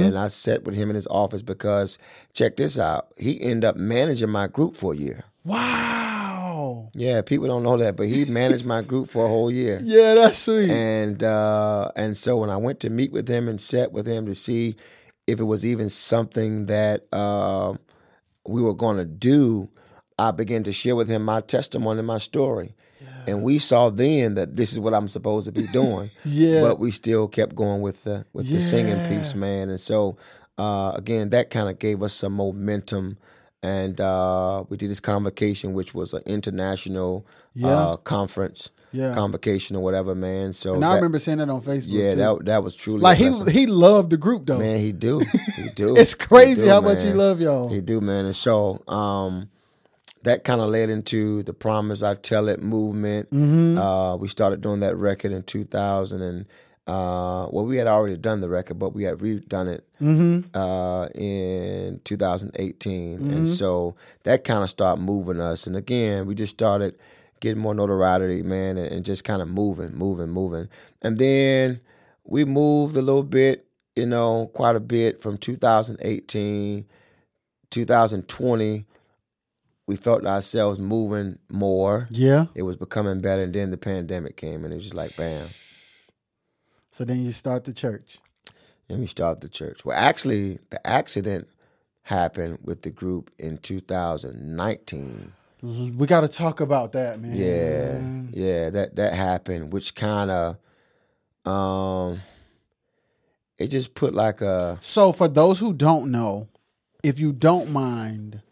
And 0.00 0.18
I 0.18 0.28
sat 0.28 0.64
with 0.64 0.74
him 0.74 0.90
in 0.90 0.96
his 0.96 1.06
office 1.06 1.42
because, 1.42 1.98
check 2.34 2.56
this 2.56 2.78
out, 2.78 3.08
he 3.16 3.40
ended 3.40 3.64
up 3.64 3.76
managing 3.76 4.28
my 4.28 4.46
group 4.46 4.76
for 4.76 4.92
a 4.92 4.96
year. 4.96 5.24
Wow. 5.44 6.90
Yeah, 6.94 7.22
people 7.22 7.46
don't 7.48 7.62
know 7.62 7.76
that, 7.78 7.96
but 7.96 8.06
he 8.06 8.26
managed 8.26 8.66
my 8.66 8.82
group 8.82 9.08
for 9.08 9.24
a 9.24 9.28
whole 9.28 9.50
year. 9.50 9.80
Yeah, 9.82 10.14
that's 10.14 10.38
sweet. 10.38 10.70
And 10.70 11.22
uh, 11.22 11.90
and 11.96 12.16
so 12.16 12.36
when 12.36 12.50
I 12.50 12.56
went 12.58 12.80
to 12.80 12.90
meet 12.90 13.12
with 13.12 13.28
him 13.28 13.48
and 13.48 13.60
sat 13.60 13.92
with 13.92 14.06
him 14.06 14.26
to 14.26 14.34
see 14.34 14.76
if 15.26 15.40
it 15.40 15.44
was 15.44 15.64
even 15.64 15.88
something 15.88 16.66
that 16.66 17.06
uh, 17.12 17.74
we 18.46 18.60
were 18.62 18.74
going 18.74 18.96
to 18.96 19.04
do, 19.04 19.68
I 20.18 20.30
began 20.30 20.62
to 20.64 20.72
share 20.72 20.96
with 20.96 21.08
him 21.08 21.24
my 21.24 21.40
testimony 21.40 22.02
my 22.02 22.18
story. 22.18 22.74
And 23.24 23.44
we 23.44 23.60
saw 23.60 23.88
then 23.88 24.34
that 24.34 24.56
this 24.56 24.72
is 24.72 24.80
what 24.80 24.94
I'm 24.94 25.06
supposed 25.06 25.46
to 25.46 25.52
be 25.52 25.66
doing. 25.72 26.10
Yeah. 26.24 26.62
But 26.62 26.80
we 26.80 26.90
still 26.90 27.28
kept 27.28 27.54
going 27.54 27.80
with 27.80 28.02
the 28.02 28.26
with 28.32 28.50
the 28.50 28.60
singing 28.60 28.98
piece, 29.08 29.34
man. 29.36 29.70
And 29.70 29.78
so 29.78 30.16
uh, 30.58 30.92
again, 30.96 31.30
that 31.30 31.48
kind 31.50 31.68
of 31.68 31.78
gave 31.78 32.02
us 32.02 32.14
some 32.14 32.32
momentum 32.32 33.18
and 33.62 34.00
uh, 34.00 34.64
we 34.68 34.76
did 34.76 34.90
this 34.90 34.98
convocation, 34.98 35.72
which 35.72 35.94
was 35.94 36.12
an 36.14 36.22
international 36.26 37.24
Yeah. 37.54 37.68
uh, 37.68 37.96
conference, 37.96 38.70
Yeah. 38.92 39.14
convocation 39.14 39.74
or 39.76 39.82
whatever, 39.82 40.14
man. 40.14 40.52
So 40.52 40.74
And 40.74 40.84
I 40.84 40.90
that- 40.90 40.94
remember 40.96 41.18
seeing 41.18 41.38
that 41.38 41.48
on 41.48 41.62
Facebook. 41.62 41.86
yeah, 41.88 42.10
too. 42.10 42.16
that 42.16 42.44
that 42.46 42.62
was 42.64 42.74
truly 42.76 43.00
like 43.00 43.18
a 43.18 43.44
he 43.50 43.60
he 43.60 43.66
loved 43.66 44.10
the 44.10 44.16
group 44.18 44.46
though. 44.46 44.58
man, 44.58 44.78
he 44.78 44.92
do, 44.92 45.20
he 45.56 45.68
do. 45.74 45.96
it's 45.96 46.14
crazy 46.14 46.64
do, 46.64 46.68
how 46.70 46.80
much 46.80 47.02
he 47.02 47.12
love 47.12 47.40
y'all. 47.40 47.68
He 47.68 47.80
do, 47.80 48.00
man. 48.00 48.26
And 48.26 48.36
so 48.36 48.82
um, 48.88 49.48
that 50.24 50.44
kind 50.44 50.60
of 50.60 50.68
led 50.70 50.88
into 50.90 51.42
the 51.42 51.52
Promise 51.52 52.02
I 52.02 52.14
Tell 52.14 52.48
It 52.48 52.62
movement. 52.62 53.30
Mm-hmm. 53.30 53.78
Uh, 53.78 54.16
we 54.16 54.28
started 54.28 54.60
doing 54.60 54.80
that 54.80 54.96
record 54.96 55.32
in 55.32 55.42
2000. 55.42 56.22
And, 56.22 56.46
uh, 56.86 57.48
well, 57.50 57.64
we 57.66 57.76
had 57.76 57.88
already 57.88 58.16
done 58.16 58.40
the 58.40 58.48
record, 58.48 58.78
but 58.78 58.94
we 58.94 59.02
had 59.04 59.18
redone 59.18 59.66
it 59.74 59.84
Mm-hmm. 60.00 60.56
uh, 60.56 61.06
in 61.14 62.00
2018. 62.04 63.32
And 63.32 63.48
so 63.48 63.94
that 64.24 64.44
kind 64.44 64.62
of 64.62 64.70
started 64.70 65.02
moving 65.02 65.40
us. 65.40 65.66
And 65.66 65.76
again, 65.76 66.26
we 66.26 66.34
just 66.34 66.54
started 66.54 66.96
getting 67.42 67.60
more 67.60 67.74
notoriety, 67.74 68.42
man, 68.42 68.78
and, 68.78 68.90
and 68.90 69.04
just 69.04 69.24
kind 69.24 69.42
of 69.42 69.48
moving, 69.48 69.92
moving, 69.94 70.30
moving. 70.30 70.68
And 71.02 71.18
then 71.18 71.80
we 72.24 72.46
moved 72.46 72.96
a 72.96 73.02
little 73.02 73.22
bit, 73.24 73.66
you 73.94 74.06
know, 74.06 74.50
quite 74.54 74.76
a 74.76 74.80
bit 74.80 75.20
from 75.20 75.36
2018, 75.36 76.86
2020. 77.70 78.86
We 79.88 79.96
felt 79.96 80.24
ourselves 80.24 80.78
moving 80.78 81.38
more. 81.50 82.06
Yeah. 82.10 82.46
It 82.54 82.62
was 82.62 82.76
becoming 82.76 83.20
better. 83.20 83.42
And 83.42 83.52
then 83.52 83.70
the 83.70 83.76
pandemic 83.76 84.36
came, 84.36 84.64
and 84.64 84.72
it 84.72 84.76
was 84.76 84.84
just 84.84 84.94
like, 84.94 85.14
bam. 85.16 85.48
So 86.92 87.04
then 87.04 87.24
you 87.24 87.32
start 87.32 87.64
the 87.64 87.72
church. 87.74 88.18
and 88.88 89.00
we 89.00 89.06
start 89.06 89.40
the 89.40 89.48
church. 89.48 89.84
Well, 89.84 89.96
actually, 89.98 90.58
the 90.70 90.84
accident 90.86 91.48
happened 92.02 92.58
with 92.62 92.82
the 92.82 92.90
group 92.90 93.30
in 93.38 93.58
2019. 93.58 95.32
We 95.62 96.06
got 96.06 96.22
to 96.22 96.28
talk 96.28 96.60
about 96.60 96.92
that, 96.92 97.20
man. 97.20 97.36
Yeah, 97.36 98.00
yeah, 98.32 98.70
that 98.70 98.96
that 98.96 99.14
happened, 99.14 99.72
which 99.72 99.94
kind 99.94 100.30
of, 100.30 100.56
um, 101.46 102.20
it 103.58 103.68
just 103.68 103.94
put 103.94 104.12
like 104.12 104.40
a 104.40 104.78
So 104.80 105.12
for 105.12 105.28
those 105.28 105.60
who 105.60 105.72
don't 105.72 106.10
know, 106.10 106.48
if 107.04 107.20
you 107.20 107.32
don't 107.32 107.70
mind, 107.70 108.42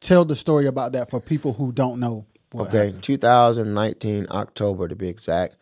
tell 0.00 0.24
the 0.24 0.34
story 0.34 0.66
about 0.66 0.92
that 0.94 1.08
for 1.08 1.20
people 1.20 1.52
who 1.52 1.70
don't 1.70 2.00
know. 2.00 2.26
what 2.50 2.68
okay, 2.68 2.86
happened. 2.86 3.02
2019 3.04 4.26
October 4.30 4.88
to 4.88 4.96
be 4.96 5.08
exact. 5.08 5.56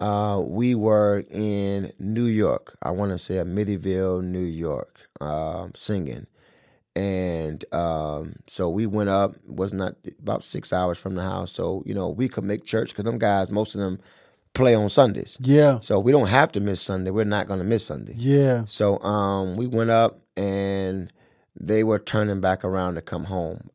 Uh, 0.00 0.42
we 0.44 0.74
were 0.74 1.22
in 1.30 1.92
New 1.98 2.24
York. 2.24 2.76
I 2.82 2.90
want 2.90 3.12
to 3.12 3.18
say 3.18 3.38
at 3.38 3.46
Middleville, 3.46 4.24
New 4.24 4.38
York, 4.40 5.08
um, 5.20 5.72
singing. 5.74 6.26
And 6.96 7.64
um, 7.72 8.34
so 8.46 8.68
we 8.68 8.86
went 8.86 9.08
up. 9.10 9.32
Was 9.46 9.72
not 9.72 9.94
about 10.18 10.42
six 10.42 10.72
hours 10.72 10.98
from 10.98 11.14
the 11.14 11.22
house. 11.22 11.52
So 11.52 11.82
you 11.86 11.94
know 11.94 12.08
we 12.08 12.28
could 12.28 12.44
make 12.44 12.64
church 12.64 12.90
because 12.90 13.04
them 13.04 13.18
guys, 13.18 13.50
most 13.50 13.74
of 13.74 13.80
them, 13.80 14.00
play 14.54 14.74
on 14.74 14.88
Sundays. 14.88 15.38
Yeah. 15.40 15.78
So 15.80 16.00
we 16.00 16.10
don't 16.12 16.28
have 16.28 16.52
to 16.52 16.60
miss 16.60 16.80
Sunday. 16.82 17.10
We're 17.10 17.24
not 17.24 17.46
going 17.46 17.60
to 17.60 17.64
miss 17.64 17.86
Sunday. 17.86 18.14
Yeah. 18.16 18.64
So 18.66 18.98
um, 19.00 19.56
we 19.56 19.66
went 19.66 19.90
up 19.90 20.20
and 20.36 21.12
they 21.58 21.84
were 21.84 21.98
turning 21.98 22.40
back 22.40 22.64
around 22.64 22.94
to 22.94 23.02
come 23.02 23.24
home. 23.24 23.70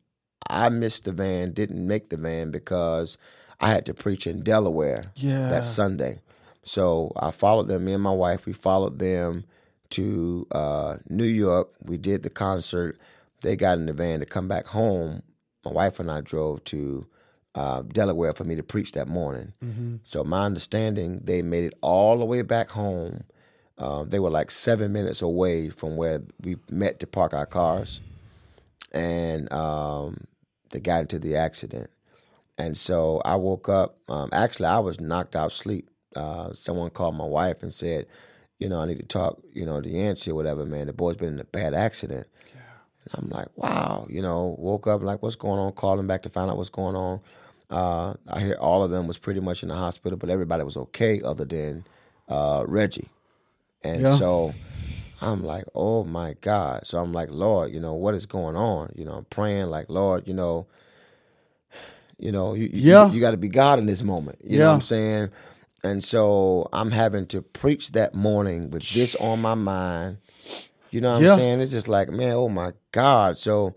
I 0.48 0.68
missed 0.68 1.04
the 1.04 1.12
van, 1.12 1.52
didn't 1.52 1.86
make 1.86 2.10
the 2.10 2.16
van 2.16 2.50
because 2.50 3.16
I 3.60 3.70
had 3.70 3.86
to 3.86 3.94
preach 3.94 4.26
in 4.26 4.42
Delaware 4.42 5.02
Yeah. 5.16 5.48
that 5.48 5.64
Sunday. 5.64 6.20
So 6.64 7.12
I 7.16 7.30
followed 7.30 7.68
them, 7.68 7.84
me 7.86 7.94
and 7.94 8.02
my 8.02 8.12
wife, 8.12 8.44
we 8.46 8.52
followed 8.52 8.98
them 8.98 9.44
to 9.90 10.46
uh, 10.52 10.96
New 11.08 11.24
York. 11.24 11.70
We 11.82 11.96
did 11.96 12.22
the 12.22 12.30
concert. 12.30 12.98
They 13.42 13.56
got 13.56 13.78
in 13.78 13.86
the 13.86 13.92
van 13.92 14.20
to 14.20 14.26
come 14.26 14.48
back 14.48 14.66
home. 14.66 15.22
My 15.64 15.72
wife 15.72 15.98
and 16.00 16.10
I 16.10 16.20
drove 16.20 16.62
to 16.64 17.06
uh, 17.54 17.82
Delaware 17.82 18.34
for 18.34 18.44
me 18.44 18.56
to 18.56 18.62
preach 18.62 18.92
that 18.92 19.08
morning. 19.08 19.52
So 20.02 20.24
my 20.24 20.44
understanding, 20.44 21.20
they 21.24 21.42
made 21.42 21.64
it 21.64 21.74
all 21.80 22.18
the 22.18 22.24
way 22.24 22.42
back 22.42 22.68
home. 22.68 23.24
Uh, 23.78 24.04
they 24.04 24.18
were 24.18 24.30
like 24.30 24.50
seven 24.50 24.92
minutes 24.92 25.22
away 25.22 25.68
from 25.70 25.96
where 25.96 26.22
we 26.42 26.56
met 26.70 26.98
to 27.00 27.06
park 27.06 27.34
our 27.34 27.44
cars, 27.46 28.00
and 28.94 29.52
um, 29.52 30.24
they 30.70 30.80
got 30.80 31.02
into 31.02 31.18
the 31.18 31.36
accident. 31.36 31.90
And 32.58 32.76
so 32.76 33.20
I 33.24 33.36
woke 33.36 33.68
up. 33.68 33.98
Um, 34.08 34.30
actually, 34.32 34.66
I 34.66 34.78
was 34.78 34.98
knocked 35.00 35.36
out 35.36 35.52
sleep. 35.52 35.90
Uh, 36.14 36.54
someone 36.54 36.88
called 36.88 37.14
my 37.16 37.26
wife 37.26 37.62
and 37.62 37.72
said, 37.72 38.06
"You 38.58 38.68
know, 38.68 38.80
I 38.80 38.86
need 38.86 38.98
to 39.00 39.06
talk. 39.06 39.40
You 39.54 39.66
know, 39.66 39.80
the 39.80 40.00
answer, 40.00 40.34
whatever, 40.34 40.64
man. 40.66 40.86
The 40.86 40.92
boy's 40.92 41.16
been 41.16 41.34
in 41.34 41.40
a 41.40 41.44
bad 41.44 41.74
accident." 41.74 42.26
And 43.04 43.24
I'm 43.24 43.30
like, 43.30 43.48
"Wow." 43.56 44.06
You 44.08 44.22
know, 44.22 44.56
woke 44.58 44.86
up 44.86 45.02
like, 45.02 45.22
"What's 45.22 45.36
going 45.36 45.58
on?" 45.60 45.72
Calling 45.72 46.06
back 46.06 46.22
to 46.22 46.28
find 46.30 46.50
out 46.50 46.56
what's 46.56 46.70
going 46.70 46.96
on. 46.96 47.20
Uh, 47.70 48.14
I 48.28 48.40
hear 48.40 48.54
all 48.60 48.82
of 48.84 48.90
them 48.90 49.06
was 49.08 49.18
pretty 49.18 49.40
much 49.40 49.62
in 49.62 49.68
the 49.68 49.74
hospital, 49.74 50.16
but 50.18 50.30
everybody 50.30 50.62
was 50.64 50.76
okay 50.76 51.20
other 51.22 51.44
than 51.44 51.84
uh, 52.28 52.64
Reggie. 52.66 53.08
And 53.82 54.02
Yeah. 54.02 54.14
so 54.14 54.54
I'm 55.20 55.42
like, 55.44 55.64
oh 55.74 56.04
my 56.04 56.34
God. 56.40 56.86
So 56.86 56.98
I'm 56.98 57.12
like, 57.12 57.30
Lord, 57.30 57.72
you 57.72 57.80
know, 57.80 57.94
what 57.94 58.14
is 58.14 58.26
going 58.26 58.56
on? 58.56 58.92
You 58.96 59.04
know, 59.04 59.12
I'm 59.14 59.24
praying 59.26 59.66
like, 59.66 59.88
Lord, 59.88 60.26
you 60.28 60.34
know, 60.34 60.66
you 62.18 62.32
know, 62.32 62.54
you, 62.54 62.64
you- 62.64 62.70
Yeah. 62.74 63.10
you, 63.10 63.20
got 63.20 63.32
to 63.32 63.36
be 63.36 63.48
God 63.48 63.78
in 63.78 63.86
this 63.86 64.02
moment. 64.02 64.40
You 64.44 64.58
know 64.58 64.66
what 64.66 64.74
I'm 64.74 64.80
saying? 64.82 65.28
And 65.86 66.02
so 66.04 66.68
I'm 66.72 66.90
having 66.90 67.26
to 67.28 67.40
preach 67.42 67.92
that 67.92 68.14
morning 68.14 68.70
with 68.70 68.88
this 68.92 69.14
on 69.16 69.40
my 69.40 69.54
mind. 69.54 70.18
You 70.90 71.00
know 71.00 71.14
what 71.14 71.22
Yeah. 71.22 71.32
I'm 71.32 71.38
saying? 71.38 71.60
It's 71.60 71.72
just 71.72 71.88
like, 71.88 72.10
man, 72.10 72.34
oh 72.34 72.48
my 72.48 72.72
God. 72.92 73.38
So, 73.38 73.74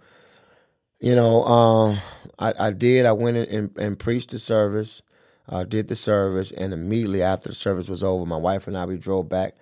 you 0.99 1.15
know, 1.15 1.43
um, 1.45 1.97
I, 2.37 2.53
I 2.59 2.71
did. 2.71 3.05
I 3.05 3.11
went 3.13 3.37
in 3.37 3.45
and, 3.45 3.77
and 3.77 3.99
preached 3.99 4.31
the 4.31 4.39
service, 4.39 5.01
uh, 5.47 5.63
did 5.63 5.87
the 5.87 5.95
service, 5.95 6.51
and 6.51 6.73
immediately 6.73 7.21
after 7.23 7.49
the 7.49 7.55
service 7.55 7.87
was 7.87 8.03
over, 8.03 8.25
my 8.25 8.37
wife 8.37 8.67
and 8.67 8.77
I 8.77 8.85
we 8.85 8.97
drove 8.97 9.29
back 9.29 9.53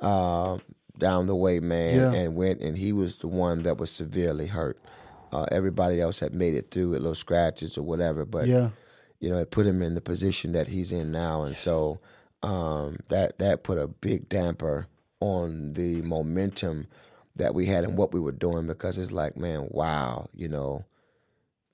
uh, 0.00 0.58
down 0.98 1.26
the 1.26 1.36
way, 1.36 1.60
man, 1.60 1.94
Yeah. 1.96 2.12
and 2.20 2.34
went. 2.34 2.60
And 2.60 2.76
he 2.76 2.92
was 2.92 3.18
the 3.18 3.28
one 3.28 3.62
that 3.62 3.78
was 3.78 3.90
severely 3.90 4.46
hurt. 4.48 4.78
Uh, 5.32 5.46
everybody 5.50 6.00
else 6.00 6.20
had 6.20 6.34
made 6.34 6.54
it 6.54 6.70
through 6.70 6.90
with 6.90 7.00
little 7.00 7.14
scratches 7.14 7.78
or 7.78 7.82
whatever, 7.82 8.24
but 8.26 8.46
Yeah. 8.46 8.70
You 9.22 9.30
know, 9.30 9.38
it 9.38 9.50
put 9.50 9.64
him 9.66 9.80
in 9.82 9.94
the 9.94 10.00
position 10.02 10.52
that 10.52 10.66
he's 10.68 10.90
in 10.92 11.12
now, 11.12 11.42
and 11.44 11.56
so 11.56 12.00
um, 12.42 12.98
that 13.08 13.38
that 13.38 13.62
put 13.62 13.78
a 13.78 13.86
big 13.86 14.28
damper 14.28 14.88
on 15.20 15.72
the 15.74 16.02
momentum 16.02 16.88
that 17.36 17.54
we 17.54 17.66
had 17.66 17.84
and 17.84 17.96
what 17.96 18.12
we 18.12 18.18
were 18.20 18.32
doing 18.32 18.66
because 18.66 18.98
it's 18.98 19.12
like, 19.12 19.36
man, 19.36 19.68
wow, 19.70 20.28
you 20.34 20.48
know, 20.48 20.84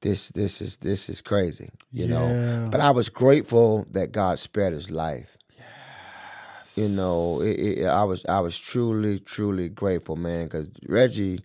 this 0.03 0.28
this 0.30 0.61
is 0.61 0.76
this 0.76 1.09
is 1.09 1.22
crazy, 1.22 1.70
you 1.90 2.07
Yeah. 2.07 2.14
know. 2.14 2.68
But 2.70 2.80
I 2.80 2.90
was 2.90 3.09
grateful 3.09 3.86
that 3.92 4.12
God 4.12 4.38
spared 4.38 4.74
his 4.74 4.90
life. 4.90 5.36
Yes. 5.59 6.76
You 6.76 6.88
know, 6.94 7.40
it, 7.40 7.59
it, 7.59 7.86
I 7.86 8.05
was 8.05 8.24
I 8.26 8.40
was 8.40 8.59
truly 8.59 9.18
truly 9.20 9.68
grateful, 9.70 10.16
man, 10.16 10.44
because 10.44 10.70
Reggie 10.86 11.40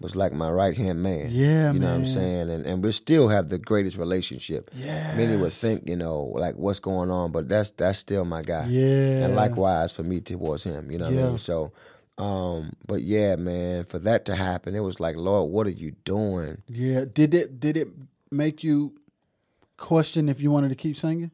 was 0.00 0.14
like 0.14 0.32
my 0.32 0.50
right 0.50 0.76
hand 0.76 1.02
man. 1.02 1.28
Yeah, 1.30 1.72
you 1.72 1.78
know 1.78 1.88
what 1.88 1.94
I'm 1.94 2.06
saying, 2.06 2.50
and 2.50 2.66
and 2.66 2.82
we 2.84 2.92
still 2.92 3.28
have 3.28 3.48
the 3.48 3.58
greatest 3.58 3.96
relationship. 3.96 4.70
Yeah, 4.74 5.16
Many 5.16 5.36
would 5.36 5.52
think, 5.52 5.88
you 5.88 5.96
know, 5.96 6.24
like 6.34 6.54
what's 6.56 6.80
going 6.80 7.10
on, 7.10 7.32
but 7.32 7.48
that's 7.48 7.70
that's 7.70 7.98
still 7.98 8.24
my 8.24 8.42
guy. 8.42 8.66
Yeah. 8.68 9.24
and 9.24 9.34
likewise 9.34 9.92
for 9.92 10.02
me 10.02 10.20
towards 10.20 10.64
him. 10.64 10.90
You 10.90 10.98
know 10.98 11.06
what 11.06 11.14
I 11.14 11.22
mean? 11.28 11.38
So, 11.38 11.72
um, 12.18 12.72
but 12.86 13.02
yeah, 13.02 13.36
man, 13.36 13.84
for 13.84 13.98
that 14.00 14.26
to 14.26 14.34
happen, 14.34 14.74
it 14.74 14.80
was 14.80 15.00
like, 15.00 15.16
Lord, 15.16 15.50
what 15.50 15.66
are 15.66 15.70
you 15.70 15.92
doing? 16.04 16.62
Yeah. 16.68 17.04
Did 17.10 17.34
it 17.34 17.58
did 17.58 17.76
it 17.76 17.88
make 18.30 18.62
you 18.62 18.94
question 19.78 20.28
if 20.28 20.40
you 20.40 20.50
wanted 20.50 20.68
to 20.70 20.74
keep 20.74 20.96
singing? 20.96 21.30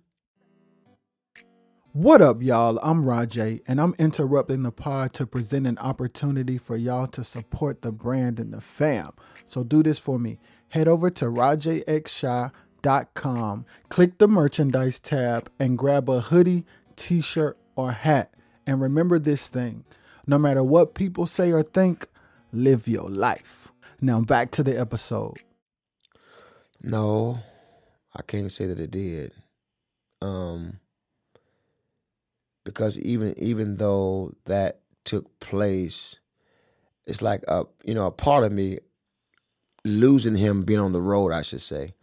What 1.94 2.23
up, 2.23 2.43
y'all? 2.43 2.78
I'm 2.82 3.05
Rajay, 3.05 3.60
and 3.69 3.78
I'm 3.78 3.94
interrupting 3.98 4.62
the 4.62 4.73
pod 4.73 5.12
to 5.12 5.27
present 5.27 5.66
an 5.66 5.77
opportunity 5.77 6.56
for 6.56 6.74
y'all 6.74 7.06
to 7.09 7.23
support 7.23 7.82
the 7.82 7.93
brand 7.93 8.40
and 8.40 8.55
the 8.55 8.62
fam. 8.62 9.10
So 9.44 9.62
do 9.62 9.82
this 9.82 9.98
for 9.98 10.19
me. 10.19 10.39
Head 10.70 10.89
over 10.89 11.10
to 11.10 11.27
rajxshy.com, 11.27 13.66
click 13.90 14.16
the 14.16 14.27
merchandise 14.27 15.01
tab, 15.01 15.51
and 15.60 15.77
grab 15.77 16.09
a 16.09 16.23
hoodie, 16.23 16.64
t 16.97 17.20
shirt, 17.20 17.59
or 17.77 17.93
hat. 17.93 18.32
And 18.66 18.81
remember 18.81 19.19
this 19.19 19.51
thing 19.51 19.85
no 20.27 20.39
matter 20.39 20.64
what 20.64 20.94
people 20.94 21.27
say 21.27 21.52
or 21.52 21.62
think, 21.62 22.06
live 22.52 22.89
your 22.89 23.10
life. 23.10 23.70
Now 24.01 24.23
back 24.23 24.51
to 24.52 24.62
the 24.62 24.81
episode. 24.81 25.40
No, 26.82 27.40
I 28.16 28.23
can't 28.23 28.51
say 28.51 28.64
that 28.64 28.81
it 28.81 28.93
did. 28.93 29.32
Um, 30.23 30.78
because 32.64 32.98
even 33.01 33.34
even 33.39 33.76
though 33.76 34.32
that 34.44 34.80
took 35.05 35.40
place, 35.40 36.18
it's 37.06 37.22
like 37.22 37.43
a 37.48 37.64
you 37.84 37.94
know 37.94 38.06
a 38.06 38.10
part 38.10 38.44
of 38.44 38.52
me 38.52 38.78
losing 39.84 40.36
him 40.36 40.62
being 40.62 40.80
on 40.80 40.93
the 40.93 41.01
road, 41.01 41.32
I 41.32 41.43
should 41.43 41.60
say, 41.60 41.94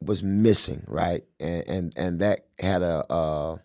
was 0.00 0.22
missing, 0.22 0.84
right? 0.86 1.22
And 1.40 1.68
and 1.68 1.92
and 1.96 2.18
that 2.20 2.46
had 2.58 2.82
a 2.82 3.10
uh, 3.10 3.58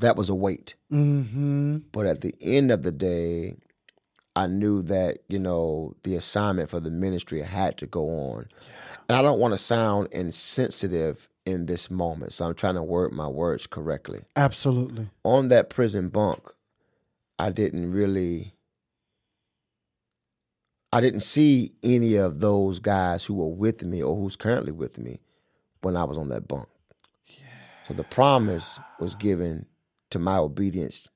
that 0.00 0.16
was 0.16 0.28
a 0.28 0.34
weight. 0.34 0.74
Mm-hmm. 0.92 1.78
But 1.92 2.06
at 2.06 2.20
the 2.20 2.34
end 2.40 2.70
of 2.70 2.82
the 2.82 2.92
day, 2.92 3.56
I 4.36 4.46
knew 4.46 4.82
that 4.82 5.18
you 5.28 5.38
know 5.38 5.94
the 6.02 6.16
assignment 6.16 6.70
for 6.70 6.80
the 6.80 6.90
ministry 6.90 7.40
had 7.40 7.78
to 7.78 7.86
go 7.86 8.04
on, 8.08 8.48
and 9.08 9.16
I 9.16 9.22
don't 9.22 9.40
want 9.40 9.54
to 9.54 9.58
sound 9.58 10.08
insensitive 10.12 11.29
in 11.50 11.66
this 11.66 11.90
moment, 11.90 12.32
so 12.32 12.46
I'm 12.46 12.54
trying 12.54 12.76
to 12.76 12.82
word 12.82 13.12
my 13.12 13.28
words 13.28 13.66
correctly. 13.66 14.20
Absolutely. 14.36 15.08
On 15.24 15.48
that 15.48 15.68
prison 15.68 16.08
bunk, 16.08 16.48
I 17.38 17.50
didn't 17.50 17.92
really. 17.92 18.54
I 20.92 21.00
didn't 21.00 21.20
see 21.20 21.72
any 21.84 22.16
of 22.16 22.40
those 22.40 22.80
guys 22.80 23.24
who 23.24 23.34
were 23.34 23.54
with 23.54 23.84
me 23.84 24.02
or 24.02 24.16
who's 24.16 24.34
currently 24.34 24.72
with 24.72 24.98
me 24.98 25.20
when 25.82 25.96
I 25.96 26.02
was 26.02 26.18
on 26.18 26.30
that 26.30 26.48
bunk. 26.48 26.68
Yeah. 27.26 27.44
So 27.86 27.94
the 27.94 28.02
promise 28.02 28.80
was 28.98 29.14
given 29.14 29.66
to 30.10 30.18
my 30.18 30.36
obedience 30.36 31.08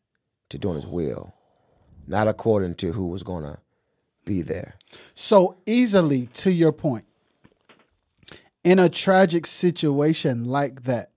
to 0.51 0.59
doing 0.59 0.77
his 0.77 0.86
will, 0.86 1.35
not 2.06 2.28
according 2.28 2.77
to 2.77 2.93
who 2.93 3.09
was 3.09 3.24
going 3.24 3.43
to 3.43 3.59
be 4.24 4.43
there. 4.43 4.74
So 5.15 5.56
easily, 5.66 6.27
to 6.35 6.52
your 6.52 6.73
point, 6.73 7.05
in 8.64 8.78
a 8.78 8.88
tragic 8.88 9.46
situation 9.46 10.44
like 10.46 10.82
that, 10.84 11.10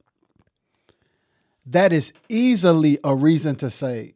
that 1.66 1.92
is 1.92 2.14
easily 2.30 3.00
a 3.04 3.16
reason 3.16 3.56
to 3.58 3.70
say, 3.70 4.16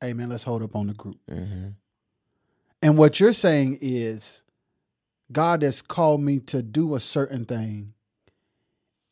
hey, 0.00 0.12
man, 0.12 0.28
let's 0.28 0.44
hold 0.44 0.62
up 0.62 0.76
on 0.76 0.88
the 0.88 0.92
group. 0.92 1.18
Mm-hmm. 1.30 1.68
And 2.82 2.98
what 2.98 3.18
you're 3.18 3.32
saying 3.32 3.78
is, 3.80 4.42
God 5.32 5.62
has 5.62 5.80
called 5.80 6.20
me 6.20 6.38
to 6.40 6.62
do 6.62 6.94
a 6.94 7.00
certain 7.00 7.46
thing, 7.46 7.94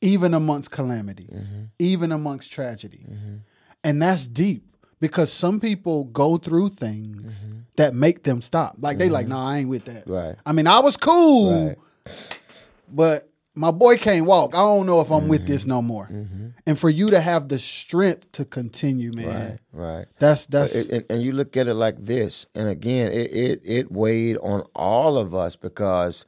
even 0.00 0.34
amongst 0.34 0.70
calamity, 0.70 1.28
mm-hmm. 1.32 1.64
even 1.78 2.12
amongst 2.12 2.52
tragedy. 2.52 3.06
Mm-hmm. 3.08 3.36
And 3.82 4.02
that's 4.02 4.26
deep 4.26 4.64
because 5.00 5.32
some 5.32 5.58
people 5.58 6.04
go 6.04 6.36
through 6.36 6.68
things 6.68 7.46
that 7.76 7.94
make 7.94 8.22
them 8.22 8.42
stop. 8.42 8.76
Like 8.78 8.98
they 8.98 9.08
like, 9.08 9.26
nah, 9.26 9.48
I 9.48 9.58
ain't 9.58 9.68
with 9.68 9.86
that. 9.86 10.06
Right. 10.06 10.36
I 10.44 10.52
mean, 10.52 10.66
I 10.66 10.80
was 10.80 10.96
cool, 10.96 11.68
Right. 11.68 12.40
but 12.88 13.31
my 13.54 13.70
boy 13.70 13.96
can't 13.96 14.26
walk. 14.26 14.54
I 14.54 14.58
don't 14.60 14.86
know 14.86 15.00
if 15.00 15.10
I'm 15.10 15.28
with 15.28 15.46
this 15.46 15.62
mm-hmm. 15.62 15.70
no 15.70 15.82
more. 15.82 16.06
Mm-hmm. 16.06 16.48
And 16.66 16.78
for 16.78 16.88
you 16.88 17.10
to 17.10 17.20
have 17.20 17.48
the 17.48 17.58
strength 17.58 18.32
to 18.32 18.44
continue, 18.44 19.12
man, 19.12 19.58
Right, 19.72 19.86
right. 19.96 20.06
that's 20.18 20.46
that's 20.46 20.74
It- 20.74 20.90
and, 20.90 21.04
and 21.10 21.22
you 21.22 21.32
look 21.32 21.56
at 21.56 21.66
it 21.68 21.74
like 21.74 21.98
this, 21.98 22.46
and 22.54 22.68
again, 22.68 23.12
it, 23.12 23.30
it 23.34 23.60
it 23.64 23.92
weighed 23.92 24.38
on 24.38 24.62
all 24.74 25.18
of 25.18 25.34
us 25.34 25.56
because, 25.56 26.24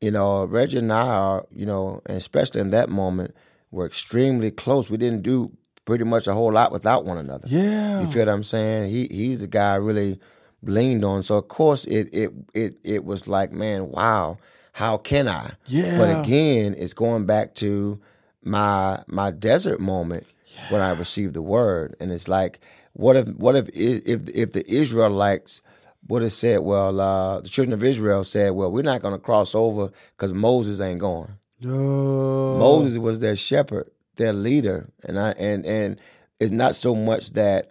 you 0.00 0.10
know, 0.10 0.44
Reggie 0.44 0.78
and 0.78 0.92
I 0.92 1.08
are, 1.08 1.46
you 1.52 1.66
know, 1.66 2.00
and 2.06 2.16
especially 2.16 2.60
in 2.60 2.70
that 2.70 2.88
moment, 2.88 3.34
were 3.70 3.86
extremely 3.86 4.50
close. 4.50 4.88
We 4.90 4.96
didn't 4.96 5.22
do 5.22 5.52
pretty 5.84 6.04
much 6.04 6.26
a 6.26 6.32
whole 6.34 6.52
lot 6.52 6.72
without 6.72 7.04
one 7.04 7.18
another. 7.18 7.46
yeah, 7.48 8.00
You 8.00 8.06
feel 8.06 8.22
what 8.26 8.32
I'm 8.32 8.42
saying? 8.42 8.90
He 8.90 9.06
he's 9.10 9.40
the 9.40 9.46
guy 9.46 9.74
I 9.74 9.76
really 9.76 10.18
leaned 10.62 11.04
on. 11.04 11.22
So 11.22 11.36
of 11.36 11.46
course 11.48 11.84
it 11.84 12.08
it 12.12 12.30
it 12.54 12.78
it 12.82 13.04
was 13.04 13.28
like, 13.28 13.52
man, 13.52 13.90
wow, 13.90 14.38
how 14.74 14.96
can 14.96 15.28
I? 15.28 15.52
Yeah. 15.66 15.96
But 15.98 16.20
again, 16.20 16.74
it's 16.76 16.94
going 16.94 17.26
back 17.26 17.54
to 17.56 18.00
my 18.42 19.02
my 19.06 19.30
desert 19.30 19.80
moment 19.80 20.26
when 20.68 20.82
I 20.82 20.90
received 20.90 21.34
the 21.34 21.42
word, 21.42 21.94
and 22.00 22.10
it's 22.10 22.26
like, 22.26 22.58
what 22.92 23.14
if 23.14 23.28
what 23.28 23.54
if 23.54 23.68
if 23.68 24.28
if 24.28 24.52
the 24.52 24.68
Israelites 24.68 25.60
would 26.08 26.22
have 26.22 26.32
said, 26.32 26.58
well, 26.58 27.00
uh, 27.00 27.40
the 27.40 27.48
children 27.48 27.72
of 27.72 27.84
Israel 27.84 28.24
said, 28.24 28.50
well, 28.50 28.70
we're 28.70 28.82
not 28.82 29.00
going 29.00 29.14
to 29.14 29.20
cross 29.20 29.54
over 29.54 29.90
because 30.16 30.34
Moses 30.34 30.80
ain't 30.80 31.00
going. 31.00 31.30
Oh, 31.64 32.58
Moses 32.58 32.98
was 32.98 33.20
their 33.20 33.36
shepherd, 33.36 33.88
their 34.16 34.32
leader, 34.32 34.88
and 35.04 35.20
I 35.20 35.30
and 35.38 35.64
and 35.64 36.00
it's 36.40 36.50
not 36.50 36.74
so 36.74 36.96
much 36.96 37.30
that 37.34 37.70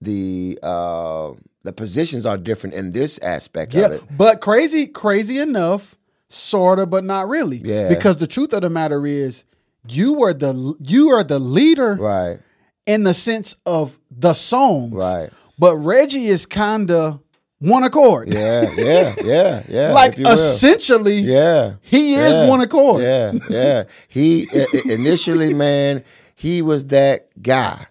the 0.00 0.58
uh, 0.62 1.32
the 1.64 1.74
positions 1.74 2.24
are 2.24 2.38
different 2.38 2.76
in 2.76 2.92
this 2.92 3.18
aspect 3.18 3.74
yeah. 3.74 3.86
of 3.86 3.92
it. 3.92 4.02
But 4.16 4.40
crazy, 4.40 4.86
crazy 4.86 5.38
enough, 5.38 5.96
sorta, 6.34 6.86
but 6.86 7.04
not 7.04 7.28
really. 7.28 7.58
Yeah. 7.64 7.88
Because 7.88 8.16
the 8.18 8.26
truth 8.26 8.52
of 8.52 8.62
the 8.62 8.70
matter 8.70 9.06
is, 9.06 9.44
you 9.88 10.14
were 10.14 10.32
the 10.34 10.74
you 10.80 11.10
are 11.10 11.22
the 11.24 11.38
leader 11.38 11.94
Right, 12.00 12.38
in 12.86 13.04
the 13.04 13.12
sense 13.14 13.56
of 13.66 13.98
the 14.10 14.34
songs, 14.34 14.92
Right. 14.94 15.30
But 15.58 15.76
Reggie 15.76 16.24
is 16.26 16.46
kind 16.46 16.90
of 16.90 17.20
one 17.60 17.82
accord. 17.84 18.32
yeah, 18.34 18.70
yeah, 18.76 19.14
yeah, 19.24 19.62
yeah. 19.68 19.92
like 19.92 20.12
if 20.12 20.18
you 20.18 20.24
will. 20.24 20.32
essentially, 20.32 21.18
yeah, 21.18 21.74
he 21.82 22.14
is 22.14 22.32
yeah, 22.32 22.48
one 22.48 22.60
accord. 22.62 23.02
Yeah, 23.02 23.32
yeah. 23.48 23.84
He 24.08 24.48
initially, 24.86 25.52
man, 25.54 26.02
he 26.34 26.60
was 26.62 26.86
that 26.88 27.28
guy. 27.40 27.86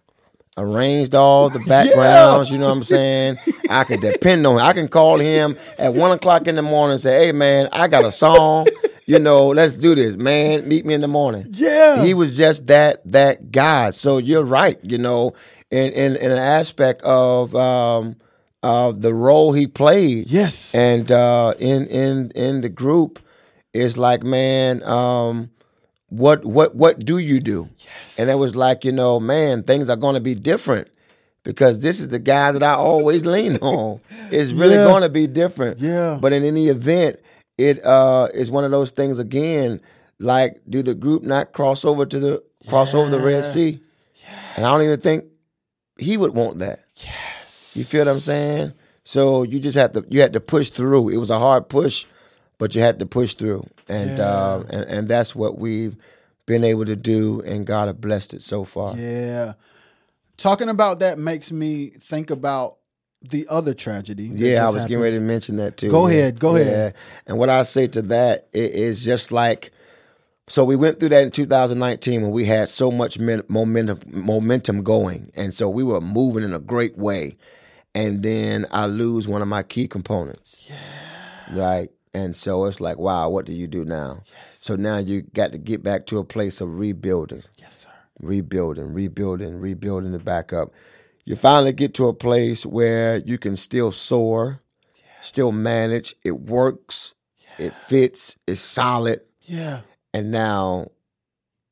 Arranged 0.55 1.15
all 1.15 1.49
the 1.49 1.59
backgrounds, 1.59 2.51
you 2.51 2.59
know 2.59 2.67
what 2.67 2.77
I'm 2.77 2.83
saying? 2.83 3.37
I 3.69 3.83
could 3.83 4.01
depend 4.01 4.45
on 4.45 4.57
him. 4.57 4.63
I 4.63 4.73
can 4.73 4.87
call 4.87 5.17
him 5.17 5.57
at 5.79 5.93
one 5.93 6.11
o'clock 6.11 6.47
in 6.47 6.55
the 6.55 6.61
morning 6.61 6.93
and 6.93 7.01
say, 7.01 7.25
Hey 7.25 7.31
man, 7.31 7.69
I 7.71 7.87
got 7.87 8.05
a 8.05 8.11
song. 8.11 8.67
You 9.05 9.19
know, 9.19 9.47
let's 9.47 9.73
do 9.73 9.95
this, 9.95 10.15
man. 10.15 10.67
Meet 10.67 10.85
me 10.85 10.93
in 10.93 11.01
the 11.01 11.07
morning. 11.07 11.47
Yeah. 11.49 12.03
He 12.03 12.13
was 12.13 12.37
just 12.37 12.67
that 12.67 13.05
that 13.11 13.51
guy. 13.51 13.89
So 13.89 14.17
you're 14.17 14.45
right, 14.45 14.77
you 14.83 14.97
know, 14.97 15.33
in 15.71 15.91
in, 15.91 16.15
in 16.15 16.31
an 16.31 16.37
aspect 16.37 17.01
of 17.01 17.55
um 17.55 18.15
of 18.61 19.01
the 19.01 19.13
role 19.13 19.53
he 19.53 19.67
played. 19.67 20.27
Yes. 20.27 20.73
And 20.75 21.11
uh 21.11 21.55
in 21.59 21.87
in 21.87 22.31
in 22.35 22.61
the 22.61 22.69
group 22.69 23.19
it's 23.73 23.97
like, 23.97 24.23
man, 24.23 24.83
um, 24.83 25.49
what 26.13 26.45
what 26.45 26.75
what 26.75 27.03
do 27.03 27.17
you 27.17 27.39
do? 27.39 27.69
Yes. 27.79 28.19
And 28.19 28.29
it 28.29 28.35
was 28.35 28.55
like, 28.55 28.85
you 28.85 28.91
know, 28.91 29.19
man, 29.19 29.63
things 29.63 29.89
are 29.89 29.95
gonna 29.95 30.19
be 30.19 30.35
different 30.35 30.87
because 31.43 31.81
this 31.81 31.99
is 31.99 32.09
the 32.09 32.19
guy 32.19 32.51
that 32.51 32.61
I 32.63 32.73
always 32.73 33.25
lean 33.35 33.57
on. 33.57 33.99
It's 34.31 34.51
really 34.51 34.75
Yeah. 34.75 34.85
gonna 34.85 35.09
be 35.09 35.27
different. 35.27 35.79
Yeah. 35.79 36.17
But 36.21 36.33
in 36.33 36.43
any 36.43 36.67
event, 36.67 37.17
it 37.57 37.83
uh 37.83 38.27
is 38.33 38.51
one 38.51 38.63
of 38.63 38.71
those 38.71 38.91
things 38.91 39.17
again, 39.19 39.81
like 40.19 40.61
do 40.69 40.83
the 40.83 40.95
group 40.95 41.23
not 41.23 41.51
cross 41.53 41.83
over 41.85 42.05
to 42.05 42.19
the 42.19 42.43
cross 42.67 42.93
over 42.93 43.09
the 43.09 43.19
Red 43.23 43.43
Sea? 43.45 43.79
And 44.55 44.65
I 44.65 44.71
don't 44.71 44.83
even 44.83 44.99
think 44.99 45.25
he 45.97 46.15
would 46.17 46.33
want 46.35 46.59
that. 46.59 46.79
Yes. 46.97 47.73
You 47.75 47.83
feel 47.83 48.05
what 48.05 48.11
I'm 48.11 48.19
saying? 48.19 48.73
So 49.03 49.41
you 49.43 49.59
just 49.59 49.77
had 49.77 49.93
to 49.93 50.05
you 50.09 50.21
had 50.21 50.33
to 50.33 50.39
push 50.39 50.69
through. 50.69 51.09
It 51.09 51.17
was 51.17 51.29
a 51.31 51.39
hard 51.39 51.69
push, 51.69 52.05
but 52.63 52.73
you 52.75 52.79
had 52.79 52.97
to 52.99 53.05
push 53.05 53.33
through. 53.33 53.67
And 53.89 54.21
uh, 54.21 54.63
and, 54.69 54.85
and 54.89 55.07
that's 55.09 55.35
what 55.35 55.57
we've 55.59 55.97
been 56.45 56.63
able 56.63 56.85
to 56.85 56.95
do 56.95 57.41
and 57.41 57.67
God 57.67 57.87
have 57.87 57.99
blessed 57.99 58.33
it 58.33 58.41
so 58.41 58.63
far. 58.63 58.95
Yeah. 58.95 59.53
Talking 60.37 60.69
about 60.69 61.01
that 61.01 61.19
makes 61.19 61.51
me 61.51 61.87
think 61.89 62.31
about 62.31 62.77
the 63.21 63.45
other 63.49 63.73
tragedy. 63.73 64.29
Yeah, 64.33 64.65
I 64.65 64.71
was 64.71 64.85
getting 64.85 65.01
ready 65.03 65.17
to 65.17 65.21
mention 65.21 65.57
that 65.57 65.75
too. 65.75 65.91
Go 65.91 66.07
Yeah. 66.07 66.19
ahead, 66.19 66.39
go 66.39 66.55
Yeah. 66.55 66.61
ahead. 66.61 66.95
And 67.27 67.37
what 67.37 67.49
I 67.49 67.63
say 67.63 67.87
to 67.87 68.01
that 68.03 68.47
is 68.53 69.03
just 69.03 69.33
like, 69.33 69.71
so 70.47 70.63
we 70.63 70.77
went 70.77 71.01
through 71.01 71.09
that 71.09 71.23
in 71.23 71.31
2019 71.31 72.21
when 72.21 72.31
we 72.31 72.45
had 72.45 72.69
so 72.69 72.91
much 72.91 73.19
momentum 73.19 73.99
momentum 74.07 74.83
going, 74.83 75.31
and 75.35 75.53
so 75.53 75.67
we 75.69 75.83
were 75.83 75.99
moving 75.99 76.43
in 76.43 76.53
a 76.53 76.59
great 76.59 76.97
way, 76.97 77.35
and 77.93 78.23
then 78.23 78.65
I 78.71 78.85
lose 78.85 79.27
one 79.27 79.41
of 79.41 79.49
my 79.49 79.63
key 79.63 79.89
components. 79.89 80.63
Yeah. 80.69 81.59
Right. 81.61 81.89
And 82.13 82.35
so 82.35 82.65
it's 82.65 82.79
like, 82.79 82.97
wow, 82.99 83.29
what 83.29 83.45
do 83.45 83.53
you 83.53 83.67
do 83.67 83.83
now? 83.85 84.21
So 84.51 84.75
now 84.75 84.97
you 84.97 85.21
got 85.23 85.51
to 85.51 85.57
get 85.57 85.81
back 85.83 86.05
to 86.07 86.19
a 86.19 86.23
place 86.23 86.61
of 86.61 86.77
rebuilding 86.79 87.43
Yes, 87.57 87.81
sir. 87.81 87.89
rebuilding, 88.19 88.93
rebuilding, 88.93 89.59
rebuilding 89.59 90.13
it 90.13 90.23
back 90.23 90.53
up. 90.53 90.71
You 91.25 91.35
finally 91.35 91.73
get 91.73 91.93
to 91.95 92.07
a 92.07 92.13
place 92.13 92.65
where 92.65 93.17
you 93.17 93.37
can 93.37 93.55
still 93.55 93.91
soar, 93.91 94.61
still 95.21 95.51
manage. 95.51 96.15
It 96.23 96.39
works, 96.41 97.15
it 97.57 97.75
fits, 97.75 98.35
it's 98.47 98.61
solid, 98.61 99.21
Yeah. 99.41 99.81
and 100.13 100.31
now 100.31 100.89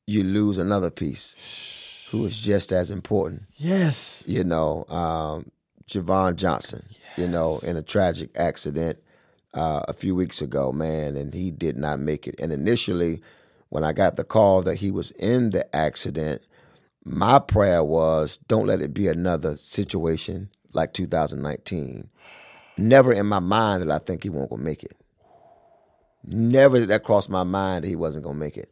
you 0.06 0.24
lose 0.24 0.58
another 0.58 0.90
piece 0.90 2.08
who 2.10 2.24
is 2.26 2.40
just 2.40 2.72
as 2.72 2.90
important. 2.90 3.42
Yes. 3.56 4.24
You 4.26 4.42
know, 4.44 4.84
um, 4.88 5.50
Javon 5.86 6.36
Johnson. 6.36 6.84
You 7.16 7.28
know, 7.28 7.58
in 7.62 7.76
a 7.76 7.82
tragic 7.82 8.30
accident 8.36 8.98
uh, 9.54 9.82
a 9.88 9.92
few 9.92 10.14
weeks 10.14 10.40
ago, 10.40 10.72
man, 10.72 11.16
and 11.16 11.34
he 11.34 11.50
did 11.50 11.76
not 11.76 12.00
make 12.00 12.26
it. 12.26 12.34
And 12.40 12.52
initially, 12.52 13.22
when 13.68 13.84
I 13.84 13.92
got 13.92 14.16
the 14.16 14.24
call 14.24 14.62
that 14.62 14.76
he 14.76 14.90
was 14.90 15.10
in 15.12 15.50
the 15.50 15.74
accident, 15.74 16.42
my 17.04 17.38
prayer 17.38 17.82
was, 17.82 18.38
don't 18.48 18.66
let 18.66 18.82
it 18.82 18.94
be 18.94 19.08
another 19.08 19.56
situation 19.56 20.50
like 20.72 20.92
2019. 20.92 22.08
Never 22.78 23.12
in 23.12 23.26
my 23.26 23.40
mind 23.40 23.82
did 23.82 23.90
I 23.90 23.98
think 23.98 24.22
he 24.22 24.30
wasn't 24.30 24.50
gonna 24.50 24.62
make 24.62 24.82
it. 24.82 24.96
Never 26.24 26.78
did 26.78 26.88
that 26.88 27.02
cross 27.02 27.28
my 27.28 27.42
mind 27.42 27.84
that 27.84 27.88
he 27.88 27.96
wasn't 27.96 28.24
gonna 28.24 28.38
make 28.38 28.56
it. 28.56 28.70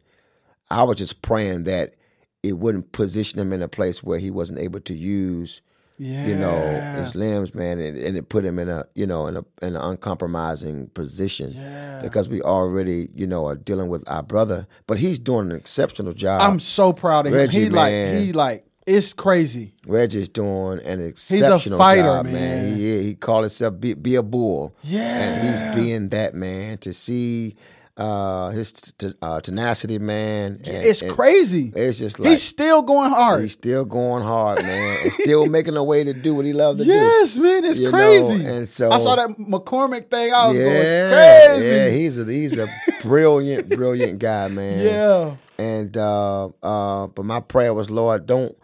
I 0.69 0.83
was 0.83 0.97
just 0.97 1.21
praying 1.21 1.63
that 1.63 1.95
it 2.43 2.57
wouldn't 2.57 2.91
position 2.91 3.39
him 3.39 3.53
in 3.53 3.61
a 3.61 3.67
place 3.67 4.01
where 4.01 4.17
he 4.17 4.31
wasn't 4.31 4.59
able 4.59 4.79
to 4.81 4.95
use, 4.95 5.61
Yeah. 6.03 6.25
you 6.25 6.35
know, 6.35 6.57
his 6.97 7.13
limbs, 7.13 7.53
man, 7.53 7.77
and, 7.79 7.95
and 7.95 8.17
it 8.17 8.27
put 8.27 8.43
him 8.43 8.57
in 8.57 8.69
a, 8.69 8.85
you 8.95 9.05
know, 9.05 9.27
in 9.27 9.37
a 9.37 9.45
in 9.61 9.75
an 9.75 9.81
uncompromising 9.81 10.87
position. 10.95 11.51
Yeah. 11.53 11.99
Because 12.01 12.27
we 12.27 12.41
already, 12.41 13.09
you 13.13 13.27
know, 13.27 13.45
are 13.45 13.55
dealing 13.55 13.87
with 13.87 14.03
our 14.09 14.23
brother, 14.23 14.65
but 14.87 14.97
he's 14.97 15.19
doing 15.19 15.51
an 15.51 15.55
exceptional 15.55 16.13
job. 16.13 16.41
I'm 16.41 16.57
so 16.59 16.91
proud 16.91 17.27
of 17.27 17.33
him. 17.33 17.37
Reggie, 17.37 17.65
he 17.65 17.69
like 17.69 17.91
man. 17.91 18.23
he 18.23 18.31
like 18.33 18.65
It's 18.87 19.13
crazy. 19.13 19.75
Reggie's 19.85 20.27
doing 20.27 20.79
an 20.83 21.05
exceptional 21.05 21.57
he's 21.59 21.71
a 21.71 21.77
fighter, 21.77 22.01
job, 22.01 22.25
man. 22.25 22.75
He 22.75 23.03
he 23.03 23.13
called 23.13 23.43
himself 23.43 23.79
be, 23.79 23.93
be 23.93 24.15
a 24.15 24.23
bull. 24.23 24.75
Yeah. 24.81 25.01
and 25.01 25.47
he's 25.47 25.75
being 25.85 26.09
that 26.09 26.33
man 26.33 26.79
to 26.79 26.95
see 26.95 27.55
uh, 28.01 28.49
his 28.49 28.73
t- 28.73 29.13
uh, 29.21 29.39
tenacity, 29.41 29.99
man. 29.99 30.53
and- 30.53 30.67
It's 30.67 31.01
and 31.03 31.11
crazy. 31.11 31.71
It's 31.75 31.99
just 31.99 32.19
like 32.19 32.29
He's 32.29 32.41
still 32.41 32.81
going 32.81 33.11
hard. 33.11 33.41
he's 33.41 33.51
still 33.51 33.85
going 33.85 34.23
hard, 34.23 34.63
man, 34.63 34.97
and 35.03 35.13
still 35.13 35.45
making 35.45 35.77
a 35.77 35.83
way 35.83 36.03
to 36.03 36.13
do 36.13 36.33
what 36.33 36.45
he 36.45 36.53
loved 36.53 36.79
to 36.79 36.85
do. 36.85 36.91
Yes, 36.91 37.37
man, 37.37 37.63
it's 37.63 37.79
You 37.79 37.91
know, 37.91 37.97
crazy. 37.97 38.45
and 38.45 38.67
so- 38.67 38.91
I 38.91 38.97
saw 38.97 39.15
that 39.17 39.29
McCormick 39.37 40.09
thing. 40.09 40.33
I 40.33 40.47
was 40.47 40.57
Yeah, 40.57 40.63
going 40.63 41.13
crazy. 41.13 41.65
yeah, 41.67 41.89
he's 41.89 42.17
a 42.17 42.25
he's 42.25 42.57
a 42.57 42.67
brilliant, 43.03 43.69
brilliant 43.69 44.17
guy, 44.19 44.47
man. 44.47 44.83
yeah, 44.85 45.35
And 45.59 45.95
uh, 45.95 46.49
uh, 46.63 47.07
but 47.07 47.23
my 47.25 47.39
prayer 47.39 47.73
was, 47.73 47.91
Lord, 47.91 48.25
don't 48.25 48.55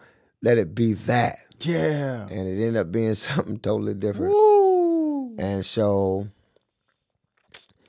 let 0.42 0.58
it 0.58 0.74
be 0.74 0.94
that. 0.94 1.36
yeah. 1.60 2.26
And 2.30 2.48
it 2.48 2.60
ended 2.66 2.76
up 2.76 2.90
being 2.90 3.14
something 3.26 3.58
totally 3.60 3.94
different. 3.94 4.32
Woo. 4.32 5.36
And 5.38 5.64
so 5.64 6.26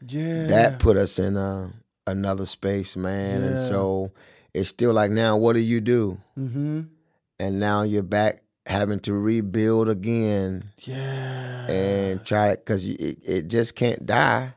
Yeah. 0.07 0.47
that 0.47 0.79
put 0.79 0.97
us 0.97 1.19
in 1.19 1.37
uh, 1.37 1.71
another 2.07 2.45
space, 2.45 2.95
man. 2.95 3.43
And 3.43 3.59
so 3.59 4.11
it's 4.53 4.69
still 4.69 4.93
like 4.93 5.11
now, 5.11 5.37
what 5.37 5.53
do 5.53 5.59
you 5.59 5.81
do? 5.81 6.19
Mm-hmm. 6.37 6.81
And 7.39 7.59
now 7.59 7.83
you're 7.83 8.03
back 8.03 8.41
having 8.65 8.99
to 9.01 9.13
rebuild 9.13 9.89
again 9.89 10.71
Yeah. 10.83 11.67
and 11.67 12.25
try 12.25 12.49
it 12.49 12.57
because 12.65 12.85
it, 12.85 13.17
it 13.27 13.47
just 13.47 13.75
can't 13.75 14.05
die. 14.05 14.53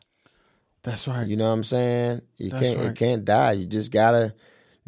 That's 0.82 1.06
right. 1.06 1.26
You 1.26 1.36
know 1.36 1.46
what 1.46 1.52
I'm 1.54 1.64
saying? 1.64 2.22
You 2.36 2.50
That's 2.50 2.62
can't 2.62 2.78
right. 2.78 2.86
it 2.88 2.96
can't 2.96 3.24
die. 3.24 3.52
You 3.52 3.66
just 3.66 3.92
gotta 3.92 4.34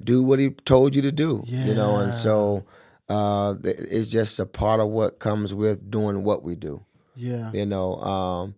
do 0.02 0.22
what 0.24 0.40
he 0.40 0.51
told 0.51 0.94
you 0.94 1.02
to 1.02 1.12
do. 1.12 1.44
You 1.47 1.74
know, 1.74 1.97
and 1.97 2.12
so 2.14 2.64
uh, 3.09 3.55
it's 3.62 4.09
just 4.09 4.39
a 4.40 4.47
part 4.47 4.81
of 4.81 4.89
what 4.89 5.20
comes 5.20 5.55
with 5.55 5.89
doing 5.90 6.24
what 6.24 6.43
we 6.43 6.56
do. 6.56 6.85
yeah. 7.14 7.52
You 7.52 7.64
know, 7.66 7.94
um, 8.01 8.55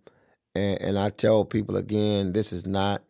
and, 0.57 0.83
and 0.83 0.99
I 0.99 1.11
tell 1.11 1.45
people 1.45 1.77
again, 1.77 2.33
this 2.33 2.53
is 2.53 2.66
not 2.66 3.03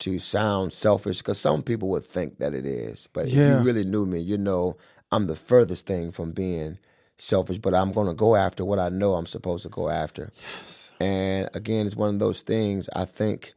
to 0.00 0.18
sound 0.18 0.72
selfish 0.72 1.18
because 1.18 1.40
some 1.40 1.62
people 1.62 1.88
would 1.90 2.04
think 2.04 2.38
that 2.38 2.54
it 2.54 2.64
is. 2.66 3.08
But 3.12 3.26
if 3.26 3.34
you 3.34 3.58
really 3.60 3.84
knew 3.84 4.06
me, 4.06 4.20
you 4.20 4.38
know 4.38 4.76
I'm 5.10 5.26
the 5.26 5.34
furthest 5.34 5.86
thing 5.86 6.12
from 6.12 6.32
being 6.32 6.78
selfish. 7.16 7.58
But 7.58 7.74
I'm 7.74 7.92
going 7.92 8.06
to 8.06 8.14
go 8.14 8.36
after 8.36 8.64
what 8.64 8.78
I 8.78 8.90
know 8.90 9.14
I'm 9.14 9.26
supposed 9.26 9.64
to 9.64 9.68
go 9.68 9.88
after. 9.88 10.30
Yes. 10.58 10.90
And 11.00 11.48
again, 11.54 11.86
it's 11.86 11.96
one 11.96 12.14
of 12.14 12.18
those 12.20 12.42
things. 12.42 12.88
I 12.94 13.04
think 13.04 13.54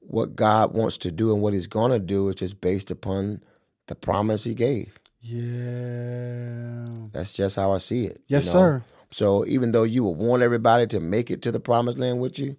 what 0.00 0.34
God 0.34 0.74
wants 0.74 0.98
to 0.98 1.10
do 1.12 1.32
and 1.32 1.42
what 1.42 1.52
He's 1.52 1.66
going 1.66 1.92
to 1.92 1.98
do 1.98 2.28
is 2.28 2.36
just 2.36 2.60
based 2.60 2.90
upon 2.90 3.42
the 3.86 3.94
promise 3.94 4.44
He 4.44 4.54
gave. 4.54 4.98
Yeah. 5.20 6.86
That's 7.12 7.32
just 7.32 7.56
how 7.56 7.72
I 7.72 7.78
see 7.78 8.06
it. 8.06 8.22
Yes, 8.26 8.46
you 8.46 8.54
know? 8.54 8.58
sir. 8.58 8.84
So 9.12 9.44
even 9.46 9.72
though 9.72 9.82
you 9.82 10.04
would 10.04 10.16
want 10.16 10.42
everybody 10.42 10.86
to 10.88 11.00
make 11.00 11.30
it 11.30 11.42
to 11.42 11.52
the 11.52 11.60
promised 11.60 11.98
land 11.98 12.20
with 12.20 12.38
you, 12.38 12.56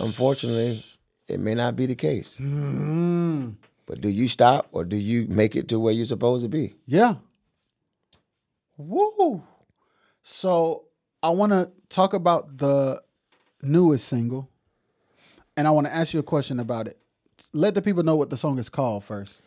unfortunately, 0.00 0.82
it 1.28 1.40
may 1.40 1.54
not 1.54 1.74
be 1.74 1.86
the 1.86 1.94
case. 1.94 2.38
Mm. 2.38 3.56
But 3.86 4.00
do 4.00 4.08
you 4.08 4.28
stop 4.28 4.68
or 4.72 4.84
do 4.84 4.96
you 4.96 5.26
make 5.28 5.56
it 5.56 5.68
to 5.68 5.80
where 5.80 5.92
you're 5.92 6.06
supposed 6.06 6.44
to 6.44 6.48
be? 6.48 6.74
Yeah. 6.86 7.14
Woo. 8.76 9.42
So 10.22 10.84
I 11.22 11.30
want 11.30 11.52
to 11.52 11.70
talk 11.88 12.12
about 12.12 12.58
the 12.58 13.00
newest 13.62 14.06
single, 14.06 14.50
and 15.56 15.66
I 15.66 15.70
want 15.70 15.86
to 15.86 15.94
ask 15.94 16.12
you 16.12 16.20
a 16.20 16.24
question 16.24 16.60
about 16.60 16.88
it. 16.88 16.98
Let 17.52 17.74
the 17.74 17.82
people 17.82 18.02
know 18.02 18.16
what 18.16 18.30
the 18.30 18.36
song 18.36 18.58
is 18.58 18.68
called 18.68 19.04
first. 19.04 19.40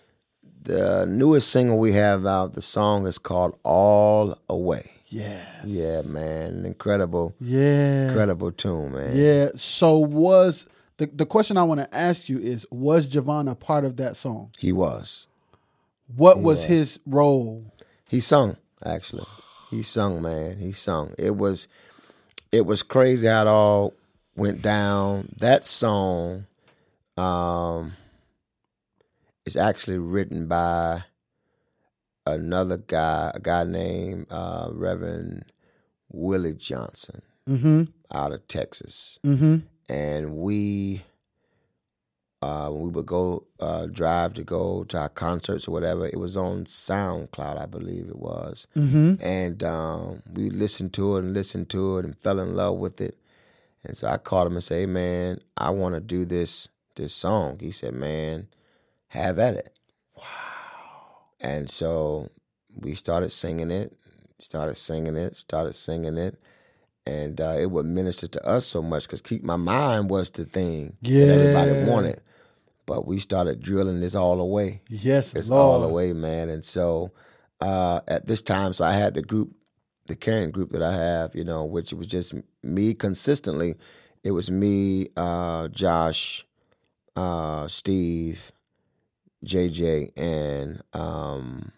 The 0.61 1.06
newest 1.06 1.49
single 1.49 1.77
we 1.77 1.94
have 1.94 2.26
out, 2.26 2.53
the 2.53 2.61
song 2.61 3.07
is 3.07 3.18
called 3.18 3.57
All 3.64 4.38
Away. 4.49 4.91
Yes. 5.07 5.45
Yeah, 5.65 6.02
man. 6.06 6.65
Incredible, 6.65 7.34
Yeah. 7.40 8.10
incredible 8.10 8.52
tune, 8.52 8.91
man. 8.94 9.15
Yeah. 9.15 9.49
So 9.56 9.98
was 9.98 10.68
the 10.98 11.07
the 11.07 11.26
question 11.26 11.57
I 11.57 11.64
want 11.64 11.80
to 11.80 11.95
ask 11.95 12.30
you 12.30 12.38
is 12.38 12.65
was 12.69 13.07
Javon 13.07 13.49
a 13.49 13.56
part 13.56 13.86
of 13.86 13.95
that 13.98 14.15
song? 14.18 14.52
He 14.60 14.72
was. 14.72 15.26
What 16.15 16.41
was 16.41 16.64
his 16.64 16.99
role? 17.06 17.64
He 18.07 18.19
sung, 18.19 18.57
actually. 18.84 19.26
He 19.72 19.81
sung, 19.84 20.22
man. 20.22 20.57
He 20.57 20.72
sung. 20.73 21.14
It 21.18 21.36
was 21.38 21.68
it 22.52 22.65
was 22.65 22.84
crazy 22.84 23.27
how 23.27 23.41
it 23.41 23.48
all 23.48 23.94
went 24.36 24.61
down. 24.61 25.30
That 25.40 25.65
song 25.65 26.45
um 27.18 27.94
is 29.45 29.55
actually 29.55 29.97
written 29.97 30.47
by 30.47 31.03
another 32.25 32.77
guy, 32.77 33.31
a 33.33 33.39
guy 33.39 33.63
named 33.63 34.27
uh, 34.29 34.69
Reverend 34.71 35.45
Willie 36.11 36.53
Johnson 36.53 37.21
Mm-hmm. 37.49 37.83
out 38.13 38.31
of 38.31 38.47
Texas. 38.47 39.19
Mm-hmm. 39.25 39.57
And 39.89 40.35
we 40.35 41.01
uh, 42.43 42.69
when 42.69 42.83
we 42.83 42.89
would 42.89 43.05
go 43.07 43.47
uh, 43.59 43.87
drive 43.87 44.33
to 44.35 44.43
go 44.43 44.83
to 44.83 44.97
our 44.99 45.09
concerts 45.09 45.67
or 45.67 45.71
whatever, 45.71 46.05
it 46.05 46.19
was 46.19 46.37
on 46.37 46.65
SoundCloud, 46.65 47.59
I 47.59 47.65
believe 47.65 48.07
it 48.07 48.19
was. 48.19 48.67
Mm-hmm. 48.77 49.15
And 49.19 49.63
um, 49.63 50.21
we 50.31 50.49
listened 50.51 50.93
to 50.93 51.17
it 51.17 51.23
and 51.23 51.33
listened 51.33 51.69
to 51.71 51.97
it 51.97 52.05
and 52.05 52.15
fell 52.19 52.39
in 52.39 52.55
love 52.55 52.77
with 52.77 53.01
it. 53.01 53.17
And 53.83 53.97
so 53.97 54.07
I 54.07 54.17
called 54.17 54.47
him 54.47 54.53
and 54.53 54.63
said, 54.63 54.81
hey, 54.81 54.85
man, 54.85 55.39
I 55.57 55.71
want 55.71 55.95
to 55.95 56.01
do 56.01 56.25
this 56.25 56.69
this 56.95 57.13
song. 57.13 57.57
He 57.59 57.71
said, 57.71 57.93
man, 57.93 58.47
have 59.10 59.40
at 59.40 59.56
it. 59.56 59.77
Wow. 60.15 60.23
And 61.40 61.69
so 61.69 62.30
we 62.76 62.94
started 62.94 63.31
singing 63.31 63.72
it, 63.72 63.95
started 64.40 64.76
singing 64.76 65.15
it, 65.18 65.36
started 65.36 65.73
singing 65.73 66.18
it. 66.18 66.40
And 67.06 67.40
uh, 67.41 67.56
it 67.60 67.72
would 67.72 67.86
minister 67.86 68.27
to 68.27 68.48
us 68.48 68.65
so 68.68 68.81
much 68.81 69.03
because 69.03 69.22
keep 69.22 69.44
my 69.44 69.56
mind 69.56 70.10
was 70.10 70.30
the 70.31 70.45
thing 70.45 70.95
that 71.02 71.30
everybody 71.30 71.72
Yeah. 71.72 71.86
wanted. 71.86 72.22
But 72.86 73.06
we 73.07 73.19
started 73.19 73.61
drilling 73.61 73.99
this 73.99 74.15
all 74.15 74.40
away. 74.40 74.81
Yes, 74.90 75.36
It's 75.36 75.49
Lord. 75.49 75.60
all 75.61 75.88
the 75.88 75.94
way, 75.94 76.11
man. 76.14 76.49
And 76.49 76.64
so 76.65 77.11
uh, 77.61 78.02
at 78.07 78.26
this 78.26 78.41
time, 78.41 78.73
so 78.73 78.84
I 78.84 78.94
had 78.94 79.14
the 79.14 79.22
group, 79.22 79.53
the 80.07 80.15
carrying 80.15 80.52
group 80.52 80.72
that 80.72 80.81
I 80.84 80.94
have, 80.94 81.36
you 81.36 81.44
know, 81.44 81.65
which 81.65 81.94
was 81.94 82.07
just 82.07 82.34
me 82.64 82.94
consistently. 82.95 83.76
It 84.23 84.31
was 84.31 84.49
me, 84.52 85.07
uh, 85.15 85.68
Josh, 85.69 86.45
uh, 87.15 87.68
Steve, 87.68 88.52
JJ, 89.45 90.11
and 90.17 90.81
um, 90.93 91.71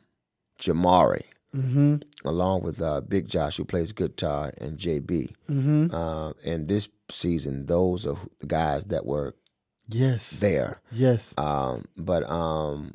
Jamari, 0.59 1.23
Mm-hmm. 1.55 1.95
along 2.23 2.63
with 2.63 2.81
uh, 2.81 3.01
Big 3.01 3.27
Josh, 3.27 3.57
who 3.57 3.65
plays 3.65 3.91
guitar, 3.91 4.53
and 4.61 4.77
JB. 4.77 5.33
Mm-hmm. 5.49 5.88
Uh, 5.93 6.31
and 6.45 6.69
this 6.69 6.88
season, 7.09 7.65
those 7.65 8.07
are 8.07 8.15
the 8.39 8.47
guys 8.47 8.85
that 8.85 9.05
were 9.05 9.35
Yes. 9.89 10.39
there. 10.39 10.79
Yes. 10.93 11.33
Um, 11.38 11.83
but 11.97 12.23
um, 12.29 12.93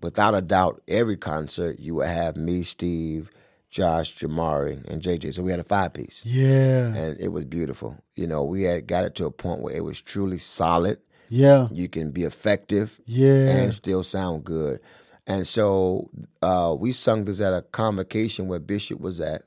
without 0.00 0.34
a 0.34 0.40
doubt, 0.40 0.80
every 0.88 1.18
concert 1.18 1.78
you 1.78 1.96
would 1.96 2.06
have 2.08 2.36
me, 2.38 2.62
Steve, 2.62 3.30
Josh, 3.68 4.16
Jamari, 4.16 4.82
and 4.90 5.02
JJ. 5.02 5.34
So 5.34 5.42
we 5.42 5.50
had 5.50 5.60
a 5.60 5.64
five 5.64 5.92
piece, 5.92 6.22
Yeah. 6.24 6.86
and 6.94 7.20
it 7.20 7.28
was 7.32 7.44
beautiful. 7.44 7.98
You 8.14 8.26
know, 8.26 8.44
we 8.44 8.62
had 8.62 8.86
got 8.86 9.04
it 9.04 9.14
to 9.16 9.26
a 9.26 9.30
point 9.30 9.60
where 9.60 9.74
it 9.74 9.84
was 9.84 10.00
truly 10.00 10.38
solid. 10.38 11.00
Yeah. 11.28 11.68
You 11.72 11.88
can 11.88 12.10
be 12.10 12.22
effective 12.24 13.00
Yeah. 13.06 13.56
and 13.58 13.74
still 13.74 14.02
sound 14.02 14.44
good. 14.44 14.80
And 15.26 15.46
so 15.46 16.10
uh, 16.42 16.76
we 16.78 16.92
sung 16.92 17.24
this 17.24 17.40
at 17.40 17.54
a 17.54 17.62
convocation 17.62 18.46
where 18.48 18.58
Bishop 18.58 19.00
was 19.00 19.20
at. 19.20 19.42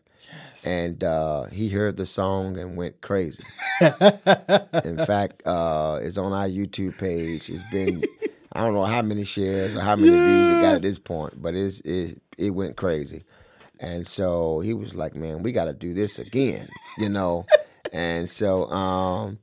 And 0.65 1.03
uh, 1.03 1.43
he 1.45 1.69
heard 1.69 1.97
the 1.97 2.05
song 2.05 2.57
and 2.57 2.75
went 2.75 2.99
crazy. 3.01 3.43
In 4.83 4.97
fact, 5.05 5.43
uh, 5.45 5.99
it's 6.01 6.17
on 6.17 6.33
our 6.33 6.47
YouTube 6.47 6.97
page. 6.97 7.49
It's 7.49 7.63
been 7.71 8.03
I 8.53 8.61
don't 8.63 8.73
know 8.73 8.83
how 8.83 9.03
many 9.03 9.23
shares 9.23 9.75
or 9.75 9.81
how 9.81 9.95
many 9.95 10.09
views 10.09 10.55
it 10.55 10.61
got 10.61 10.75
at 10.75 10.81
this 10.81 10.97
point, 10.99 11.39
but 11.41 11.53
it's 11.55 11.79
it 11.81 12.19
it 12.39 12.49
went 12.51 12.75
crazy. 12.75 13.23
And 13.79 14.05
so 14.07 14.59
he 14.61 14.73
was 14.73 14.95
like, 14.95 15.15
"Man, 15.15 15.43
we 15.43 15.51
got 15.51 15.65
to 15.65 15.73
do 15.73 15.93
this 15.93 16.17
again," 16.17 16.67
you 16.97 17.07
know. 17.09 17.45
and 17.93 18.27
so 18.27 18.65
um, 18.71 19.37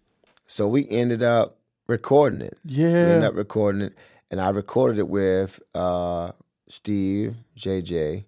so 0.46 0.66
we 0.66 0.88
ended 0.88 1.22
up 1.22 1.58
recording 1.86 2.40
it. 2.40 2.58
Yeah. 2.64 2.88
We 2.88 3.10
ended 3.12 3.24
up 3.24 3.34
recording 3.34 3.82
it, 3.82 3.94
and 4.30 4.40
I 4.40 4.50
recorded 4.50 4.98
it 4.98 5.08
with 5.08 5.60
uh, 5.74 6.32
Steve, 6.68 7.36
JJ, 7.56 8.24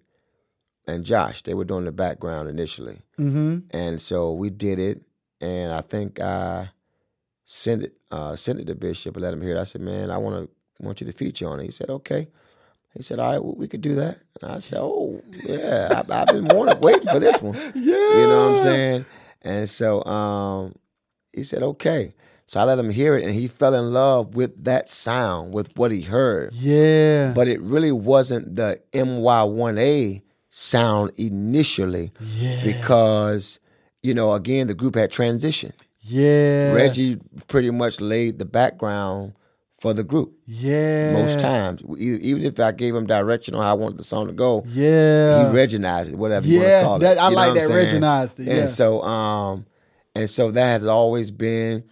and 0.87 1.05
Josh. 1.05 1.41
They 1.41 1.53
were 1.53 1.65
doing 1.65 1.85
the 1.85 1.91
background 1.91 2.49
initially. 2.49 3.01
mm-hmm. 3.19 3.59
And 3.71 3.99
so 3.99 4.33
we 4.33 4.49
did 4.49 4.79
it, 4.79 5.01
and 5.41 5.71
I 5.71 5.81
think 5.81 6.19
I 6.19 6.69
sent 7.45 7.83
it 7.83 7.97
uh, 8.11 8.35
sent 8.35 8.59
it 8.59 8.67
to 8.67 8.75
Bishop 8.75 9.15
and 9.15 9.23
let 9.23 9.33
him 9.33 9.41
hear 9.41 9.55
it. 9.55 9.59
I 9.59 9.63
said, 9.63 9.81
"Man, 9.81 10.11
I 10.11 10.17
want 10.17 10.49
to 10.49 10.85
want 10.85 11.01
you 11.01 11.07
to 11.07 11.13
feature 11.13 11.47
on 11.47 11.59
it." 11.59 11.65
He 11.65 11.71
said, 11.71 11.89
"Okay." 11.89 12.27
He 12.93 13.03
said, 13.03 13.19
"All 13.19 13.31
right, 13.31 13.43
well, 13.43 13.55
we 13.55 13.67
could 13.67 13.81
do 13.81 13.95
that." 13.95 14.17
And 14.41 14.51
I 14.51 14.59
said, 14.59 14.79
"Oh, 14.81 15.21
yeah, 15.43 16.03
I, 16.09 16.21
I've 16.21 16.27
been 16.27 16.47
wanting, 16.47 16.79
waiting 16.81 17.09
for 17.09 17.19
this 17.19 17.41
one." 17.41 17.55
Yeah. 17.75 17.95
You 17.95 18.27
know 18.27 18.45
what 18.45 18.57
I'm 18.57 18.63
saying? 18.63 19.05
And 19.41 19.69
so 19.69 20.03
um, 20.05 20.75
he 21.33 21.43
said, 21.43 21.63
"Okay." 21.63 22.13
So 22.49 22.61
I 22.61 22.63
let 22.63 22.79
him 22.79 22.89
hear 22.89 23.15
it, 23.17 23.23
and 23.25 23.33
he 23.33 23.47
fell 23.49 23.73
in 23.75 23.91
love 23.91 24.33
with 24.35 24.63
that 24.63 24.87
sound, 24.87 25.53
with 25.53 25.69
what 25.77 25.91
he 25.91 26.01
heard. 26.01 26.53
Yeah. 26.53 27.33
But 27.35 27.49
it 27.49 27.59
really 27.61 27.91
wasn't 27.91 28.55
the 28.55 28.79
MY1A 28.93 30.21
sound 30.49 31.11
initially 31.17 32.11
Yeah. 32.39 32.63
because, 32.63 33.59
you 34.01 34.13
know, 34.13 34.33
again, 34.33 34.67
the 34.67 34.73
group 34.73 34.95
had 34.95 35.11
transitioned. 35.11 35.73
yeah. 36.09 36.71
Reggie 36.73 37.17
pretty 37.47 37.69
much 37.69 37.99
laid 37.99 38.39
the 38.39 38.45
background 38.45 39.33
for 39.77 39.93
the 39.93 40.05
group 40.05 40.31
Yeah. 40.45 41.11
most 41.21 41.39
times. 41.41 41.81
Even 41.99 42.45
if 42.45 42.59
I 42.61 42.71
gave 42.71 42.95
him 42.95 43.05
direction 43.05 43.55
on 43.55 43.61
how 43.63 43.71
I 43.71 43.73
wanted 43.73 43.97
the 43.97 44.03
song 44.05 44.27
to 44.27 44.33
go, 44.33 44.63
Yeah. 44.67 45.51
he 45.51 45.55
Reginized 45.57 46.13
it, 46.13 46.15
whatever 46.17 46.47
you 46.47 46.61
Yeah, 46.61 46.87
want 46.87 47.01
to 47.01 47.07
call 47.07 47.15
that- 47.15 47.17
it. 47.17 47.19
I 47.19 47.29
You 47.29 47.35
like 47.35 47.53
that? 47.55 47.69
Reginized 47.69 48.39
it, 48.39 48.47
yeah. 48.47 48.53
And 48.53 48.69
so, 48.69 49.01
um, 49.03 49.65
and 50.15 50.29
so 50.29 50.49
that 50.51 50.79
has 50.79 50.87
always 50.87 51.29
been 51.29 51.83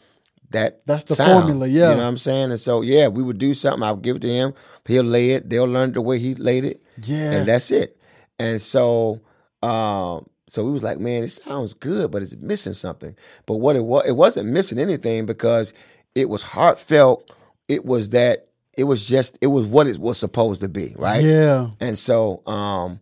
that. 0.55 0.85
That's 0.85 1.03
the 1.03 1.15
sound, 1.15 1.43
formula, 1.43 1.67
yeah. 1.67 1.91
You 1.91 1.97
know 1.97 2.03
what 2.03 2.07
I'm 2.07 2.17
saying? 2.17 2.49
And 2.49 2.59
so, 2.59 2.81
yeah, 2.81 3.07
we 3.07 3.21
would 3.21 3.37
do 3.37 3.53
something. 3.53 3.83
I 3.83 3.91
would 3.91 4.03
give 4.03 4.17
it 4.17 4.21
to 4.23 4.29
him. 4.29 4.53
He'll 4.85 5.03
lay 5.03 5.31
it. 5.31 5.49
They'll 5.49 5.65
learn 5.65 5.93
the 5.93 6.01
way 6.01 6.19
he 6.19 6.33
laid 6.35 6.65
it. 6.65 6.81
Yeah. 7.05 7.33
and 7.33 7.47
that's 7.47 7.71
it. 7.71 8.01
And 8.39 8.61
so, 8.61 9.21
um, 9.61 10.27
so 10.47 10.63
we 10.63 10.71
was 10.71 10.83
like, 10.83 10.99
man, 10.99 11.23
it 11.23 11.29
sounds 11.29 11.73
good, 11.73 12.11
but 12.11 12.21
it's 12.21 12.35
missing 12.37 12.73
something. 12.73 13.15
But 13.45 13.57
what 13.57 13.75
it 13.75 13.83
was, 13.83 14.07
it 14.07 14.13
wasn't 14.13 14.49
missing 14.49 14.79
anything 14.79 15.25
because 15.25 15.73
it 16.13 16.29
was 16.29 16.41
heartfelt. 16.41 17.33
It 17.67 17.85
was 17.85 18.11
that. 18.11 18.47
It 18.77 18.83
was 18.83 19.07
just. 19.07 19.37
It 19.41 19.47
was 19.47 19.65
what 19.65 19.87
it 19.87 19.97
was 19.97 20.17
supposed 20.17 20.61
to 20.61 20.69
be, 20.69 20.93
right? 20.97 21.23
Yeah. 21.23 21.69
And 21.79 21.97
so, 21.97 22.43
um, 22.45 22.99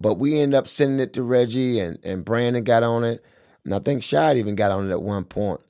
but 0.00 0.14
we 0.14 0.40
ended 0.40 0.56
up 0.56 0.68
sending 0.68 1.00
it 1.00 1.12
to 1.14 1.22
Reggie 1.22 1.80
and, 1.80 1.98
and 2.04 2.24
Brandon 2.24 2.64
got 2.64 2.82
on 2.82 3.04
it. 3.04 3.24
And 3.64 3.74
I 3.74 3.80
think 3.80 4.02
Shad 4.02 4.38
even 4.38 4.54
got 4.54 4.70
on 4.70 4.88
it 4.88 4.92
at 4.92 5.02
one 5.02 5.24
point 5.24 5.60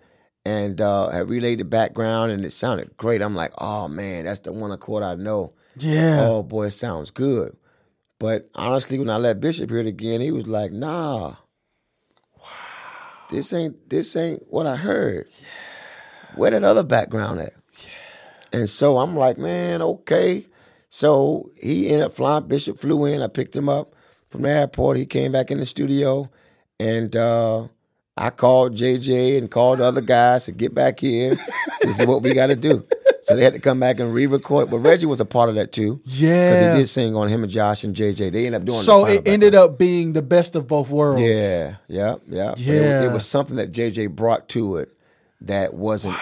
and 0.44 0.80
uh, 0.80 1.10
had 1.10 1.30
relayed 1.30 1.60
the 1.60 1.64
background 1.64 2.32
and 2.32 2.44
it 2.44 2.52
sounded 2.52 2.96
great. 2.96 3.22
I'm 3.22 3.34
like, 3.34 3.52
oh 3.58 3.88
man, 3.88 4.24
that's 4.24 4.40
the 4.40 4.52
one 4.52 4.72
accord 4.72 5.02
I 5.02 5.14
know. 5.14 5.52
Yeah. 5.76 6.20
Oh 6.22 6.42
boy, 6.42 6.66
it 6.66 6.70
sounds 6.72 7.10
good. 7.10 7.56
But 8.18 8.50
honestly, 8.54 8.98
when 8.98 9.10
I 9.10 9.16
let 9.16 9.40
Bishop 9.40 9.70
hear 9.70 9.78
it 9.78 9.86
again, 9.86 10.20
he 10.20 10.30
was 10.30 10.46
like, 10.46 10.72
nah. 10.72 11.34
Wow. 12.36 12.44
This 13.30 13.52
ain't 13.52 13.88
this 13.88 14.14
ain't 14.16 14.44
what 14.48 14.66
I 14.66 14.76
heard. 14.76 15.26
Yeah. 15.40 16.36
Where 16.36 16.50
that 16.50 16.64
other 16.64 16.82
background 16.82 17.40
at? 17.40 17.54
And 18.52 18.68
so 18.68 18.98
I'm 18.98 19.16
like, 19.16 19.38
man, 19.38 19.80
okay. 19.80 20.44
So 20.88 21.50
he 21.60 21.88
ended 21.88 22.06
up 22.06 22.12
flying. 22.12 22.48
Bishop 22.48 22.80
flew 22.80 23.04
in. 23.04 23.22
I 23.22 23.28
picked 23.28 23.54
him 23.54 23.68
up 23.68 23.94
from 24.28 24.42
the 24.42 24.50
airport. 24.50 24.96
He 24.96 25.06
came 25.06 25.32
back 25.32 25.50
in 25.50 25.58
the 25.58 25.66
studio, 25.66 26.28
and 26.78 27.14
uh, 27.14 27.68
I 28.20 28.30
called 28.30 28.74
JJ 28.76 29.38
and 29.38 29.50
called 29.50 29.78
the 29.78 29.84
other 29.84 30.00
guys 30.00 30.44
to 30.44 30.52
get 30.52 30.74
back 30.74 31.00
here. 31.00 31.34
this 31.82 31.98
is 31.98 32.06
what 32.06 32.22
we 32.22 32.34
got 32.34 32.48
to 32.48 32.56
do. 32.56 32.84
So 33.22 33.36
they 33.36 33.44
had 33.44 33.52
to 33.54 33.60
come 33.60 33.80
back 33.80 33.98
and 34.00 34.12
re-record. 34.14 34.70
But 34.70 34.78
Reggie 34.78 35.06
was 35.06 35.20
a 35.20 35.24
part 35.24 35.48
of 35.48 35.54
that 35.56 35.72
too. 35.72 36.00
Yeah, 36.04 36.50
because 36.52 36.74
he 36.74 36.80
did 36.82 36.86
sing 36.88 37.14
on 37.16 37.28
him 37.28 37.42
and 37.42 37.50
Josh 37.52 37.84
and 37.84 37.94
JJ. 37.94 38.32
They 38.32 38.46
ended 38.46 38.62
up 38.62 38.66
doing. 38.66 38.78
So 38.80 39.06
it 39.06 39.26
ended 39.26 39.54
up 39.54 39.78
being 39.78 40.12
the 40.12 40.22
best 40.22 40.54
of 40.56 40.66
both 40.68 40.90
worlds. 40.90 41.22
yeah, 41.22 41.76
yeah, 41.88 42.16
yeah. 42.28 42.50
But 42.50 42.58
It, 42.60 42.64
Yeah. 42.66 43.04
it 43.04 43.12
was 43.12 43.26
something 43.26 43.56
that 43.56 43.72
JJ 43.72 44.14
brought 44.14 44.48
to 44.50 44.76
it 44.76 44.90
that 45.42 45.74
wasn't 45.74 46.16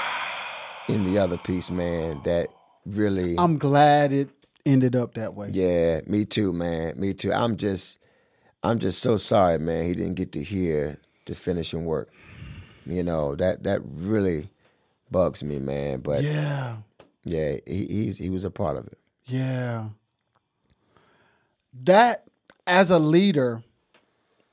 in 0.89 1.05
the 1.05 1.19
other 1.19 1.37
piece, 1.39 1.71
man. 1.71 2.21
That 2.25 2.49
really. 2.87 3.37
I'm 3.39 3.59
glad 3.59 4.13
it 4.13 4.29
ended 4.67 4.95
up 4.97 5.15
that 5.15 5.35
way. 5.35 5.51
yeah, 5.53 6.01
me 6.07 6.25
too, 6.25 6.53
man. 6.53 6.99
Me 6.99 7.13
too. 7.15 7.33
I'm 7.33 7.57
just, 7.57 7.99
I'm 8.63 8.79
just 8.79 9.01
so 9.01 9.17
sorry, 9.17 9.59
man. 9.59 9.85
He 9.85 9.95
didn't 9.95 10.15
get 10.15 10.33
to 10.33 10.43
hear 10.43 10.99
the 11.29 11.35
finishing 11.37 11.85
work. 11.85 12.11
You 12.85 13.03
know 13.05 13.35
that 13.37 13.63
that 13.65 13.81
really 13.85 14.49
bugs 15.11 15.43
me, 15.45 15.59
man. 15.59 16.01
But 16.01 16.23
yeah, 16.25 16.79
Yeah. 17.25 17.57
he 17.67 17.87
he's, 17.87 18.19
he 18.19 18.31
was 18.31 18.45
a 18.45 18.51
part 18.51 18.77
of 18.77 18.87
it. 18.89 18.99
Yeah. 19.27 19.91
That 21.85 22.25
as 22.67 22.91
a 22.91 22.99
leader, 22.99 23.63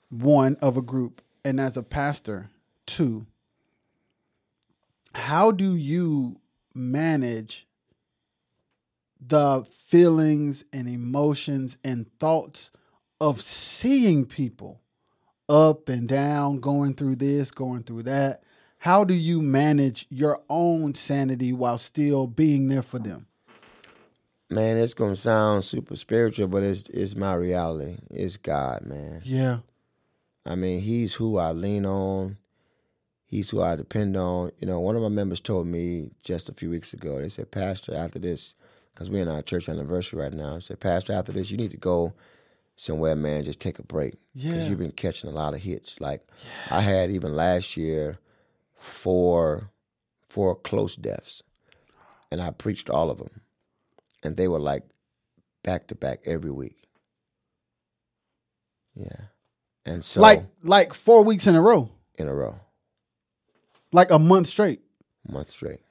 one 0.09 0.57
of 0.61 0.77
a 0.77 0.81
group, 0.81 1.21
and 1.43 1.59
as 1.59 1.77
a 1.77 1.83
pastor, 1.83 2.49
two, 2.85 3.25
how 5.13 5.51
do 5.51 5.75
you 5.75 6.39
manage 6.73 7.67
the 9.25 9.63
feelings 9.71 10.65
and 10.73 10.87
emotions 10.87 11.77
and 11.83 12.05
thoughts 12.19 12.69
of 13.21 13.41
seeing 13.41 14.25
people 14.25 14.81
up 15.49 15.89
and 15.89 16.07
down, 16.07 16.59
going 16.59 16.93
through 16.93 17.17
this, 17.17 17.51
going 17.51 17.83
through 17.83 18.03
that? 18.03 18.43
How 18.79 19.03
do 19.03 19.13
you 19.13 19.41
manage 19.41 20.05
your 20.09 20.41
own 20.49 20.93
sanity 20.93 21.53
while 21.53 21.77
still 21.77 22.27
being 22.27 22.67
there 22.67 22.83
for 22.83 22.99
them? 22.99 23.27
Man, 24.49 24.77
it's 24.77 24.93
gonna 24.93 25.15
sound 25.15 25.63
super 25.63 25.95
spiritual, 25.95 26.47
but 26.47 26.63
it's 26.63 26.87
it's 26.89 27.15
my 27.15 27.33
reality. 27.33 27.97
It's 28.11 28.37
God, 28.37 28.85
man. 28.85 29.21
Yeah. 29.23 29.59
I 30.45 30.53
mean, 30.53 30.81
he's 30.81 31.15
who 31.15 31.37
I 31.39 31.51
lean 31.51 31.85
on. 31.85 32.37
He's 33.25 33.49
who 33.49 33.61
I 33.61 33.75
depend 33.75 34.15
on. 34.15 34.51
You 34.59 34.67
know, 34.67 34.79
one 34.79 34.95
of 34.95 35.01
my 35.01 35.09
members 35.09 35.39
told 35.39 35.65
me 35.65 36.11
just 36.23 36.47
a 36.47 36.53
few 36.53 36.69
weeks 36.69 36.93
ago, 36.93 37.19
they 37.19 37.29
said, 37.29 37.49
Pastor, 37.49 37.95
after 37.95 38.19
this, 38.19 38.53
because 38.93 39.09
we're 39.09 39.23
in 39.23 39.27
our 39.27 39.41
church 39.41 39.67
anniversary 39.67 40.21
right 40.21 40.31
now, 40.31 40.53
they 40.53 40.59
said, 40.59 40.79
Pastor, 40.79 41.13
after 41.13 41.31
this, 41.31 41.49
you 41.49 41.57
need 41.57 41.71
to 41.71 41.77
go 41.77 42.13
somewhere, 42.75 43.15
man, 43.15 43.43
just 43.45 43.59
take 43.59 43.79
a 43.79 43.83
break. 43.83 44.15
Because 44.33 44.45
Yeah. 44.63 44.69
you've 44.69 44.79
been 44.79 44.91
catching 44.91 45.29
a 45.29 45.33
lot 45.33 45.53
of 45.53 45.61
hits. 45.61 45.99
Like, 46.01 46.27
I 46.69 46.81
had 46.81 47.09
even 47.11 47.35
last 47.35 47.77
year 47.77 48.19
four, 48.75 49.71
four 50.27 50.55
close 50.55 50.95
deaths, 50.95 51.41
and 52.31 52.41
I 52.41 52.51
preached 52.51 52.89
all 52.89 53.09
of 53.09 53.17
them. 53.19 53.41
And 54.23 54.35
they 54.35 54.47
were 54.47 54.59
like 54.59 54.83
back 55.63 55.87
to 55.87 55.95
back 55.95 56.19
every 56.25 56.51
week. 56.51 56.77
Yeah. 58.95 59.25
And 59.85 60.03
so, 60.03 60.21
like 60.21 60.43
like 60.63 60.93
four 60.93 61.23
weeks 61.23 61.45
in 61.47 61.55
a 61.55 61.61
row, 61.61 61.89
in 62.17 62.27
a 62.27 62.33
row, 62.33 62.59
like 63.91 64.09
a 64.09 64.17
month 64.19 64.47
straight. 64.47 64.81
month 65.29 65.47
straight. 65.49 65.81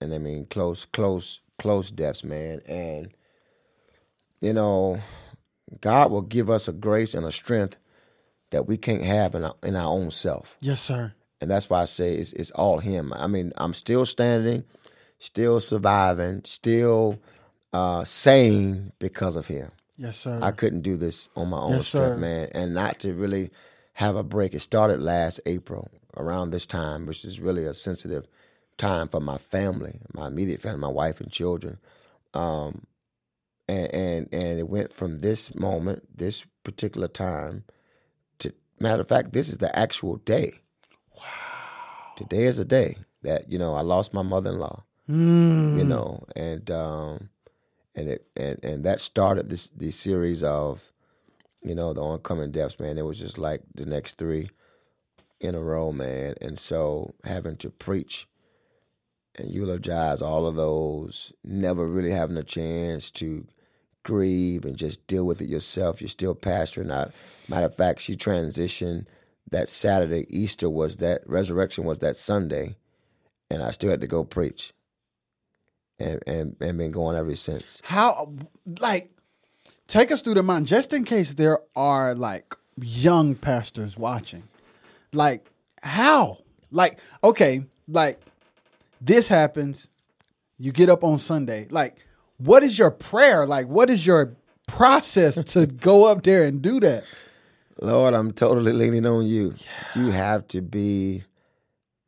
And 0.00 0.14
I 0.14 0.18
mean, 0.18 0.46
close, 0.46 0.84
close, 0.84 1.40
close 1.58 1.90
deaths, 1.90 2.24
man. 2.24 2.60
And, 2.66 3.12
you 4.42 4.52
know, 4.52 4.98
God 5.80 6.10
will 6.10 6.22
give 6.22 6.50
us 6.50 6.68
a 6.68 6.72
grace 6.72 7.14
and 7.14 7.24
a 7.24 7.32
strength 7.32 7.76
that 8.50 8.66
we 8.66 8.76
can't 8.76 9.02
have 9.02 9.34
in 9.34 9.44
our, 9.44 9.54
in 9.62 9.76
our 9.76 9.90
own 9.90 10.10
self. 10.10 10.58
Yes, 10.60 10.80
sir. 10.82 11.14
And 11.40 11.50
that's 11.50 11.70
why 11.70 11.80
I 11.80 11.84
say 11.86 12.14
it's, 12.14 12.32
it's 12.34 12.50
all 12.50 12.78
Him. 12.78 13.12
I 13.16 13.26
mean, 13.26 13.52
I'm 13.56 13.72
still 13.72 14.04
standing, 14.04 14.64
still 15.18 15.58
surviving, 15.60 16.42
still 16.44 17.18
uh, 17.72 18.04
sane 18.04 18.92
because 18.98 19.36
of 19.36 19.46
Him. 19.46 19.70
Yes, 19.96 20.16
sir. 20.18 20.38
I 20.42 20.50
couldn't 20.50 20.82
do 20.82 20.96
this 20.96 21.28
on 21.36 21.48
my 21.48 21.58
own 21.58 21.72
Yes, 21.76 21.86
strength, 21.88 22.16
sir. 22.16 22.20
man, 22.20 22.48
and 22.54 22.74
not 22.74 22.98
to 23.00 23.14
really 23.14 23.50
have 23.94 24.16
a 24.16 24.22
break. 24.22 24.54
It 24.54 24.60
started 24.60 25.00
last 25.00 25.40
April 25.46 25.88
around 26.16 26.50
this 26.50 26.66
time, 26.66 27.06
which 27.06 27.24
is 27.24 27.40
really 27.40 27.64
a 27.64 27.74
sensitive 27.74 28.26
time 28.76 29.08
for 29.08 29.20
my 29.20 29.38
family, 29.38 30.00
my 30.12 30.26
immediate 30.26 30.60
family, 30.60 30.80
my 30.80 30.88
wife 30.88 31.20
and 31.20 31.30
children. 31.30 31.78
Um, 32.34 32.86
and 33.72 33.94
and 33.94 34.28
and 34.32 34.58
it 34.58 34.68
went 34.68 34.92
from 34.92 35.20
this 35.20 35.54
moment, 35.54 36.16
this 36.16 36.46
particular 36.64 37.08
time, 37.08 37.64
to 38.38 38.52
matter 38.78 39.02
of 39.02 39.08
fact, 39.08 39.32
this 39.32 39.48
is 39.48 39.58
the 39.58 39.76
actual 39.78 40.16
day. 40.16 40.60
Wow. 41.16 41.24
Today 42.16 42.44
is 42.44 42.58
the 42.58 42.64
day 42.64 42.96
that 43.22 43.50
you 43.50 43.58
know 43.58 43.74
I 43.74 43.80
lost 43.80 44.14
my 44.14 44.22
mother-in-law. 44.22 44.84
Mm. 45.08 45.78
You 45.78 45.84
know, 45.84 46.24
and 46.36 46.70
um, 46.70 47.30
and 47.94 48.08
it 48.08 48.26
and 48.36 48.62
and 48.62 48.84
that 48.84 49.00
started 49.00 49.50
this 49.50 49.70
this 49.70 49.96
series 49.96 50.42
of 50.42 50.90
you 51.62 51.74
know 51.74 51.92
the 51.92 52.02
oncoming 52.02 52.50
deaths 52.50 52.80
man 52.80 52.98
it 52.98 53.04
was 53.04 53.20
just 53.20 53.38
like 53.38 53.62
the 53.74 53.86
next 53.86 54.18
three 54.18 54.50
in 55.40 55.54
a 55.54 55.60
row 55.60 55.92
man 55.92 56.34
and 56.40 56.58
so 56.58 57.14
having 57.24 57.56
to 57.56 57.70
preach 57.70 58.26
and 59.38 59.50
eulogize 59.50 60.20
all 60.20 60.46
of 60.46 60.56
those 60.56 61.32
never 61.44 61.86
really 61.86 62.10
having 62.10 62.36
a 62.36 62.42
chance 62.42 63.10
to 63.10 63.46
grieve 64.02 64.64
and 64.64 64.76
just 64.76 65.06
deal 65.06 65.24
with 65.24 65.40
it 65.40 65.48
yourself 65.48 66.00
you're 66.00 66.08
still 66.08 66.34
pastoring 66.34 66.90
I, 66.90 67.10
matter 67.48 67.66
of 67.66 67.76
fact 67.76 68.00
she 68.00 68.14
transitioned 68.14 69.06
that 69.50 69.68
saturday 69.68 70.26
easter 70.28 70.68
was 70.68 70.96
that 70.98 71.22
resurrection 71.26 71.84
was 71.84 72.00
that 72.00 72.16
sunday 72.16 72.76
and 73.50 73.62
i 73.62 73.70
still 73.70 73.90
had 73.90 74.00
to 74.00 74.06
go 74.06 74.24
preach 74.24 74.72
and 75.98 76.20
and, 76.26 76.56
and 76.60 76.78
been 76.78 76.90
going 76.90 77.16
ever 77.16 77.36
since 77.36 77.80
How 77.84 78.32
like 78.80 79.10
take 79.86 80.10
us 80.10 80.22
through 80.22 80.34
the 80.34 80.42
mind 80.42 80.66
just 80.66 80.92
in 80.92 81.04
case 81.04 81.34
there 81.34 81.58
are 81.76 82.14
like 82.14 82.56
young 82.76 83.34
pastors 83.34 83.96
watching. 83.96 84.44
Like 85.12 85.46
how? 85.82 86.38
Like 86.70 86.98
okay, 87.22 87.62
like 87.88 88.20
this 89.00 89.28
happens, 89.28 89.90
you 90.58 90.72
get 90.72 90.88
up 90.88 91.04
on 91.04 91.18
Sunday. 91.18 91.66
Like 91.70 91.98
what 92.38 92.62
is 92.62 92.78
your 92.78 92.90
prayer? 92.90 93.46
Like 93.46 93.66
what 93.68 93.90
is 93.90 94.06
your 94.06 94.34
process 94.66 95.42
to 95.52 95.66
go 95.80 96.10
up 96.10 96.22
there 96.22 96.44
and 96.44 96.60
do 96.62 96.80
that? 96.80 97.04
Lord, 97.80 98.14
I'm 98.14 98.32
totally 98.32 98.72
leaning 98.72 99.06
on 99.06 99.26
you. 99.26 99.54
You 99.96 100.10
have 100.10 100.46
to 100.48 100.60
be 100.62 101.24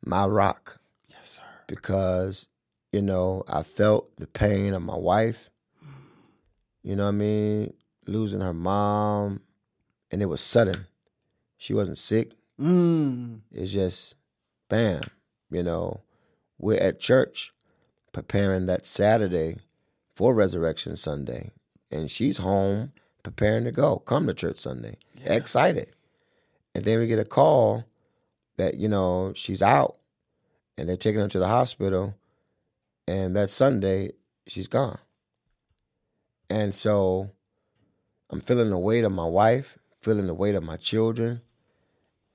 my 0.05 0.25
rock 0.25 0.79
Yes, 1.09 1.31
sir. 1.37 1.41
because 1.67 2.47
you 2.93 3.01
know 3.01 3.43
I 3.47 3.63
felt 3.63 4.15
the 4.17 4.27
pain 4.27 4.73
of 4.73 4.81
my 4.83 4.95
wife. 4.95 5.49
You 6.83 6.95
know 6.95 7.03
what 7.03 7.09
I 7.09 7.13
mean? 7.13 7.73
Losing 8.05 8.41
her 8.41 8.53
mom, 8.53 9.41
and 10.11 10.21
it 10.21 10.27
was 10.27 10.39
sudden. 10.39 10.85
She 11.57 11.73
wasn't 11.73 11.97
sick. 11.97 12.33
Mm. 12.59 13.41
It's 13.51 13.71
just, 13.71 14.15
bam. 14.69 15.01
You 15.49 15.63
know, 15.63 16.01
we're 16.59 16.79
at 16.79 16.99
church 16.99 17.51
preparing 18.13 18.67
that 18.67 18.85
Saturday 18.85 19.57
for 20.15 20.33
Resurrection 20.33 20.95
Sunday, 20.95 21.51
and 21.91 22.09
she's 22.09 22.37
home 22.37 22.93
preparing 23.23 23.65
to 23.65 23.71
go, 23.71 23.97
come 23.99 24.27
to 24.27 24.33
church 24.33 24.59
Sunday, 24.59 24.97
excited. 25.23 25.91
And 26.73 26.85
then 26.85 26.99
we 26.99 27.07
get 27.07 27.19
a 27.19 27.25
call 27.25 27.85
that 28.57 28.75
you 28.75 28.87
know 28.87 29.33
she's 29.35 29.61
out, 29.61 29.97
and 30.77 30.87
they're 30.87 30.97
taking 30.97 31.21
her 31.21 31.27
to 31.27 31.39
the 31.39 31.47
hospital, 31.47 32.15
and 33.07 33.35
that 33.35 33.49
Sunday 33.49 34.11
she's 34.47 34.67
gone. 34.67 34.99
And 36.49 36.73
so, 36.73 37.31
I'm 38.29 38.39
feeling 38.39 38.69
the 38.69 38.77
weight 38.77 39.03
of 39.03 39.11
my 39.11 39.25
wife, 39.25 39.77
feeling 40.01 40.27
the 40.27 40.33
weight 40.33 40.55
of 40.55 40.63
my 40.63 40.77
children, 40.77 41.41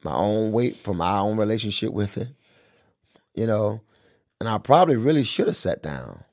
my 0.02 0.14
own 0.14 0.52
weight 0.52 0.76
from 0.76 0.98
my 0.98 1.18
own 1.18 1.36
relationship 1.36 1.92
with 1.92 2.16
it, 2.16 2.28
you 3.34 3.46
know. 3.46 3.80
And 4.40 4.48
I 4.48 4.58
probably 4.58 4.96
really 4.96 5.24
should 5.24 5.46
have 5.46 5.56
sat 5.56 5.82
down 5.82 6.24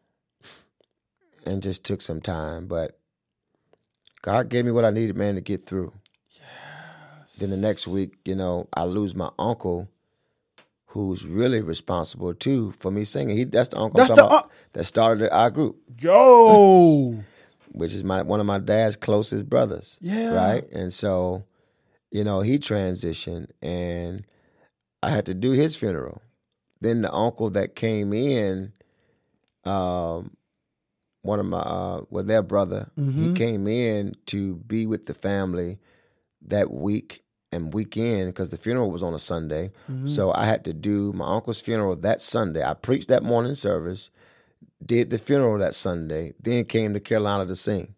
and 1.48 1.64
just 1.64 1.86
took 1.86 2.02
some 2.02 2.22
time, 2.22 2.68
but 2.68 3.00
God 4.22 4.50
gave 4.50 4.66
me 4.66 4.72
what 4.72 4.86
I 4.86 4.92
needed, 4.92 5.16
man, 5.16 5.36
to 5.36 5.42
get 5.42 5.66
through. 5.66 5.94
Then 7.40 7.50
the 7.52 7.58
next 7.58 7.88
week, 7.88 8.16
you 8.26 8.36
know, 8.36 8.68
I 8.74 8.84
lose 8.84 9.16
my 9.16 9.30
uncle, 9.38 9.90
who's 10.88 11.26
really 11.26 11.62
responsible 11.62 12.34
too 12.34 12.72
for 12.72 12.92
me 12.92 13.04
singing. 13.04 13.38
He 13.38 13.44
that's 13.44 13.70
the 13.70 13.78
uncle 13.78 13.98
That's 14.00 14.12
the 14.12 14.26
un- 14.28 14.44
that 14.74 14.86
started 14.86 15.36
our 15.36 15.52
group 15.52 15.78
Yo. 16.00 17.24
which 17.72 17.94
is 17.94 18.04
my 18.04 18.24
one 18.24 18.40
of 18.40 18.46
my 18.46 18.58
dad's 18.58 18.96
closest 18.96 19.48
brothers. 19.48 20.00
Yeah. 20.02 20.34
Right. 20.34 20.70
And 20.72 20.92
so, 20.92 21.44
you 22.10 22.24
know, 22.24 22.42
he 22.42 22.58
transitioned 22.58 23.52
and 23.62 24.26
I 25.04 25.10
had 25.10 25.26
to 25.28 25.34
do 25.34 25.52
his 25.52 25.76
funeral. 25.76 26.22
Then 26.82 27.02
the 27.02 27.14
uncle 27.14 27.50
that 27.52 27.76
came 27.76 28.14
in, 28.14 28.72
um, 29.66 30.37
one 31.22 31.40
of 31.40 31.46
my 31.46 31.60
uh 31.60 32.02
well 32.10 32.24
their 32.24 32.44
brother, 32.44 32.90
he 32.96 33.34
came 33.34 33.68
in 33.68 34.16
to 34.28 34.56
be 34.56 34.86
with 34.86 35.06
the 35.06 35.14
family 35.14 35.80
that 36.42 36.72
week 36.72 37.24
and 37.52 37.74
weekend 37.74 38.28
because 38.28 38.50
the 38.52 38.58
funeral 38.58 38.92
was 38.92 39.04
on 39.04 39.14
a 39.14 39.20
Sunday. 39.20 39.72
So 40.08 40.32
I 40.34 40.46
had 40.46 40.64
to 40.66 40.74
do 40.74 41.14
my 41.14 41.26
uncle's 41.36 41.62
funeral 41.62 41.96
that 41.98 42.22
Sunday. 42.22 42.64
I 42.64 42.74
preached 42.74 43.08
that 43.08 43.24
morning 43.24 43.56
service 43.56 44.10
did 44.86 45.10
the 45.10 45.18
funeral 45.18 45.58
that 45.60 45.76
Sunday, 45.76 46.34
then 46.40 46.66
came 46.66 46.94
to 46.94 47.00
Carolina 47.00 47.46
to 47.46 47.56
sing. 47.56 47.96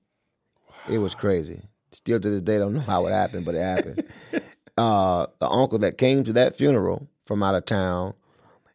It 0.89 0.99
was 0.99 1.13
crazy. 1.15 1.61
Still 1.91 2.19
to 2.19 2.29
this 2.29 2.41
day, 2.41 2.55
I 2.55 2.59
don't 2.59 2.73
know 2.73 2.79
how 2.81 3.05
it 3.07 3.11
happened, 3.11 3.45
but 3.45 3.55
it 3.55 3.61
happened. 3.61 4.03
uh, 4.77 5.27
the 5.39 5.49
uncle 5.49 5.79
that 5.79 5.97
came 5.97 6.23
to 6.23 6.33
that 6.33 6.55
funeral 6.55 7.07
from 7.23 7.43
out 7.43 7.55
of 7.55 7.65
town, 7.65 8.13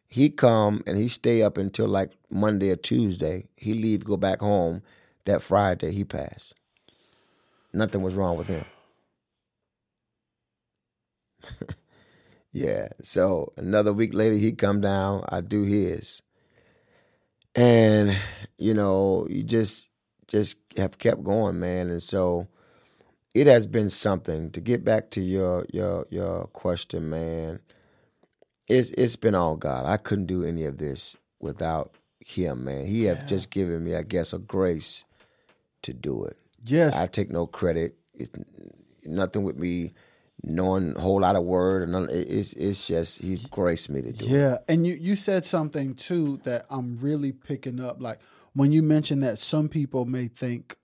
he 0.07 0.29
come 0.29 0.83
and 0.85 0.97
he 0.97 1.07
stay 1.07 1.41
up 1.41 1.57
until 1.57 1.87
like 1.87 2.11
Monday 2.35 2.71
or 2.71 2.75
Tuesday. 2.75 3.49
He 3.57 3.73
leave, 3.73 4.03
go 4.03 4.17
back 4.17 4.41
home. 4.41 4.83
That 5.25 5.41
Friday, 5.41 5.91
he 5.91 6.03
passed. 6.03 6.53
Nothing 7.73 8.03
was 8.03 8.15
wrong 8.15 8.37
with 8.37 8.47
him. 8.47 8.65
yeah. 12.51 12.89
So 13.01 13.51
another 13.57 13.93
week 13.93 14.13
later, 14.13 14.35
he 14.35 14.51
come 14.51 14.81
down. 14.81 15.25
I 15.29 15.41
do 15.41 15.63
his 15.63 16.21
and 17.55 18.15
you 18.57 18.73
know 18.73 19.27
you 19.29 19.43
just 19.43 19.89
just 20.27 20.57
have 20.77 20.97
kept 20.97 21.23
going 21.23 21.59
man 21.59 21.89
and 21.89 22.03
so 22.03 22.47
it 23.33 23.47
has 23.47 23.67
been 23.67 23.89
something 23.89 24.51
to 24.51 24.61
get 24.61 24.83
back 24.83 25.09
to 25.11 25.21
your 25.21 25.65
your 25.71 26.05
your 26.09 26.47
question 26.47 27.09
man 27.09 27.59
it's 28.67 28.91
it's 28.91 29.15
been 29.15 29.35
all 29.35 29.55
god 29.55 29.85
i 29.85 29.97
couldn't 29.97 30.25
do 30.25 30.43
any 30.43 30.65
of 30.65 30.77
this 30.77 31.15
without 31.39 31.95
him 32.27 32.65
man 32.65 32.85
he 32.85 33.03
have 33.03 33.25
just 33.27 33.51
given 33.51 33.83
me 33.83 33.95
i 33.95 34.01
guess 34.01 34.33
a 34.33 34.39
grace 34.39 35.05
to 35.83 35.93
do 35.93 36.23
it 36.25 36.37
Yes. 36.65 36.95
i 36.97 37.05
take 37.05 37.29
no 37.29 37.45
credit 37.45 37.95
it's 38.15 38.31
nothing 39.05 39.43
with 39.43 39.57
me 39.59 39.93
knowing 40.43 40.95
a 40.97 40.99
whole 40.99 41.21
lot 41.21 41.35
of 41.35 41.43
word 41.43 41.87
And 41.87 42.09
it's 42.09 42.53
it's 42.53 42.87
just 42.87 43.21
he's 43.21 43.45
graced 43.45 43.89
me 43.91 44.01
to 44.01 44.11
do 44.11 44.25
it 44.25 44.29
Yeah, 44.31 44.57
and 44.67 44.85
you 44.87 44.95
you 44.95 45.15
said 45.15 45.45
something 45.45 45.93
too 45.93 46.39
that 46.43 46.65
I'm 46.71 46.97
really 46.97 47.31
picking 47.31 47.79
up. 47.79 48.01
Like 48.01 48.17
when 48.53 48.71
you 48.71 48.81
mentioned 48.81 49.23
that 49.23 49.37
some 49.37 49.69
people 49.69 50.05
may 50.05 50.27
think 50.27 50.75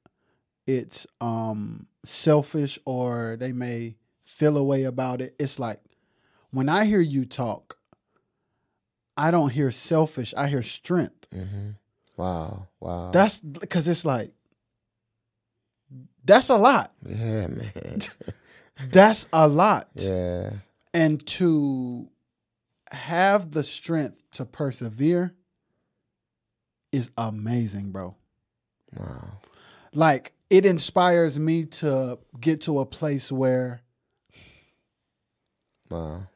it's 0.68 1.06
um 1.20 1.88
selfish 2.06 2.78
or 2.86 3.36
they 3.40 3.52
may 3.52 3.96
feel 4.24 4.58
a 4.58 4.64
way 4.64 4.84
about 4.84 5.22
it. 5.22 5.34
It's 5.40 5.58
like 5.60 5.80
when 6.52 6.70
I 6.70 6.86
hear 6.86 7.02
you 7.02 7.26
talk, 7.26 7.78
I 9.18 9.32
don't 9.32 9.50
hear 9.52 9.72
selfish. 9.72 10.34
I 10.38 10.48
hear 10.48 10.64
strength. 10.64 11.21
Mm-hmm. 11.34 11.70
wow 12.18 12.68
wow 12.80 13.12
That's 13.12 13.40
because 13.40 13.88
it's 13.88 14.06
like 14.06 14.32
that's 16.24 16.50
a 16.50 16.58
lot. 16.58 16.94
yeah 17.06 17.48
man 17.48 18.00
That's 18.92 19.28
a 19.34 19.48
lot. 19.48 19.90
yeah 19.96 20.52
and 20.94 21.26
to 21.28 22.10
have 22.92 23.52
the 23.52 23.64
strength 23.64 24.30
to 24.32 24.46
persevere 24.46 25.34
is 26.92 27.10
amazing, 27.18 27.92
bro. 27.92 28.16
Wow. 28.98 29.40
Like 29.94 30.34
it 30.50 30.66
inspires 30.66 31.40
me 31.40 31.66
to 31.66 32.20
get 32.40 32.62
to 32.62 32.80
a 32.80 32.86
place 32.86 33.32
where 33.32 33.82
Wow. 35.90 36.28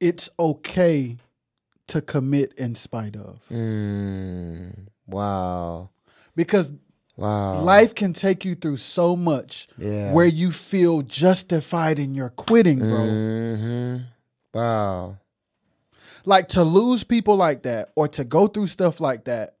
it's 0.00 0.30
okay 0.38 1.16
to 1.88 2.00
commit 2.00 2.52
in 2.54 2.74
spite 2.74 3.16
of. 3.16 3.40
Mm, 3.50 4.86
wow. 5.06 5.90
Because 6.36 6.72
Wow. 7.16 7.54
life 7.64 7.94
can 7.96 8.12
take 8.12 8.44
you 8.44 8.54
through 8.54 8.76
so 8.76 9.16
much 9.16 9.66
Yeah. 9.76 10.12
where 10.12 10.26
you 10.26 10.52
feel 10.52 11.02
justified 11.02 11.98
in 11.98 12.14
your 12.14 12.28
quitting, 12.30 12.78
bro. 12.78 13.06
hmm 13.06 13.96
Wow. 14.54 15.16
Like 16.24 16.48
to 16.48 16.62
lose 16.62 17.04
people 17.04 17.36
like 17.36 17.62
that 17.62 17.90
or 17.96 18.06
to 18.08 18.24
go 18.24 18.46
through 18.46 18.68
stuff 18.68 19.00
like 19.00 19.24
that 19.24 19.56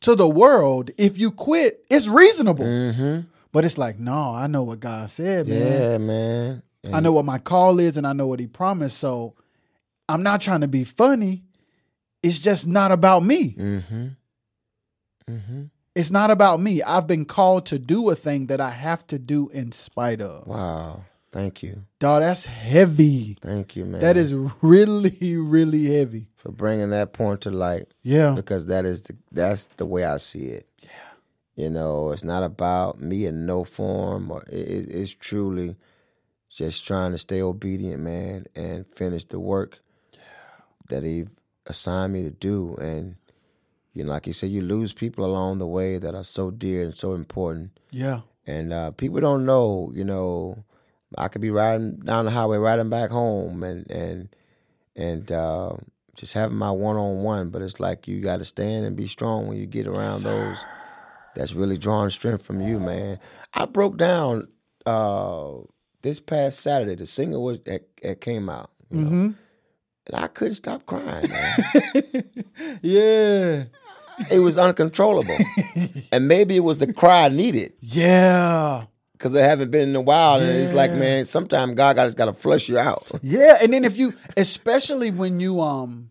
to 0.00 0.14
the 0.16 0.28
world, 0.28 0.90
if 0.98 1.18
you 1.18 1.30
quit, 1.30 1.84
it's 1.90 2.08
reasonable. 2.08 2.64
hmm 2.64 3.20
But 3.52 3.64
it's 3.64 3.78
like, 3.78 3.98
no, 3.98 4.34
I 4.34 4.46
know 4.46 4.62
what 4.62 4.80
God 4.80 5.10
said, 5.10 5.46
man. 5.46 5.82
Yeah, 5.82 5.98
man. 5.98 6.62
I 6.92 7.00
know 7.00 7.12
what 7.12 7.24
my 7.24 7.38
call 7.38 7.78
is 7.78 7.96
and 7.96 8.06
I 8.06 8.12
know 8.14 8.26
what 8.26 8.40
he 8.40 8.46
promised. 8.46 8.96
So 8.98 9.34
I'm 10.08 10.22
not 10.22 10.40
trying 10.40 10.62
to 10.62 10.68
be 10.68 10.82
funny. 10.84 11.44
It's 12.22 12.38
just 12.38 12.66
not 12.66 12.92
about 12.92 13.22
me. 13.24 13.54
Mm-hmm. 13.58 14.06
Mm-hmm. 15.28 15.62
It's 15.94 16.10
not 16.10 16.30
about 16.30 16.60
me. 16.60 16.82
I've 16.82 17.06
been 17.06 17.24
called 17.24 17.66
to 17.66 17.78
do 17.78 18.10
a 18.10 18.14
thing 18.14 18.46
that 18.46 18.60
I 18.60 18.70
have 18.70 19.06
to 19.08 19.18
do 19.18 19.48
in 19.50 19.72
spite 19.72 20.20
of. 20.20 20.46
Wow. 20.46 21.04
Thank 21.32 21.62
you. 21.62 21.84
Dog, 22.00 22.22
that's 22.22 22.44
heavy. 22.44 23.36
Thank 23.40 23.76
you, 23.76 23.84
man. 23.84 24.00
That 24.00 24.16
is 24.16 24.34
really, 24.62 25.36
really 25.36 25.86
heavy. 25.96 26.26
for 26.34 26.50
bringing 26.50 26.90
that 26.90 27.12
point 27.12 27.42
to 27.42 27.50
light 27.50 27.86
Yeah. 28.02 28.32
because 28.34 28.66
that 28.66 28.84
is 28.86 29.02
the 29.02 29.16
that's 29.30 29.66
the 29.76 29.84
way 29.86 30.04
I 30.04 30.16
see 30.16 30.46
it. 30.46 30.66
Yeah. 30.82 30.88
You 31.54 31.70
know, 31.70 32.10
it's 32.12 32.24
not 32.24 32.42
about 32.42 32.98
me 33.00 33.26
in 33.26 33.44
no 33.46 33.62
form 33.64 34.30
or 34.30 34.42
it, 34.50 34.68
it- 34.68 34.90
it's 34.90 35.14
truly 35.14 35.76
just 36.48 36.84
trying 36.86 37.12
to 37.12 37.18
stay 37.18 37.42
obedient, 37.42 38.02
man, 38.02 38.46
and 38.56 38.86
finish 38.86 39.24
the 39.26 39.38
work 39.38 39.80
that 40.88 41.04
he 41.04 41.26
assigned 41.70 42.12
me 42.12 42.22
to 42.24 42.30
do. 42.30 42.76
And 42.76 43.16
you 43.92 44.04
know, 44.04 44.10
like 44.10 44.26
you 44.26 44.32
said, 44.32 44.50
you 44.50 44.62
lose 44.62 44.92
people 44.92 45.24
along 45.24 45.58
the 45.58 45.66
way 45.66 45.98
that 45.98 46.14
are 46.14 46.24
so 46.24 46.50
dear 46.50 46.82
and 46.82 46.94
so 46.94 47.14
important. 47.14 47.78
Yeah. 47.90 48.20
And 48.46 48.72
uh, 48.72 48.90
people 48.92 49.20
don't 49.20 49.44
know, 49.44 49.90
you 49.94 50.04
know, 50.04 50.64
I 51.18 51.28
could 51.28 51.40
be 51.40 51.50
riding 51.50 51.96
down 51.96 52.24
the 52.24 52.30
highway, 52.30 52.58
riding 52.58 52.88
back 52.90 53.10
home, 53.10 53.62
and 53.62 53.90
and 53.90 54.28
and 54.94 55.30
uh, 55.32 55.72
just 56.14 56.34
having 56.34 56.56
my 56.56 56.70
one 56.70 56.96
on 56.96 57.22
one. 57.22 57.50
But 57.50 57.62
it's 57.62 57.80
like 57.80 58.06
you 58.06 58.20
got 58.20 58.38
to 58.38 58.44
stand 58.44 58.86
and 58.86 58.96
be 58.96 59.08
strong 59.08 59.46
when 59.46 59.58
you 59.58 59.66
get 59.66 59.86
around 59.86 60.22
those 60.22 60.64
that's 61.34 61.54
really 61.54 61.78
drawing 61.78 62.10
strength 62.10 62.44
from 62.44 62.60
you, 62.60 62.78
man. 62.80 63.18
I 63.54 63.66
broke 63.66 63.96
down 63.96 64.48
uh, 64.86 65.52
this 66.02 66.20
past 66.20 66.60
Saturday. 66.60 66.94
The 66.94 67.06
single 67.06 67.42
was 67.42 67.58
that, 67.60 67.88
that 68.02 68.20
came 68.20 68.48
out, 68.48 68.70
you 68.90 69.00
know, 69.02 69.34
and 70.06 70.16
I 70.16 70.26
couldn't 70.28 70.54
stop 70.54 70.86
crying. 70.86 71.28
Man. 71.30 72.24
Yeah. 72.82 73.64
it 74.30 74.38
was 74.40 74.58
uncontrollable, 74.58 75.36
and 76.12 76.28
maybe 76.28 76.56
it 76.56 76.60
was 76.60 76.78
the 76.78 76.92
cry 76.92 77.24
I 77.24 77.28
needed. 77.30 77.72
Yeah. 77.80 78.84
because 79.12 79.34
I 79.36 79.40
haven't 79.42 79.70
been 79.70 79.88
in 79.90 79.96
a 79.96 80.00
while, 80.00 80.40
and 80.40 80.48
it's 80.50 80.72
like, 80.72 80.92
man, 80.92 81.24
sometimes 81.24 81.74
God 81.74 81.96
got 81.96 82.04
just 82.04 82.16
got 82.18 82.26
to 82.26 82.32
flush 82.34 82.68
you 82.68 82.78
out. 82.78 83.06
Yeah, 83.22 83.56
and 83.62 83.72
then 83.72 83.84
if 83.84 83.96
you, 83.96 84.14
especially 84.36 85.10
when 85.10 85.40
you 85.40 85.60
um, 85.60 86.10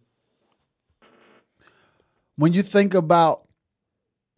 when 2.36 2.54
you 2.54 2.62
think 2.62 2.94
about 2.94 3.46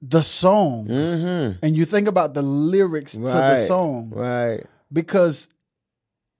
the 0.01 0.21
song 0.23 0.89
and 0.89 1.75
you 1.77 1.85
think 1.85 2.07
about 2.07 2.33
the 2.33 2.41
lyrics 2.41 3.13
to 3.13 3.19
the 3.19 3.27
Mm-hmm. 3.27 3.67
Song, 3.67 4.09
right? 4.13 4.63
because 4.91 5.47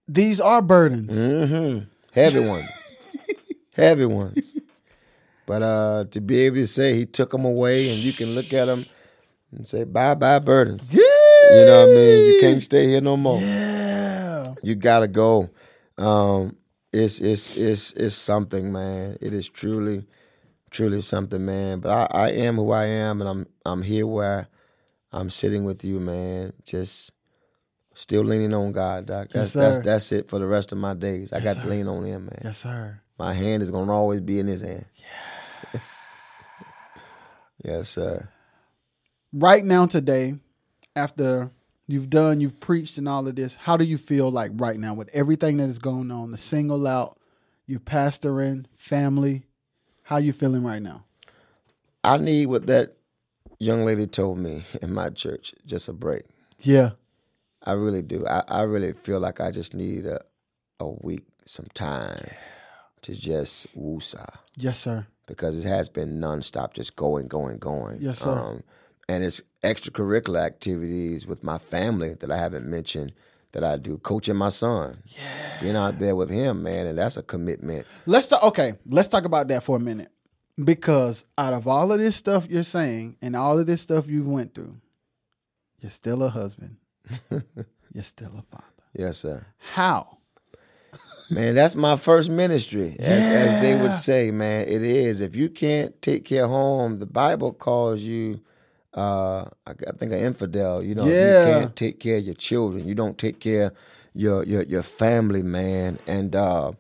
these 0.08 0.42
are 0.42 0.62
burdens. 0.62 1.16
Mm-hmm. 1.16 1.86
Heavy 2.14 2.46
ones, 2.48 2.68
heavy 3.76 4.06
ones. 4.06 4.58
But 5.48 5.64
uh, 5.64 6.06
to 6.12 6.22
be 6.22 6.42
able 6.42 6.58
to 6.58 6.68
say 6.68 6.94
He 6.96 7.06
took 7.06 7.32
them 7.32 7.44
away, 7.44 7.90
and 7.90 7.98
you 7.98 8.14
can 8.14 8.28
look 8.36 8.54
at 8.54 8.66
them 8.66 8.86
and 9.52 9.68
say, 9.68 9.84
"Bye, 9.84 10.14
bye, 10.16 10.40
burdens." 10.40 10.94
Yeah, 10.94 11.02
You 11.02 11.66
know 11.66 11.82
what 11.82 11.90
I 11.90 11.94
mean? 11.94 12.26
You 12.36 12.40
can't 12.40 12.62
stay 12.64 12.86
here 12.86 13.02
no 13.02 13.18
more. 13.18 13.42
yeah, 13.42 14.46
You 14.64 14.76
gotta 14.76 15.10
go. 15.10 15.50
Um, 15.98 16.56
it's 16.94 17.20
it's 17.20 17.58
it's 17.58 17.92
it's 17.94 18.16
something, 18.16 18.72
man. 18.72 19.18
It 19.20 19.34
is 19.34 19.50
truly, 19.50 20.06
truly 20.70 21.02
something, 21.02 21.44
man. 21.44 21.80
But 21.80 21.90
I, 22.14 22.28
I 22.28 22.30
am 22.32 22.56
who 22.56 22.72
I 22.72 22.86
am, 22.86 23.20
and 23.20 23.30
I'm 23.30 23.46
I'm 23.66 23.82
here 23.82 24.08
where 24.08 24.48
I'm 25.12 25.30
sitting 25.30 25.66
with 25.66 25.84
you, 25.84 26.00
man. 26.00 26.54
Just 26.64 27.12
still 27.96 28.24
leaning 28.24 28.54
on 28.54 28.72
God, 28.72 29.08
Doc. 29.08 29.30
That's 29.30 29.52
that's 29.54 29.80
that's 29.80 30.12
it 30.14 30.30
for 30.30 30.40
the 30.40 30.48
rest 30.48 30.72
of 30.72 30.78
my 30.78 30.94
days. 30.94 31.34
I 31.34 31.42
got 31.42 31.58
to 31.58 31.68
lean 31.68 31.88
on 31.88 32.06
Him, 32.06 32.26
man. 32.26 32.40
yes, 32.44 32.60
sir. 32.60 33.02
My 33.18 33.34
hand 33.34 33.62
is 33.62 33.72
gonna 33.72 33.94
always 33.94 34.20
be 34.20 34.40
in 34.40 34.48
His 34.48 34.62
hand. 34.62 34.86
Yeah. 34.96 35.80
yes, 37.64 37.90
sir. 37.90 38.28
Right 39.34 39.64
now, 39.64 39.86
today, 39.86 40.36
after 40.96 41.52
you've 41.88 42.10
done, 42.10 42.42
you've 42.42 42.60
preached, 42.60 42.98
and 42.98 43.08
all 43.08 43.28
of 43.28 43.36
this, 43.36 43.56
how 43.56 43.78
do 43.78 43.86
you 43.86 43.98
feel 43.98 44.30
like 44.32 44.52
right 44.56 44.80
now 44.80 44.94
with 44.94 45.10
everything 45.14 45.58
that 45.58 45.70
is 45.70 45.80
going 45.80 46.12
on? 46.12 46.32
The 46.32 46.38
single 46.38 46.88
out, 46.88 47.18
you 47.66 47.80
pastoring, 47.80 48.66
family. 48.76 49.44
How 50.04 50.18
you 50.18 50.34
feeling 50.34 50.64
right 50.64 50.82
now? 50.82 51.04
I 52.04 52.18
need 52.18 52.48
what 52.48 52.68
that 52.68 52.98
young 53.60 53.86
lady 53.86 54.08
told 54.08 54.40
me 54.40 54.64
in 54.82 54.94
my 54.94 55.10
church, 55.10 55.54
just 55.66 55.88
a 55.88 55.94
break. 55.94 56.24
Yeah, 56.60 56.92
I 57.64 57.74
really 57.74 58.02
do. 58.02 58.26
I, 58.28 58.44
I 58.48 58.62
really 58.64 58.94
feel 58.94 59.20
like 59.20 59.40
I 59.40 59.52
just 59.52 59.74
need 59.74 60.06
a, 60.06 60.20
a 60.80 60.90
week, 60.90 61.26
some 61.46 61.68
time 61.74 62.32
to 63.04 63.16
just 63.16 63.76
woosah 63.78 64.38
yes, 64.58 64.80
sir. 64.80 65.06
because 65.26 65.64
it 65.64 65.68
has 65.68 65.90
been 65.90 66.20
nonstop, 66.20 66.74
just 66.74 66.96
going, 66.96 67.28
going, 67.28 67.58
going. 67.58 67.98
Yes, 68.00 68.20
sir. 68.20 68.30
Um, 68.32 68.64
and 69.10 69.24
it's 69.24 69.42
extracurricular 69.64 70.46
activities 70.46 71.28
with 71.28 71.44
my 71.44 71.58
family 71.58 72.16
that 72.16 72.32
I 72.32 72.38
haven't 72.38 72.66
mentioned 72.66 73.14
that 73.52 73.64
I 73.64 73.78
do, 73.78 73.98
coaching 73.98 74.38
my 74.38 74.50
son, 74.50 75.04
yeah. 75.08 75.60
being 75.62 75.76
out 75.76 76.00
there 76.00 76.16
with 76.16 76.30
him, 76.30 76.64
man, 76.64 76.88
and 76.88 76.98
that's 76.98 77.18
a 77.18 77.24
commitment. 77.24 77.86
Let's 78.06 78.28
talk. 78.28 78.44
Okay, 78.44 78.74
let's 78.86 79.10
talk 79.10 79.26
about 79.26 79.50
that 79.50 79.64
for 79.64 79.76
a 79.76 79.80
minute, 79.80 80.10
because 80.64 81.26
out 81.38 81.54
of 81.54 81.68
all 81.68 81.92
of 81.92 82.00
this 82.00 82.16
stuff 82.16 82.48
you're 82.50 82.64
saying 82.64 83.18
and 83.22 83.36
all 83.36 83.60
of 83.60 83.68
this 83.68 83.82
stuff 83.82 84.08
you 84.08 84.24
went 84.24 84.56
through, 84.56 84.78
you're 85.80 85.90
still 85.90 86.24
a 86.24 86.30
husband. 86.30 86.78
you're 87.94 88.04
still 88.04 88.32
a 88.38 88.42
father. 88.42 88.64
Yes, 88.94 89.18
sir. 89.18 89.46
How? 89.58 90.20
Man, 91.32 91.56
that's 91.56 91.76
my 91.76 91.96
first 91.96 92.30
ministry, 92.30 92.96
as, 93.00 93.08
as 93.56 93.62
they 93.62 93.82
would 93.82 93.94
say. 93.94 94.32
Man, 94.32 94.68
it 94.68 94.82
is. 94.82 95.22
If 95.22 95.36
you 95.36 95.50
can't 95.50 96.00
take 96.02 96.26
care 96.26 96.44
of 96.44 96.50
home, 96.50 97.00
the 97.00 97.06
Bible 97.06 97.54
calls 97.54 98.02
you, 98.02 98.42
uh, 98.94 99.46
I, 99.66 99.72
I 99.72 99.92
think, 99.98 100.12
an 100.12 100.20
infidel. 100.20 100.84
You 100.84 100.96
know, 100.96 101.06
Yeah. 101.06 101.46
you 101.48 101.60
can't 101.62 101.76
take 101.76 102.00
care 102.00 102.18
of 102.18 102.24
your 102.24 102.36
children, 102.36 102.86
you 102.86 102.96
don't 102.96 103.18
take 103.18 103.40
care 103.40 103.68
of 103.68 103.74
your 104.14 104.44
your 104.44 104.64
your 104.64 104.84
family, 104.84 105.42
man. 105.44 105.98
And 106.06 106.36
uh, 106.36 106.74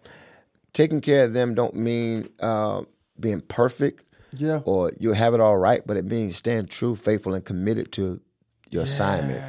taking 0.73 0.99
care 1.02 1.23
of 1.23 1.34
them 1.34 1.56
don't 1.56 1.76
mean 1.76 2.28
uh, 2.41 2.82
being 3.19 3.40
perfect 3.41 4.03
Yeah. 4.34 4.61
or 4.65 4.91
you'll 4.99 5.14
have 5.15 5.34
it 5.34 5.40
all 5.40 5.57
right, 5.57 5.82
but 5.88 5.95
it 5.98 6.03
means 6.06 6.36
staying 6.36 6.65
true, 6.68 6.95
faithful, 6.95 7.34
and 7.34 7.45
committed 7.45 7.91
to 7.94 8.19
your 8.69 8.84
assignment. 8.84 9.41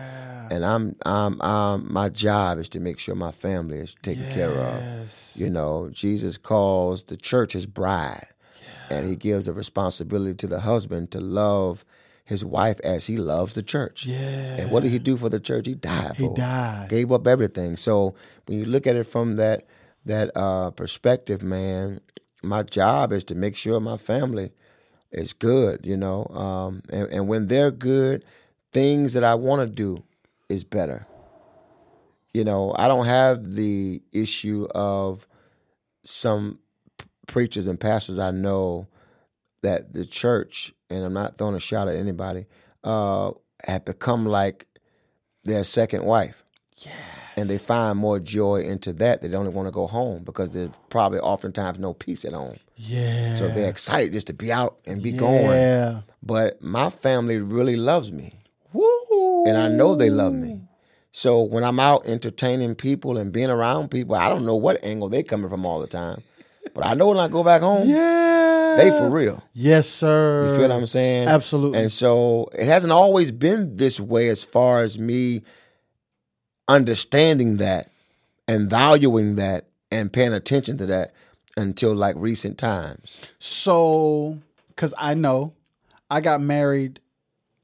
And 0.52 0.66
I'm, 0.66 0.96
I'm, 1.06 1.40
I'm, 1.40 1.90
my 1.90 2.10
job 2.10 2.58
is 2.58 2.68
to 2.70 2.80
make 2.80 2.98
sure 2.98 3.14
my 3.14 3.32
family 3.32 3.78
is 3.78 3.94
taken 4.02 4.28
care 4.32 4.50
of. 4.50 5.32
You 5.34 5.48
know, 5.48 5.88
Jesus 5.90 6.36
calls 6.36 7.04
the 7.04 7.16
church 7.16 7.54
his 7.54 7.64
bride, 7.64 8.26
and 8.90 9.06
he 9.06 9.16
gives 9.16 9.48
a 9.48 9.54
responsibility 9.54 10.34
to 10.34 10.46
the 10.46 10.60
husband 10.60 11.10
to 11.12 11.20
love 11.20 11.86
his 12.26 12.44
wife 12.44 12.78
as 12.84 13.06
he 13.06 13.16
loves 13.16 13.54
the 13.54 13.62
church. 13.62 14.04
Yeah. 14.04 14.56
And 14.58 14.70
what 14.70 14.82
did 14.82 14.92
he 14.92 14.98
do 14.98 15.16
for 15.16 15.30
the 15.30 15.40
church? 15.40 15.66
He 15.66 15.74
died. 15.74 16.16
He 16.16 16.28
died. 16.28 16.90
Gave 16.90 17.10
up 17.12 17.26
everything. 17.26 17.78
So 17.78 18.14
when 18.46 18.58
you 18.58 18.66
look 18.66 18.86
at 18.86 18.94
it 18.94 19.04
from 19.04 19.36
that 19.36 19.66
that 20.04 20.36
uh, 20.36 20.70
perspective, 20.72 21.42
man, 21.42 22.00
my 22.42 22.62
job 22.62 23.10
is 23.12 23.24
to 23.24 23.34
make 23.34 23.56
sure 23.56 23.80
my 23.80 23.96
family 23.96 24.52
is 25.12 25.32
good. 25.32 25.86
You 25.86 25.96
know, 25.96 26.26
um, 26.26 26.82
and, 26.92 27.08
and 27.08 27.26
when 27.26 27.46
they're 27.46 27.70
good, 27.70 28.22
things 28.70 29.14
that 29.14 29.24
I 29.24 29.34
want 29.34 29.66
to 29.66 29.74
do 29.74 30.02
is 30.48 30.64
better. 30.64 31.06
You 32.34 32.44
know, 32.44 32.74
I 32.76 32.88
don't 32.88 33.06
have 33.06 33.54
the 33.54 34.02
issue 34.12 34.66
of 34.74 35.26
some 36.02 36.58
preachers 37.26 37.66
and 37.66 37.78
pastors 37.78 38.18
I 38.18 38.30
know 38.30 38.88
that 39.62 39.92
the 39.92 40.04
church, 40.04 40.72
and 40.90 41.04
I'm 41.04 41.12
not 41.12 41.38
throwing 41.38 41.54
a 41.54 41.60
shot 41.60 41.88
at 41.88 41.96
anybody, 41.96 42.46
uh, 42.84 43.32
have 43.66 43.84
become 43.84 44.26
like 44.26 44.66
their 45.44 45.64
second 45.64 46.04
wife. 46.04 46.44
And 47.36 47.48
they 47.48 47.58
find 47.58 47.98
more 47.98 48.18
joy 48.18 48.62
into 48.62 48.92
that. 48.94 49.22
They 49.22 49.28
don't 49.28 49.50
want 49.54 49.66
to 49.66 49.72
go 49.72 49.86
home 49.86 50.22
because 50.22 50.52
there's 50.52 50.70
probably 50.90 51.18
oftentimes 51.20 51.78
no 51.78 51.94
peace 51.94 52.26
at 52.26 52.34
home. 52.34 52.56
Yeah. 52.76 53.36
So 53.36 53.48
they're 53.48 53.70
excited 53.70 54.12
just 54.12 54.26
to 54.26 54.34
be 54.34 54.52
out 54.52 54.80
and 54.86 55.02
be 55.02 55.12
going. 55.12 55.46
Yeah. 55.46 56.02
But 56.22 56.60
my 56.62 56.90
family 56.90 57.38
really 57.38 57.76
loves 57.76 58.12
me. 58.12 58.34
And 59.46 59.56
I 59.56 59.68
know 59.68 59.94
they 59.94 60.10
love 60.10 60.34
me. 60.34 60.60
So 61.10 61.42
when 61.42 61.62
I'm 61.64 61.78
out 61.78 62.06
entertaining 62.06 62.74
people 62.74 63.18
and 63.18 63.32
being 63.32 63.50
around 63.50 63.90
people, 63.90 64.14
I 64.14 64.28
don't 64.28 64.46
know 64.46 64.56
what 64.56 64.82
angle 64.84 65.08
they 65.08 65.22
coming 65.22 65.50
from 65.50 65.66
all 65.66 65.80
the 65.80 65.86
time. 65.86 66.22
But 66.74 66.86
I 66.86 66.94
know 66.94 67.08
when 67.08 67.18
I 67.18 67.28
go 67.28 67.44
back 67.44 67.60
home, 67.60 67.86
Yeah. 67.86 68.76
they 68.78 68.90
for 68.90 69.10
real. 69.10 69.42
Yes, 69.52 69.88
sir. 69.88 70.46
You 70.48 70.52
feel 70.56 70.68
what 70.68 70.74
I'm 70.74 70.86
saying? 70.86 71.28
Absolutely. 71.28 71.80
And 71.80 71.92
so 71.92 72.48
it 72.58 72.66
hasn't 72.66 72.92
always 72.92 73.30
been 73.30 73.76
this 73.76 74.00
way 74.00 74.28
as 74.28 74.42
far 74.42 74.80
as 74.80 74.98
me 74.98 75.42
understanding 76.68 77.58
that 77.58 77.90
and 78.48 78.70
valuing 78.70 79.34
that 79.34 79.66
and 79.90 80.10
paying 80.12 80.32
attention 80.32 80.78
to 80.78 80.86
that 80.86 81.12
until 81.56 81.94
like 81.94 82.16
recent 82.18 82.56
times. 82.56 83.20
So, 83.38 84.38
because 84.68 84.94
I 84.96 85.12
know 85.14 85.52
I 86.10 86.20
got 86.22 86.40
married, 86.40 87.00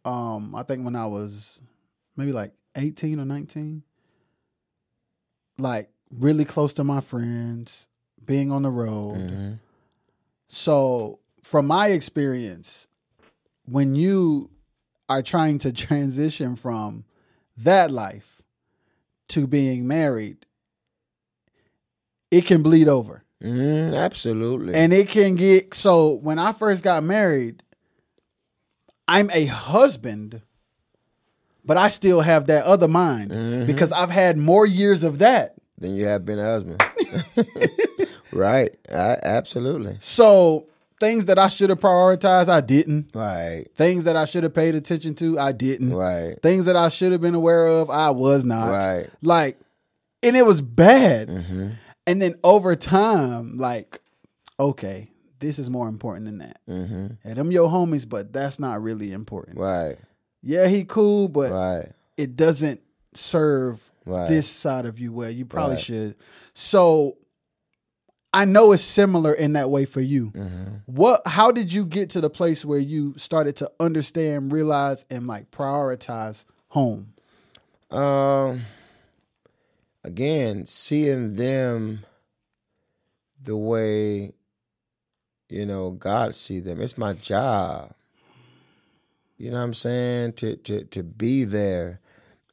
um, 0.05 0.55
I 0.55 0.63
think 0.65 0.85
when 0.85 0.97
I 0.97 1.07
was 1.07 1.61
maybe 2.19 2.33
like 2.33 2.53
18 2.77 3.21
or 3.21 3.25
19, 3.25 3.83
like 5.57 5.89
really 6.11 6.45
close 6.45 6.75
to 6.75 6.85
my 6.85 7.01
friends, 7.01 7.87
being 8.25 8.53
on 8.53 8.63
the 8.63 8.71
road. 8.71 9.59
So, 10.49 11.21
from 11.43 11.67
my 11.67 11.89
experience, 11.89 12.89
when 13.65 13.95
you 13.95 14.51
are 15.09 15.23
trying 15.23 15.59
to 15.61 15.73
transition 15.87 16.57
from 16.57 17.05
that 17.57 17.91
life 17.91 18.43
to 19.29 19.47
being 19.47 19.87
married, 19.87 20.45
it 22.31 22.45
can 22.45 22.63
bleed 22.63 22.89
over. 22.89 23.25
Mm, 23.43 23.97
absolutely. 23.97 24.75
And 24.75 24.93
it 24.93 25.09
can 25.09 25.37
get 25.37 25.73
so 25.73 26.15
when 26.15 26.39
I 26.39 26.53
first 26.53 26.83
got 26.83 27.05
married, 27.05 27.63
I'm 29.07 29.31
a 29.31 29.47
husband, 29.47 30.43
but 31.69 31.77
I 31.77 31.89
still 31.91 32.21
have 32.23 32.47
that 32.47 32.65
other 32.65 32.89
mind 32.89 33.31
Mm-hmm. 33.31 33.67
because 33.67 33.93
I've 33.93 34.11
had 34.11 34.37
more 34.39 34.67
years 34.67 35.05
of 35.05 35.19
that. 35.21 35.55
than 35.79 35.95
you 35.95 36.07
have 36.07 36.25
been 36.27 36.41
a 36.41 36.45
husband. 36.45 36.83
right. 38.33 38.77
I, 38.93 39.17
absolutely. 39.23 39.97
So 40.01 40.67
things 41.01 41.27
that 41.27 41.39
I 41.39 41.49
should 41.49 41.71
have 41.71 41.79
prioritized, 41.81 42.49
I 42.49 42.61
didn't. 42.61 43.11
Right. 43.15 43.67
Things 43.77 44.05
that 44.05 44.17
I 44.17 44.25
should 44.25 44.43
have 44.43 44.55
paid 44.55 44.75
attention 44.75 45.15
to, 45.17 45.39
I 45.39 45.53
didn't. 45.53 45.95
Right. 45.95 46.35
Things 46.43 46.65
that 46.67 46.77
I 46.77 46.89
should 46.89 47.13
have 47.13 47.21
been 47.21 47.35
aware 47.37 47.67
of, 47.67 47.91
I 47.91 48.11
was 48.11 48.45
not. 48.45 48.71
Right. 48.71 49.07
Like, 49.23 49.59
and 50.23 50.37
it 50.37 50.45
was 50.45 50.61
bad. 50.61 51.29
Mm-hmm. 51.29 51.69
And 52.07 52.23
then 52.23 52.35
over 52.43 52.75
time, 52.75 53.59
like, 53.59 54.01
okay, 54.59 55.11
this 55.41 55.59
is 55.59 55.71
more 55.71 55.87
important 55.89 56.27
than 56.27 56.39
that. 56.39 56.59
Mm-hmm. 56.69 57.07
And 57.23 57.37
them 57.37 57.53
your 57.53 57.69
homies, 57.69 58.09
but 58.09 58.33
that's 58.33 58.59
not 58.59 58.83
really 58.83 59.13
important. 59.13 59.59
Right. 59.59 59.97
Yeah, 60.49 60.67
he 60.67 60.85
cool, 60.85 61.29
but 61.29 61.53
Right. 61.53 61.93
it 62.17 62.35
doesn't 62.35 62.81
serve 63.13 63.91
Right. 64.07 64.29
this 64.31 64.49
side 64.49 64.87
of 64.87 64.99
you 64.99 65.13
well. 65.13 65.31
You 65.31 65.45
probably 65.45 65.75
Right. 65.77 65.85
should. 65.85 66.15
So 66.55 67.19
I 68.33 68.47
know 68.47 68.73
it's 68.73 68.83
similar 68.83 69.35
in 69.35 69.53
that 69.53 69.69
way 69.71 69.85
for 69.85 70.01
you. 70.01 70.31
Mm-hmm. 70.31 70.75
What 70.87 71.21
how 71.27 71.51
did 71.53 71.71
you 71.71 71.85
get 71.85 72.09
to 72.11 72.23
the 72.23 72.31
place 72.31 72.65
where 72.65 72.79
you 72.79 73.13
started 73.19 73.57
to 73.57 73.71
understand, 73.79 74.51
realize, 74.51 75.05
and 75.11 75.27
like 75.27 75.51
prioritize 75.51 76.47
home? 76.69 77.13
Um, 77.91 78.63
again, 80.03 80.65
seeing 80.65 81.35
them 81.35 82.07
the 83.43 83.57
way 83.57 84.33
you 85.51 85.67
know 85.67 85.91
God 85.91 86.35
see 86.35 86.61
them. 86.61 86.81
It's 86.81 86.97
my 86.97 87.13
job. 87.13 87.93
You 89.39 89.51
know 89.51 89.59
what 89.59 89.63
I'm 89.63 89.75
saying? 89.75 90.33
To 90.35 90.57
to 90.57 90.85
to 90.85 91.03
be 91.05 91.45
there, 91.45 92.01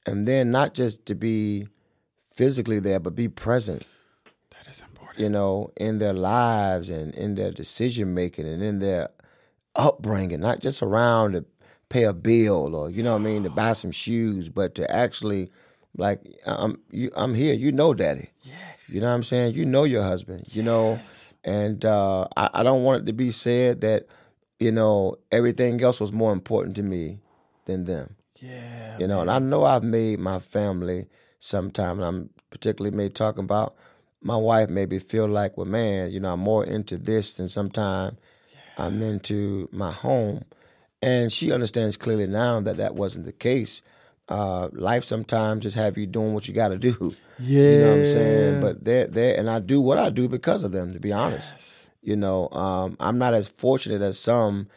and 0.06 0.28
then 0.28 0.52
not 0.52 0.76
just 0.76 1.06
to 1.08 1.16
be 1.16 1.68
physically 2.32 2.80
there, 2.80 3.00
but 3.00 3.16
be 3.16 3.28
present. 3.28 3.84
That 4.52 4.70
is 4.70 4.82
important. 4.82 5.20
You 5.20 5.30
know, 5.30 5.72
in 5.78 5.98
their 5.98 6.14
lives 6.14 6.90
and 6.90 7.14
in 7.16 7.36
their 7.36 7.52
decision 7.52 8.14
making 8.14 8.48
and 8.48 8.62
in 8.62 8.80
their 8.80 9.10
upbringing, 9.76 10.42
not 10.42 10.60
just 10.60 10.84
around 10.84 11.34
to 11.34 11.46
pay 11.90 12.04
a 12.04 12.14
bill 12.14 12.76
or 12.76 12.90
you 12.90 13.04
know 13.04 13.14
what 13.14 13.22
I 13.22 13.24
mean 13.24 13.44
to 13.44 13.50
buy 13.50 13.74
some 13.74 13.92
shoes, 13.92 14.50
but 14.50 14.76
to 14.76 14.90
actually 14.94 15.50
like 15.98 16.22
I'm 16.46 16.80
you 16.92 17.10
I'm 17.18 17.34
here. 17.34 17.56
You 17.56 17.72
know, 17.72 17.96
daddy. 17.96 18.30
Yes. 18.44 18.90
You 18.90 19.02
know 19.02 19.08
what 19.08 19.16
I'm 19.16 19.24
saying? 19.24 19.56
You 19.56 19.66
know 19.66 19.86
your 19.86 20.04
husband. 20.04 20.56
You 20.56 20.62
know, 20.62 21.00
and 21.44 21.84
uh, 21.84 22.28
I, 22.38 22.50
I 22.54 22.64
don't 22.64 22.84
want 22.84 23.04
it 23.04 23.06
to 23.08 23.14
be 23.14 23.32
said 23.32 23.82
that 23.82 24.06
you 24.66 24.72
know 24.72 25.16
everything 25.32 25.82
else 25.82 26.00
was 26.02 26.12
more 26.12 26.34
important 26.34 26.76
to 26.76 26.84
me 26.84 27.20
than 27.66 27.86
them. 27.86 28.16
Yeah. 28.38 28.98
You 29.00 29.08
know, 29.08 29.22
and 29.22 29.32
I 29.32 29.40
know 29.40 29.64
I've 29.64 29.84
made 29.84 30.20
my 30.20 30.40
family 30.40 31.08
sometime, 31.40 32.00
and 32.00 32.06
I'm 32.06 32.30
particularly 32.50 32.96
made 32.96 33.16
talking 33.16 33.44
about 33.44 33.76
my 34.22 34.36
wife 34.36 34.70
maybe 34.70 34.98
feel 34.98 35.28
like, 35.28 35.56
well, 35.56 35.68
man, 35.68 36.12
you 36.12 36.20
know, 36.20 36.34
I'm 36.34 36.40
more 36.40 36.66
into 36.66 36.98
this 36.98 37.38
than 37.38 37.48
sometime 37.48 38.18
I'm 38.78 39.02
into 39.02 39.70
my 39.72 39.92
home. 39.92 40.44
And 41.02 41.32
she 41.32 41.52
understands 41.52 41.98
clearly 41.98 42.28
now 42.28 42.60
that 42.62 42.78
that 42.78 42.96
wasn't 42.96 43.26
the 43.26 43.32
case. 43.32 43.82
Uh, 44.28 44.70
life 44.72 45.04
sometimes 45.04 45.62
just 45.62 45.76
have 45.76 45.98
you 45.98 46.08
doing 46.08 46.34
what 46.34 46.48
you 46.48 46.54
got 46.54 46.70
to 46.70 46.80
do. 46.80 47.16
Yeah. 47.40 47.62
You 47.62 47.80
know 47.80 47.90
what 47.92 48.00
I'm 48.00 48.06
saying? 48.06 48.62
But 48.62 48.84
they're 48.84 49.08
there, 49.08 49.40
and 49.40 49.50
I 49.50 49.60
do 49.60 49.80
what 49.80 50.00
I 50.00 50.10
do 50.10 50.28
because 50.28 50.64
of 50.64 50.72
them. 50.72 50.94
To 50.94 51.00
be 51.00 51.12
honest, 51.12 51.85
you 52.06 52.16
know, 52.16 52.50
um, 52.50 52.96
I'm 53.00 53.18
not 53.18 53.34
as 53.34 53.48
fortunate 53.48 54.02
as 54.02 54.20
some 54.20 54.68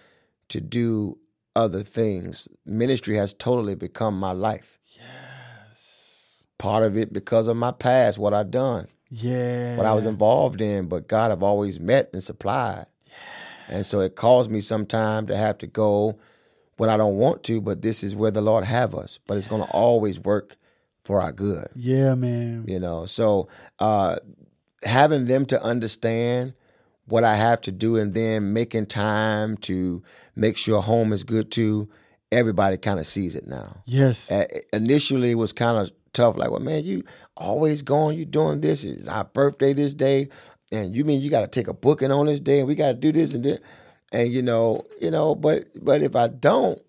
to 0.48 0.60
do 0.60 1.18
other 1.54 1.82
things. 1.82 2.48
Ministry 2.64 3.16
has 3.16 3.34
totally 3.34 3.74
become 3.74 4.18
my 4.18 4.32
life. 4.32 4.78
Yes. 4.96 6.42
Part 6.58 6.84
of 6.84 6.96
it 6.96 7.12
because 7.12 7.48
of 7.48 7.56
my 7.56 7.72
past, 7.72 8.18
what 8.18 8.34
I've 8.34 8.50
done 8.50 8.88
Yeah. 9.10 9.76
what 9.76 9.86
I 9.86 9.94
was 9.94 10.06
involved 10.06 10.60
in, 10.60 10.86
but 10.86 11.08
God 11.08 11.30
have 11.30 11.42
always 11.42 11.78
met 11.80 12.10
and 12.12 12.22
supplied. 12.22 12.86
And 13.68 13.84
so 13.84 14.00
it 14.00 14.16
caused 14.16 14.50
me 14.50 14.60
sometime 14.62 15.26
to 15.26 15.36
have 15.36 15.58
to 15.58 15.66
go 15.66 16.18
when 16.78 16.88
I 16.88 16.96
don't 16.96 17.16
want 17.16 17.42
to, 17.44 17.60
but 17.60 17.82
this 17.82 18.02
is 18.02 18.16
where 18.16 18.30
the 18.30 18.40
Lord 18.40 18.64
have 18.64 18.94
us. 18.94 19.18
But 19.26 19.36
it's 19.36 19.48
gonna 19.48 19.68
always 19.72 20.18
work 20.18 20.56
for 21.04 21.20
our 21.20 21.32
good. 21.32 21.68
Yeah, 21.74 22.14
man. 22.14 22.64
You 22.66 22.78
know. 22.80 23.04
So 23.06 23.48
uh 23.78 24.16
having 24.84 25.26
them 25.26 25.44
to 25.46 25.62
understand 25.62 26.54
what 27.08 27.24
I 27.24 27.34
have 27.36 27.60
to 27.62 27.72
do 27.72 27.96
and 27.96 28.14
then 28.14 28.52
making 28.52 28.86
time 28.86 29.56
to 29.58 30.02
make 30.36 30.56
sure 30.56 30.80
home 30.82 31.12
is 31.12 31.24
good 31.24 31.50
too, 31.50 31.88
everybody 32.30 32.76
kind 32.76 32.98
of 33.00 33.06
sees 33.06 33.34
it 33.34 33.46
now 33.46 33.82
Yes. 33.86 34.30
uh, 34.30 34.44
initially 34.72 35.30
it 35.32 35.36
was 35.36 35.52
kind 35.52 35.78
of 35.78 35.90
tough. 36.12 36.36
Like, 36.36 36.50
well, 36.50 36.60
man, 36.60 36.84
you 36.84 37.04
always 37.36 37.82
going, 37.82 38.18
you 38.18 38.24
doing 38.24 38.60
this. 38.60 38.84
It's 38.84 39.08
our 39.08 39.24
birthday 39.24 39.72
this 39.72 39.94
day, 39.94 40.28
and 40.72 40.94
you 40.94 41.04
mean 41.04 41.20
you 41.20 41.30
got 41.30 41.40
to 41.42 41.46
take 41.48 41.68
a 41.68 41.74
booking 41.74 42.10
on 42.12 42.26
this 42.26 42.40
day, 42.40 42.58
and 42.60 42.68
we 42.68 42.74
got 42.74 42.88
to 42.88 42.94
do 42.94 43.12
this 43.12 43.34
and 43.34 43.44
this, 43.44 43.60
and 44.12 44.30
you 44.32 44.42
know, 44.42 44.84
you 45.00 45.10
know. 45.10 45.34
But 45.34 45.64
but 45.82 46.02
if 46.02 46.14
I 46.16 46.28
don't, 46.28 46.80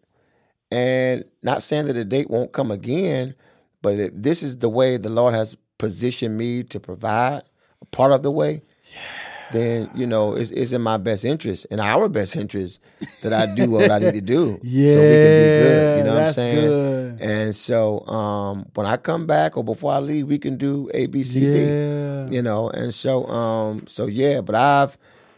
and 0.72 1.24
not 1.44 1.64
saying 1.64 1.86
that 1.88 1.94
the 1.94 2.06
date 2.06 2.30
won't 2.30 2.52
come 2.52 2.72
again, 2.72 3.36
but 3.82 3.96
if 3.96 4.12
this 4.14 4.44
is 4.44 4.58
the 4.60 4.70
way 4.70 4.98
the 4.98 5.10
Lord 5.10 5.34
has 5.34 5.56
positioned 5.78 6.38
me 6.38 6.64
to 6.64 6.80
provide 6.80 7.44
a 7.82 7.86
part 7.86 8.12
of 8.12 8.22
the 8.24 8.32
way. 8.32 8.62
Then 9.52 9.90
you 9.96 10.06
know 10.06 10.36
it's, 10.36 10.52
it's 10.52 10.72
in 10.74 10.82
my 10.82 10.98
best 10.98 11.26
interest, 11.26 11.66
in 11.72 11.80
our 11.80 12.08
best 12.08 12.36
interest, 12.36 12.82
that 13.24 13.34
I 13.34 13.54
do 13.54 13.72
what 13.72 13.90
I 13.90 13.98
need 14.00 14.14
to 14.14 14.22
do, 14.22 14.60
Yeah. 14.62 14.94
so 14.94 15.00
we 15.00 15.08
can 15.08 15.36
be 15.40 15.50
good. 15.64 15.98
You 15.98 16.04
know 16.04 16.14
what 16.14 16.24
I'm 16.24 16.34
saying? 16.34 16.68
good. 16.68 17.22
And 17.22 17.56
so 17.56 18.06
um, 18.08 18.66
when 18.76 18.86
I 18.86 18.98
come 18.98 19.26
back 19.26 19.58
or 19.58 19.64
before 19.64 19.92
I 19.92 20.00
leave, 20.00 20.28
we 20.28 20.38
can 20.38 20.58
do 20.58 20.90
A, 20.94 21.08
B, 21.08 21.24
C, 21.24 21.40
D. 21.40 21.46
Yeah. 21.64 22.30
You 22.30 22.42
know, 22.42 22.70
and 22.70 22.94
so 22.94 23.26
um, 23.28 23.88
so 23.88 24.06
yeah, 24.06 24.42
but 24.42 24.56
I've, 24.56 24.98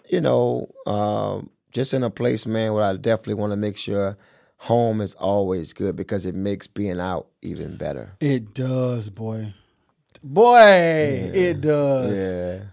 you 0.10 0.20
know, 0.22 0.70
um, 0.86 1.50
just 1.72 1.94
in 1.94 2.04
a 2.04 2.10
place, 2.10 2.46
man, 2.46 2.74
where 2.74 2.84
I 2.84 2.96
definitely 2.98 3.36
want 3.36 3.52
to 3.54 3.58
make 3.58 3.78
sure 3.78 4.18
home 4.58 5.00
is 5.02 5.14
always 5.16 5.72
good 5.74 5.96
because 5.96 6.26
it 6.26 6.36
makes 6.36 6.68
being 6.68 7.00
out 7.00 7.28
even 7.42 7.78
better. 7.78 8.12
It 8.20 8.54
does, 8.54 9.10
boy. 9.10 9.54
Boy, 10.22 11.32
it 11.34 11.62
does. 11.62 12.20
Yeah. 12.20 12.66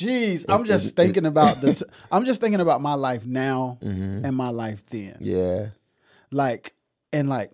Jeez, 0.00 0.46
I'm 0.48 0.64
just 0.64 0.96
thinking 0.96 1.26
about 1.26 1.60
the. 1.60 1.74
T- 1.74 1.84
I'm 2.10 2.24
just 2.24 2.40
thinking 2.40 2.60
about 2.60 2.80
my 2.80 2.94
life 2.94 3.26
now 3.26 3.78
and 3.82 4.34
my 4.34 4.48
life 4.50 4.84
then. 4.86 5.14
Mm-hmm. 5.20 5.24
Yeah. 5.24 5.66
Like 6.30 6.74
and 7.12 7.28
like 7.28 7.50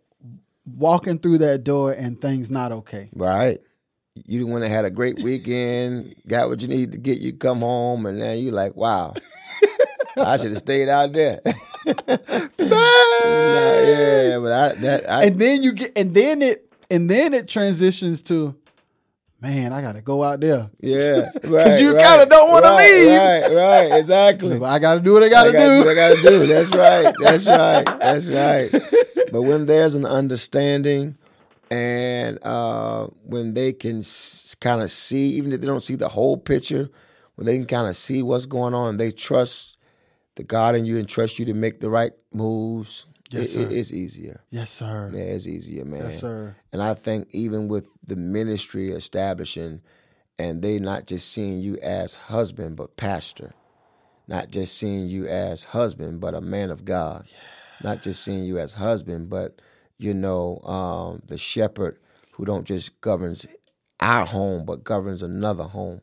walking 0.76 1.18
through 1.18 1.38
that 1.38 1.64
door 1.64 1.92
and 1.92 2.20
things 2.20 2.50
not 2.50 2.72
okay. 2.72 3.08
Right. 3.14 3.58
You 4.24 4.46
went 4.46 4.64
and 4.64 4.72
had 4.72 4.84
a 4.86 4.90
great 4.90 5.20
weekend, 5.20 6.14
got 6.26 6.48
what 6.48 6.62
you 6.62 6.68
need 6.68 6.92
to 6.92 6.98
get 6.98 7.18
you 7.18 7.34
come 7.34 7.58
home, 7.60 8.06
and 8.06 8.20
then 8.20 8.38
you 8.38 8.50
like, 8.50 8.74
wow, 8.74 9.12
I 10.16 10.36
should 10.38 10.48
have 10.48 10.58
stayed 10.68 10.88
out 10.88 11.12
there. 11.12 11.40
Nah, 12.58 13.78
yeah, 13.80 14.38
but 14.40 14.52
I 14.52 14.72
that 14.80 15.04
I 15.08 15.24
And 15.26 15.38
then 15.40 15.62
you 15.62 15.72
get 15.72 15.92
and 15.96 16.12
then 16.14 16.42
it 16.42 16.68
and 16.90 17.08
then 17.10 17.32
it 17.34 17.46
transitions 17.48 18.22
to, 18.24 18.56
man, 19.40 19.72
I 19.72 19.82
gotta 19.82 20.00
go 20.00 20.22
out 20.22 20.40
there. 20.40 20.70
yeah, 20.80 21.30
right. 21.44 21.80
you 21.80 21.94
right, 21.94 22.04
kinda 22.04 22.26
don't 22.26 22.50
wanna 22.50 22.76
leave. 22.76 23.18
Right, 23.18 23.52
right, 23.90 23.98
exactly. 23.98 24.60
I 24.62 24.78
gotta 24.78 25.00
do 25.00 25.12
what 25.14 25.22
I 25.22 25.28
gotta, 25.28 25.50
I 25.50 25.52
gotta 25.52 25.84
do. 25.84 25.90
I 25.90 25.94
gotta 25.94 26.22
do. 26.22 26.46
That's 26.46 26.74
right. 26.74 27.14
That's 27.20 27.46
right. 27.46 27.84
That's 28.00 28.28
right. 28.28 28.70
But 29.32 29.42
when 29.42 29.66
there's 29.66 29.94
an 29.94 30.06
understanding, 30.06 31.16
and 31.70 32.38
uh, 32.44 33.08
when 33.24 33.54
they 33.54 33.72
can 33.72 33.98
s- 33.98 34.54
kind 34.60 34.80
of 34.82 34.90
see, 34.90 35.28
even 35.30 35.52
if 35.52 35.60
they 35.60 35.66
don't 35.66 35.80
see 35.82 35.96
the 35.96 36.08
whole 36.08 36.36
picture, 36.36 36.88
when 37.34 37.44
they 37.46 37.56
can 37.56 37.66
kind 37.66 37.88
of 37.88 37.96
see 37.96 38.22
what's 38.22 38.46
going 38.46 38.72
on, 38.72 38.96
they 38.96 39.10
trust 39.10 39.76
the 40.36 40.44
God 40.44 40.76
in 40.76 40.84
you 40.86 40.96
and 40.96 41.08
trust 41.08 41.38
you 41.38 41.44
to 41.46 41.54
make 41.54 41.80
the 41.80 41.90
right 41.90 42.12
moves. 42.32 43.06
Yes, 43.38 43.54
it- 43.54 43.60
it- 43.60 43.72
it's 43.78 43.92
easier. 43.92 44.40
Yes, 44.50 44.70
sir. 44.70 45.10
Yeah, 45.14 45.22
it's 45.22 45.46
easier, 45.46 45.84
man. 45.84 46.04
Yes, 46.10 46.20
sir. 46.20 46.56
And 46.72 46.82
I 46.82 46.94
think 46.94 47.28
even 47.32 47.68
with 47.68 47.88
the 48.06 48.16
ministry 48.16 48.90
establishing, 48.90 49.80
and 50.38 50.62
they 50.62 50.78
not 50.78 51.06
just 51.06 51.30
seeing 51.30 51.60
you 51.60 51.76
as 51.78 52.14
husband 52.14 52.76
but 52.76 52.96
pastor, 52.96 53.54
not 54.28 54.50
just 54.50 54.76
seeing 54.76 55.06
you 55.06 55.26
as 55.26 55.64
husband 55.64 56.20
but 56.20 56.34
a 56.34 56.40
man 56.40 56.70
of 56.70 56.84
God, 56.84 57.26
not 57.82 58.02
just 58.02 58.22
seeing 58.22 58.44
you 58.44 58.58
as 58.58 58.74
husband 58.74 59.30
but 59.30 59.60
you 59.98 60.12
know 60.12 60.58
um, 60.64 61.22
the 61.26 61.38
shepherd 61.38 61.98
who 62.32 62.44
don't 62.44 62.66
just 62.66 63.00
governs 63.00 63.46
our 64.00 64.26
home 64.26 64.66
but 64.66 64.84
governs 64.84 65.22
another 65.22 65.64
home. 65.64 66.02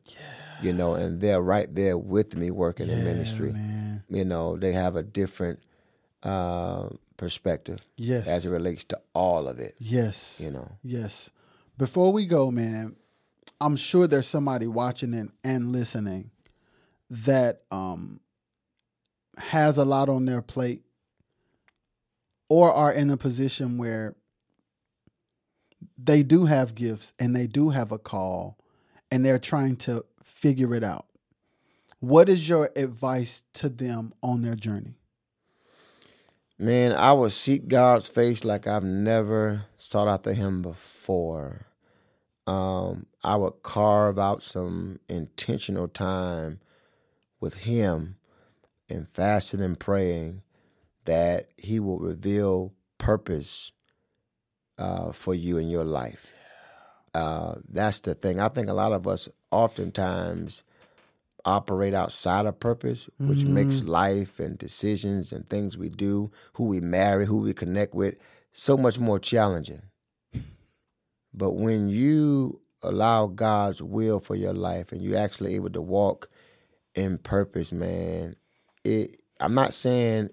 You 0.63 0.71
know, 0.73 0.93
and 0.95 1.19
they're 1.19 1.41
right 1.41 1.73
there 1.75 1.97
with 1.97 2.35
me 2.37 2.49
working 2.49 2.89
in 2.89 3.03
ministry. 3.03 3.51
man. 3.51 4.03
You 4.09 4.23
know, 4.25 4.55
they 4.57 4.71
have 4.71 4.95
a 4.95 5.03
different 5.03 5.59
uh, 6.23 6.87
perspective 7.17 7.79
Yes. 7.95 8.27
as 8.27 8.45
it 8.45 8.49
relates 8.49 8.83
to 8.85 8.99
all 9.13 9.47
of 9.47 9.59
it. 9.59 9.75
Yes. 9.79 10.39
You 10.43 10.51
know. 10.51 10.71
Yes. 10.83 11.29
Before 11.77 12.11
we 12.13 12.25
go, 12.25 12.51
man, 12.51 12.95
I'm 13.61 13.75
sure 13.75 14.07
there's 14.07 14.27
somebody 14.27 14.67
watching 14.67 15.13
and, 15.13 15.31
and 15.43 15.71
listening 15.71 16.31
that 17.09 17.61
um 17.71 18.19
has 19.37 19.77
a 19.77 19.85
lot 19.85 20.09
on 20.09 20.25
their 20.25 20.41
plate 20.41 20.81
or 22.49 22.71
are 22.71 22.91
in 22.91 23.09
a 23.09 23.17
position 23.17 23.77
where 23.77 24.15
they 25.97 26.23
do 26.23 26.45
have 26.45 26.75
gifts 26.75 27.13
and 27.19 27.35
they 27.35 27.47
do 27.47 27.69
have 27.69 27.91
a 27.91 27.97
call 27.97 28.57
and 29.11 29.25
they're 29.25 29.39
trying 29.39 29.75
to 29.75 30.03
figure 30.23 30.75
it 30.75 30.83
out. 30.83 31.05
What 31.99 32.29
is 32.29 32.47
your 32.49 32.69
advice 32.75 33.43
to 33.53 33.69
them 33.69 34.13
on 34.21 34.41
their 34.41 34.55
journey? 34.55 34.95
Man, 36.59 36.91
I 36.93 37.13
would 37.13 37.31
seek 37.31 37.67
God's 37.67 38.07
face 38.07 38.45
like 38.45 38.67
I've 38.67 38.83
never 38.83 39.65
sought 39.75 40.07
after 40.07 40.33
Him 40.33 40.61
before. 40.61 41.65
Um, 42.45 43.07
I 43.23 43.35
would 43.37 43.63
carve 43.63 44.19
out 44.19 44.43
some 44.43 44.99
intentional 45.09 45.87
time 45.87 46.59
with 47.39 47.63
Him 47.63 48.17
and 48.87 49.07
fasting 49.07 49.61
and 49.61 49.79
praying 49.79 50.43
that 51.05 51.49
He 51.57 51.79
will 51.79 51.99
reveal 51.99 52.73
purpose 52.97 53.71
uh, 54.77 55.11
for 55.11 55.33
you 55.33 55.57
in 55.57 55.69
your 55.69 55.85
life. 55.85 56.35
Uh, 57.15 57.55
that's 57.67 57.99
the 58.01 58.13
thing. 58.13 58.39
I 58.39 58.49
think 58.49 58.69
a 58.69 58.73
lot 58.73 58.91
of 58.91 59.07
us 59.07 59.27
oftentimes 59.51 60.63
operate 61.45 61.93
outside 61.93 62.45
of 62.45 62.59
purpose, 62.59 63.09
which 63.19 63.43
makes 63.43 63.81
mm. 63.81 63.87
life 63.87 64.39
and 64.39 64.57
decisions 64.57 65.31
and 65.31 65.47
things 65.47 65.77
we 65.77 65.89
do, 65.89 66.31
who 66.53 66.67
we 66.67 66.79
marry, 66.79 67.25
who 67.25 67.37
we 67.37 67.53
connect 67.53 67.93
with, 67.93 68.15
so 68.51 68.77
much 68.77 68.99
more 68.99 69.19
challenging. 69.19 69.81
But 71.35 71.53
when 71.53 71.89
you 71.89 72.61
allow 72.83 73.25
God's 73.25 73.81
will 73.81 74.19
for 74.19 74.35
your 74.35 74.53
life 74.53 74.91
and 74.91 75.01
you're 75.01 75.17
actually 75.17 75.55
able 75.55 75.71
to 75.71 75.81
walk 75.81 76.29
in 76.93 77.17
purpose, 77.17 77.71
man, 77.71 78.35
it 78.83 79.19
I'm 79.39 79.55
not 79.55 79.73
saying 79.73 80.29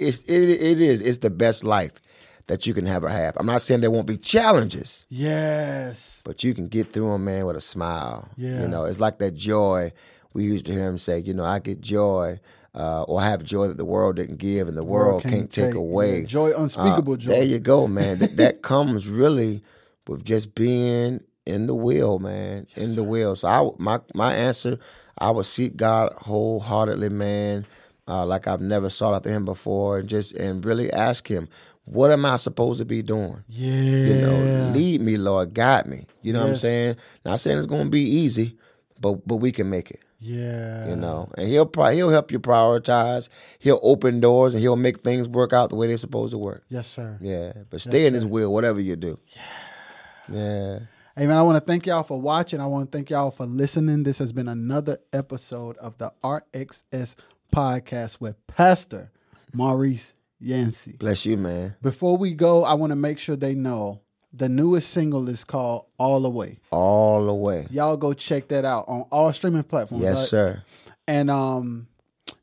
it's 0.00 0.22
it, 0.22 0.42
it 0.42 0.80
is 0.80 1.00
it's 1.00 1.18
the 1.18 1.30
best 1.30 1.62
life 1.62 2.00
that 2.48 2.66
you 2.66 2.74
can 2.74 2.88
ever 2.88 3.08
have. 3.08 3.36
I'm 3.36 3.46
not 3.46 3.62
saying 3.62 3.80
there 3.80 3.90
won't 3.90 4.08
be 4.08 4.16
challenges, 4.16 5.06
Yes. 5.08 6.22
but 6.24 6.42
you 6.42 6.54
can 6.54 6.66
get 6.66 6.92
through 6.92 7.12
them, 7.12 7.24
man, 7.24 7.46
with 7.46 7.56
a 7.56 7.60
smile. 7.60 8.28
Yeah. 8.36 8.62
You 8.62 8.68
know, 8.68 8.84
it's 8.84 8.98
like 8.98 9.18
that 9.18 9.34
joy 9.34 9.92
we 10.34 10.44
used 10.44 10.66
to 10.66 10.72
hear 10.72 10.86
him 10.86 10.98
say, 10.98 11.18
you 11.20 11.34
know, 11.34 11.44
I 11.44 11.58
get 11.58 11.80
joy. 11.80 12.40
Uh, 12.74 13.02
or 13.02 13.20
have 13.20 13.44
joy 13.44 13.66
that 13.68 13.76
the 13.76 13.84
world 13.84 14.16
didn't 14.16 14.38
give 14.38 14.66
and 14.66 14.78
the 14.78 14.82
world, 14.82 15.22
can't, 15.22 15.50
take, 15.50 15.74
away. 15.74 16.20
yeah, 16.20 16.26
joy, 16.26 16.52
unspeakable 16.56 17.12
Uh, 17.12 17.16
joy. 17.18 17.32
There 17.32 17.42
you 17.42 17.58
go, 17.58 17.86
man. 17.98 18.16
that, 18.20 18.38
that 18.38 18.62
comes 18.62 19.06
really 19.10 19.62
with 20.08 20.24
just 20.24 20.54
being 20.54 21.22
in 21.44 21.66
the 21.66 21.74
will, 21.74 22.18
man. 22.18 22.66
in 22.74 22.94
the 22.96 23.04
will. 23.04 23.36
So 23.36 23.46
I, 23.46 23.68
my 23.78 24.00
my 24.14 24.32
answer, 24.34 24.78
I 25.18 25.30
would 25.32 25.44
seek 25.44 25.76
God 25.76 26.14
wholeheartedly, 26.16 27.10
man. 27.10 27.66
Uh, 28.08 28.24
like 28.24 28.48
I've 28.48 28.62
never 28.62 28.88
sought 28.88 29.14
after 29.14 29.28
Him 29.28 29.44
before, 29.44 29.98
and 29.98 30.08
just 30.08 30.34
and 30.36 30.64
really 30.64 30.90
ask 30.94 31.28
Him, 31.28 31.50
what 31.84 32.10
am 32.10 32.24
I 32.24 32.36
supposed 32.36 32.78
to 32.78 32.86
be 32.86 33.02
doing? 33.02 33.44
yeah. 33.50 33.70
You 34.06 34.14
know, 34.22 34.72
lead 34.74 35.02
me, 35.02 35.18
Lord, 35.18 35.52
guide 35.52 35.86
me. 35.86 36.06
You 36.22 36.32
know 36.32 36.40
what 36.40 36.48
I'm 36.48 36.56
saying? 36.56 36.96
Not 37.26 37.38
saying 37.40 37.58
it's 37.58 37.66
going 37.66 37.84
to 37.84 37.90
be 37.90 38.00
easy, 38.00 38.56
but 38.98 39.28
but 39.28 39.36
we 39.36 39.52
can 39.52 39.68
make 39.68 39.90
it. 39.90 40.00
Yeah. 40.22 40.88
You 40.88 40.96
know, 40.96 41.28
and 41.36 41.48
he'll 41.48 41.66
pri- 41.66 41.94
he'll 41.94 42.10
help 42.10 42.30
you 42.30 42.38
prioritize. 42.38 43.28
He'll 43.58 43.80
open 43.82 44.20
doors 44.20 44.54
and 44.54 44.62
he'll 44.62 44.76
make 44.76 45.00
things 45.00 45.28
work 45.28 45.52
out 45.52 45.70
the 45.70 45.76
way 45.76 45.88
they're 45.88 45.98
supposed 45.98 46.30
to 46.30 46.38
work. 46.38 46.64
Yes, 46.68 46.86
sir. 46.86 47.18
Yeah, 47.20 47.52
but 47.70 47.80
stay 47.80 48.06
in 48.06 48.14
His 48.14 48.24
will, 48.24 48.52
whatever 48.52 48.80
you 48.80 48.94
do. 48.94 49.18
Yeah, 49.28 50.36
yeah. 50.36 50.78
Hey 51.16 51.26
man, 51.26 51.36
I 51.36 51.42
want 51.42 51.56
to 51.56 51.64
thank 51.64 51.86
y'all 51.86 52.04
for 52.04 52.20
watching. 52.20 52.60
I 52.60 52.66
want 52.66 52.90
to 52.90 52.96
thank 52.96 53.10
y'all 53.10 53.32
for 53.32 53.44
listening. 53.44 54.04
This 54.04 54.18
has 54.18 54.32
been 54.32 54.48
another 54.48 54.98
episode 55.12 55.76
of 55.78 55.98
the 55.98 56.12
RXS 56.22 57.16
podcast 57.54 58.20
with 58.20 58.46
Pastor 58.46 59.10
Maurice 59.52 60.14
Yancey. 60.38 60.92
Bless 60.98 61.26
you, 61.26 61.36
man. 61.36 61.74
Before 61.82 62.16
we 62.16 62.32
go, 62.32 62.64
I 62.64 62.74
want 62.74 62.92
to 62.92 62.96
make 62.96 63.18
sure 63.18 63.36
they 63.36 63.54
know 63.54 64.00
the 64.32 64.48
newest 64.48 64.90
single 64.90 65.28
is 65.28 65.44
called 65.44 65.86
All 65.98 66.20
the 66.20 66.30
Way. 66.30 66.58
All 66.70 67.26
the 67.26 67.34
way. 67.34 67.66
Y'all 67.70 67.96
go 67.96 68.12
check 68.14 68.48
that 68.48 68.64
out 68.64 68.86
on 68.88 69.02
all 69.10 69.32
streaming 69.32 69.62
platforms. 69.62 70.02
Yes, 70.02 70.18
right? 70.20 70.28
sir. 70.28 70.62
And 71.06 71.30
um, 71.30 71.86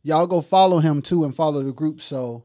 y'all 0.04 0.28
go 0.28 0.42
follow 0.42 0.80
him 0.80 1.02
too 1.02 1.24
and 1.24 1.36
follow 1.36 1.62
the 1.64 1.72
group 1.72 2.02
so 2.02 2.44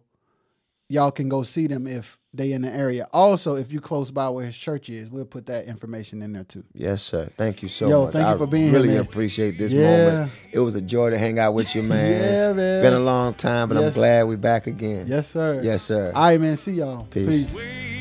y'all 0.89 1.11
can 1.11 1.29
go 1.29 1.43
see 1.43 1.67
them 1.67 1.87
if 1.87 2.19
they 2.33 2.53
in 2.53 2.63
the 2.63 2.71
area. 2.71 3.07
Also, 3.13 3.55
if 3.57 3.73
you 3.73 3.81
close 3.81 4.11
by 4.11 4.29
where 4.29 4.45
his 4.45 4.57
church 4.57 4.89
is, 4.89 5.09
we'll 5.11 5.25
put 5.25 5.47
that 5.47 5.67
information 5.67 6.21
in 6.23 6.33
there 6.33 6.45
too. 6.45 6.65
Yes, 6.73 7.03
sir. 7.03 7.29
Thank 7.37 7.63
you 7.63 7.69
so 7.69 7.89
Yo, 7.89 8.05
much. 8.05 8.13
thank 8.15 8.29
you 8.29 8.39
for 8.39 8.47
being 8.47 8.65
here, 8.71 8.73
really 8.81 8.97
appreciate 8.97 9.57
this 9.59 9.73
Yeah. 9.73 9.83
moment. 9.83 10.33
It 10.53 10.59
was 10.61 10.75
a 10.75 10.81
joy 10.81 11.11
to 11.11 11.19
hang 11.19 11.39
out 11.39 11.55
with 11.55 11.75
you, 11.77 11.83
man. 11.83 12.23
Yeah, 12.35 12.53
man. 12.55 12.83
Been 12.83 12.95
a 12.95 12.99
long 12.99 13.35
time, 13.35 13.69
but 13.69 13.77
I'm 13.77 13.93
glad 13.93 14.27
we're 14.27 14.37
back 14.37 14.67
again. 14.67 15.07
Yes, 15.07 15.29
sir. 15.29 15.61
Yes, 15.63 15.83
sir. 15.83 16.13
All 16.15 16.23
right, 16.25 16.41
man. 16.41 16.57
See 16.57 16.73
y'all. 16.73 17.05
Peace. 17.05 17.55
Peace. 17.55 17.94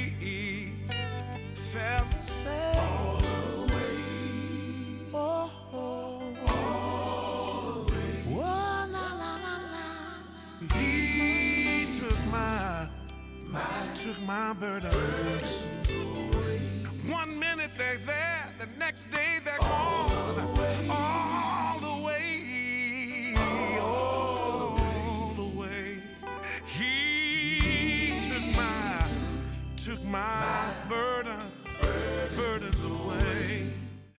My 14.53 14.59
burdens. 14.59 15.12